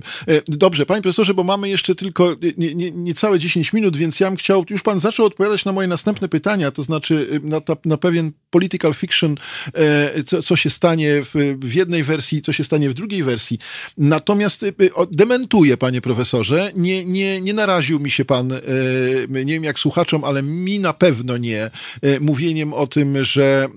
dobrze, 0.48 0.86
panie 0.86 1.02
profesorze, 1.02 1.34
bo 1.34 1.44
mamy 1.44 1.68
jeszcze 1.68 1.94
tylko 1.94 2.34
niecałe 2.94 3.32
nie, 3.32 3.38
nie 3.38 3.44
10 3.44 3.72
minut, 3.72 3.83
więc 3.90 4.20
ja 4.20 4.28
bym 4.28 4.36
chciał, 4.36 4.64
już 4.70 4.82
pan 4.82 5.00
zaczął 5.00 5.26
odpowiadać 5.26 5.64
na 5.64 5.72
moje 5.72 5.88
następne 5.88 6.28
pytania, 6.28 6.70
to 6.70 6.82
znaczy 6.82 7.40
na, 7.42 7.60
na 7.84 7.96
pewien 7.96 8.32
political 8.50 8.94
fiction, 8.94 9.34
co, 10.26 10.42
co 10.42 10.56
się 10.56 10.70
stanie 10.70 11.22
w, 11.22 11.56
w 11.60 11.74
jednej 11.74 12.04
wersji, 12.04 12.42
co 12.42 12.52
się 12.52 12.64
stanie 12.64 12.90
w 12.90 12.94
drugiej 12.94 13.22
wersji. 13.22 13.58
Natomiast 13.98 14.64
dementuję, 15.10 15.76
panie 15.76 16.00
profesorze, 16.00 16.72
nie, 16.76 17.04
nie, 17.04 17.40
nie 17.40 17.54
naraził 17.54 18.00
mi 18.00 18.10
się 18.10 18.24
pan, 18.24 18.52
nie 19.28 19.52
wiem 19.52 19.64
jak 19.64 19.78
słuchaczom, 19.78 20.24
ale 20.24 20.42
mi 20.42 20.78
na 20.78 20.92
pewno 20.92 21.36
nie, 21.36 21.70
mówieniem 22.20 22.72
o 22.72 22.86
tym, 22.86 23.24
że, 23.24 23.68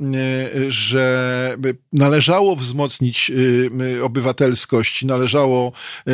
że 0.68 1.58
należało 1.94 2.56
wzmocnić 2.56 3.32
obywatelskość, 4.04 5.04
należało, 5.04 5.72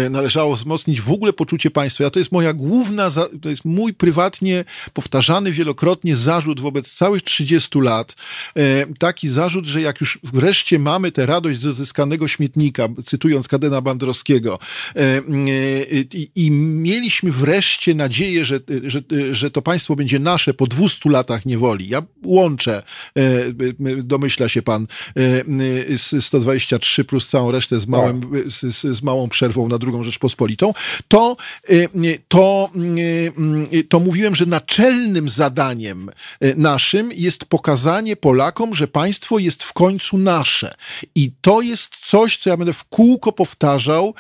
należało 0.10 0.56
wzmocnić 0.56 1.02
w 1.02 1.12
ogóle 1.12 1.34
poczucie 1.34 1.72
państwa. 1.72 2.04
Ja 2.04 2.10
to 2.10 2.20
jest 2.20 2.32
moja 2.32 2.54
główna, 2.54 3.12
to 3.42 3.50
jest 3.50 3.66
mój 3.66 3.83
prywatnie 3.92 4.66
powtarzany 4.94 5.52
wielokrotnie 5.52 6.16
zarzut 6.16 6.60
wobec 6.60 6.94
całych 6.94 7.24
30 7.24 7.80
lat. 7.80 8.16
Taki 9.00 9.30
zarzut, 9.30 9.66
że 9.66 9.82
jak 9.82 10.02
już 10.02 10.20
wreszcie 10.24 10.80
mamy 10.80 11.12
tę 11.12 11.26
radość 11.26 11.60
ze 11.60 11.74
zyskanego 11.74 12.28
śmietnika, 12.28 12.88
cytując 13.06 13.48
Kadena 13.48 13.82
Bandrowskiego, 13.82 14.60
i 16.36 16.52
mieliśmy 16.52 17.32
wreszcie 17.32 17.94
nadzieję, 17.94 18.46
że, 18.46 18.60
że, 18.84 19.02
że 19.32 19.52
to 19.52 19.62
państwo 19.62 19.96
będzie 19.96 20.20
nasze 20.20 20.54
po 20.54 20.68
200 20.68 21.10
latach 21.10 21.46
niewoli. 21.46 21.90
Ja 21.90 22.02
łączę, 22.26 22.84
domyśla 24.04 24.50
się 24.50 24.62
pan, 24.62 24.88
123 26.20 27.04
plus 27.04 27.28
całą 27.28 27.52
resztę 27.52 27.80
z, 27.80 27.88
małym, 27.88 28.22
tak. 28.22 28.52
z, 28.52 28.98
z 28.98 29.02
małą 29.02 29.30
przerwą 29.30 29.68
na 29.68 29.78
drugą 29.78 30.04
Rzeczpospolitą, 30.04 30.74
to, 31.08 31.38
to, 32.28 32.70
to 33.90 34.00
mówiłem, 34.00 34.36
że 34.36 34.46
naczelnym 34.46 35.30
zadaniem 35.30 36.10
naszym 36.56 37.12
jest 37.16 37.46
pokazanie 37.46 38.16
Polakom, 38.16 38.76
że 38.76 38.88
państwo 38.88 39.40
jest 39.40 39.64
w 39.64 39.74
końcu 39.74 40.18
nasze. 40.18 40.76
I 41.16 41.32
to 41.42 41.62
jest 41.62 41.92
coś, 42.06 42.38
co 42.38 42.50
ja 42.50 42.58
będę 42.58 42.74
w 42.74 42.84
kółko 42.84 43.32
powtarzał, 43.32 44.16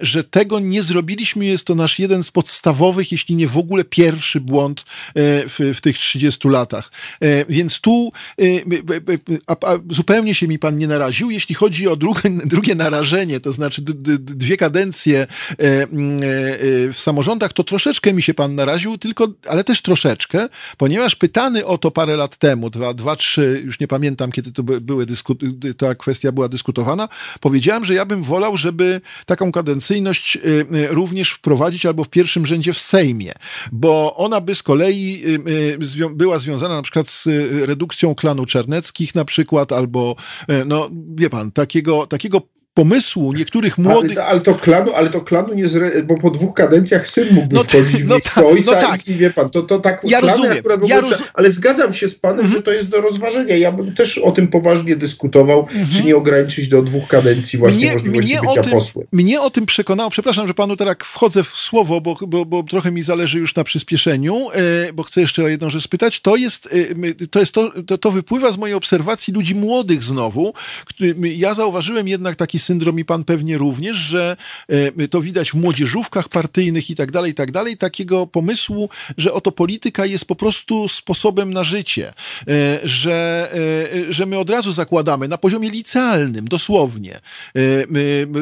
że 0.00 0.24
tego 0.24 0.60
nie 0.60 0.82
zrobiliśmy. 0.82 1.44
Jest 1.44 1.64
to 1.64 1.74
nasz 1.74 1.98
jeden 1.98 2.22
z 2.22 2.30
podstawowych, 2.30 3.12
jeśli 3.12 3.34
nie 3.34 3.48
w 3.48 3.58
ogóle 3.58 3.84
pierwszy 3.84 4.40
błąd 4.40 4.84
w, 5.14 5.72
w 5.74 5.80
tych 5.80 5.98
30 5.98 6.48
latach. 6.48 6.90
Więc 7.48 7.80
tu 7.80 8.12
a, 9.46 9.52
a 9.52 9.78
zupełnie 9.90 10.34
się 10.34 10.48
mi 10.48 10.58
pan 10.58 10.78
nie 10.78 10.86
naraził. 10.86 11.30
Jeśli 11.30 11.54
chodzi 11.54 11.88
o 11.88 11.96
drugie, 11.96 12.30
drugie 12.54 12.74
narażenie, 12.74 13.40
to 13.40 13.52
znaczy 13.52 13.82
dwie 14.18 14.56
kadencje 14.56 15.18
e, 15.18 15.26
e, 15.58 15.88
w 16.92 16.96
samorządach, 16.96 17.52
to 17.52 17.64
troszeczkę 17.64 18.12
mi 18.12 18.22
się 18.22 18.34
pan 18.34 18.54
naraził, 18.54 18.95
tylko, 18.98 19.28
ale 19.48 19.64
też 19.64 19.82
troszeczkę, 19.82 20.48
ponieważ 20.76 21.16
pytany 21.16 21.66
o 21.66 21.78
to 21.78 21.90
parę 21.90 22.16
lat 22.16 22.36
temu, 22.36 22.70
dwa, 22.70 22.94
dwa 22.94 23.16
trzy, 23.16 23.62
już 23.64 23.80
nie 23.80 23.88
pamiętam, 23.88 24.32
kiedy 24.32 24.52
to 24.52 24.62
były 24.62 25.06
ta 25.76 25.94
kwestia 25.94 26.32
była 26.32 26.48
dyskutowana, 26.48 27.08
powiedziałem, 27.40 27.84
że 27.84 27.94
ja 27.94 28.06
bym 28.06 28.22
wolał, 28.22 28.56
żeby 28.56 29.00
taką 29.26 29.52
kadencyjność 29.52 30.36
e, 30.36 30.40
również 30.88 31.30
wprowadzić 31.30 31.86
albo 31.86 32.04
w 32.04 32.08
pierwszym 32.08 32.46
rzędzie 32.46 32.72
w 32.72 32.78
Sejmie, 32.78 33.32
bo 33.72 34.16
ona 34.16 34.40
by 34.40 34.54
z 34.54 34.62
kolei 34.62 35.24
była 36.10 36.38
związana 36.38 36.74
na 36.74 36.82
przykład 36.82 37.08
z 37.08 37.26
redukcją 37.66 38.14
klanu 38.14 38.46
Czarneckich 38.46 39.14
na 39.14 39.24
przykład, 39.24 39.72
albo, 39.72 40.16
no 40.66 40.90
wie 41.14 41.30
pan, 41.30 41.52
takiego, 41.52 42.06
takiego 42.06 42.40
pomysłu 42.76 43.32
niektórych 43.32 43.78
młodych... 43.78 44.18
Ale, 44.18 44.26
ale, 44.26 44.40
to 44.40 44.54
klanu, 44.54 44.92
ale 44.94 45.10
to 45.10 45.20
klanu 45.20 45.54
nie 45.54 45.68
zre... 45.68 46.02
bo 46.02 46.14
po 46.14 46.30
dwóch 46.30 46.54
kadencjach 46.54 47.08
syn 47.08 47.28
mógłby 47.30 47.54
no, 47.54 47.64
wchodzić 47.64 48.02
w 48.02 48.06
no, 48.06 48.16
ta, 48.34 48.46
ojca 48.46 48.72
no 48.72 48.80
tak. 48.80 49.08
i, 49.08 49.10
i 49.10 49.14
wie 49.14 49.30
pan, 49.30 49.50
to, 49.50 49.62
to 49.62 49.78
tak... 49.78 50.00
Ja 50.04 50.20
rozumiem. 50.20 50.58
Ja 50.86 51.00
roz... 51.00 51.22
Ale 51.34 51.50
zgadzam 51.50 51.92
się 51.92 52.08
z 52.08 52.14
panem, 52.14 52.40
mhm. 52.40 52.54
że 52.54 52.62
to 52.62 52.72
jest 52.72 52.88
do 52.88 53.00
rozważenia. 53.00 53.56
Ja 53.56 53.72
bym 53.72 53.94
też 53.94 54.18
o 54.18 54.32
tym 54.32 54.48
poważnie 54.48 54.96
dyskutował, 54.96 55.60
mhm. 55.60 55.86
czy 55.92 56.04
nie 56.04 56.16
ograniczyć 56.16 56.68
do 56.68 56.82
dwóch 56.82 57.08
kadencji 57.08 57.58
właśnie 57.58 57.78
mnie, 57.78 57.92
możliwości 57.92 58.32
mnie 58.32 58.40
bycia 58.40 58.62
tym, 58.62 58.72
posłem. 58.72 59.06
Mnie 59.12 59.40
o 59.40 59.50
tym 59.50 59.66
przekonało, 59.66 60.10
przepraszam, 60.10 60.46
że 60.46 60.54
panu 60.54 60.76
teraz 60.76 60.96
wchodzę 61.04 61.44
w 61.44 61.48
słowo, 61.48 62.00
bo, 62.00 62.16
bo, 62.26 62.44
bo 62.44 62.62
trochę 62.62 62.90
mi 62.90 63.02
zależy 63.02 63.38
już 63.38 63.54
na 63.54 63.64
przyspieszeniu, 63.64 64.50
e, 64.50 64.92
bo 64.92 65.02
chcę 65.02 65.20
jeszcze 65.20 65.44
o 65.44 65.48
jedną 65.48 65.70
rzecz 65.70 65.82
spytać. 65.82 66.20
To 66.20 66.36
jest, 66.36 66.68
e, 67.20 67.26
to, 67.26 67.40
jest 67.40 67.52
to, 67.52 67.82
to, 67.82 67.98
to 67.98 68.10
wypływa 68.10 68.52
z 68.52 68.56
mojej 68.56 68.76
obserwacji 68.76 69.34
ludzi 69.34 69.54
młodych 69.54 70.02
znowu. 70.02 70.54
Ja 71.22 71.54
zauważyłem 71.54 72.08
jednak 72.08 72.36
taki 72.36 72.58
syndrom 72.66 72.98
i 72.98 73.04
pan 73.04 73.24
pewnie 73.24 73.58
również, 73.58 73.96
że 73.96 74.36
e, 74.68 75.08
to 75.08 75.20
widać 75.20 75.50
w 75.50 75.54
młodzieżówkach 75.54 76.28
partyjnych 76.28 76.90
i 76.90 76.94
tak 76.94 77.12
dalej, 77.12 77.30
i 77.32 77.34
tak 77.34 77.50
dalej, 77.50 77.76
takiego 77.76 78.26
pomysłu, 78.26 78.88
że 79.18 79.32
oto 79.32 79.52
polityka 79.52 80.06
jest 80.06 80.24
po 80.24 80.36
prostu 80.36 80.88
sposobem 80.88 81.52
na 81.52 81.64
życie, 81.64 82.12
e, 82.48 82.80
że, 82.84 83.48
e, 84.08 84.12
że 84.12 84.26
my 84.26 84.38
od 84.38 84.50
razu 84.50 84.72
zakładamy 84.72 85.28
na 85.28 85.38
poziomie 85.38 85.70
licealnym, 85.70 86.48
dosłownie. 86.48 87.20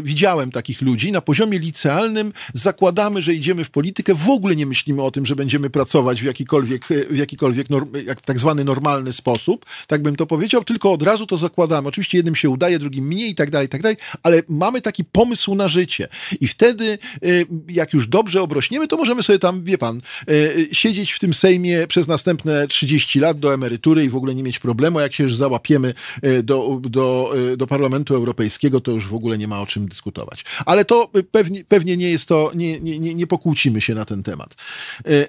Widziałem 0.03 0.51
takich 0.51 0.83
ludzi, 0.83 1.13
na 1.13 1.21
poziomie 1.21 1.59
licealnym 1.59 2.33
zakładamy, 2.55 3.23
że 3.23 3.35
idziemy 3.35 3.65
w 3.65 3.71
politykę, 3.71 4.15
w 4.15 4.29
ogóle 4.29 4.57
nie 4.57 4.67
myślimy 4.67 5.03
o 5.03 5.11
tym, 5.11 5.27
że 5.27 5.37
będziemy 5.37 5.71
pracować 5.71 6.23
w 6.23 6.25
jakikolwiek, 6.25 6.89
w 7.11 7.17
jakikolwiek 7.17 7.67
jak 8.07 8.21
tak 8.21 8.39
zwany 8.39 8.65
normalny 8.65 9.13
sposób, 9.13 9.67
tak 9.87 10.03
bym 10.03 10.17
to 10.17 10.27
powiedział, 10.27 10.65
tylko 10.65 10.93
od 10.93 11.03
razu 11.03 11.27
to 11.27 11.37
zakładamy. 11.37 11.89
Oczywiście 11.89 12.19
jednym 12.19 12.35
się 12.35 12.49
udaje, 12.51 12.79
drugim 12.79 13.07
mniej 13.07 13.31
i 13.31 13.35
tak 13.35 13.51
dalej, 13.51 13.67
i 13.67 13.69
tak 13.69 13.83
dalej, 13.83 13.97
ale 14.23 14.43
mamy 14.49 14.81
taki 14.81 15.05
pomysł 15.05 15.55
na 15.55 15.69
życie. 15.69 16.09
I 16.41 16.49
wtedy, 16.49 16.99
y, 17.24 17.47
jak 17.69 17.93
już 17.93 18.09
dobrze 18.09 18.43
obrośniemy, 18.43 18.89
to 18.89 18.97
możemy 18.97 19.23
sobie 19.23 19.39
tam, 19.39 19.65
wie 19.65 19.78
pan, 19.78 20.01
y, 20.31 20.69
siedzieć 20.73 21.12
w 21.12 21.19
tym 21.19 21.35
Sejmie 21.35 21.86
przez 21.86 22.07
następne 22.07 22.69
30 22.69 23.20
lat 23.20 23.39
do 23.39 23.55
emerytury 23.55 24.05
i 24.05 24.09
w 24.09 24.16
ogóle 24.16 24.35
nie 24.35 24.43
mieć 24.43 24.59
problemu. 24.59 25.01
Jak 25.01 25.15
się 25.15 25.24
już 25.24 25.36
załapiemy 25.36 25.95
y, 26.24 26.43
do, 26.43 26.81
do, 26.82 27.35
do 27.57 27.66
Parlamentu 27.66 28.15
Europejskiego, 28.15 28.81
to 28.81 28.91
już 28.91 29.07
w 29.07 29.15
ogóle 29.15 29.39
nie 29.39 29.49
ma 29.49 29.61
o 29.61 29.66
czym 29.66 29.89
dyskutować. 29.89 30.45
Ale 30.66 30.85
to 30.85 31.11
pewnie, 31.31 31.65
pewnie 31.65 31.97
nie 31.97 32.11
jest 32.11 32.28
to, 32.28 32.53
nie, 32.55 32.81
nie, 32.81 32.99
nie, 32.99 33.15
nie 33.15 33.27
pokłócimy 33.27 33.81
się 33.81 33.95
na 33.95 34.05
ten 34.05 34.23
temat. 34.23 34.55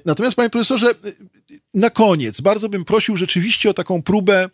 Natomiast, 0.05 0.35
panie 0.35 0.49
profesorze, 0.49 0.93
na 1.73 1.89
koniec 1.89 2.41
bardzo 2.41 2.69
bym 2.69 2.85
prosił 2.85 3.15
rzeczywiście 3.15 3.69
o 3.69 3.73
taką 3.73 4.01
próbę, 4.01 4.49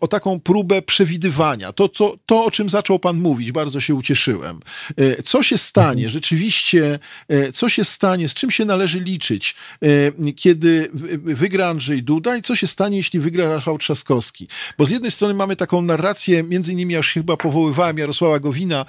o 0.00 0.08
taką 0.08 0.40
próbę 0.40 0.82
przewidywania. 0.82 1.72
To, 1.72 1.88
co, 1.88 2.16
to 2.26 2.44
o 2.44 2.50
czym 2.50 2.70
zaczął 2.70 2.98
pan 2.98 3.16
mówić, 3.16 3.33
bardzo 3.52 3.80
się 3.80 3.94
ucieszyłem. 3.94 4.60
E, 4.96 5.22
co 5.22 5.42
się 5.42 5.58
stanie 5.58 6.04
mhm. 6.04 6.08
rzeczywiście, 6.08 6.98
e, 7.28 7.52
co 7.52 7.68
się 7.68 7.84
stanie, 7.84 8.28
z 8.28 8.34
czym 8.34 8.50
się 8.50 8.64
należy 8.64 9.00
liczyć, 9.00 9.54
e, 9.82 10.32
kiedy 10.32 10.90
wygra 11.24 11.66
Andrzej 11.66 12.02
Duda 12.02 12.36
i 12.36 12.42
co 12.42 12.56
się 12.56 12.66
stanie, 12.66 12.96
jeśli 12.96 13.20
wygra 13.20 13.48
Rafał 13.48 13.78
Trzaskowski? 13.78 14.48
Bo 14.78 14.86
z 14.86 14.90
jednej 14.90 15.10
strony 15.10 15.34
mamy 15.34 15.56
taką 15.56 15.82
narrację, 15.82 16.42
między 16.42 16.72
innymi 16.72 16.92
ja 16.92 16.98
już 16.98 17.12
chyba 17.12 17.36
powoływałem 17.36 17.98
Jarosława 17.98 18.38
Gowina, 18.38 18.84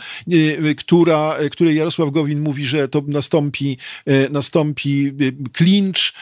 która, 0.77 1.37
której 1.51 1.75
Jarosław 1.75 2.11
Gowin 2.11 2.41
mówi, 2.41 2.65
że 2.65 2.87
to 2.87 3.03
nastąpi, 3.07 3.77
nastąpi 4.29 5.11
klincz, 5.53 6.13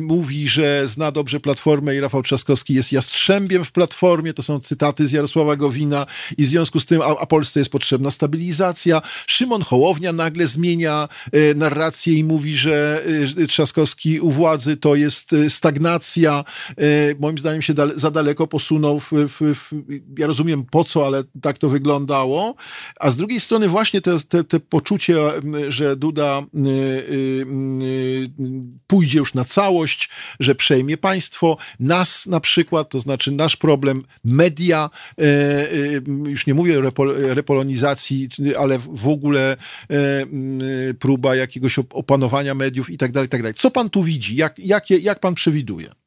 mówi, 0.00 0.48
że 0.48 0.88
zna 0.88 1.12
dobrze 1.12 1.40
Platformę 1.40 1.96
i 1.96 2.00
Rafał 2.00 2.22
Trzaskowski 2.22 2.74
jest 2.74 2.92
jastrzębiem 2.92 3.64
w 3.64 3.72
Platformie, 3.72 4.34
to 4.34 4.42
są 4.42 4.60
cytaty 4.60 5.06
z 5.06 5.12
Jarosława 5.12 5.56
Gowina 5.56 6.06
i 6.38 6.44
w 6.44 6.48
związku 6.48 6.80
z 6.80 6.86
tym, 6.86 7.01
a, 7.04 7.20
a 7.20 7.26
Polsce 7.26 7.60
jest 7.60 7.70
potrzebna 7.70 8.10
stabilizacja. 8.10 9.02
Szymon 9.26 9.62
Hołownia 9.62 10.12
nagle 10.12 10.46
zmienia 10.46 11.08
e, 11.32 11.54
narrację 11.54 12.14
i 12.14 12.24
mówi, 12.24 12.56
że 12.56 13.04
e, 13.42 13.46
Trzaskowski 13.46 14.20
u 14.20 14.30
władzy 14.30 14.76
to 14.76 14.94
jest 14.94 15.32
e, 15.32 15.50
stagnacja. 15.50 16.44
Moim 17.20 17.38
zdaniem 17.38 17.62
się 17.62 17.74
za 17.96 18.10
daleko 18.10 18.46
posunął. 18.46 19.00
W, 19.00 19.10
w, 19.12 19.54
w, 19.54 19.72
ja 20.18 20.26
rozumiem 20.26 20.64
po 20.70 20.84
co, 20.84 21.06
ale 21.06 21.22
tak 21.42 21.58
to 21.58 21.68
wyglądało. 21.68 22.54
A 23.00 23.10
z 23.10 23.16
drugiej 23.16 23.40
strony 23.40 23.68
właśnie 23.68 24.00
te, 24.00 24.20
te, 24.20 24.44
te 24.44 24.60
poczucie, 24.60 25.16
że 25.68 25.96
Duda 25.96 26.42
pójdzie 28.86 29.18
już 29.18 29.34
na 29.34 29.44
całość, 29.44 30.10
że 30.40 30.54
przejmie 30.54 30.96
państwo, 30.96 31.56
nas 31.80 32.26
na 32.26 32.40
przykład, 32.40 32.88
to 32.88 33.00
znaczy 33.00 33.32
nasz 33.32 33.56
problem, 33.56 34.02
media, 34.24 34.90
już 36.26 36.46
nie 36.46 36.54
mówię 36.54 36.78
o 36.78 36.82
repolonizacji, 37.34 38.28
ale 38.58 38.78
w 38.78 39.08
ogóle 39.08 39.56
próba 40.98 41.36
jakiegoś 41.36 41.78
opanowania 41.78 42.54
mediów 42.54 42.90
i 42.90 42.98
tak 42.98 43.12
dalej, 43.12 43.28
tak 43.28 43.42
dalej. 43.42 43.54
Co 43.54 43.70
pan 43.70 43.90
tu 43.90 44.02
widzi? 44.02 44.36
Jak, 44.36 44.58
jak, 44.58 44.90
jak 44.90 45.20
pan 45.20 45.34
przewiduje? 45.34 46.01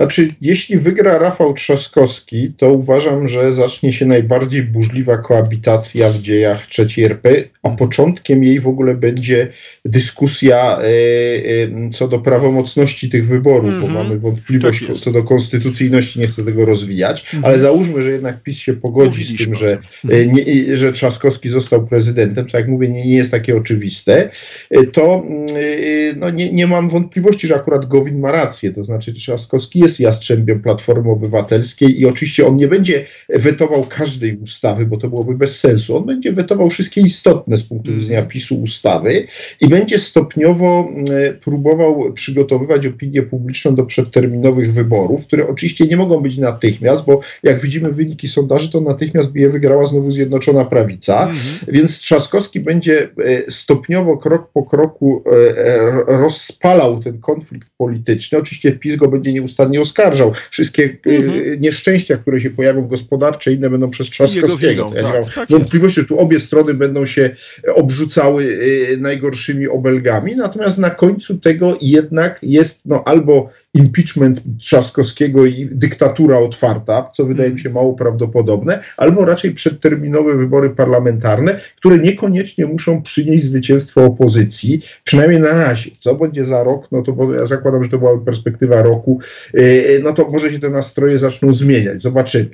Znaczy, 0.00 0.28
jeśli 0.40 0.78
wygra 0.78 1.18
Rafał 1.18 1.54
Trzaskowski, 1.54 2.52
to 2.56 2.72
uważam, 2.72 3.28
że 3.28 3.54
zacznie 3.54 3.92
się 3.92 4.06
najbardziej 4.06 4.62
burzliwa 4.62 5.18
koabitacja 5.18 6.10
w 6.10 6.18
dziejach 6.18 6.66
III 6.78 7.04
RP, 7.04 7.44
a 7.62 7.70
początkiem 7.70 8.44
jej 8.44 8.60
w 8.60 8.68
ogóle 8.68 8.94
będzie 8.94 9.48
dyskusja 9.84 10.78
e, 10.78 10.84
e, 10.84 11.90
co 11.92 12.08
do 12.08 12.18
prawomocności 12.18 13.10
tych 13.10 13.26
wyborów, 13.26 13.64
mm 13.64 13.76
-hmm. 13.76 13.80
bo 13.80 13.86
mhm. 13.86 14.06
mamy 14.06 14.20
wątpliwość 14.20 14.86
tak 14.86 14.96
co 14.96 15.12
do 15.12 15.24
konstytucyjności, 15.24 16.20
nie 16.20 16.26
chcę 16.26 16.44
tego 16.44 16.64
rozwijać, 16.64 17.26
mm 17.32 17.42
-hmm. 17.42 17.46
ale 17.46 17.60
załóżmy, 17.60 18.02
że 18.02 18.10
jednak 18.10 18.42
PiS 18.42 18.56
się 18.56 18.72
pogodzi 18.72 19.08
Mówiliśmy 19.08 19.36
z 19.36 19.48
tym, 19.48 19.54
że, 19.54 19.78
e, 20.10 20.26
nie, 20.26 20.76
że 20.76 20.92
Trzaskowski 20.92 21.48
został 21.48 21.86
prezydentem, 21.86 22.48
co 22.48 22.58
jak 22.58 22.68
mówię, 22.68 22.88
nie, 22.88 23.06
nie 23.06 23.16
jest 23.16 23.30
takie 23.30 23.56
oczywiste, 23.56 24.30
e, 24.70 24.86
to 24.86 25.26
e, 25.48 26.14
no, 26.16 26.30
nie, 26.30 26.52
nie 26.52 26.66
mam 26.66 26.88
wątpliwości, 26.88 27.46
że 27.46 27.54
akurat 27.54 27.86
Gowin 27.86 28.18
ma 28.18 28.32
rację, 28.32 28.72
to 28.72 28.84
znaczy 28.84 29.12
Trzaskowski 29.12 29.78
jest 29.78 29.89
jest 29.90 30.00
jastrzębiem 30.00 30.60
Platformy 30.60 31.10
Obywatelskiej 31.10 32.00
i 32.00 32.06
oczywiście 32.06 32.46
on 32.46 32.56
nie 32.56 32.68
będzie 32.68 33.06
wetował 33.28 33.84
każdej 33.84 34.36
ustawy, 34.36 34.86
bo 34.86 34.96
to 34.96 35.08
byłoby 35.08 35.34
bez 35.34 35.60
sensu. 35.60 35.96
On 35.96 36.06
będzie 36.06 36.32
wetował 36.32 36.70
wszystkie 36.70 37.00
istotne 37.00 37.56
z 37.56 37.62
punktu 37.62 37.92
widzenia 37.92 38.18
mhm. 38.18 38.28
PiSu 38.28 38.62
ustawy 38.62 39.26
i 39.60 39.68
będzie 39.68 39.98
stopniowo 39.98 40.88
e, 41.10 41.32
próbował 41.32 42.12
przygotowywać 42.12 42.86
opinię 42.86 43.22
publiczną 43.22 43.74
do 43.74 43.84
przedterminowych 43.84 44.72
wyborów, 44.72 45.26
które 45.26 45.48
oczywiście 45.48 45.86
nie 45.86 45.96
mogą 45.96 46.20
być 46.20 46.38
natychmiast, 46.38 47.04
bo 47.04 47.20
jak 47.42 47.60
widzimy 47.60 47.92
wyniki 47.92 48.28
sondaży, 48.28 48.70
to 48.70 48.80
natychmiast 48.80 49.30
by 49.30 49.40
je 49.40 49.48
wygrała 49.48 49.86
znowu 49.86 50.12
Zjednoczona 50.12 50.64
Prawica, 50.64 51.22
mhm. 51.22 51.38
więc 51.68 51.98
Trzaskowski 51.98 52.60
będzie 52.60 53.08
e, 53.24 53.50
stopniowo, 53.50 54.16
krok 54.16 54.50
po 54.52 54.62
kroku 54.62 55.24
e, 55.26 55.90
rozpalał 56.06 57.02
ten 57.02 57.20
konflikt 57.20 57.68
polityczny. 57.78 58.38
Oczywiście 58.38 58.72
PiS 58.72 58.96
go 58.96 59.08
będzie 59.08 59.32
nieustannie 59.32 59.69
oskarżał. 59.78 60.32
Wszystkie 60.50 60.82
y, 60.82 60.98
mhm. 61.06 61.60
nieszczęścia, 61.60 62.16
które 62.16 62.40
się 62.40 62.50
pojawią 62.50 62.88
gospodarcze, 62.88 63.52
inne 63.52 63.70
będą 63.70 63.90
przez 63.90 64.10
Trzaskowskiego. 64.10 64.92
Ja 64.96 65.02
tak, 65.02 65.12
nie 65.12 65.20
mam 65.20 65.30
tak 65.30 65.48
wątpliwości, 65.48 66.00
że 66.00 66.06
tu 66.06 66.18
obie 66.18 66.40
strony 66.40 66.74
będą 66.74 67.06
się 67.06 67.30
obrzucały 67.74 68.44
y, 68.44 68.96
najgorszymi 69.00 69.68
obelgami, 69.68 70.36
natomiast 70.36 70.78
na 70.78 70.90
końcu 70.90 71.38
tego 71.38 71.78
jednak 71.80 72.38
jest 72.42 72.86
no, 72.86 73.02
albo 73.06 73.50
impeachment 73.74 74.42
Trzaskowskiego 74.58 75.46
i 75.46 75.68
dyktatura 75.72 76.38
otwarta, 76.38 77.10
co 77.12 77.24
wydaje 77.24 77.50
mi 77.50 77.60
się 77.60 77.70
mało 77.70 77.94
prawdopodobne, 77.94 78.82
albo 78.96 79.24
raczej 79.24 79.54
przedterminowe 79.54 80.36
wybory 80.36 80.70
parlamentarne, 80.70 81.60
które 81.76 81.98
niekoniecznie 81.98 82.66
muszą 82.66 83.02
przynieść 83.02 83.44
zwycięstwo 83.44 84.04
opozycji, 84.04 84.80
przynajmniej 85.04 85.40
na 85.40 85.52
razie. 85.52 85.90
Co 85.98 86.14
będzie 86.14 86.44
za 86.44 86.64
rok, 86.64 86.88
no 86.92 87.02
to 87.02 87.12
bo 87.12 87.34
ja 87.34 87.46
zakładam, 87.46 87.84
że 87.84 87.90
to 87.90 87.98
była 87.98 88.18
perspektywa 88.18 88.82
roku, 88.82 89.20
yy, 89.54 90.00
no 90.04 90.12
to 90.12 90.30
może 90.30 90.52
się 90.52 90.58
te 90.58 90.70
nastroje 90.70 91.18
zaczną 91.18 91.52
zmieniać. 91.52 92.02
Zobaczymy. 92.02 92.48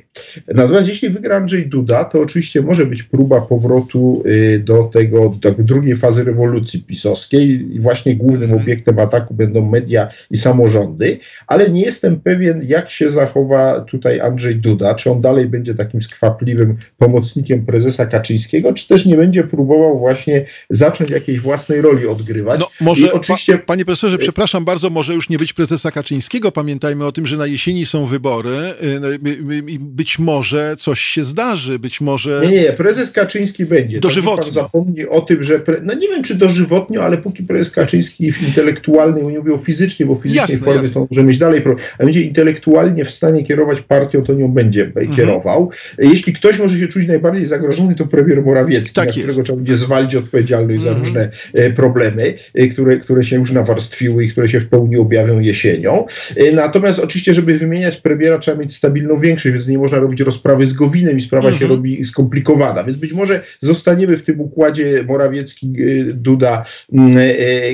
Natomiast 0.54 0.88
jeśli 0.88 1.10
wygra 1.10 1.36
Andrzej 1.36 1.66
Duda, 1.66 2.04
to 2.04 2.20
oczywiście 2.20 2.62
może 2.62 2.86
być 2.86 3.02
próba 3.02 3.40
powrotu 3.40 4.22
yy, 4.24 4.58
do 4.58 4.82
tego, 4.82 5.34
do 5.40 5.52
drugiej 5.52 5.96
fazy 5.96 6.24
rewolucji 6.24 6.82
pisowskiej 6.82 7.74
i 7.74 7.80
właśnie 7.80 8.16
głównym 8.16 8.52
obiektem 8.52 8.98
ataku 8.98 9.34
będą 9.34 9.70
media 9.70 10.08
i 10.30 10.36
samorządy 10.36 11.05
ale 11.46 11.70
nie 11.70 11.82
jestem 11.82 12.20
pewien, 12.20 12.62
jak 12.68 12.90
się 12.90 13.10
zachowa 13.10 13.80
tutaj 13.80 14.20
Andrzej 14.20 14.56
Duda, 14.56 14.94
czy 14.94 15.10
on 15.10 15.20
dalej 15.20 15.46
będzie 15.46 15.74
takim 15.74 16.00
skwapliwym 16.00 16.76
pomocnikiem 16.98 17.66
prezesa 17.66 18.06
Kaczyńskiego, 18.06 18.72
czy 18.72 18.88
też 18.88 19.06
nie 19.06 19.16
będzie 19.16 19.44
próbował 19.44 19.98
właśnie 19.98 20.44
zacząć 20.70 21.10
jakiejś 21.10 21.40
własnej 21.40 21.80
roli 21.80 22.06
odgrywać. 22.06 22.60
No 22.60 22.68
może, 22.80 23.12
oczywiście... 23.12 23.58
Pa, 23.58 23.64
panie 23.64 23.84
profesorze, 23.84 24.18
przepraszam 24.18 24.64
bardzo, 24.64 24.90
może 24.90 25.14
już 25.14 25.28
nie 25.28 25.38
być 25.38 25.52
prezesa 25.52 25.90
Kaczyńskiego, 25.90 26.52
pamiętajmy 26.52 27.06
o 27.06 27.12
tym, 27.12 27.26
że 27.26 27.36
na 27.36 27.46
jesieni 27.46 27.86
są 27.86 28.04
wybory 28.04 28.50
y, 28.50 29.62
i 29.66 29.78
być 29.78 30.18
może 30.18 30.76
coś 30.78 31.00
się 31.00 31.24
zdarzy, 31.24 31.78
być 31.78 32.00
może... 32.00 32.42
Nie, 32.44 32.62
nie, 32.62 32.72
prezes 32.72 33.10
Kaczyński 33.10 33.66
będzie. 33.66 34.00
Dożywotnio. 34.00 34.44
Pan 34.44 34.52
zapomni 34.52 35.06
o 35.08 35.20
tym, 35.20 35.42
że, 35.42 35.58
pre... 35.58 35.80
no 35.82 35.94
nie 35.94 36.08
wiem, 36.08 36.22
czy 36.22 36.34
dożywotnio, 36.34 37.04
ale 37.04 37.18
póki 37.18 37.42
prezes 37.42 37.72
Kaczyński 37.72 38.32
w 38.32 38.42
intelektualnej, 38.42 39.24
nie 39.24 39.38
mówię 39.38 39.54
o 39.54 39.58
fizycznie, 39.58 40.06
bo 40.06 40.16
fizycznej 40.16 40.56
jasne, 40.56 40.74
jasne 40.74 40.95
to 40.96 41.06
może 41.10 41.24
mieć 41.24 41.38
dalej 41.38 41.62
problem, 41.62 41.86
a 41.98 42.04
będzie 42.04 42.20
intelektualnie 42.20 43.04
w 43.04 43.10
stanie 43.10 43.44
kierować 43.44 43.80
partią, 43.80 44.22
to 44.22 44.34
nią 44.34 44.48
będzie 44.48 44.84
mhm. 44.84 45.14
kierował. 45.16 45.70
Jeśli 45.98 46.32
ktoś 46.32 46.58
może 46.58 46.78
się 46.78 46.88
czuć 46.88 47.08
najbardziej 47.08 47.46
zagrożony, 47.46 47.94
to 47.94 48.06
premier 48.06 48.42
Morawiecki, 48.42 48.94
tak 48.94 49.08
na 49.08 49.14
jest. 49.14 49.18
którego 49.18 49.42
trzeba 49.42 49.56
będzie 49.56 49.76
zwalić 49.76 50.14
odpowiedzialność 50.14 50.82
mhm. 50.82 50.94
za 50.94 51.00
różne 51.00 51.30
e, 51.54 51.70
problemy, 51.70 52.34
e, 52.54 52.66
które, 52.66 52.96
które 52.96 53.24
się 53.24 53.36
już 53.36 53.52
nawarstwiły 53.52 54.24
i 54.24 54.28
które 54.28 54.48
się 54.48 54.60
w 54.60 54.68
pełni 54.68 54.96
objawią 54.96 55.40
jesienią. 55.40 56.06
E, 56.36 56.52
natomiast 56.52 56.98
oczywiście, 56.98 57.34
żeby 57.34 57.58
wymieniać 57.58 57.96
premiera, 57.96 58.38
trzeba 58.38 58.58
mieć 58.58 58.76
stabilną 58.76 59.16
większość, 59.16 59.52
więc 59.52 59.68
nie 59.68 59.78
można 59.78 59.98
robić 59.98 60.20
rozprawy 60.20 60.66
z 60.66 60.72
Gowinem 60.72 61.18
i 61.18 61.20
sprawa 61.20 61.48
mhm. 61.48 61.60
się 61.60 61.68
robi 61.68 62.04
skomplikowana. 62.04 62.84
Więc 62.84 62.98
być 62.98 63.12
może 63.12 63.42
zostaniemy 63.60 64.16
w 64.16 64.22
tym 64.22 64.40
układzie 64.40 65.04
Morawiecki, 65.08 65.72
Duda, 66.14 66.64
mm, 66.92 67.12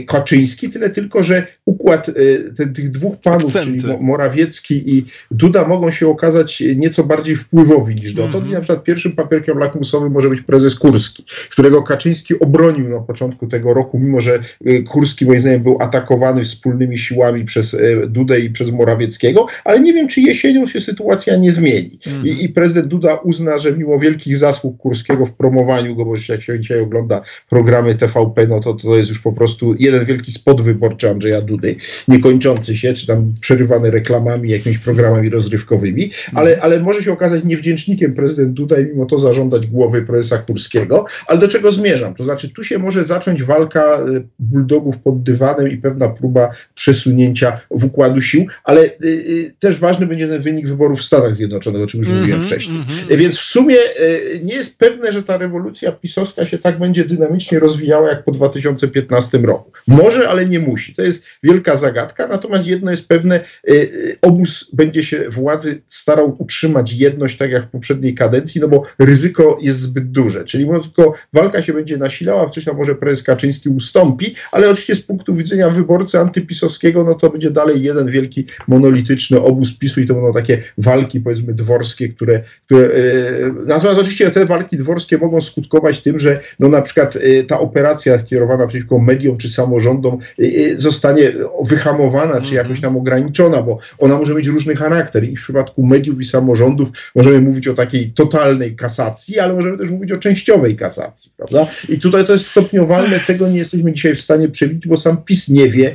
Kaczyński, 0.07 0.71
tyle 0.71 0.91
tylko, 0.91 1.23
że 1.23 1.47
układ 1.67 2.11
ten, 2.57 2.75
tych 2.75 2.91
dwóch 2.91 3.17
panów, 3.17 3.57
Akcenty. 3.57 3.83
czyli 3.83 3.95
Morawiecki 4.01 4.97
i 4.97 5.05
Duda, 5.31 5.69
mogą 5.69 5.91
się 5.91 6.09
okazać 6.09 6.63
nieco 6.77 7.05
bardziej 7.05 7.37
wpływowi 7.37 7.95
niż 7.95 8.15
dotąd. 8.15 8.35
Mm 8.35 8.47
-hmm. 8.47 8.51
I 8.51 8.55
na 8.55 8.61
przykład 8.61 8.85
pierwszym 8.85 9.13
papierkiem 9.13 9.59
lakmusowym 9.59 10.13
może 10.13 10.29
być 10.31 10.41
prezes 10.41 10.79
Kurski, 10.79 11.25
którego 11.51 11.83
Kaczyński 11.83 12.41
obronił 12.41 12.89
na 12.89 13.01
początku 13.01 13.47
tego 13.47 13.75
roku, 13.75 13.99
mimo 13.99 14.21
że 14.21 14.41
y, 14.67 14.83
Kurski 14.83 15.27
moim 15.27 15.41
zdaniem 15.41 15.63
był 15.63 15.77
atakowany 15.81 16.45
wspólnymi 16.45 16.99
siłami 16.99 17.45
przez 17.45 17.77
Dudę 18.09 18.41
i 18.41 18.51
przez 18.51 18.73
Morawieckiego, 18.73 19.47
ale 19.65 19.81
nie 19.81 19.93
wiem, 19.93 20.09
czy 20.09 20.21
jesienią 20.21 20.67
się 20.67 20.81
sytuacja 20.81 21.37
nie 21.37 21.53
zmieni. 21.53 21.99
Mm 22.07 22.23
-hmm. 22.23 22.29
I, 22.29 22.45
I, 22.45 22.49
prezydent 22.49 22.87
Duda 22.87 23.17
uzna, 23.17 23.59
że 23.59 23.73
mimo 23.73 23.99
wielkich 23.99 24.37
zasług 24.37 24.79
Kurskiego 24.79 25.27
w 25.27 25.35
promowaniu 25.35 25.97
go, 25.97 26.05
bo 26.05 26.15
jak 26.29 26.43
się 26.43 26.61
dzisiaj 26.61 26.81
ogląda 26.81 27.23
programy 27.49 27.95
TVP, 27.95 28.47
no 28.47 28.61
to 28.61 28.75
to 28.75 28.97
jest 28.97 29.11
już 29.11 29.21
po 29.21 29.33
prostu 29.33 29.75
jeden 29.79 30.05
wielki 30.05 30.33
spot 30.33 30.61
wyborczy 30.61 31.11
Andrzeja 31.11 31.41
Dudy, 31.53 31.77
niekończący 32.09 32.77
się, 32.77 32.95
czy 32.95 33.07
tam 33.07 33.35
przerywany 33.41 33.91
reklamami, 33.91 34.51
jakimiś 34.51 34.79
programami 34.79 35.31
rozrywkowymi, 35.31 36.11
ale, 36.35 36.61
ale 36.61 36.81
może 36.81 37.03
się 37.03 37.13
okazać 37.13 37.45
niewdzięcznikiem 37.45 38.15
prezydent 38.15 38.53
Duda 38.53 38.81
i 38.81 38.85
mimo 38.85 39.07
to 39.07 39.19
zażądać 39.19 39.67
głowy 39.67 40.03
prezesa 40.03 40.39
Kurskiego. 40.39 41.05
Ale 41.27 41.41
do 41.41 41.49
czego 41.49 41.73
zmierzam? 41.73 42.15
To 42.15 42.25
znaczy, 42.25 42.49
tu 42.49 42.65
się 42.65 42.79
może 42.79 43.05
zacząć 43.05 43.43
walka 43.43 44.01
y, 44.09 44.23
bulldogów 44.39 44.99
pod 44.99 45.23
dywanem 45.23 45.71
i 45.71 45.77
pewna 45.77 46.09
próba 46.09 46.51
przesunięcia 46.75 47.61
w 47.71 47.85
układu 47.85 48.21
sił, 48.21 48.47
ale 48.65 48.85
y, 48.85 48.91
y, 49.05 49.55
też 49.59 49.79
ważny 49.79 50.07
będzie 50.07 50.29
ten 50.29 50.43
wynik 50.43 50.69
wyborów 50.69 50.99
w 50.99 51.05
Stanach 51.05 51.37
Zjednoczonych, 51.37 51.83
o 51.83 51.87
czym 51.87 52.01
już 52.01 52.09
mm 52.09 52.19
-hmm, 52.19 52.23
mówiłem 52.23 52.43
wcześniej. 52.43 52.77
Mm 52.77 52.89
-hmm. 52.89 53.17
Więc 53.17 53.39
w 53.39 53.45
sumie 53.45 53.77
y, 53.77 54.41
nie 54.45 54.55
jest 54.55 54.79
pewne, 54.79 55.13
że 55.13 55.23
ta 55.23 55.37
rewolucja 55.37 55.93
pisowska 55.93 56.47
się 56.47 56.59
tak 56.59 56.79
będzie 56.79 57.05
dynamicznie 57.05 57.59
rozwijała 57.59 58.09
jak 58.09 58.25
po 58.25 58.33
2015 58.33 59.39
roku. 59.39 59.73
Może, 59.87 60.29
ale 60.29 60.47
nie 60.47 60.61
musi. 60.61 60.95
To 60.95 61.03
jest 61.03 61.23
wielka 61.43 61.77
zagadka, 61.77 62.27
natomiast 62.27 62.67
jedno 62.67 62.91
jest 62.91 63.09
pewne, 63.09 63.41
y, 63.71 63.73
y, 63.73 64.17
obóz 64.23 64.71
będzie 64.73 65.03
się 65.03 65.31
władzy 65.31 65.83
starał 65.89 66.37
utrzymać 66.39 66.93
jedność, 66.93 67.39
tak 67.39 67.51
jak 67.51 67.65
w 67.65 67.71
poprzedniej 67.71 68.15
kadencji, 68.15 68.61
no 68.61 68.69
bo 68.69 68.83
ryzyko 68.99 69.59
jest 69.61 69.81
zbyt 69.81 70.11
duże. 70.11 70.45
Czyli 70.45 70.67
mówiąc 70.67 70.85
tylko, 70.85 71.15
walka 71.33 71.63
się 71.63 71.73
będzie 71.73 71.97
nasilała, 71.97 72.51
coś 72.51 72.65
tam 72.65 72.77
może 72.77 72.95
prezes 72.95 73.25
Kaczyński 73.25 73.69
ustąpi, 73.69 74.35
ale 74.53 74.71
oczywiście 74.71 74.95
z 74.95 75.03
punktu 75.03 75.35
widzenia 75.35 75.71
wyborcy 75.71 76.19
antypisowskiego, 76.19 77.05
no 77.05 77.15
to 77.15 77.31
będzie 77.31 77.51
dalej 77.51 77.83
jeden 77.83 78.11
wielki 78.11 78.47
monolityczny 78.69 79.41
obóz 79.41 79.79
PiSu 79.79 80.01
i 80.01 80.07
to 80.07 80.15
będą 80.15 80.33
takie 80.33 80.63
walki, 80.79 81.21
powiedzmy, 81.21 81.55
dworskie, 81.55 82.09
które, 82.09 82.43
które 82.67 82.87
yy, 82.87 83.53
natomiast 83.67 84.01
oczywiście 84.01 84.31
te 84.31 84.47
walki 84.47 84.77
dworskie 84.77 85.19
mogą 85.19 85.41
skutkować 85.41 86.03
tym, 86.03 86.19
że 86.19 86.41
no 86.59 86.69
na 86.69 86.83
przykład 86.83 87.15
yy, 87.15 87.45
ta 87.45 87.61
operacja 87.61 88.19
kierowana 88.19 88.67
przeciwko 88.67 88.99
mediom 88.99 89.39
czy 89.39 89.51
samorządom 89.51 90.19
yy, 90.39 90.81
zostanie 90.81 91.32
wyhamowana, 91.65 92.41
czy 92.41 92.55
jakoś 92.55 92.81
tam 92.81 92.97
ograniczona, 92.97 93.63
bo 93.63 93.79
ona 93.99 94.19
może 94.19 94.35
mieć 94.35 94.47
różny 94.47 94.75
charakter 94.77 95.25
i 95.25 95.37
w 95.37 95.43
przypadku 95.43 95.87
mediów 95.87 96.21
i 96.21 96.25
samorządów 96.25 96.89
możemy 97.15 97.41
mówić 97.41 97.69
o 97.69 97.75
takiej 97.75 98.11
totalnej 98.11 98.77
kasacji, 98.77 99.39
ale 99.39 99.55
możemy 99.55 99.79
też 99.79 99.91
mówić 99.91 100.13
o 100.13 100.19
częściowej 100.19 100.77
kasacji, 100.77 101.31
prawda? 101.37 101.67
I 101.89 101.99
tutaj 101.99 102.27
to 102.27 102.33
jest 102.33 102.47
stopniowalne, 102.47 103.21
tego 103.21 103.49
nie 103.49 103.59
jesteśmy 103.59 103.93
dzisiaj 103.93 104.15
w 104.15 104.21
stanie 104.21 104.49
przewidzieć, 104.49 104.87
bo 104.87 104.97
sam 104.97 105.17
PiS 105.25 105.49
nie 105.49 105.69
wie, 105.69 105.95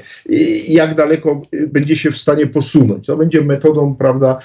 jak 0.68 0.96
daleko 0.96 1.42
będzie 1.68 1.96
się 1.96 2.12
w 2.12 2.18
stanie 2.18 2.48
posunąć. 2.48 3.06
To 3.06 3.18
będzie 3.18 3.42
metodą, 3.42 3.96
prawda, 3.96 4.40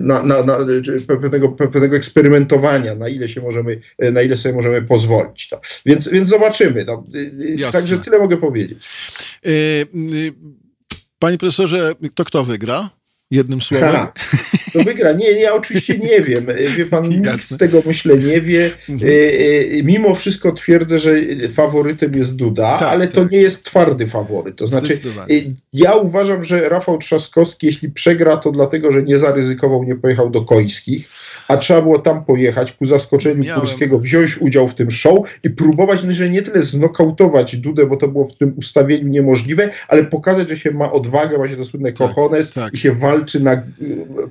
na, 0.00 0.22
na, 0.22 0.42
na 0.42 0.58
pewnego, 1.06 1.48
pewnego 1.48 1.96
eksperymentowania, 1.96 2.94
na 2.94 3.08
ile 3.08 3.28
się 3.28 3.40
możemy, 3.40 3.78
na 4.12 4.22
ile 4.22 4.36
sobie 4.36 4.54
możemy 4.54 4.82
pozwolić. 4.82 5.48
To. 5.48 5.60
Więc, 5.86 6.08
więc 6.08 6.28
zobaczymy. 6.28 6.84
No. 6.84 7.04
Także 7.72 7.98
tyle 7.98 8.18
mogę 8.18 8.36
powiedzieć. 8.36 8.88
Yy, 9.44 9.52
yy 10.10 10.27
Panie 11.18 11.38
profesorze, 11.38 11.94
to 12.14 12.24
kto 12.24 12.44
wygra? 12.44 12.90
Jednym 13.30 13.60
słowem. 13.62 13.92
Ha, 13.92 14.12
to 14.72 14.82
wygra. 14.84 15.12
Nie, 15.12 15.30
ja 15.30 15.54
oczywiście 15.54 15.98
nie 15.98 16.20
wiem. 16.20 16.46
Wie 16.76 16.86
pan, 16.86 17.08
nikt 17.08 17.40
z 17.40 17.56
tego 17.58 17.82
myślę 17.86 18.16
nie 18.16 18.40
wie. 18.40 18.70
Mhm. 18.88 19.12
E, 19.12 19.82
mimo 19.82 20.14
wszystko 20.14 20.52
twierdzę, 20.52 20.98
że 20.98 21.14
faworytem 21.54 22.12
jest 22.14 22.36
Duda, 22.36 22.78
tak, 22.78 22.88
ale 22.88 23.06
tak. 23.06 23.14
to 23.14 23.24
nie 23.30 23.38
jest 23.38 23.64
twardy 23.64 24.06
faworyt. 24.06 24.56
To 24.56 24.66
znaczy, 24.66 25.00
ja 25.72 25.94
uważam, 25.94 26.44
że 26.44 26.68
Rafał 26.68 26.98
Trzaskowski, 26.98 27.66
jeśli 27.66 27.90
przegra, 27.90 28.36
to 28.36 28.50
dlatego, 28.50 28.92
że 28.92 29.02
nie 29.02 29.18
zaryzykował, 29.18 29.84
nie 29.84 29.96
pojechał 29.96 30.30
do 30.30 30.44
Końskich 30.44 31.08
a 31.48 31.56
trzeba 31.56 31.82
było 31.82 31.98
tam 31.98 32.24
pojechać 32.24 32.72
ku 32.72 32.86
zaskoczeniu 32.86 33.44
Miałem. 33.44 33.60
Kurskiego, 33.60 33.98
wziąć 33.98 34.38
udział 34.38 34.68
w 34.68 34.74
tym 34.74 34.90
show 34.90 35.18
i 35.44 35.50
próbować, 35.50 36.04
no, 36.04 36.12
że 36.12 36.28
nie 36.28 36.42
tyle 36.42 36.62
znokautować 36.62 37.56
Dudę, 37.56 37.86
bo 37.86 37.96
to 37.96 38.08
było 38.08 38.26
w 38.26 38.36
tym 38.36 38.54
ustawieniu 38.56 39.08
niemożliwe, 39.08 39.70
ale 39.88 40.04
pokazać, 40.04 40.48
że 40.48 40.56
się 40.56 40.70
ma 40.70 40.92
odwagę, 40.92 41.38
ma 41.38 41.48
się 41.48 41.56
to 41.56 41.64
słynne 41.64 41.92
tak, 41.92 42.08
kochones 42.08 42.52
tak. 42.52 42.74
i 42.74 42.78
się 42.78 42.92
walczy 42.92 43.17
na 43.40 43.62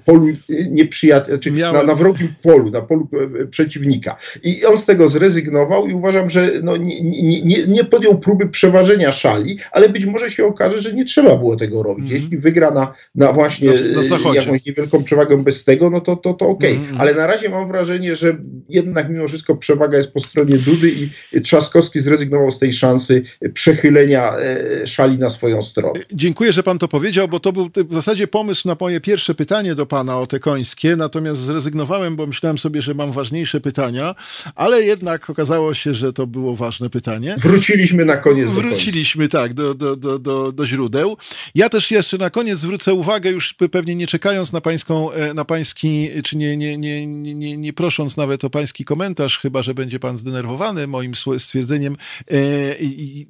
polu 0.06 0.26
nieprzyjaciela, 0.70 1.38
czy 1.38 1.52
na, 1.52 1.84
na 1.84 1.96
wrogim 1.96 2.34
polu, 2.42 2.72
na 2.72 2.82
polu 2.82 3.08
e, 3.42 3.46
przeciwnika. 3.46 4.18
I 4.44 4.66
on 4.66 4.78
z 4.78 4.86
tego 4.86 5.10
zrezygnował 5.10 5.88
i 5.88 5.94
uważam, 5.94 6.30
że 6.30 6.52
no, 6.64 6.78
nie, 6.78 7.02
nie, 7.02 7.42
nie, 7.42 7.68
nie 7.68 7.84
podjął 7.84 8.20
próby 8.20 8.48
przeważenia 8.48 9.12
szali, 9.12 9.58
ale 9.72 9.90
być 9.90 10.06
może 10.06 10.32
się 10.32 10.46
okaże, 10.46 10.80
że 10.80 10.94
nie 10.94 11.06
trzeba 11.06 11.36
było 11.36 11.56
tego 11.56 11.84
robić. 11.84 12.06
Mm 12.06 12.20
-hmm. 12.20 12.24
Jeśli 12.24 12.38
wygra 12.38 12.72
na, 12.72 12.94
na 13.16 13.34
właśnie 13.34 13.70
na, 13.70 14.30
na 14.30 14.36
jakąś 14.36 14.66
niewielką 14.66 15.04
przewagę 15.04 15.44
bez 15.44 15.64
tego, 15.64 15.90
no 15.90 16.02
to, 16.02 16.16
to, 16.16 16.34
to 16.34 16.48
okej. 16.48 16.74
Okay. 16.74 16.86
Mm 16.86 16.96
-hmm 16.96 17.08
ale 17.08 17.14
na 17.14 17.28
razie 17.28 17.50
mam 17.50 17.68
wrażenie, 17.68 18.16
że 18.16 18.38
jednak 18.70 19.10
mimo 19.10 19.28
wszystko 19.28 19.56
przewaga 19.56 19.98
jest 19.98 20.14
po 20.14 20.20
stronie 20.20 20.58
Dudy 20.58 20.92
i 20.92 21.42
Trzaskowski 21.42 22.00
zrezygnował 22.00 22.52
z 22.52 22.60
tej 22.60 22.74
szansy 22.74 23.24
przechylenia 23.54 24.38
e, 24.38 24.88
szali 24.88 25.18
na 25.18 25.30
swoją 25.30 25.64
stronę. 25.64 26.00
Dziękuję, 26.14 26.54
że 26.54 26.64
pan 26.64 26.80
to 26.80 26.88
powiedział, 26.88 27.28
bo 27.28 27.40
to 27.40 27.54
był 27.54 27.70
w 27.90 27.94
zasadzie 27.94 28.28
pomysł 28.28 28.68
na 28.68 28.76
moje 28.80 29.02
pierwsze 29.02 29.36
pytanie 29.36 29.76
do 29.76 29.86
pana 29.86 30.20
o 30.20 30.28
te 30.28 30.40
końskie, 30.40 30.96
natomiast 30.96 31.42
zrezygnowałem, 31.42 32.16
bo 32.16 32.28
myślałem 32.28 32.58
sobie, 32.58 32.82
że 32.82 32.94
mam 32.94 33.12
ważniejsze 33.12 33.62
pytania, 33.62 34.16
ale 34.56 34.84
jednak 34.84 35.30
okazało 35.30 35.74
się, 35.74 35.94
że 35.94 36.14
to 36.14 36.28
było 36.28 36.56
ważne 36.56 36.90
pytanie. 36.90 37.36
Wróciliśmy 37.40 38.06
na 38.06 38.18
koniec 38.18 38.50
Wróciliśmy, 38.50 39.28
tak, 39.28 39.54
do, 39.54 39.74
do, 39.74 39.96
do, 39.96 40.20
do, 40.20 40.52
do 40.52 40.66
źródeł. 40.66 41.18
Ja 41.56 41.70
też 41.70 41.92
jeszcze 41.92 42.18
na 42.18 42.30
koniec 42.30 42.60
zwrócę 42.60 42.94
uwagę, 42.94 43.32
już 43.32 43.54
pewnie 43.72 43.96
nie 43.96 44.08
czekając 44.08 44.52
na 44.52 44.62
pańską, 44.62 45.12
e, 45.12 45.34
na 45.34 45.46
pański, 45.46 46.10
czy 46.24 46.38
nie, 46.38 46.58
nie, 46.58 46.78
nie, 46.78 47.08
nie, 47.08 47.36
nie, 47.36 47.58
nie 47.58 47.74
prosząc 47.74 48.18
nawet 48.18 48.44
o 48.44 48.50
pański 48.50 48.86
komentarz, 48.86 49.40
chyba 49.40 49.64
że 49.64 49.74
będzie 49.74 50.00
pan 50.00 50.18
zdenerwowany 50.18 50.88
moim 50.88 51.14
stwierdzeniem, 51.38 51.98
e, 52.32 52.38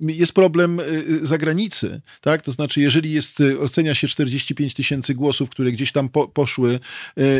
jest 0.01 0.33
problem 0.33 0.79
e, 0.79 0.83
zagranicy. 1.21 2.01
Tak? 2.21 2.41
To 2.41 2.51
znaczy, 2.51 2.81
jeżeli 2.81 3.11
jest, 3.11 3.43
ocenia 3.61 3.95
się 3.95 4.07
45 4.07 4.73
tysięcy 4.73 5.13
głosów, 5.13 5.36
które 5.45 5.71
gdzieś 5.71 5.91
tam 5.91 6.09
po, 6.09 6.27
poszły, 6.27 6.79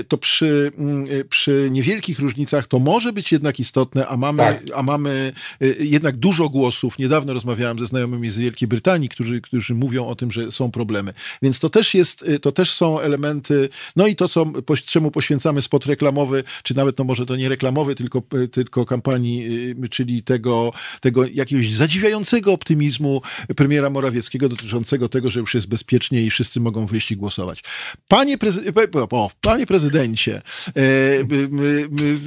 to 0.07 0.17
przy, 0.17 0.71
mm, 0.77 1.05
przy 1.29 1.69
niewielkich 1.71 2.19
różnicach 2.19 2.67
to 2.67 2.79
może 2.79 3.13
być 3.13 3.31
jednak 3.31 3.59
istotne, 3.59 4.07
a 4.07 4.17
mamy, 4.17 4.37
tak. 4.37 4.63
a 4.75 4.83
mamy 4.83 5.31
jednak 5.79 6.17
dużo 6.17 6.49
głosów. 6.49 6.99
Niedawno 6.99 7.33
rozmawiałem 7.33 7.79
ze 7.79 7.85
znajomymi 7.85 8.29
z 8.29 8.37
Wielkiej 8.37 8.67
Brytanii, 8.67 9.09
którzy, 9.09 9.41
którzy 9.41 9.75
mówią 9.75 10.07
o 10.07 10.15
tym, 10.15 10.31
że 10.31 10.51
są 10.51 10.71
problemy. 10.71 11.13
Więc 11.41 11.59
to 11.59 11.69
też 11.69 11.93
jest, 11.93 12.25
to 12.41 12.51
też 12.51 12.73
są 12.73 12.99
elementy, 12.99 13.69
no 13.95 14.07
i 14.07 14.15
to, 14.15 14.29
co, 14.29 14.45
czemu 14.85 15.11
poświęcamy 15.11 15.61
spot 15.61 15.85
reklamowy, 15.85 16.43
czy 16.63 16.75
nawet 16.75 16.97
no 16.97 17.03
może 17.03 17.25
to 17.25 17.35
nie 17.35 17.49
reklamowy, 17.49 17.95
tylko, 17.95 18.23
tylko 18.51 18.85
kampanii, 18.85 19.45
y, 19.83 19.89
czyli 19.89 20.23
tego, 20.23 20.71
tego 21.01 21.25
jakiegoś 21.25 21.73
zadziwiającego 21.73 22.53
optymizmu 22.53 23.21
premiera 23.55 23.89
Morawieckiego 23.89 24.49
dotyczącego 24.49 25.09
tego, 25.09 25.29
że 25.29 25.39
już 25.39 25.53
jest 25.53 25.67
bezpiecznie 25.67 26.23
i 26.23 26.29
wszyscy 26.29 26.59
mogą 26.59 26.85
wyjść 26.85 27.11
i 27.11 27.17
głosować. 27.17 27.63
Panie, 28.07 28.37
prezy 28.37 28.73
o, 29.11 29.31
panie 29.41 29.65
prezydencie, 29.65 30.41
e, 30.67 30.81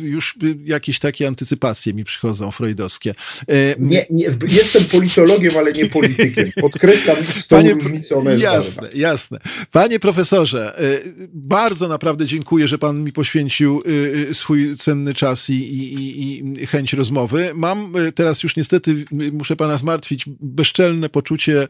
już 0.02 0.34
jakieś 0.64 0.98
takie 0.98 1.28
antycypacje 1.28 1.94
mi 1.94 2.04
przychodzą 2.04 2.50
freudowskie. 2.50 3.14
E, 3.48 3.54
nie, 3.78 4.06
nie, 4.10 4.26
jestem 4.48 4.84
politologiem, 4.84 5.52
ale 5.58 5.72
nie 5.72 5.86
politykiem. 5.86 6.52
Podkreślam 6.60 7.16
tą 7.16 7.56
Panie, 7.56 7.74
różnicą. 7.74 8.24
Jasne, 8.38 8.88
jasne. 8.94 9.38
Panie 9.72 10.00
profesorze, 10.00 10.78
e, 10.78 10.98
bardzo 11.32 11.88
naprawdę 11.88 12.26
dziękuję, 12.26 12.68
że 12.68 12.78
pan 12.78 13.04
mi 13.04 13.12
poświęcił 13.12 13.80
Y, 13.86 14.28
y, 14.30 14.34
swój 14.34 14.76
cenny 14.76 15.14
czas 15.14 15.50
i, 15.50 15.54
i, 15.54 16.62
i, 16.62 16.66
chęć 16.66 16.92
rozmowy. 16.92 17.50
Mam 17.54 17.96
y, 17.96 18.12
teraz 18.12 18.42
już 18.42 18.56
niestety, 18.56 19.04
muszę 19.32 19.56
pana 19.56 19.76
zmartwić, 19.76 20.24
bezczelne 20.40 21.08
poczucie, 21.08 21.68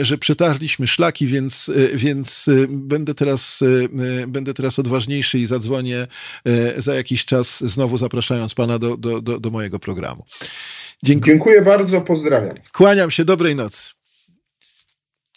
że 0.00 0.18
przetarliśmy 0.18 0.86
szlaki, 0.86 1.26
więc, 1.26 1.70
więc 1.94 2.46
będę, 2.68 3.14
teraz, 3.18 3.60
będę 4.28 4.54
teraz 4.54 4.78
odważniejszy 4.78 5.38
i 5.38 5.46
zadzwonię 5.46 6.06
za 6.76 6.94
jakiś 6.94 7.24
czas, 7.24 7.60
znowu 7.60 7.96
zapraszając 7.96 8.54
pana 8.54 8.78
do, 8.78 8.96
do, 8.96 9.20
do, 9.20 9.40
do 9.40 9.50
mojego 9.50 9.78
programu. 9.78 10.24
Dziękuję. 11.02 11.34
Dziękuję 11.34 11.62
bardzo, 11.62 12.00
pozdrawiam. 12.00 12.56
Kłaniam 12.72 13.10
się, 13.10 13.24
dobrej 13.24 13.54
nocy. 13.54 13.90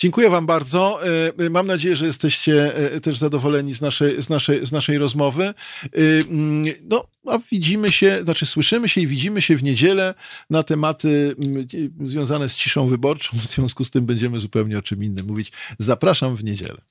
Dziękuję 0.02 0.30
Wam 0.30 0.46
bardzo. 0.46 1.00
E, 1.06 1.46
e, 1.46 1.50
mam 1.50 1.68
nadzieję, 1.68 1.96
że 1.96 2.06
jesteście 2.06 2.76
e, 2.76 3.02
też 3.02 3.18
zadowoleni 3.18 3.74
z 3.74 3.82
naszej, 3.82 4.22
z 4.22 4.30
naszej, 4.30 4.66
z 4.66 4.72
naszej 4.72 4.98
rozmowy. 4.98 5.54
Mm, 6.30 6.74
no, 6.84 7.08
a 7.28 7.40
widzimy 7.52 7.92
się, 7.92 8.20
znaczy 8.24 8.46
słyszymy 8.46 8.90
się 8.90 9.02
i 9.02 9.08
widzimy 9.08 9.42
się 9.42 9.58
w 9.58 9.64
niedzielę 9.64 10.14
na 10.50 10.64
tematy 10.64 11.36
mm, 11.46 11.68
związane 12.04 12.50
z 12.50 12.56
ciszą 12.56 12.88
wyborczą. 12.88 13.38
W 13.38 13.48
związku 13.48 13.86
z 13.86 13.92
tym 13.92 14.06
będziemy 14.06 14.40
zupełnie 14.40 14.78
o 14.78 14.82
czym 14.82 15.04
innym 15.04 15.26
mówić. 15.28 15.52
Zapraszam 15.80 16.36
w 16.36 16.44
niedzielę. 16.44 16.82